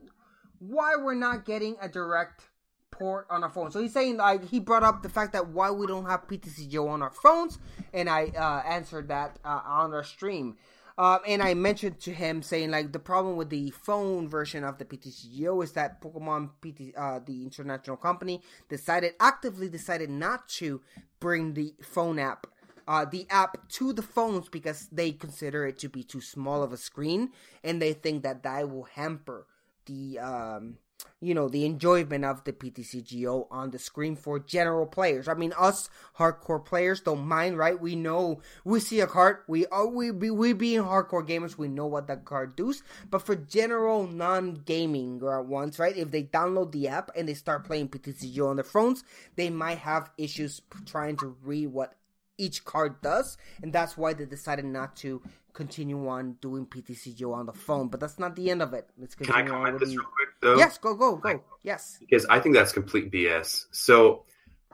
why 0.59 0.95
we're 0.95 1.13
not 1.13 1.45
getting 1.45 1.75
a 1.81 1.89
direct 1.89 2.49
port 2.97 3.27
on 3.29 3.43
our 3.43 3.49
phone. 3.49 3.71
So 3.71 3.81
he's 3.81 3.93
saying 3.93 4.17
like 4.17 4.47
he 4.47 4.59
brought 4.59 4.83
up 4.83 5.03
the 5.03 5.09
fact 5.09 5.33
that 5.33 5.49
why 5.49 5.71
we 5.71 5.87
don't 5.87 6.05
have 6.05 6.27
PTCGO 6.27 6.87
on 6.87 7.01
our 7.01 7.11
phones, 7.11 7.59
and 7.93 8.09
I 8.09 8.27
uh, 8.27 8.67
answered 8.67 9.09
that 9.09 9.37
uh, 9.43 9.61
on 9.65 9.93
our 9.93 10.03
stream. 10.03 10.57
Um, 10.97 11.19
and 11.27 11.41
I 11.41 11.53
mentioned 11.55 11.99
to 12.01 12.13
him 12.13 12.41
saying 12.41 12.71
like 12.71 12.93
the 12.93 12.99
problem 12.99 13.35
with 13.35 13.49
the 13.49 13.71
phone 13.71 14.29
version 14.29 14.63
of 14.63 14.77
the 14.77 14.85
PTCGO 14.85 15.63
is 15.63 15.73
that 15.73 16.01
Pokemon 16.01 16.51
PT, 16.61 16.95
uh, 16.97 17.19
the 17.25 17.43
international 17.43 17.97
company, 17.97 18.41
decided 18.69 19.13
actively 19.19 19.67
decided 19.67 20.09
not 20.09 20.47
to 20.49 20.81
bring 21.19 21.53
the 21.53 21.73
phone 21.81 22.17
app, 22.17 22.47
uh, 22.87 23.03
the 23.03 23.27
app 23.29 23.67
to 23.69 23.91
the 23.91 24.01
phones 24.01 24.47
because 24.47 24.87
they 24.89 25.11
consider 25.11 25.67
it 25.67 25.79
to 25.79 25.89
be 25.89 26.03
too 26.03 26.21
small 26.21 26.63
of 26.63 26.71
a 26.71 26.77
screen, 26.77 27.31
and 27.63 27.81
they 27.81 27.91
think 27.91 28.23
that 28.23 28.43
that 28.43 28.69
will 28.69 28.83
hamper 28.83 29.47
the 29.87 30.17
um, 30.19 30.77
you 31.19 31.33
know 31.33 31.49
the 31.49 31.65
enjoyment 31.65 32.25
of 32.25 32.43
the 32.43 32.53
PTCGO 32.53 33.47
on 33.51 33.71
the 33.71 33.79
screen 33.79 34.15
for 34.15 34.39
general 34.39 34.85
players. 34.85 35.27
I 35.27 35.33
mean, 35.33 35.53
us 35.57 35.89
hardcore 36.17 36.63
players 36.63 37.01
don't 37.01 37.25
mind, 37.25 37.57
right? 37.57 37.79
We 37.79 37.95
know 37.95 38.41
we 38.63 38.79
see 38.79 38.99
a 38.99 39.07
card, 39.07 39.37
we 39.47 39.65
are 39.67 39.87
we 39.87 40.11
be 40.11 40.29
we 40.29 40.53
being 40.53 40.81
hardcore 40.81 41.27
gamers, 41.27 41.57
we 41.57 41.67
know 41.67 41.85
what 41.85 42.07
that 42.07 42.25
card 42.25 42.55
does. 42.55 42.83
But 43.09 43.21
for 43.21 43.35
general 43.35 44.07
non-gaming 44.07 45.19
ones, 45.21 45.79
right? 45.79 45.95
If 45.95 46.11
they 46.11 46.23
download 46.23 46.71
the 46.71 46.87
app 46.87 47.11
and 47.15 47.27
they 47.27 47.33
start 47.33 47.65
playing 47.65 47.89
PTCGO 47.89 48.49
on 48.49 48.57
their 48.57 48.63
phones, 48.63 49.03
they 49.35 49.49
might 49.49 49.79
have 49.79 50.11
issues 50.17 50.61
trying 50.85 51.17
to 51.17 51.35
read 51.43 51.67
what 51.67 51.95
each 52.37 52.65
card 52.65 53.01
does, 53.01 53.37
and 53.61 53.71
that's 53.71 53.97
why 53.97 54.13
they 54.13 54.25
decided 54.25 54.65
not 54.65 54.95
to 54.97 55.21
continue 55.53 56.07
on 56.07 56.33
doing 56.41 56.65
PTCGO 56.65 57.33
on 57.33 57.45
the 57.45 57.53
phone. 57.53 57.87
But 57.87 57.99
that's 57.99 58.19
not 58.19 58.35
the 58.35 58.51
end 58.51 58.61
of 58.61 58.73
it. 58.73 58.89
Let's 58.97 59.15
Can 59.15 59.31
I 59.31 59.41
continue 59.41 59.53
on 59.53 59.77
this 59.77 59.89
real 59.89 60.03
quick 60.03 60.29
though? 60.41 60.57
Yes, 60.57 60.77
go, 60.77 60.95
go, 60.95 61.15
go. 61.15 61.41
Yes. 61.63 61.97
because 61.99 62.25
I 62.25 62.39
think 62.39 62.55
that's 62.55 62.71
complete 62.71 63.11
BS. 63.11 63.65
So 63.71 64.23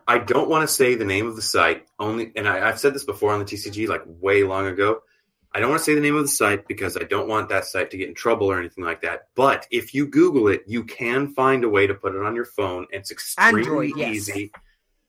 I 0.08 0.18
don't 0.18 0.50
want 0.50 0.68
to 0.68 0.74
say 0.74 0.96
the 0.96 1.06
name 1.06 1.28
of 1.28 1.36
the 1.36 1.42
site 1.42 1.86
only, 2.00 2.32
and 2.36 2.48
I, 2.48 2.68
I've 2.68 2.80
said 2.80 2.94
this 2.94 3.06
before 3.06 3.32
on 3.32 3.40
the 3.40 3.46
TCG 3.46 3.88
like 3.88 4.04
way 4.06 4.44
long 4.44 4.68
ago. 4.68 5.02
I 5.54 5.60
don't 5.60 5.70
want 5.70 5.80
to 5.80 5.84
say 5.84 5.96
the 5.96 6.02
name 6.02 6.16
of 6.16 6.24
the 6.24 6.30
site 6.30 6.68
because 6.68 6.96
I 6.96 7.04
don't 7.04 7.28
want 7.28 7.50
that 7.50 7.66
site 7.66 7.92
to 7.92 7.98
get 7.98 8.08
in 8.08 8.16
trouble 8.16 8.48
or 8.48 8.58
anything 8.58 8.86
like 8.86 9.02
that. 9.02 9.28
But 9.36 9.68
if 9.70 9.94
you 9.94 10.08
Google 10.08 10.48
it, 10.48 10.64
you 10.66 10.86
can 10.86 11.34
find 11.34 11.64
a 11.66 11.70
way 11.70 11.88
to 11.88 11.94
put 11.94 12.16
it 12.16 12.22
on 12.22 12.36
your 12.36 12.46
phone. 12.46 12.88
It's 12.92 13.12
extremely 13.12 13.62
Android, 13.62 13.92
yes. 13.98 14.16
easy 14.16 14.52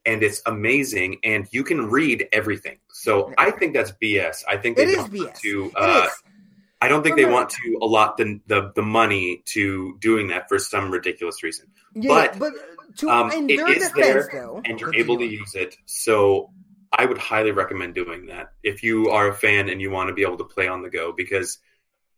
and 0.04 0.22
it's 0.22 0.42
amazing, 0.46 1.18
and 1.22 1.46
you 1.52 1.64
can 1.64 1.88
read 1.88 2.26
everything. 2.32 2.78
So 2.92 3.32
I 3.38 3.50
think 3.50 3.74
that's 3.74 3.92
BS. 3.92 4.42
I 4.48 4.56
think 4.56 4.76
they 4.76 4.84
It 4.84 4.88
is 4.90 4.96
don't 4.96 5.12
want 5.12 5.34
BS. 5.34 5.40
to. 5.40 5.72
Uh, 5.76 6.06
is. 6.06 6.22
I 6.82 6.88
don't 6.88 7.04
think 7.04 7.14
they 7.14 7.26
want 7.26 7.50
to 7.50 7.78
allot 7.80 8.16
the, 8.16 8.40
the 8.48 8.72
the 8.74 8.82
money 8.82 9.44
to 9.54 9.96
doing 10.00 10.28
that 10.28 10.48
for 10.48 10.58
some 10.58 10.90
ridiculous 10.90 11.40
reason. 11.44 11.68
Yeah, 11.94 12.08
but 12.08 12.38
but 12.40 12.52
to 12.96 13.08
um, 13.08 13.30
in 13.30 13.48
it 13.48 13.56
their 13.56 13.70
is 13.70 13.88
defense, 13.88 13.94
there, 13.94 14.28
though, 14.32 14.62
and 14.64 14.80
you're 14.80 14.92
able 14.92 15.16
to 15.18 15.24
use 15.24 15.54
it. 15.54 15.76
So 15.86 16.50
I 16.92 17.04
would 17.04 17.18
highly 17.18 17.52
recommend 17.52 17.94
doing 17.94 18.26
that 18.26 18.48
if 18.64 18.82
you 18.82 19.10
are 19.10 19.28
a 19.28 19.34
fan 19.34 19.68
and 19.68 19.80
you 19.80 19.92
want 19.92 20.08
to 20.08 20.12
be 20.12 20.22
able 20.22 20.38
to 20.38 20.44
play 20.44 20.66
on 20.66 20.82
the 20.82 20.90
go. 20.90 21.12
Because 21.12 21.58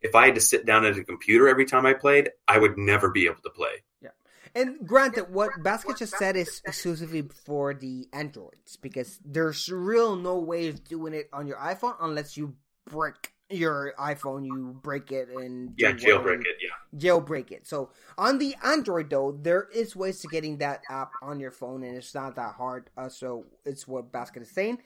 if 0.01 0.15
I 0.15 0.24
had 0.24 0.36
to 0.36 0.41
sit 0.41 0.65
down 0.65 0.86
at 0.86 0.97
a 0.97 1.05
computer 1.05 1.47
every 1.47 1.66
time 1.66 1.85
I 1.85 1.93
played, 1.93 2.31
I 2.49 2.57
would 2.57 2.78
never 2.78 3.11
be 3.11 3.27
able 3.27 3.43
to 3.43 3.51
play. 3.51 3.85
Yeah. 4.01 4.09
And 4.55 4.78
granted, 4.86 5.31
what 5.31 5.62
Basket 5.62 5.99
just 5.99 6.16
said 6.16 6.36
is 6.36 6.62
exclusively 6.65 7.28
for 7.45 7.74
the 7.74 8.09
Androids 8.15 8.78
because 8.81 9.20
there's 9.27 9.69
real 9.69 10.16
no 10.16 10.39
way 10.39 10.69
of 10.69 10.85
doing 10.85 11.12
it 11.12 11.28
on 11.35 11.47
your 11.47 11.59
iPhone 11.59 11.97
unless 12.01 12.39
you 12.39 12.57
break 12.91 13.34
your 13.55 13.95
iPhone, 13.99 14.47
you 14.47 14.79
break 14.83 15.13
it 15.13 15.29
and 15.29 15.75
Yeah, 15.77 15.93
jailbreak 15.93 16.41
it. 16.41 16.57
Yeah. 16.63 16.99
jailbreak 16.99 17.51
it. 17.51 17.67
So 17.67 17.91
on 18.19 18.39
the 18.39 18.55
Android 18.65 19.11
though, 19.11 19.33
there 19.41 19.69
is 19.75 19.97
ways 19.97 20.21
to 20.21 20.29
getting 20.29 20.59
that 20.59 20.83
app 20.89 21.15
on 21.23 21.41
your 21.41 21.51
phone, 21.51 21.83
and 21.83 21.97
it's 21.97 22.15
not 22.15 22.37
that 22.37 22.55
hard. 22.55 22.91
Uh, 22.97 23.09
so 23.09 23.47
it's 23.65 23.87
what 23.89 24.13
Basket 24.13 24.43
is 24.43 24.51
saying. 24.51 24.79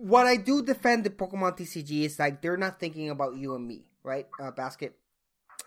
What 0.00 0.26
I 0.26 0.36
do 0.36 0.62
defend 0.62 1.04
the 1.04 1.10
Pokemon 1.10 1.56
TCG 1.56 2.04
is 2.04 2.18
like 2.18 2.42
they're 2.42 2.56
not 2.56 2.80
thinking 2.80 3.10
about 3.10 3.36
you 3.36 3.54
and 3.54 3.66
me, 3.66 3.84
right? 4.02 4.26
Uh, 4.40 4.50
Basket. 4.50 4.96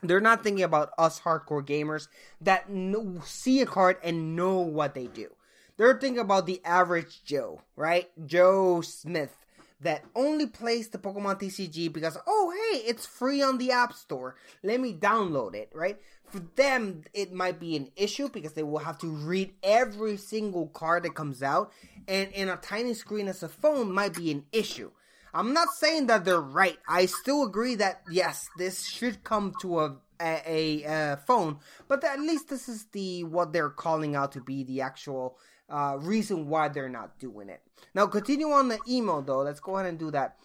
They're 0.03 0.19
not 0.21 0.43
thinking 0.43 0.63
about 0.63 0.91
us 0.97 1.21
hardcore 1.21 1.65
gamers 1.65 2.07
that 2.41 2.69
know, 2.69 3.21
see 3.25 3.61
a 3.61 3.65
card 3.65 3.97
and 4.03 4.35
know 4.35 4.59
what 4.59 4.93
they 4.93 5.07
do. 5.07 5.29
They're 5.77 5.97
thinking 5.97 6.19
about 6.19 6.45
the 6.45 6.61
average 6.63 7.23
Joe, 7.23 7.61
right? 7.75 8.09
Joe 8.25 8.81
Smith 8.81 9.44
that 9.81 10.03
only 10.15 10.47
plays 10.47 10.89
the 10.89 10.97
Pokemon 10.97 11.39
TCG 11.39 11.91
because 11.91 12.17
oh 12.27 12.53
hey, 12.71 12.79
it's 12.79 13.05
free 13.05 13.41
on 13.41 13.57
the 13.57 13.71
App 13.71 13.93
Store. 13.93 14.35
Let 14.63 14.79
me 14.79 14.93
download 14.93 15.55
it, 15.55 15.71
right? 15.73 15.99
For 16.25 16.39
them, 16.55 17.03
it 17.13 17.33
might 17.33 17.59
be 17.59 17.75
an 17.75 17.91
issue 17.95 18.29
because 18.29 18.53
they 18.53 18.63
will 18.63 18.79
have 18.79 18.97
to 18.99 19.07
read 19.07 19.53
every 19.63 20.17
single 20.17 20.67
card 20.67 21.03
that 21.03 21.15
comes 21.15 21.43
out, 21.43 21.71
and 22.07 22.31
in 22.31 22.49
a 22.49 22.57
tiny 22.57 22.93
screen 22.93 23.27
as 23.27 23.43
a 23.43 23.49
phone 23.49 23.91
might 23.91 24.15
be 24.15 24.31
an 24.31 24.45
issue. 24.51 24.91
I'm 25.33 25.53
not 25.53 25.67
saying 25.73 26.07
that 26.07 26.23
they're 26.23 26.39
right. 26.39 26.77
I 26.87 27.07
still 27.07 27.43
agree 27.43 27.75
that 27.75 28.01
yes, 28.09 28.47
this 28.57 28.87
should 28.87 29.23
come 29.23 29.53
to 29.61 29.81
a 29.81 29.95
a, 30.21 30.83
a, 30.83 31.17
phone, 31.27 31.57
but 31.89 32.01
at 32.05 32.21
least 32.21 32.47
this 32.47 32.69
is 32.69 32.85
the 32.93 33.25
what 33.25 33.51
they're 33.51 33.69
calling 33.69 34.15
out 34.15 34.31
to 34.31 34.41
be 34.41 34.63
the 34.63 34.79
actual 34.79 35.37
uh, 35.69 35.97
reason 35.99 36.47
why 36.47 36.67
they're 36.67 36.89
not 36.89 37.19
doing 37.19 37.49
it. 37.49 37.61
Now, 37.93 38.07
continue 38.07 38.49
on 38.51 38.69
the 38.69 38.79
email 38.87 39.21
though. 39.21 39.41
Let's 39.41 39.59
go 39.59 39.75
ahead 39.75 39.89
and 39.89 39.99
do 39.99 40.11
that. 40.11 40.37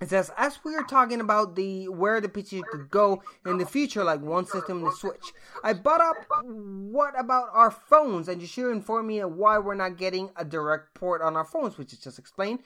It 0.00 0.10
says, 0.10 0.30
as 0.36 0.58
we 0.64 0.74
are 0.74 0.82
talking 0.82 1.20
about 1.20 1.54
the 1.54 1.88
where 1.88 2.20
the 2.20 2.28
PC 2.28 2.62
could 2.70 2.90
go 2.90 3.22
in 3.46 3.58
the 3.58 3.64
future, 3.64 4.02
like 4.02 4.20
one 4.20 4.44
system 4.44 4.82
the 4.82 4.90
Switch, 4.90 5.32
I 5.62 5.72
brought 5.72 6.00
up 6.00 6.16
what 6.42 7.18
about 7.18 7.48
our 7.52 7.70
phones, 7.70 8.28
and 8.28 8.40
you 8.40 8.46
should 8.46 8.70
inform 8.70 9.06
me 9.06 9.20
why 9.24 9.58
we're 9.58 9.74
not 9.74 9.96
getting 9.96 10.30
a 10.36 10.44
direct 10.44 10.94
port 10.94 11.22
on 11.22 11.36
our 11.36 11.44
phones, 11.44 11.78
which 11.78 11.92
is 11.92 12.00
just 12.00 12.18
explained. 12.18 12.58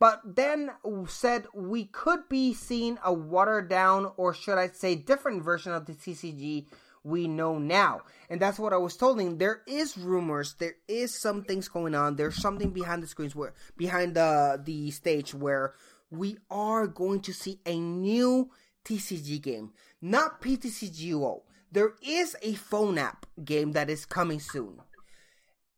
But 0.00 0.20
then 0.24 0.72
said 1.06 1.46
we 1.54 1.84
could 1.84 2.28
be 2.28 2.52
seeing 2.52 2.98
a 3.04 3.12
watered 3.12 3.68
down, 3.68 4.10
or 4.16 4.34
should 4.34 4.58
I 4.58 4.68
say, 4.68 4.96
different 4.96 5.44
version 5.44 5.72
of 5.72 5.86
the 5.86 5.94
TCG 5.94 6.66
we 7.04 7.28
know 7.28 7.58
now. 7.58 8.02
And 8.30 8.40
that's 8.40 8.58
what 8.58 8.72
I 8.72 8.76
was 8.76 8.96
him. 9.00 9.38
There 9.38 9.62
is 9.66 9.98
rumors, 9.98 10.54
there 10.58 10.76
is 10.88 11.18
some 11.18 11.42
things 11.42 11.68
going 11.68 11.94
on. 11.94 12.16
There's 12.16 12.40
something 12.40 12.70
behind 12.70 13.02
the 13.02 13.06
screens 13.06 13.34
where 13.34 13.54
behind 13.76 14.14
the 14.14 14.60
the 14.62 14.90
stage 14.90 15.34
where 15.34 15.74
we 16.10 16.38
are 16.50 16.86
going 16.86 17.20
to 17.22 17.32
see 17.32 17.60
a 17.66 17.78
new 17.78 18.50
TCG 18.84 19.40
game, 19.40 19.72
not 20.00 20.40
PTCGO. 20.40 21.42
There 21.70 21.94
is 22.02 22.36
a 22.42 22.52
phone 22.54 22.98
app 22.98 23.26
game 23.42 23.72
that 23.72 23.88
is 23.88 24.04
coming 24.04 24.40
soon. 24.40 24.80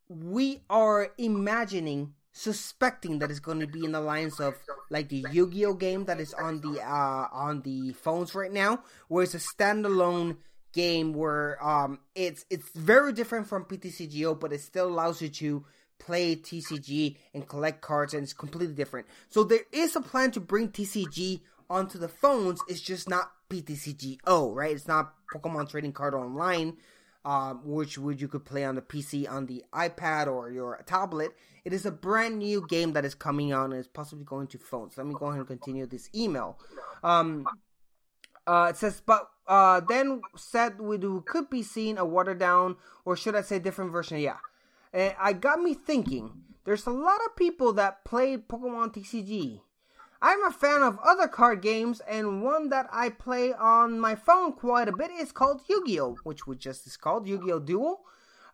We 0.08 0.62
are 0.68 1.10
imagining 1.16 2.14
suspecting 2.32 3.20
that 3.20 3.30
it's 3.30 3.38
going 3.38 3.60
to 3.60 3.66
be 3.66 3.84
in 3.84 3.92
the 3.92 4.00
lines 4.00 4.40
of 4.40 4.54
like 4.90 5.08
the 5.08 5.24
Yu-Gi-Oh 5.30 5.74
game 5.74 6.04
that 6.06 6.18
is 6.18 6.34
on 6.34 6.60
the 6.60 6.80
uh 6.82 7.28
on 7.32 7.62
the 7.62 7.92
phones 7.92 8.34
right 8.34 8.52
now, 8.52 8.82
where 9.08 9.22
it's 9.22 9.34
a 9.34 9.38
standalone 9.38 10.36
game 10.74 11.12
where 11.12 11.62
um 11.64 12.00
it's 12.14 12.44
it's 12.50 12.68
very 12.70 13.12
different 13.12 13.46
from 13.46 13.64
PTCGO, 13.64 14.38
but 14.38 14.52
it 14.52 14.60
still 14.60 14.88
allows 14.88 15.22
you 15.22 15.28
to 15.28 15.64
play 15.98 16.36
TCG 16.36 17.16
and 17.32 17.48
collect 17.48 17.80
cards, 17.80 18.12
and 18.14 18.22
it's 18.22 18.32
completely 18.32 18.74
different. 18.74 19.06
So 19.30 19.44
there 19.44 19.64
is 19.72 19.96
a 19.96 20.00
plan 20.00 20.32
to 20.32 20.40
bring 20.40 20.68
TCG 20.68 21.40
onto 21.70 21.98
the 21.98 22.08
phones. 22.08 22.60
It's 22.68 22.80
just 22.80 23.08
not 23.08 23.30
PTCGO, 23.48 24.54
right? 24.54 24.74
It's 24.74 24.88
not 24.88 25.14
Pokemon 25.32 25.70
Trading 25.70 25.92
Card 25.92 26.14
Online 26.14 26.76
um, 27.24 27.60
which 27.64 27.96
would 27.96 28.20
you 28.20 28.28
could 28.28 28.44
play 28.44 28.64
on 28.64 28.74
the 28.74 28.82
PC, 28.82 29.30
on 29.30 29.46
the 29.46 29.64
iPad, 29.72 30.26
or 30.26 30.50
your 30.50 30.80
tablet. 30.86 31.32
It 31.64 31.72
is 31.72 31.86
a 31.86 31.90
brand 31.90 32.38
new 32.38 32.66
game 32.68 32.92
that 32.92 33.04
is 33.04 33.14
coming 33.14 33.52
out 33.52 33.70
and 33.70 33.74
is 33.74 33.88
possibly 33.88 34.24
going 34.24 34.48
to 34.48 34.58
phones. 34.58 34.98
Let 34.98 35.06
me 35.06 35.14
go 35.18 35.26
ahead 35.26 35.38
and 35.38 35.46
continue 35.46 35.86
this 35.86 36.10
email. 36.14 36.58
Um, 37.02 37.46
uh, 38.46 38.68
it 38.70 38.76
says, 38.76 39.02
but 39.04 39.28
uh, 39.46 39.80
then 39.80 40.22
said 40.36 40.80
we 40.80 40.98
do, 40.98 41.22
could 41.26 41.50
be 41.50 41.62
seen 41.62 41.98
a 41.98 42.04
watered 42.04 42.38
down, 42.38 42.76
or 43.04 43.16
should 43.16 43.34
I 43.34 43.42
say, 43.42 43.58
different 43.58 43.92
version. 43.92 44.18
Yeah, 44.18 44.38
and 44.92 45.14
I 45.18 45.32
got 45.32 45.60
me 45.60 45.74
thinking. 45.74 46.42
There's 46.64 46.86
a 46.86 46.90
lot 46.90 47.20
of 47.26 47.36
people 47.36 47.74
that 47.74 48.04
play 48.04 48.38
Pokemon 48.38 48.94
TCG. 48.94 49.60
I'm 50.22 50.42
a 50.42 50.50
fan 50.50 50.82
of 50.82 50.98
other 51.04 51.28
card 51.28 51.60
games, 51.60 52.00
and 52.08 52.42
one 52.42 52.70
that 52.70 52.88
I 52.90 53.10
play 53.10 53.52
on 53.52 54.00
my 54.00 54.14
phone 54.14 54.54
quite 54.54 54.88
a 54.88 54.96
bit 54.96 55.10
is 55.10 55.32
called 55.32 55.60
Yu-Gi-Oh, 55.68 56.16
which 56.24 56.46
we 56.46 56.56
just 56.56 56.86
is 56.86 56.96
called 56.96 57.28
Yu-Gi-Oh 57.28 57.58
Duel. 57.58 58.00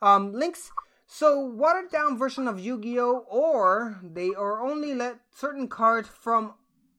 Um, 0.02 0.32
links. 0.32 0.72
So 1.06 1.38
watered 1.38 1.92
down 1.92 2.18
version 2.18 2.48
of 2.48 2.58
Yu-Gi-Oh, 2.58 3.26
or 3.28 4.00
they 4.02 4.30
are 4.34 4.66
only 4.66 4.94
let 4.94 5.18
certain 5.30 5.68
cards 5.68 6.08
from 6.08 6.54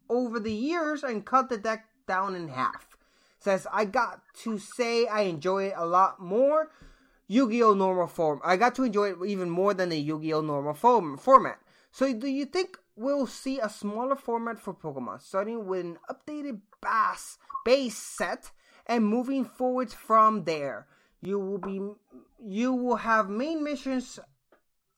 over 0.10 0.40
the 0.40 0.54
years 0.54 1.04
and 1.04 1.26
cut 1.26 1.50
the 1.50 1.58
deck 1.58 1.88
down 2.08 2.36
in 2.36 2.48
half. 2.48 2.91
Says 3.42 3.66
I 3.74 3.86
got 3.86 4.22
to 4.44 4.60
say 4.60 5.08
I 5.08 5.22
enjoy 5.22 5.66
it 5.66 5.74
a 5.76 5.86
lot 5.86 6.22
more. 6.22 6.70
Yu-Gi-Oh 7.28 7.74
normal 7.74 8.08
form. 8.08 8.40
I 8.44 8.56
got 8.56 8.76
to 8.76 8.84
enjoy 8.84 9.12
it 9.12 9.18
even 9.26 9.50
more 9.50 9.74
than 9.74 9.90
the 9.90 9.98
Yu-Gi-Oh 9.98 10.42
normal 10.42 10.76
form 10.76 11.18
format. 11.18 11.58
So 11.92 12.14
do 12.14 12.28
you 12.28 12.46
think 12.46 12.78
we'll 12.96 13.26
see 13.26 13.60
a 13.60 13.68
smaller 13.68 14.16
format 14.16 14.60
for 14.60 14.76
Pokemon, 14.76 15.22
starting 15.22 15.66
with 15.66 15.86
an 15.86 15.98
updated 16.10 16.62
base 16.82 17.38
base 17.66 17.98
set 17.98 18.52
and 18.86 19.06
moving 19.06 19.44
forwards 19.44 19.94
from 19.94 20.44
there? 20.44 20.88
You 21.20 21.40
will 21.40 21.58
be 21.58 21.82
you 22.40 22.74
will 22.74 22.98
have 22.98 23.28
main 23.28 23.64
missions 23.64 24.20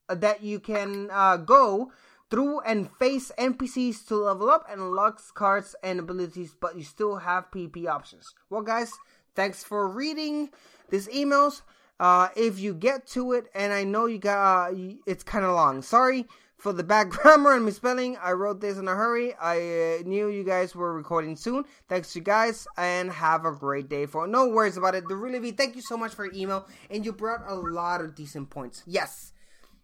that 0.10 0.44
you 0.44 0.60
can 0.60 1.10
uh, 1.12 1.38
go 1.38 1.92
through 2.34 2.62
and 2.62 2.90
face 2.98 3.32
NPCs 3.38 4.08
to 4.08 4.16
level 4.16 4.50
up 4.50 4.66
and 4.68 4.82
unlock 4.82 5.22
cards 5.36 5.76
and 5.84 6.00
abilities, 6.00 6.56
but 6.60 6.76
you 6.76 6.84
still 6.84 7.18
have 7.18 7.52
PP 7.52 7.86
options. 7.86 8.34
Well, 8.50 8.64
guys, 8.64 8.92
thanks 9.36 9.64
for 9.64 9.88
reading 9.88 10.50
these 10.90 11.08
emails. 11.10 11.62
Uh, 12.00 12.30
if 12.36 12.58
you 12.58 12.74
get 12.74 13.06
to 13.10 13.34
it, 13.34 13.46
and 13.54 13.72
I 13.72 13.84
know 13.84 14.08
you 14.08 14.18
got, 14.18 14.72
uh, 14.72 14.76
it's 15.06 15.24
kind 15.24 15.46
of 15.46 15.54
long. 15.54 15.84
Sorry 15.84 16.26
for 16.58 16.74
the 16.74 16.84
bad 16.84 17.10
grammar 17.12 17.54
and 17.54 17.66
misspelling. 17.66 18.18
I 18.18 18.32
wrote 18.32 18.62
this 18.62 18.80
in 18.80 18.88
a 18.88 18.96
hurry. 18.96 19.36
I 19.36 20.00
uh, 20.00 20.04
knew 20.04 20.28
you 20.30 20.44
guys 20.44 20.76
were 20.76 20.92
recording 20.92 21.36
soon. 21.36 21.66
Thanks, 21.88 22.16
you 22.16 22.24
guys, 22.24 22.66
and 22.78 23.12
have 23.12 23.46
a 23.46 23.52
great 23.52 23.90
day. 23.90 24.08
For 24.08 24.26
no 24.26 24.48
worries 24.48 24.78
about 24.78 24.96
it. 24.96 25.08
The 25.08 25.16
really. 25.16 25.52
Thank 25.52 25.76
you 25.76 25.84
so 25.84 25.98
much 25.98 26.16
for 26.16 26.26
your 26.26 26.34
email, 26.34 26.68
and 26.90 27.06
you 27.06 27.14
brought 27.14 27.42
a 27.48 27.54
lot 27.54 28.02
of 28.02 28.16
decent 28.16 28.50
points. 28.50 28.82
Yes, 28.88 29.33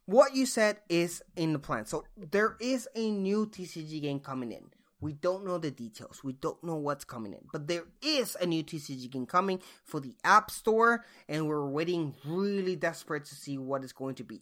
what 0.10 0.36
you 0.36 0.48
said 0.48 0.78
is 0.90 1.22
in 1.36 1.54
the 1.54 1.60
plan. 1.60 1.86
So 1.86 2.04
there 2.18 2.58
is 2.60 2.88
a 2.96 3.12
new 3.12 3.46
TCG 3.46 4.02
game 4.02 4.20
coming 4.20 4.52
in. 4.52 4.64
We 5.02 5.14
don't 5.14 5.46
know 5.46 5.60
the 5.60 5.70
details. 5.70 6.24
We 6.24 6.34
don't 6.34 6.62
know 6.64 6.78
what's 6.78 7.06
coming 7.06 7.34
in. 7.34 7.42
But 7.54 7.68
there 7.68 7.84
is 8.02 8.36
a 8.42 8.48
new 8.48 8.64
TCG 8.64 9.12
game 9.12 9.28
coming 9.28 9.62
for 9.86 10.00
the 10.00 10.16
App 10.24 10.50
Store, 10.50 11.06
and 11.30 11.48
we're 11.48 11.70
waiting 11.70 12.16
really 12.26 12.76
desperate 12.76 13.26
to 13.26 13.36
see 13.36 13.60
what 13.60 13.84
it's 13.84 13.94
going 13.94 14.16
to 14.16 14.24
be. 14.24 14.42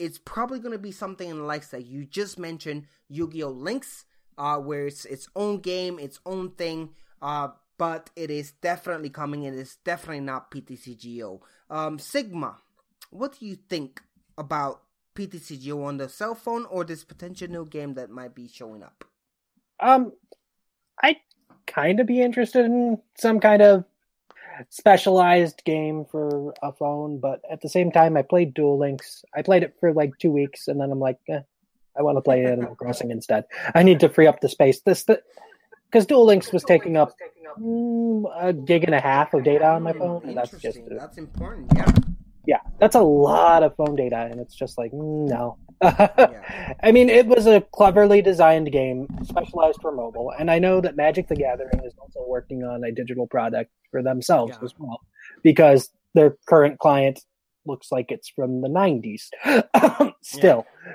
It's 0.00 0.18
probably 0.18 0.58
going 0.58 0.72
to 0.72 0.78
be 0.78 0.90
something 0.90 1.30
in 1.30 1.38
the 1.38 1.44
likes 1.44 1.68
that 1.68 1.86
you 1.86 2.04
just 2.04 2.36
mentioned, 2.36 2.86
Yu-Gi-Oh! 3.08 3.50
Links, 3.50 4.06
uh, 4.36 4.58
where 4.58 4.88
it's 4.88 5.04
its 5.04 5.28
own 5.36 5.60
game, 5.60 6.00
its 6.00 6.18
own 6.26 6.50
thing. 6.50 6.90
Uh, 7.22 7.48
but 7.78 8.10
it 8.16 8.30
is 8.32 8.50
definitely 8.50 9.10
coming. 9.10 9.44
It 9.44 9.54
is 9.54 9.76
definitely 9.84 10.20
not 10.20 10.50
PTCGO. 10.50 11.40
Um, 11.70 12.00
Sigma, 12.00 12.56
what 13.10 13.38
do 13.38 13.46
you 13.46 13.54
think 13.54 14.02
about 14.36 14.82
PTCGO 15.16 15.84
on 15.84 15.96
the 15.96 16.08
cell 16.08 16.34
phone 16.34 16.66
or 16.66 16.84
this 16.84 17.02
potential 17.02 17.48
new 17.48 17.66
game 17.66 17.94
that 17.94 18.10
might 18.10 18.34
be 18.34 18.46
showing 18.46 18.82
up? 18.82 19.04
Um, 19.80 20.12
I'd 21.02 21.16
kind 21.66 22.00
of 22.00 22.06
be 22.06 22.22
interested 22.22 22.64
in 22.64 22.98
some 23.18 23.40
kind 23.40 23.62
of 23.62 23.84
specialized 24.70 25.62
game 25.64 26.04
for 26.10 26.54
a 26.62 26.72
phone, 26.72 27.18
but 27.18 27.40
at 27.50 27.60
the 27.60 27.68
same 27.68 27.90
time, 27.90 28.16
I 28.16 28.22
played 28.22 28.54
Duel 28.54 28.78
Links. 28.78 29.24
I 29.34 29.42
played 29.42 29.62
it 29.62 29.74
for 29.80 29.92
like 29.92 30.12
two 30.18 30.30
weeks, 30.30 30.68
and 30.68 30.80
then 30.80 30.90
I'm 30.90 31.00
like, 31.00 31.18
eh, 31.28 31.40
I 31.98 32.02
want 32.02 32.16
to 32.16 32.22
play 32.22 32.44
Animal 32.44 32.74
Crossing 32.80 33.10
instead. 33.10 33.44
I 33.74 33.82
need 33.82 34.00
to 34.00 34.08
free 34.08 34.26
up 34.26 34.40
the 34.40 34.48
space. 34.48 34.80
This 34.80 35.04
because 35.04 36.06
Duel 36.06 36.26
Links 36.26 36.52
was 36.52 36.64
taking 36.64 36.96
up 36.96 37.12
mm, 37.58 38.24
a 38.38 38.52
gig 38.52 38.84
and 38.84 38.94
a 38.94 39.00
half 39.00 39.34
of 39.34 39.44
data 39.44 39.66
on 39.66 39.82
my 39.82 39.92
phone, 39.92 40.22
and 40.24 40.36
that's 40.36 40.50
just 40.52 40.78
that's 40.90 41.18
important. 41.18 41.70
Yeah, 41.74 41.92
that's 42.78 42.96
a 42.96 43.02
lot 43.02 43.62
of 43.62 43.74
phone 43.76 43.96
data, 43.96 44.28
and 44.30 44.40
it's 44.40 44.54
just 44.54 44.78
like 44.78 44.92
no. 44.92 45.58
I 45.82 46.90
mean, 46.92 47.10
it 47.10 47.26
was 47.26 47.46
a 47.46 47.60
cleverly 47.60 48.22
designed 48.22 48.72
game, 48.72 49.06
specialized 49.24 49.80
for 49.82 49.92
mobile, 49.92 50.32
and 50.38 50.50
I 50.50 50.58
know 50.58 50.80
that 50.80 50.96
Magic 50.96 51.28
the 51.28 51.36
Gathering 51.36 51.84
is 51.84 51.94
also 52.00 52.24
working 52.26 52.64
on 52.64 52.84
a 52.84 52.92
digital 52.92 53.26
product 53.26 53.70
for 53.90 54.02
themselves 54.02 54.54
yeah. 54.58 54.64
as 54.64 54.74
well, 54.78 55.00
because 55.42 55.90
their 56.14 56.36
current 56.46 56.78
client 56.78 57.20
looks 57.66 57.92
like 57.92 58.10
it's 58.10 58.28
from 58.28 58.62
the 58.62 58.68
'90s 58.68 59.28
still. 60.22 60.66
Yeah. 60.86 60.92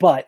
But 0.00 0.26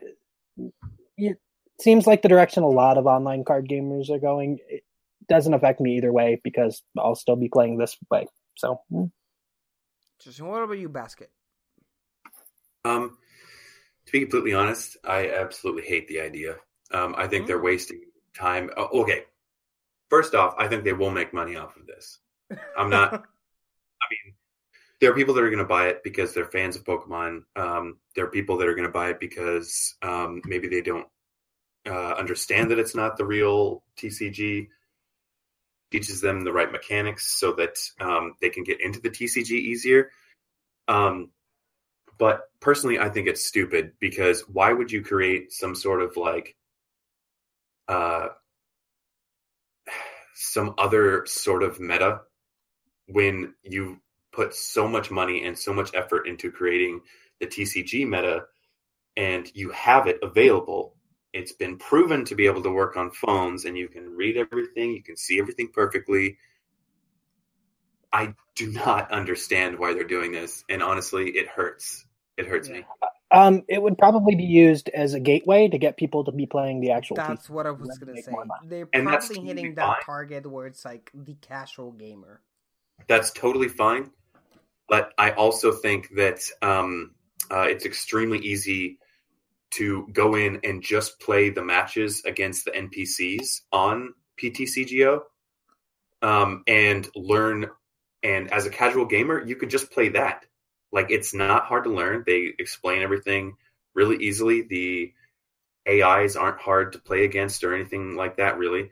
it 1.17 1.37
seems 1.79 2.07
like 2.07 2.21
the 2.21 2.29
direction 2.29 2.63
a 2.63 2.69
lot 2.69 2.97
of 2.97 3.07
online 3.07 3.43
card 3.43 3.67
gamers 3.67 4.09
are 4.09 4.19
going. 4.19 4.59
It 4.69 4.83
doesn't 5.27 5.53
affect 5.53 5.81
me 5.81 5.97
either 5.97 6.13
way 6.13 6.39
because 6.43 6.81
I'll 6.97 7.15
still 7.15 7.35
be 7.35 7.49
playing 7.49 7.77
this 7.77 7.97
way. 8.09 8.27
So. 8.55 8.79
Hmm. 8.89 9.05
Mm. 10.27 10.41
what 10.47 10.63
about 10.63 10.77
you, 10.77 10.89
Basket? 10.89 11.29
Um, 12.83 13.17
to 14.05 14.11
be 14.11 14.21
completely 14.21 14.53
honest, 14.53 14.97
I 15.03 15.31
absolutely 15.31 15.83
hate 15.83 16.07
the 16.07 16.21
idea. 16.21 16.55
Um, 16.91 17.15
I 17.17 17.27
think 17.27 17.41
mm-hmm. 17.41 17.47
they're 17.47 17.61
wasting 17.61 18.01
time. 18.35 18.69
Oh, 18.77 19.01
okay, 19.01 19.23
first 20.09 20.35
off, 20.35 20.55
I 20.57 20.67
think 20.67 20.83
they 20.83 20.93
will 20.93 21.11
make 21.11 21.33
money 21.33 21.55
off 21.55 21.75
of 21.77 21.87
this. 21.87 22.19
I'm 22.77 22.89
not. 22.89 23.13
I 23.13 24.05
mean, 24.11 24.35
there 25.01 25.11
are 25.11 25.15
people 25.15 25.33
that 25.33 25.43
are 25.43 25.49
going 25.49 25.59
to 25.59 25.65
buy 25.65 25.87
it 25.87 26.03
because 26.03 26.33
they're 26.33 26.45
fans 26.45 26.75
of 26.75 26.83
Pokemon. 26.83 27.43
Um, 27.55 27.97
there 28.15 28.25
are 28.25 28.31
people 28.31 28.57
that 28.57 28.67
are 28.67 28.75
going 28.75 28.87
to 28.87 28.93
buy 28.93 29.09
it 29.09 29.19
because 29.19 29.95
um, 30.01 30.41
maybe 30.45 30.67
they 30.67 30.81
don't 30.81 31.07
uh, 31.87 32.13
understand 32.13 32.71
that 32.71 32.79
it's 32.79 32.95
not 32.95 33.17
the 33.17 33.25
real 33.25 33.83
TCG. 33.97 34.67
Teaches 35.95 36.19
them 36.19 36.43
the 36.43 36.51
right 36.51 36.69
mechanics 36.69 37.39
so 37.39 37.53
that 37.53 37.77
um, 38.01 38.33
they 38.41 38.49
can 38.49 38.65
get 38.65 38.81
into 38.81 38.99
the 38.99 39.09
TCG 39.09 39.51
easier. 39.51 40.09
Um, 40.89 41.31
but 42.17 42.41
personally, 42.59 42.99
I 42.99 43.07
think 43.07 43.29
it's 43.29 43.45
stupid 43.45 43.93
because 43.99 44.41
why 44.41 44.73
would 44.73 44.91
you 44.91 45.01
create 45.01 45.53
some 45.53 45.73
sort 45.73 46.01
of 46.01 46.17
like 46.17 46.57
uh, 47.87 48.27
some 50.33 50.75
other 50.77 51.25
sort 51.27 51.63
of 51.63 51.79
meta 51.79 52.19
when 53.07 53.53
you 53.63 54.01
put 54.33 54.53
so 54.53 54.89
much 54.89 55.09
money 55.09 55.45
and 55.45 55.57
so 55.57 55.73
much 55.73 55.91
effort 55.93 56.27
into 56.27 56.51
creating 56.51 56.99
the 57.39 57.47
TCG 57.47 58.05
meta 58.05 58.43
and 59.15 59.49
you 59.53 59.69
have 59.69 60.07
it 60.07 60.19
available. 60.21 60.94
It's 61.35 61.51
been 61.51 61.77
proven 61.77 62.23
to 62.25 62.35
be 62.35 62.45
able 62.45 62.63
to 62.63 62.71
work 62.71 62.95
on 62.95 63.11
phones 63.11 63.65
and 63.65 63.77
you 63.77 63.89
can 63.89 64.15
read 64.15 64.37
everything, 64.37 64.91
you 64.91 65.03
can 65.03 65.17
see 65.17 65.37
everything 65.37 65.67
perfectly. 65.67 66.37
I 68.13 68.33
do 68.55 68.71
not 68.71 69.11
understand 69.11 69.77
why 69.77 69.93
they're 69.93 70.05
doing 70.05 70.31
this, 70.31 70.63
and 70.69 70.81
honestly, 70.81 71.31
it 71.31 71.49
hurts. 71.49 72.05
It 72.37 72.47
hurts 72.47 72.69
yeah. 72.69 72.75
me. 72.75 72.85
Um, 73.31 73.63
it 73.67 73.81
would 73.81 73.97
probably 73.97 74.35
be 74.35 74.45
used 74.45 74.87
as 74.87 75.13
a 75.13 75.19
gateway 75.19 75.67
to 75.67 75.77
get 75.77 75.97
people 75.97 76.23
to 76.23 76.31
be 76.31 76.45
playing 76.45 76.79
the 76.79 76.91
actual. 76.91 77.17
That's 77.17 77.49
what 77.49 77.67
I 77.67 77.71
was 77.71 77.97
gonna 77.97 78.21
say. 78.21 78.31
They're 78.63 78.87
and 78.93 79.05
probably 79.05 79.41
hitting 79.41 79.75
that 79.75 79.85
fine. 79.85 80.01
target 80.05 80.49
where 80.49 80.67
it's 80.67 80.85
like 80.85 81.11
the 81.13 81.33
casual 81.41 81.91
gamer. 81.91 82.39
That's 83.09 83.31
totally 83.31 83.67
fine, 83.67 84.11
but 84.87 85.11
I 85.17 85.31
also 85.31 85.73
think 85.73 86.15
that 86.15 86.39
um, 86.61 87.11
uh, 87.51 87.67
it's 87.67 87.85
extremely 87.85 88.39
easy 88.39 88.99
to 89.71 90.07
go 90.13 90.35
in 90.35 90.59
and 90.63 90.81
just 90.81 91.19
play 91.19 91.49
the 91.49 91.63
matches 91.63 92.23
against 92.25 92.65
the 92.65 92.71
NPCs 92.71 93.61
on 93.71 94.13
PTCGO 94.41 95.21
um, 96.21 96.63
and 96.67 97.07
learn. 97.15 97.67
And 98.23 98.51
as 98.51 98.65
a 98.65 98.69
casual 98.69 99.05
gamer, 99.05 99.43
you 99.45 99.55
could 99.55 99.69
just 99.69 99.91
play 99.91 100.09
that 100.09 100.45
like 100.95 101.11
it's 101.11 101.33
not 101.33 101.65
hard 101.65 101.83
to 101.83 101.93
learn. 101.93 102.23
They 102.25 102.53
explain 102.57 103.03
everything 103.03 103.57
really 103.93 104.15
easily. 104.23 104.61
The 104.61 105.13
AIs 105.87 106.37
aren't 106.37 106.61
hard 106.61 106.93
to 106.93 106.99
play 106.99 107.25
against 107.25 107.63
or 107.63 107.75
anything 107.75 108.15
like 108.15 108.37
that, 108.37 108.57
really. 108.57 108.91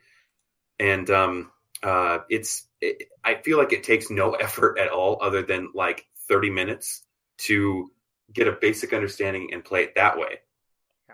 And 0.79 1.09
um, 1.09 1.51
uh, 1.81 2.19
it's 2.29 2.67
it, 2.81 3.07
I 3.23 3.35
feel 3.35 3.57
like 3.57 3.71
it 3.71 3.83
takes 3.83 4.09
no 4.09 4.31
effort 4.33 4.77
at 4.77 4.89
all, 4.89 5.17
other 5.21 5.41
than 5.41 5.71
like 5.73 6.05
thirty 6.27 6.49
minutes 6.49 7.03
to 7.39 7.89
get 8.31 8.47
a 8.49 8.51
basic 8.51 8.93
understanding 8.93 9.49
and 9.53 9.63
play 9.63 9.83
it 9.83 9.95
that 9.95 10.17
way. 10.17 10.39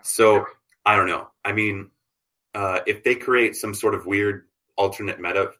So 0.02 0.46
I 0.84 0.96
don't 0.96 1.08
know. 1.08 1.28
I 1.44 1.52
mean, 1.52 1.90
uh, 2.54 2.80
if 2.86 3.04
they 3.04 3.14
create 3.14 3.56
some 3.56 3.74
sort 3.74 3.94
of 3.94 4.06
weird 4.06 4.46
alternate 4.76 5.20
meta 5.20 5.52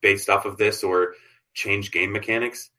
based 0.00 0.28
off 0.28 0.46
of 0.46 0.56
this 0.56 0.82
or 0.82 1.14
change 1.52 1.90
game 1.90 2.12
mechanics, 2.12 2.70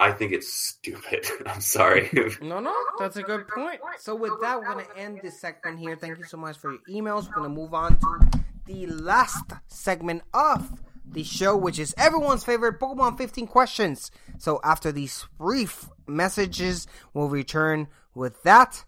I 0.00 0.12
think 0.12 0.32
it's 0.32 0.52
stupid. 0.52 1.26
I'm 1.46 1.60
sorry. 1.60 2.10
no, 2.42 2.60
no, 2.60 2.74
that's 2.98 3.16
a 3.16 3.22
good 3.22 3.48
point. 3.48 3.80
So 3.98 4.14
with 4.14 4.32
that, 4.40 4.58
we're 4.58 4.66
gonna 4.66 4.86
end 4.96 5.20
this 5.22 5.40
segment 5.40 5.78
here. 5.78 5.96
Thank 5.96 6.18
you 6.18 6.24
so 6.24 6.36
much 6.36 6.58
for 6.58 6.72
your 6.72 6.80
emails. 6.90 7.28
We're 7.28 7.36
gonna 7.36 7.48
move 7.48 7.74
on 7.74 7.98
to 7.98 8.44
the 8.66 8.86
last 8.86 9.52
segment 9.68 10.22
of 10.32 10.80
the 11.06 11.22
show 11.22 11.54
which 11.54 11.78
is 11.78 11.94
everyone's 11.98 12.44
favorite 12.44 12.80
Pokemon 12.80 13.18
15 13.18 13.46
questions. 13.46 14.10
So 14.38 14.60
after 14.64 14.90
these 14.90 15.26
brief 15.38 15.88
messages, 16.06 16.86
we'll 17.12 17.28
return 17.28 17.88
with 18.14 18.42
that. 18.42 18.84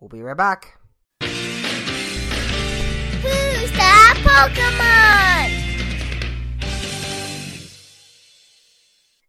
We'll 0.00 0.08
be 0.08 0.22
right 0.22 0.36
back. 0.36 0.78
Who's 1.20 1.30
that 3.72 4.14
Pokemon? 4.22 5.64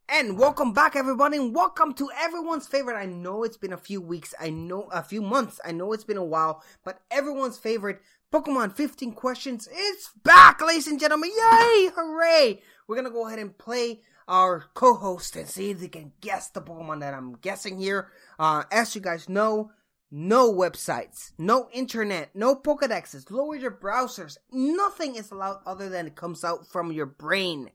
And 0.09 0.37
welcome 0.37 0.73
back, 0.73 0.95
everybody, 0.95 1.37
and 1.37 1.55
welcome 1.55 1.93
to 1.95 2.09
everyone's 2.15 2.67
favorite. 2.67 2.97
I 2.97 3.07
know 3.07 3.43
it's 3.43 3.57
been 3.57 3.73
a 3.73 3.77
few 3.77 3.99
weeks, 3.99 4.35
I 4.39 4.51
know 4.51 4.89
a 4.91 5.01
few 5.01 5.23
months, 5.23 5.59
I 5.65 5.71
know 5.71 5.91
it's 5.91 6.03
been 6.03 6.17
a 6.17 6.23
while, 6.23 6.63
but 6.83 7.01
everyone's 7.09 7.57
favorite 7.57 8.01
Pokemon 8.31 8.75
15 8.75 9.13
questions 9.13 9.67
is 9.67 10.09
back, 10.23 10.61
ladies 10.61 10.85
and 10.85 10.99
gentlemen. 10.99 11.31
Yay! 11.31 11.89
Hooray! 11.95 12.61
We're 12.87 12.95
gonna 12.95 13.09
go 13.09 13.25
ahead 13.25 13.39
and 13.39 13.57
play 13.57 14.01
our 14.27 14.65
co-host 14.75 15.35
and 15.35 15.47
see 15.49 15.71
if 15.71 15.79
they 15.79 15.87
can 15.87 16.11
guess 16.21 16.49
the 16.49 16.61
Pokemon 16.61 16.99
that 16.99 17.15
I'm 17.15 17.33
guessing 17.33 17.79
here. 17.79 18.09
Uh, 18.37 18.65
as 18.71 18.93
you 18.93 19.01
guys 19.01 19.27
know, 19.27 19.71
no 20.11 20.51
websites, 20.51 21.31
no 21.37 21.69
internet, 21.71 22.29
no 22.35 22.55
Pokedexes, 22.55 23.29
lower 23.29 23.55
your 23.55 23.71
browsers. 23.71 24.37
Nothing 24.51 25.15
is 25.15 25.31
allowed 25.31 25.59
other 25.65 25.89
than 25.89 26.07
it 26.07 26.15
comes 26.15 26.43
out 26.43 26.67
from 26.67 26.91
your 26.91 27.05
brain. 27.05 27.69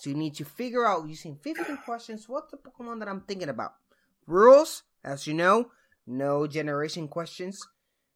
So 0.00 0.10
you 0.10 0.16
need 0.16 0.34
to 0.36 0.44
figure 0.44 0.86
out 0.86 1.08
using 1.08 1.36
15 1.36 1.78
questions 1.84 2.28
what's 2.28 2.50
the 2.50 2.58
Pokemon 2.58 2.98
that 2.98 3.08
I'm 3.08 3.22
thinking 3.22 3.48
about. 3.48 3.72
Rules, 4.26 4.82
as 5.04 5.26
you 5.26 5.34
know, 5.34 5.70
no 6.06 6.46
generation 6.46 7.08
questions, 7.08 7.60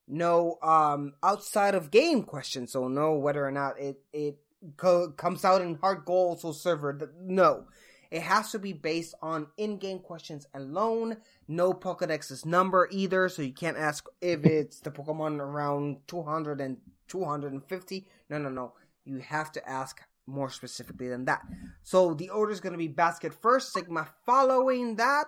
no 0.06 0.58
um 0.62 1.12
outside 1.22 1.74
of 1.74 1.90
game 1.90 2.24
questions. 2.24 2.72
So 2.72 2.88
no 2.88 3.14
whether 3.14 3.46
or 3.46 3.52
not 3.52 3.80
it 3.80 3.96
it 4.12 4.38
co- 4.76 5.12
comes 5.12 5.44
out 5.44 5.62
in 5.62 5.76
hard 5.76 6.04
goals 6.04 6.44
or 6.44 6.52
server. 6.52 7.12
No, 7.20 7.66
it 8.10 8.22
has 8.22 8.50
to 8.52 8.58
be 8.58 8.72
based 8.72 9.14
on 9.22 9.46
in-game 9.56 10.00
questions 10.00 10.46
alone. 10.54 11.16
No 11.46 11.72
Pokedex's 11.72 12.44
number 12.44 12.88
either, 12.90 13.28
so 13.28 13.42
you 13.42 13.52
can't 13.52 13.76
ask 13.76 14.06
if 14.20 14.44
it's 14.44 14.80
the 14.80 14.90
Pokemon 14.90 15.38
around 15.38 15.98
200 16.08 16.60
and 16.60 16.78
250. 17.08 18.06
No, 18.28 18.38
no, 18.38 18.48
no. 18.48 18.72
You 19.04 19.18
have 19.18 19.52
to 19.52 19.68
ask 19.68 20.00
more 20.26 20.50
specifically 20.50 21.08
than 21.08 21.24
that. 21.26 21.42
So 21.82 22.14
the 22.14 22.30
order 22.30 22.52
is 22.52 22.60
going 22.60 22.72
to 22.72 22.78
be 22.78 22.88
Basket 22.88 23.32
first, 23.32 23.72
Sigma 23.72 24.08
following 24.26 24.96
that, 24.96 25.26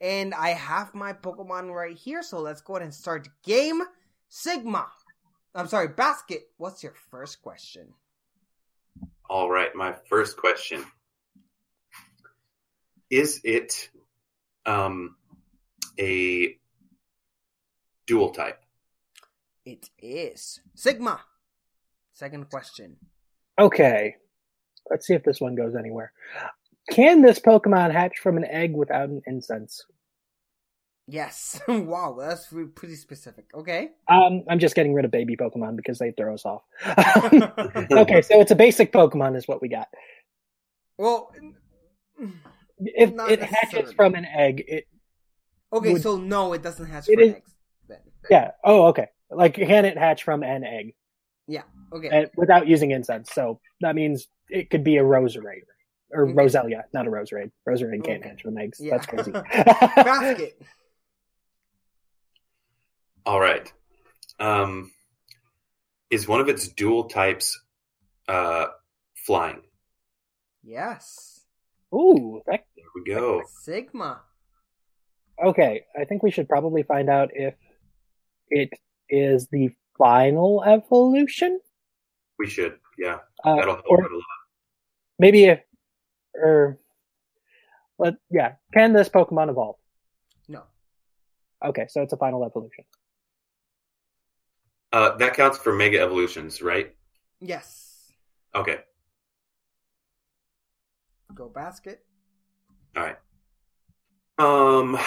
and 0.00 0.34
I 0.34 0.50
have 0.50 0.94
my 0.94 1.12
Pokemon 1.12 1.72
right 1.72 1.96
here. 1.96 2.22
So 2.22 2.40
let's 2.40 2.60
go 2.60 2.74
ahead 2.74 2.84
and 2.84 2.94
start 2.94 3.28
game. 3.44 3.82
Sigma, 4.28 4.86
I'm 5.54 5.68
sorry, 5.68 5.88
Basket. 5.88 6.48
What's 6.56 6.82
your 6.82 6.94
first 7.10 7.42
question? 7.42 7.88
All 9.28 9.50
right, 9.50 9.74
my 9.74 9.92
first 10.08 10.36
question 10.36 10.84
is 13.12 13.42
it 13.44 13.90
um, 14.64 15.16
a 16.00 16.56
dual 18.06 18.30
type? 18.30 18.58
It 19.66 19.90
is 19.98 20.60
Sigma. 20.74 21.20
Second 22.14 22.48
question. 22.48 22.96
Okay. 23.60 24.16
Let's 24.90 25.06
see 25.06 25.14
if 25.14 25.22
this 25.22 25.40
one 25.40 25.54
goes 25.54 25.76
anywhere. 25.76 26.12
Can 26.90 27.20
this 27.20 27.38
Pokemon 27.38 27.92
hatch 27.92 28.18
from 28.18 28.38
an 28.38 28.46
egg 28.46 28.74
without 28.74 29.10
an 29.10 29.22
incense? 29.26 29.84
Yes. 31.06 31.60
wow, 31.68 32.16
that's 32.18 32.52
pretty 32.74 32.96
specific. 32.96 33.44
Okay. 33.54 33.90
Um, 34.08 34.44
I'm 34.48 34.58
just 34.58 34.74
getting 34.74 34.94
rid 34.94 35.04
of 35.04 35.10
baby 35.10 35.36
Pokemon 35.36 35.76
because 35.76 35.98
they 35.98 36.12
throw 36.12 36.34
us 36.34 36.46
off. 36.46 36.62
okay, 37.92 38.22
so 38.22 38.40
it's 38.40 38.50
a 38.50 38.56
basic 38.56 38.90
Pokemon, 38.90 39.36
is 39.36 39.46
what 39.46 39.60
we 39.60 39.68
got. 39.68 39.88
Well, 40.98 41.32
If 42.84 43.12
Not 43.14 43.30
it 43.30 43.42
hatches 43.42 43.92
from 43.92 44.14
an 44.14 44.24
egg, 44.24 44.64
it 44.66 44.86
okay, 45.72 45.92
Would- 45.94 46.02
so 46.02 46.16
no, 46.16 46.52
it 46.52 46.62
doesn't 46.62 46.86
hatch 46.86 47.08
It 47.08 47.14
from 47.18 47.22
is- 47.28 47.34
eggs. 47.36 47.54
Then. 47.88 47.98
yeah. 48.30 48.50
Oh, 48.64 48.86
okay. 48.88 49.08
Like 49.30 49.54
can 49.54 49.84
it 49.84 49.96
hatch 49.98 50.22
from 50.24 50.42
an 50.42 50.64
egg 50.64 50.94
Yeah. 51.46 51.62
Okay. 51.92 52.08
and, 52.10 52.30
without 52.36 52.66
using 52.66 52.90
incense? 52.90 53.30
So 53.32 53.60
that 53.80 53.94
means 53.94 54.28
it 54.50 54.70
could 54.70 54.84
be 54.84 54.96
a 54.98 55.02
Roserade 55.02 55.62
or 56.10 56.24
Okay. 56.24 56.32
Roselia, 56.34 56.82
not 56.92 57.06
a 57.06 57.10
Roserade. 57.10 57.50
Roserade 57.68 58.04
can't 58.04 58.20
Okay. 58.20 58.28
hatch 58.28 58.42
from 58.42 58.58
eggs. 58.58 58.78
Yeah. 58.80 58.92
That's 58.98 59.06
crazy. 59.06 59.30
Basket. 59.54 60.60
All 63.24 63.40
right. 63.40 63.72
Um, 64.40 64.90
is 66.10 66.26
one 66.26 66.40
of 66.40 66.48
its 66.48 66.68
dual 66.68 67.04
types 67.04 67.60
uh, 68.28 68.66
flying? 69.26 69.62
Yes. 70.64 71.31
Ooh, 71.94 72.40
that, 72.46 72.64
There 72.76 72.84
we 72.94 73.04
go. 73.04 73.42
Sigma. 73.60 74.20
okay. 75.44 75.84
I 75.98 76.04
think 76.04 76.22
we 76.22 76.30
should 76.30 76.48
probably 76.48 76.82
find 76.82 77.08
out 77.10 77.30
if 77.34 77.54
it 78.48 78.70
is 79.08 79.48
the 79.48 79.70
final 79.98 80.62
evolution. 80.64 81.60
We 82.38 82.46
should, 82.48 82.78
yeah. 82.98 83.18
Uh, 83.44 83.56
That'll 83.56 83.74
help 83.74 83.86
or 83.88 84.00
a 84.00 84.14
lot. 84.14 84.22
maybe 85.18 85.44
if, 85.44 85.60
or, 86.34 86.78
let, 87.98 88.14
yeah. 88.30 88.54
Can 88.72 88.92
this 88.94 89.08
Pokemon 89.08 89.50
evolve? 89.50 89.76
No. 90.48 90.62
Okay, 91.64 91.86
so 91.88 92.02
it's 92.02 92.12
a 92.12 92.16
final 92.16 92.44
evolution. 92.44 92.84
Uh, 94.92 95.16
that 95.16 95.34
counts 95.34 95.58
for 95.58 95.72
mega 95.74 96.00
evolutions, 96.00 96.60
right? 96.62 96.94
Yes. 97.40 98.10
Okay. 98.54 98.78
Go 101.34 101.48
basket. 101.48 102.04
All 102.96 103.02
right. 103.02 103.16
Um, 104.38 104.98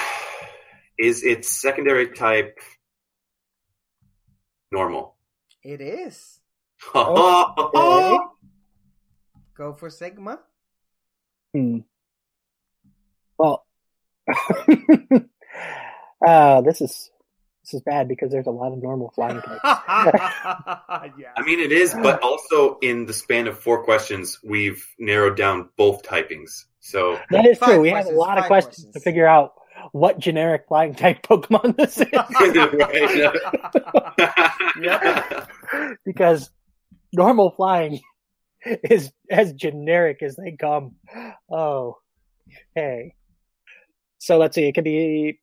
is 0.97 1.23
its 1.23 1.49
secondary 1.49 2.13
type 2.13 2.57
normal? 4.71 5.15
It 5.63 5.81
is. 5.81 6.39
Okay. 6.95 8.17
Go 9.55 9.73
for 9.73 9.89
Sigma. 9.89 10.39
Hmm. 11.53 11.79
Well, 13.37 13.65
uh, 16.27 16.61
this 16.61 16.81
is 16.81 17.09
this 17.65 17.73
is 17.73 17.81
bad 17.81 18.07
because 18.07 18.31
there's 18.31 18.45
a 18.45 18.51
lot 18.51 18.71
of 18.71 18.81
normal 18.81 19.11
flying 19.15 19.41
types. 19.41 19.59
yeah. 19.63 21.31
I 21.35 21.41
mean, 21.43 21.59
it 21.59 21.71
is, 21.71 21.95
but 21.95 22.21
also 22.21 22.77
in 22.79 23.07
the 23.07 23.13
span 23.13 23.47
of 23.47 23.57
four 23.57 23.83
questions, 23.83 24.39
we've 24.43 24.87
narrowed 24.99 25.35
down 25.35 25.69
both 25.75 26.03
typings. 26.03 26.65
So 26.79 27.19
That 27.31 27.47
is 27.47 27.57
Five 27.57 27.69
true. 27.69 27.81
We 27.81 27.89
have 27.89 28.05
a 28.05 28.11
lot 28.11 28.37
of 28.37 28.43
five 28.43 28.49
questions, 28.49 28.93
to 28.93 28.99
figure 28.99 29.25
out 29.25 29.53
what 29.93 30.19
generic 30.19 30.65
flying 30.67 30.93
type 30.93 31.23
Pokemon 31.23 31.75
this 31.77 31.99
is. 31.99 32.05
Yep. 34.81 35.49
because 36.05 36.51
normal 37.13 37.51
flying 37.51 38.01
is 38.83 39.09
as 39.31 39.53
generic 39.53 40.21
as 40.21 40.35
they 40.35 40.57
come. 40.59 40.95
Oh, 41.49 41.97
hey. 42.75 43.15
So 44.19 44.37
let's 44.37 44.53
see. 44.53 44.67
It 44.67 44.73
could 44.73 44.83
be 44.83 45.39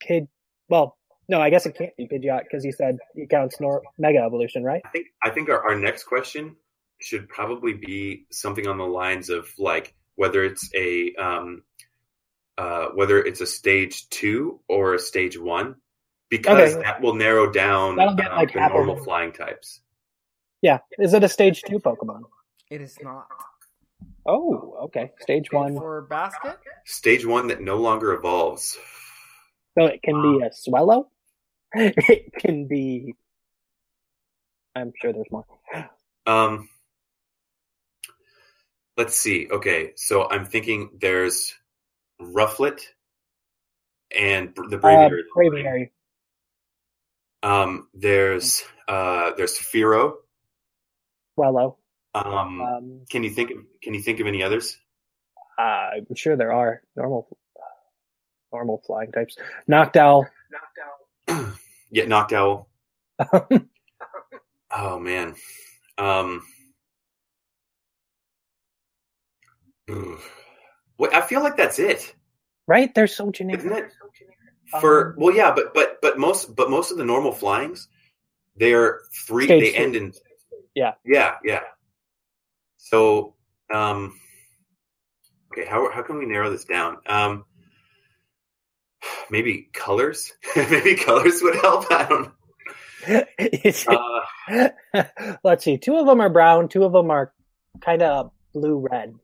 Pid. 0.00 0.28
Well, 0.68 0.95
no, 1.28 1.40
I 1.40 1.50
guess 1.50 1.66
it 1.66 1.76
can't 1.76 1.96
be 1.96 2.06
Pidgeot 2.06 2.42
because 2.44 2.62
he 2.64 2.72
said 2.72 2.98
he 3.14 3.26
counts 3.26 3.60
nor- 3.60 3.82
Mega 3.98 4.18
Evolution, 4.18 4.62
right? 4.64 4.82
I 4.84 4.88
think 4.90 5.06
I 5.22 5.30
think 5.30 5.48
our, 5.48 5.62
our 5.68 5.76
next 5.78 6.04
question 6.04 6.56
should 7.00 7.28
probably 7.28 7.74
be 7.74 8.26
something 8.30 8.66
on 8.66 8.78
the 8.78 8.86
lines 8.86 9.28
of 9.30 9.48
like 9.58 9.94
whether 10.14 10.44
it's 10.44 10.70
a 10.74 11.14
um, 11.16 11.62
uh, 12.58 12.86
whether 12.94 13.18
it's 13.22 13.40
a 13.40 13.46
stage 13.46 14.08
two 14.08 14.60
or 14.68 14.94
a 14.94 14.98
stage 14.98 15.38
one, 15.38 15.76
because 16.30 16.72
Okay. 16.74 16.82
that 16.82 17.00
will 17.02 17.14
narrow 17.14 17.50
down 17.52 17.96
That'll 17.96 18.14
get, 18.14 18.30
um, 18.30 18.38
like, 18.38 18.52
the 18.54 18.66
normal 18.68 18.94
them. 18.94 19.04
flying 19.04 19.32
types. 19.32 19.80
Yeah. 20.62 20.78
Is 20.98 21.12
it 21.12 21.22
a 21.22 21.28
Stage 21.28 21.62
Two 21.68 21.78
Pokemon? 21.78 22.22
It 22.70 22.80
is 22.80 22.96
not. 23.02 23.26
Oh, 24.24 24.78
okay. 24.84 25.12
Stage 25.20 25.52
One. 25.52 25.76
for 25.76 26.00
basket. 26.02 26.58
Stage 26.86 27.24
one 27.26 27.46
that 27.48 27.60
no 27.60 27.76
longer 27.76 28.12
evolves. 28.14 28.76
So 29.78 29.84
it 29.84 30.02
can 30.02 30.20
be 30.22 30.44
a 30.44 30.50
Swellow. 30.52 31.08
It 31.74 32.32
can 32.38 32.66
be. 32.66 33.14
I'm 34.74 34.92
sure 35.00 35.12
there's 35.12 35.26
more. 35.30 35.44
Um, 36.26 36.68
let's 38.96 39.16
see. 39.18 39.48
Okay, 39.50 39.92
so 39.96 40.28
I'm 40.28 40.44
thinking 40.46 40.90
there's 41.00 41.54
Rufflet 42.20 42.80
and 44.16 44.54
the 44.54 44.76
Uh, 44.76 44.80
Braviary. 44.80 45.22
Braviary. 45.36 45.90
Um, 47.42 47.88
there's 47.94 48.62
uh, 48.88 49.32
there's 49.36 49.58
Fearow. 49.58 50.14
Swellow. 51.34 51.78
Um, 52.14 52.60
Um, 52.60 53.00
can 53.10 53.22
you 53.24 53.30
think 53.30 53.50
of 53.50 53.58
Can 53.82 53.94
you 53.94 54.00
think 54.00 54.20
of 54.20 54.26
any 54.26 54.42
others? 54.42 54.78
uh, 55.58 55.90
I'm 55.96 56.14
sure 56.14 56.36
there 56.36 56.52
are 56.52 56.82
normal, 56.96 57.28
normal 58.52 58.82
flying 58.86 59.12
types. 59.12 59.36
Noctowl. 59.68 60.26
Yeah, 61.90 62.04
Noctowl. 62.04 62.66
Oh 64.78 64.98
man. 64.98 65.34
Um, 65.96 66.42
Wait, 69.88 71.12
I 71.14 71.20
feel 71.20 71.42
like 71.42 71.56
that's 71.56 71.78
it, 71.78 72.14
right? 72.66 72.94
They're 72.94 73.06
so 73.06 73.30
generic. 73.30 73.60
isn't 73.60 73.72
it? 73.72 73.92
For 74.80 75.10
Um, 75.10 75.14
well, 75.18 75.34
yeah, 75.34 75.52
but 75.54 75.72
but 75.72 75.98
but 76.02 76.18
most 76.18 76.56
but 76.56 76.68
most 76.70 76.90
of 76.90 76.98
the 76.98 77.04
normal 77.04 77.32
flyings, 77.32 77.86
they're 78.56 79.00
three. 79.26 79.44
Stage 79.44 79.62
they 79.62 79.70
two. 79.70 79.76
end 79.84 79.96
in 79.96 80.12
Yeah. 80.74 80.94
yeah, 81.04 81.36
yeah. 81.44 81.62
So, 82.76 83.34
um, 83.72 84.18
okay, 85.52 85.66
how 85.66 85.90
how 85.92 86.02
can 86.02 86.18
we 86.18 86.26
narrow 86.26 86.50
this 86.50 86.64
down? 86.64 86.98
Um, 87.06 87.44
maybe 89.30 89.68
colors. 89.72 90.32
maybe 90.56 90.96
colors 90.96 91.40
would 91.42 91.56
help. 91.56 91.86
I 91.90 92.06
don't. 92.08 92.32
It's- 93.38 93.86
Uh, 94.48 95.04
Let's 95.42 95.64
see. 95.64 95.76
Two 95.76 95.96
of 95.96 96.06
them 96.06 96.20
are 96.20 96.28
brown. 96.28 96.68
Two 96.68 96.84
of 96.84 96.92
them 96.92 97.10
are 97.10 97.32
kind 97.80 98.00
of 98.02 98.30
blue 98.54 98.78
red. 98.78 99.14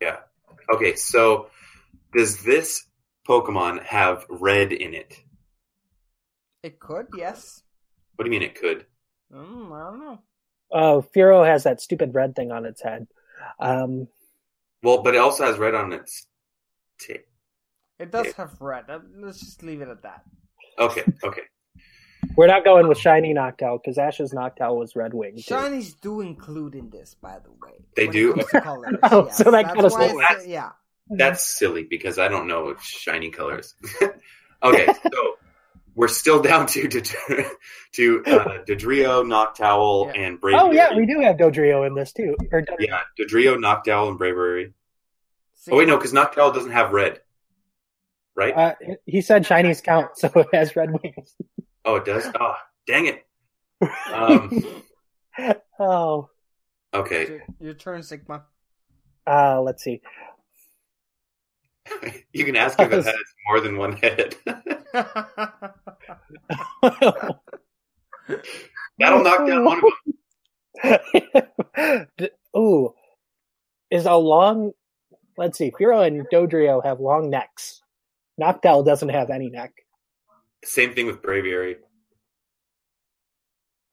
yeah. 0.00 0.16
Okay, 0.72 0.96
so 0.96 1.50
does 2.12 2.42
this 2.42 2.84
Pokemon 3.28 3.84
have 3.84 4.26
red 4.28 4.72
in 4.72 4.94
it? 4.94 5.16
It 6.64 6.78
could, 6.80 7.06
yes. 7.16 7.62
What 8.16 8.24
do 8.24 8.30
you 8.30 8.38
mean 8.38 8.48
it 8.48 8.56
could? 8.56 8.86
Mm, 9.32 9.72
I 9.72 9.90
don't 9.90 10.00
know. 10.00 10.18
Oh, 10.72 11.04
Fearow 11.14 11.46
has 11.46 11.62
that 11.64 11.80
stupid 11.80 12.12
red 12.14 12.34
thing 12.36 12.50
on 12.52 12.66
its 12.66 12.82
head. 12.82 13.06
Um, 13.60 14.08
Well, 14.82 15.02
but 15.02 15.14
it 15.14 15.18
also 15.18 15.44
has 15.44 15.58
red 15.58 15.74
on 15.74 15.92
its 15.92 16.26
tail. 17.00 17.18
It 18.00 18.10
does 18.10 18.32
have 18.32 18.60
red. 18.60 18.84
Let's 19.18 19.40
just 19.40 19.62
leave 19.62 19.82
it 19.82 19.88
at 19.88 20.02
that. 20.02 20.22
Okay, 20.78 21.04
okay. 21.22 21.42
we're 22.36 22.46
not 22.46 22.64
going 22.64 22.88
with 22.88 22.96
shiny 22.98 23.34
Noctowl 23.34 23.78
because 23.82 23.98
Ash's 23.98 24.32
Noctowl 24.32 24.78
was 24.78 24.96
red 24.96 25.12
wing. 25.12 25.36
too. 25.36 25.54
Shinies 25.54 26.00
do 26.00 26.20
include 26.22 26.74
in 26.74 26.88
this, 26.90 27.14
by 27.20 27.38
the 27.38 27.50
way. 27.50 27.74
They 27.96 28.06
do? 28.06 28.30
It 28.32 28.36
comes 28.36 28.50
to 28.52 28.60
colors. 28.62 28.96
Oh, 29.02 29.26
yes. 29.26 29.36
so 29.36 29.44
that 29.50 29.62
That's 29.66 29.74
kinda 29.74 29.88
why 29.90 30.08
slows- 30.10 30.46
yeah. 30.46 30.70
That's 31.10 31.42
silly 31.42 31.84
because 31.84 32.18
I 32.18 32.28
don't 32.28 32.46
know 32.46 32.74
shiny 32.80 33.30
colors. 33.30 33.74
okay, 34.62 34.86
so 35.02 35.36
we're 35.96 36.08
still 36.08 36.40
down 36.50 36.66
to 36.68 36.88
to, 36.88 37.44
to 37.94 38.22
uh, 38.26 38.64
Dodrio, 38.64 39.24
Noctowl, 39.24 40.16
and 40.16 40.40
Braviary. 40.40 40.60
Oh 40.60 40.70
yeah, 40.70 40.96
we 40.96 41.04
do 41.06 41.20
have 41.20 41.36
Dodrio 41.36 41.86
in 41.86 41.94
this 41.94 42.12
too. 42.12 42.36
Or 42.52 42.62
Dod- 42.62 42.76
Yeah, 42.78 43.00
Dodrio, 43.18 43.56
Noctowl, 43.56 44.08
and 44.10 44.18
Braviary. 44.20 44.72
Oh 45.70 45.76
wait, 45.76 45.88
no, 45.88 45.96
because 45.96 46.12
Noctowl 46.12 46.54
doesn't 46.54 46.70
have 46.70 46.92
red, 46.92 47.20
right? 48.36 48.54
Uh, 48.56 48.74
he 49.06 49.20
said 49.20 49.44
shinies 49.44 49.82
count, 49.82 50.16
so 50.16 50.30
it 50.34 50.48
has 50.52 50.74
red 50.76 50.90
wings. 51.02 51.34
oh, 51.84 51.96
it 51.96 52.04
does. 52.04 52.26
Oh, 52.38 52.54
dang 52.86 53.06
it. 53.06 53.26
Um, 54.12 54.62
Oh, 55.78 56.28
okay, 56.92 57.26
Your, 57.28 57.40
your 57.60 57.74
turn, 57.74 58.02
Sigma. 58.02 58.42
uh, 59.26 59.60
let's 59.62 59.82
see. 59.82 60.02
you 62.32 62.44
can 62.44 62.56
ask 62.56 62.78
if 62.78 62.92
it 62.92 63.04
has 63.06 63.14
more 63.48 63.60
than 63.60 63.78
one 63.78 63.92
head. 63.96 64.36
That'll 68.98 69.24
knock 69.24 69.46
down 69.46 69.64
one 69.64 69.80
of 69.82 69.84
them. 70.82 72.06
Ooh, 72.56 72.92
is 73.90 74.04
a 74.06 74.14
long. 74.14 74.72
Let's 75.38 75.56
see. 75.58 75.70
Fearow 75.70 76.06
and 76.06 76.26
Dodrio 76.30 76.84
have 76.84 77.00
long 77.00 77.30
necks. 77.30 77.80
Noctowl 78.40 78.84
doesn't 78.84 79.08
have 79.10 79.30
any 79.30 79.50
neck. 79.50 79.72
Same 80.64 80.94
thing 80.94 81.06
with 81.06 81.22
Braviary. 81.22 81.76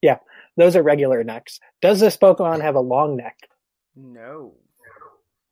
Yeah, 0.02 0.18
those 0.56 0.76
are 0.76 0.84
regular 0.84 1.24
necks. 1.24 1.60
Does 1.82 1.99
this 1.99 2.18
Pokemon 2.18 2.61
have 2.61 2.76
a 2.76 2.82
long 2.82 3.18
neck? 3.18 3.38
no. 3.95 4.53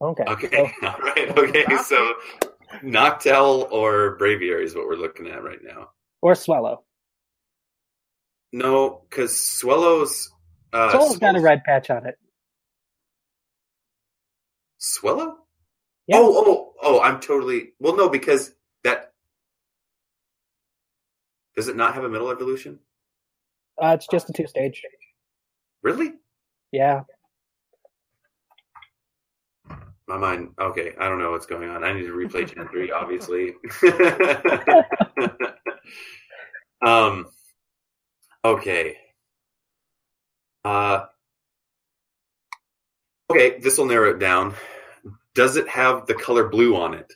Okay. 0.01 0.23
Okay, 0.27 0.73
all 0.83 0.99
right. 0.99 1.37
Okay, 1.37 1.65
so 1.83 2.15
Noctowl 2.83 3.71
or 3.71 4.17
Braviary 4.19 4.65
is 4.65 4.75
what 4.75 4.87
we're 4.87 4.97
looking 4.97 5.27
at 5.27 5.41
right 5.41 5.63
now. 5.63 5.89
Or 6.21 6.35
Swallow. 6.35 6.83
No, 8.51 9.03
because 9.09 9.39
Swellow's 9.39 10.31
uh, 10.73 10.91
Swallow's 10.91 11.17
got 11.17 11.37
a 11.37 11.41
red 11.41 11.63
patch 11.63 11.89
on 11.89 12.05
it. 12.05 12.17
Swellow? 14.77 15.37
Yeah. 16.07 16.17
Oh, 16.19 16.43
oh, 16.45 16.73
oh! 16.81 17.01
I'm 17.01 17.19
totally 17.19 17.69
well. 17.79 17.95
No, 17.95 18.09
because 18.09 18.51
that 18.85 19.11
does 21.55 21.67
it 21.67 21.75
not 21.75 21.93
have 21.93 22.03
a 22.03 22.09
middle 22.09 22.29
evolution? 22.29 22.79
Uh, 23.81 23.89
it's 23.89 24.07
just 24.07 24.29
a 24.29 24.33
two 24.33 24.47
stage. 24.47 24.81
Really? 25.81 26.13
Yeah. 26.71 27.01
My 30.07 30.17
mind. 30.17 30.49
Okay, 30.59 30.93
I 30.99 31.09
don't 31.09 31.19
know 31.19 31.31
what's 31.31 31.45
going 31.45 31.69
on. 31.69 31.83
I 31.83 31.93
need 31.93 32.03
to 32.03 32.13
replay 32.13 32.53
Gen 32.53 32.67
three, 32.67 32.91
obviously. 32.91 33.55
um. 36.85 37.25
Okay. 38.43 38.97
Uh. 40.63 41.05
Okay, 43.31 43.59
this 43.59 43.77
will 43.77 43.85
narrow 43.85 44.11
it 44.11 44.19
down. 44.19 44.53
Does 45.33 45.57
it 45.57 45.67
have 45.67 46.05
the 46.05 46.13
color 46.13 46.47
blue 46.47 46.75
on 46.75 46.93
it, 46.93 47.11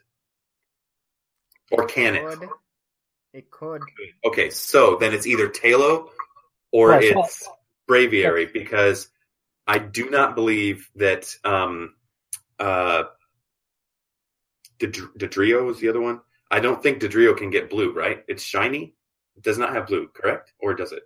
or 1.72 1.86
can 1.86 2.16
it? 2.16 2.24
Could. 2.24 2.50
It 3.34 3.52
could. 3.52 3.82
Okay, 4.26 4.50
so 4.50 4.98
then 5.00 5.14
it's 5.14 5.28
either 5.28 5.48
Talo 5.50 6.10
or 6.72 6.90
Right, 6.90 7.14
so- 7.14 7.24
it's 7.24 7.50
Braviary 7.90 8.52
because 8.52 9.10
I 9.68 9.80
do 9.80 10.10
not 10.10 10.36
believe 10.36 10.90
that 10.96 11.36
um 11.44 11.96
uh 12.60 13.04
Ded- 14.80 14.94
Dodrio 15.18 15.70
is 15.72 15.80
the 15.80 15.90
other 15.90 16.02
one. 16.02 16.22
I 16.52 16.60
don't 16.60 16.82
think 16.82 17.02
Dodrio 17.02 17.36
can 17.38 17.50
get 17.50 17.70
blue, 17.70 17.92
right? 17.94 18.24
It's 18.28 18.42
shiny. 18.44 18.96
It 19.36 19.44
does 19.44 19.58
not 19.58 19.74
have 19.74 19.88
blue, 19.88 20.08
correct? 20.08 20.54
Or 20.60 20.74
does 20.74 20.92
it? 20.92 21.04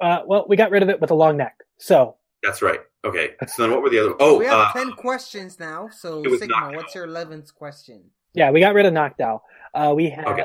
Uh, 0.00 0.22
well, 0.26 0.46
we 0.48 0.56
got 0.56 0.70
rid 0.70 0.82
of 0.82 0.88
it 0.88 1.00
with 1.00 1.10
a 1.10 1.14
long 1.14 1.36
neck. 1.36 1.56
So, 1.78 2.16
That's 2.42 2.62
right. 2.62 2.80
Okay. 3.04 3.34
So 3.46 3.62
then 3.62 3.70
what 3.70 3.82
were 3.82 3.90
the 3.90 3.98
other 3.98 4.14
Oh, 4.20 4.38
we 4.38 4.46
have 4.46 4.58
uh, 4.58 4.72
ten 4.72 4.92
questions 4.92 5.58
now. 5.60 5.88
So 5.88 6.22
Sigma, 6.36 6.72
what's 6.72 6.94
your 6.94 7.04
eleventh 7.04 7.54
question? 7.54 8.10
Yeah, 8.34 8.50
we 8.50 8.60
got 8.60 8.74
rid 8.74 8.86
of 8.86 8.92
Noctowl. 8.92 9.40
Uh, 9.74 9.92
we 9.94 10.10
have. 10.10 10.26
Okay. 10.26 10.44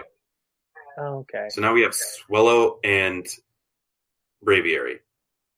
Okay. 0.99 1.47
so 1.49 1.61
now 1.61 1.73
we 1.73 1.81
have 1.81 1.93
Swellow 1.95 2.79
and 2.83 3.25
Braviary. 4.45 4.99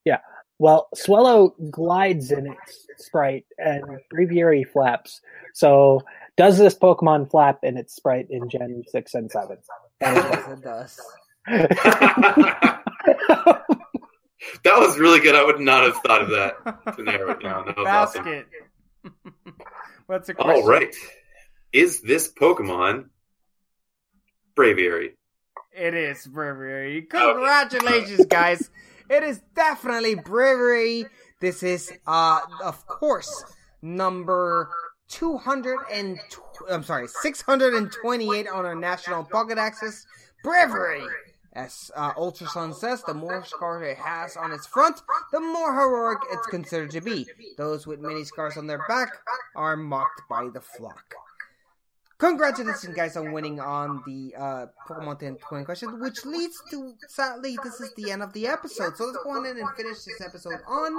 Yeah. 0.06 0.19
Well, 0.60 0.88
Swallow 0.95 1.53
glides 1.69 2.31
in 2.31 2.47
its 2.47 2.88
sprite, 2.97 3.45
and 3.57 3.84
Braviary 4.14 4.65
flaps. 4.65 5.19
So, 5.53 6.02
does 6.38 6.57
this 6.57 6.73
Pokemon 6.77 7.30
flap 7.30 7.60
in 7.64 7.76
its 7.76 7.95
sprite 7.95 8.27
in 8.30 8.49
Gen 8.49 8.84
6 8.88 9.14
and 9.14 9.30
7? 9.30 9.57
Yes, 9.99 10.47
it 10.49 10.61
does. 10.61 11.02
That 14.64 14.80
was 14.80 14.97
really 14.97 15.19
good. 15.19 15.35
I 15.35 15.43
would 15.43 15.60
not 15.60 15.84
have 15.84 15.95
thought 15.97 16.22
of 16.22 16.30
that 16.30 16.95
to 16.95 17.03
narrow 17.03 17.31
it 17.31 17.41
down. 17.41 17.68
That 17.68 17.77
was 17.77 17.88
awesome. 17.88 18.23
Basket. 18.26 18.47
what's 20.07 20.27
the 20.27 20.34
question? 20.34 20.64
All 20.64 20.68
right. 20.68 20.95
Is 21.76 21.99
this 21.99 22.31
Pokemon 22.31 23.10
Braviary? 24.56 25.10
It 25.73 25.93
is 25.93 26.26
Braviary. 26.26 27.10
Congratulations, 27.10 28.26
guys. 28.30 28.69
It 29.10 29.23
is 29.23 29.41
definitely 29.53 30.15
Braviary. 30.15 31.10
This 31.41 31.64
is, 31.64 31.91
uh, 32.07 32.39
of 32.64 32.88
course, 32.88 33.43
number 33.81 34.69
200 35.10 35.80
and, 35.91 36.18
tw- 36.30 36.72
I'm 36.72 36.84
sorry, 36.84 37.10
628 37.10 38.47
on 38.47 38.65
our 38.65 38.76
national 38.76 39.26
pocket 39.26 39.57
access. 39.57 40.06
Braviary. 40.45 41.06
As 41.52 41.91
uh, 41.93 42.14
Ultra 42.15 42.47
Sun 42.47 42.73
says, 42.73 43.03
the 43.03 43.14
more 43.14 43.43
scars 43.43 43.85
it 43.85 43.97
has 43.97 44.38
on 44.38 44.53
its 44.53 44.65
front, 44.65 45.02
the 45.34 45.41
more 45.41 45.73
heroic 45.73 46.19
it's 46.31 46.47
considered 46.47 46.91
to 46.91 47.02
be. 47.02 47.27
Those 47.57 47.85
with 47.85 47.99
many 47.99 48.23
scars 48.23 48.56
on 48.56 48.65
their 48.65 48.85
back 48.88 49.10
are 49.57 49.76
mocked 49.76 50.22
by 50.30 50.47
the 50.53 50.61
flock. 50.61 51.15
Congratulations, 52.18 52.96
guys, 52.96 53.18
on 53.18 53.34
winning 53.34 53.60
on 53.60 54.02
the 54.06 54.34
uh, 54.38 54.66
Pokemon 54.88 55.20
10 55.20 55.36
20 55.36 55.66
question, 55.66 56.00
which 56.00 56.26
leads 56.26 56.62
to, 56.72 56.94
sadly, 57.10 57.58
this 57.62 57.82
is 57.82 57.94
the 57.96 58.10
end 58.12 58.24
of 58.24 58.32
the 58.32 58.48
episode. 58.48 58.96
So 58.96 59.06
let's 59.06 59.18
go 59.24 59.32
on 59.32 59.46
in 59.46 59.58
and 59.58 59.70
finish 59.76 60.04
this 60.04 60.22
episode 60.22 60.62
on 60.66 60.96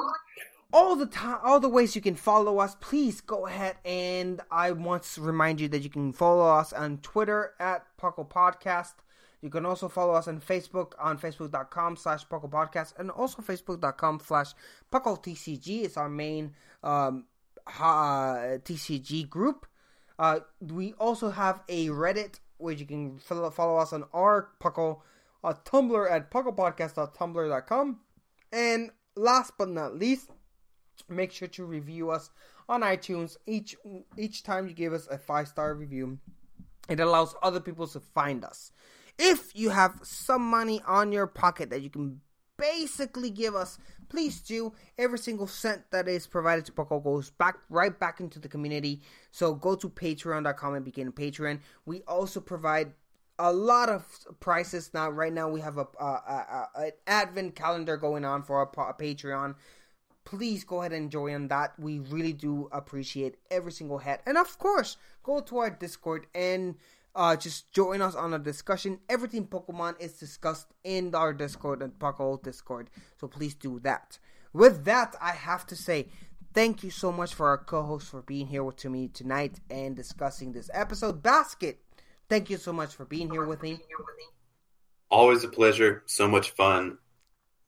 all 0.73 0.95
the 0.95 1.07
time, 1.07 1.39
all 1.43 1.59
the 1.59 1.71
ways 1.71 1.95
you 1.97 2.03
can 2.03 2.17
follow 2.17 2.59
us. 2.59 2.77
Please 2.81 3.23
go 3.23 3.47
ahead 3.47 3.77
and 3.85 4.43
I 4.51 4.73
want 4.73 5.05
to 5.05 5.23
remind 5.23 5.61
you 5.61 5.69
that 5.69 5.83
you 5.83 5.89
can 5.89 6.13
follow 6.13 6.45
us 6.47 6.73
on 6.73 6.99
Twitter 6.99 7.53
at 7.59 7.87
Puckle 7.99 8.29
Podcast. 8.29 8.95
You 9.41 9.49
can 9.49 9.65
also 9.65 9.89
follow 9.89 10.15
us 10.15 10.29
on 10.29 10.41
Facebook 10.41 10.93
on 10.99 11.19
facebook.com 11.19 11.97
slash 11.97 12.27
Puckle 12.29 12.51
Podcast 12.51 12.99
and 12.99 13.11
also 13.11 13.41
facebook.com 13.43 14.21
slash 14.25 14.53
Puckle 14.93 15.23
TCG. 15.23 15.85
It's 15.85 15.97
our 15.97 16.09
main 16.09 16.53
um, 16.83 17.25
ha- 17.67 18.59
TCG 18.65 19.29
group. 19.29 19.67
Uh, 20.19 20.41
we 20.61 20.93
also 20.95 21.31
have 21.31 21.63
a 21.69 21.89
Reddit 21.89 22.41
where 22.59 22.73
you 22.73 22.87
can 22.87 23.19
follow, 23.19 23.77
us 23.77 23.93
on 23.93 24.05
our 24.15 24.51
Puckle 24.63 25.01
uh, 25.45 25.53
Tumblr 25.65 26.11
at 26.11 26.31
pucklepodcast.tumblr.com. 26.31 28.01
And 28.53 28.91
last 29.15 29.53
but 29.59 29.69
not 29.69 29.95
least, 29.95 30.31
Make 31.09 31.33
sure 31.33 31.49
to 31.49 31.65
review 31.65 32.11
us 32.11 32.31
on 32.69 32.81
iTunes. 32.81 33.37
Each 33.47 33.77
each 34.17 34.43
time 34.43 34.67
you 34.67 34.75
give 34.75 34.93
us 34.93 35.07
a 35.09 35.19
five 35.19 35.49
star 35.49 35.75
review, 35.75 36.19
it 36.89 37.01
allows 37.01 37.35
other 37.43 37.61
people 37.61 37.87
to 37.89 38.01
find 38.01 38.45
us. 38.45 38.73
If 39.19 39.55
you 39.55 39.71
have 39.71 40.01
some 40.03 40.43
money 40.43 40.83
on 40.87 41.13
your 41.13 41.27
pocket 41.27 41.71
that 41.71 41.83
you 41.83 41.91
can 41.91 42.21
basically 42.59 43.31
give 43.31 43.55
us, 43.55 43.79
please 44.09 44.41
do. 44.41 44.73
Every 44.99 45.19
single 45.19 45.47
cent 45.47 45.83
that 45.91 46.09
is 46.09 46.27
provided 46.27 46.65
to 46.67 46.73
Puckle 46.73 47.03
goes 47.03 47.31
back 47.31 47.59
right 47.69 47.99
back 47.99 48.21
into 48.21 48.39
the 48.39 48.49
community. 48.49 49.03
So 49.31 49.55
go 49.55 49.75
to 49.77 49.89
patreon.com 49.89 50.75
and 50.75 50.85
begin 50.85 51.09
a 51.09 51.13
Patreon. 51.13 51.61
We 51.85 52.03
also 52.03 52.41
provide 52.41 52.93
a 53.39 53.53
lot 53.53 53.89
of 53.89 54.07
prices 54.41 54.91
now. 54.95 55.11
Right 55.11 55.33
now, 55.33 55.49
we 55.49 55.61
have 55.61 55.79
a, 55.79 55.87
a, 56.01 56.05
a, 56.05 56.69
a 56.75 56.81
an 56.85 56.93
advent 57.07 57.55
calendar 57.55 57.97
going 57.97 58.25
on 58.25 58.43
for 58.43 58.57
our, 58.57 58.71
our 58.77 58.95
Patreon. 58.95 59.55
Please 60.25 60.65
go 60.65 60.81
ahead 60.81 60.93
and 60.93 61.11
join 61.11 61.49
that. 61.49 61.79
We 61.79 62.01
really 62.01 62.33
do 62.33 62.69
appreciate 62.73 63.37
every 63.51 63.73
single 63.73 63.99
head. 63.99 64.21
And 64.27 64.37
of 64.37 64.59
course, 64.59 64.97
go 65.23 65.41
to 65.41 65.59
our 65.59 65.71
Discord 65.71 66.27
and 66.35 66.77
uh, 67.17 67.35
just 67.35 67.73
join 67.73 68.03
us 68.03 68.15
on 68.15 68.35
a 68.35 68.39
discussion. 68.39 69.01
Everything 69.09 69.47
Pokemon 69.47 70.01
is 70.01 70.13
discussed 70.13 70.69
in 70.85 71.15
our 71.15 71.33
Discord 71.33 71.83
and 71.83 71.99
Puckle 71.99 72.43
Discord. 72.43 72.91
So 73.19 73.27
please 73.27 73.55
do 73.55 73.81
that. 73.81 74.19
With 74.53 74.85
that, 74.85 75.17
I 75.21 75.33
have 75.33 75.67
to 75.69 75.77
say 75.77 76.09
thank 76.53 76.85
you 76.85 76.91
so 76.91 77.11
much 77.11 77.35
for 77.35 77.49
our 77.49 77.59
co-host 77.59 78.09
for 78.09 78.23
being 78.23 78.47
here 78.47 78.63
with 78.63 78.85
me 78.85 79.09
tonight 79.09 79.59
and 79.71 79.97
discussing 79.97 80.53
this 80.53 80.71
episode. 80.73 81.23
Basket, 81.23 81.81
thank 82.29 82.51
you 82.51 82.59
so 82.59 82.73
much 82.73 82.95
for 82.95 83.07
being 83.07 83.31
here 83.31 83.45
with 83.45 83.63
me. 83.63 83.81
Always 85.11 85.43
a 85.43 85.49
pleasure. 85.49 86.03
So 86.07 86.29
much 86.29 86.51
fun. 86.51 86.99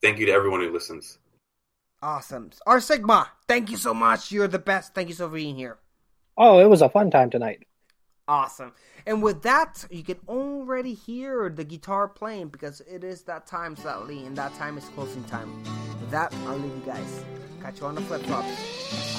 Thank 0.01 0.19
you 0.19 0.27
to 0.27 0.31
everyone 0.31 0.61
who 0.61 0.71
listens. 0.71 1.17
Awesome. 2.01 2.51
Our 2.65 2.79
Sigma, 2.79 3.29
thank 3.47 3.71
you 3.71 3.77
so 3.77 3.93
much. 3.93 4.31
You're 4.31 4.47
the 4.47 4.59
best. 4.59 4.93
Thank 4.93 5.09
you 5.09 5.15
so 5.15 5.27
for 5.27 5.35
being 5.35 5.55
here. 5.55 5.77
Oh, 6.37 6.59
it 6.59 6.69
was 6.69 6.81
a 6.81 6.89
fun 6.89 7.11
time 7.11 7.29
tonight. 7.29 7.65
Awesome. 8.29 8.73
And 9.07 9.23
with 9.23 9.41
that, 9.41 9.83
you 9.89 10.03
can 10.03 10.17
already 10.27 10.93
hear 10.93 11.49
the 11.49 11.63
guitar 11.63 12.07
playing 12.07 12.49
because 12.49 12.79
it 12.81 13.03
is 13.03 13.23
that 13.23 13.47
time, 13.47 13.75
sadly, 13.75 14.23
and 14.27 14.37
that 14.37 14.53
time 14.53 14.77
is 14.77 14.85
closing 14.89 15.23
time. 15.23 15.63
With 15.99 16.11
that, 16.11 16.31
I'll 16.45 16.57
leave 16.57 16.65
you 16.65 16.83
guys. 16.85 17.25
Catch 17.59 17.79
you 17.79 17.87
on 17.87 17.95
the 17.95 18.01
flip 18.01 18.21
flops. 18.21 19.18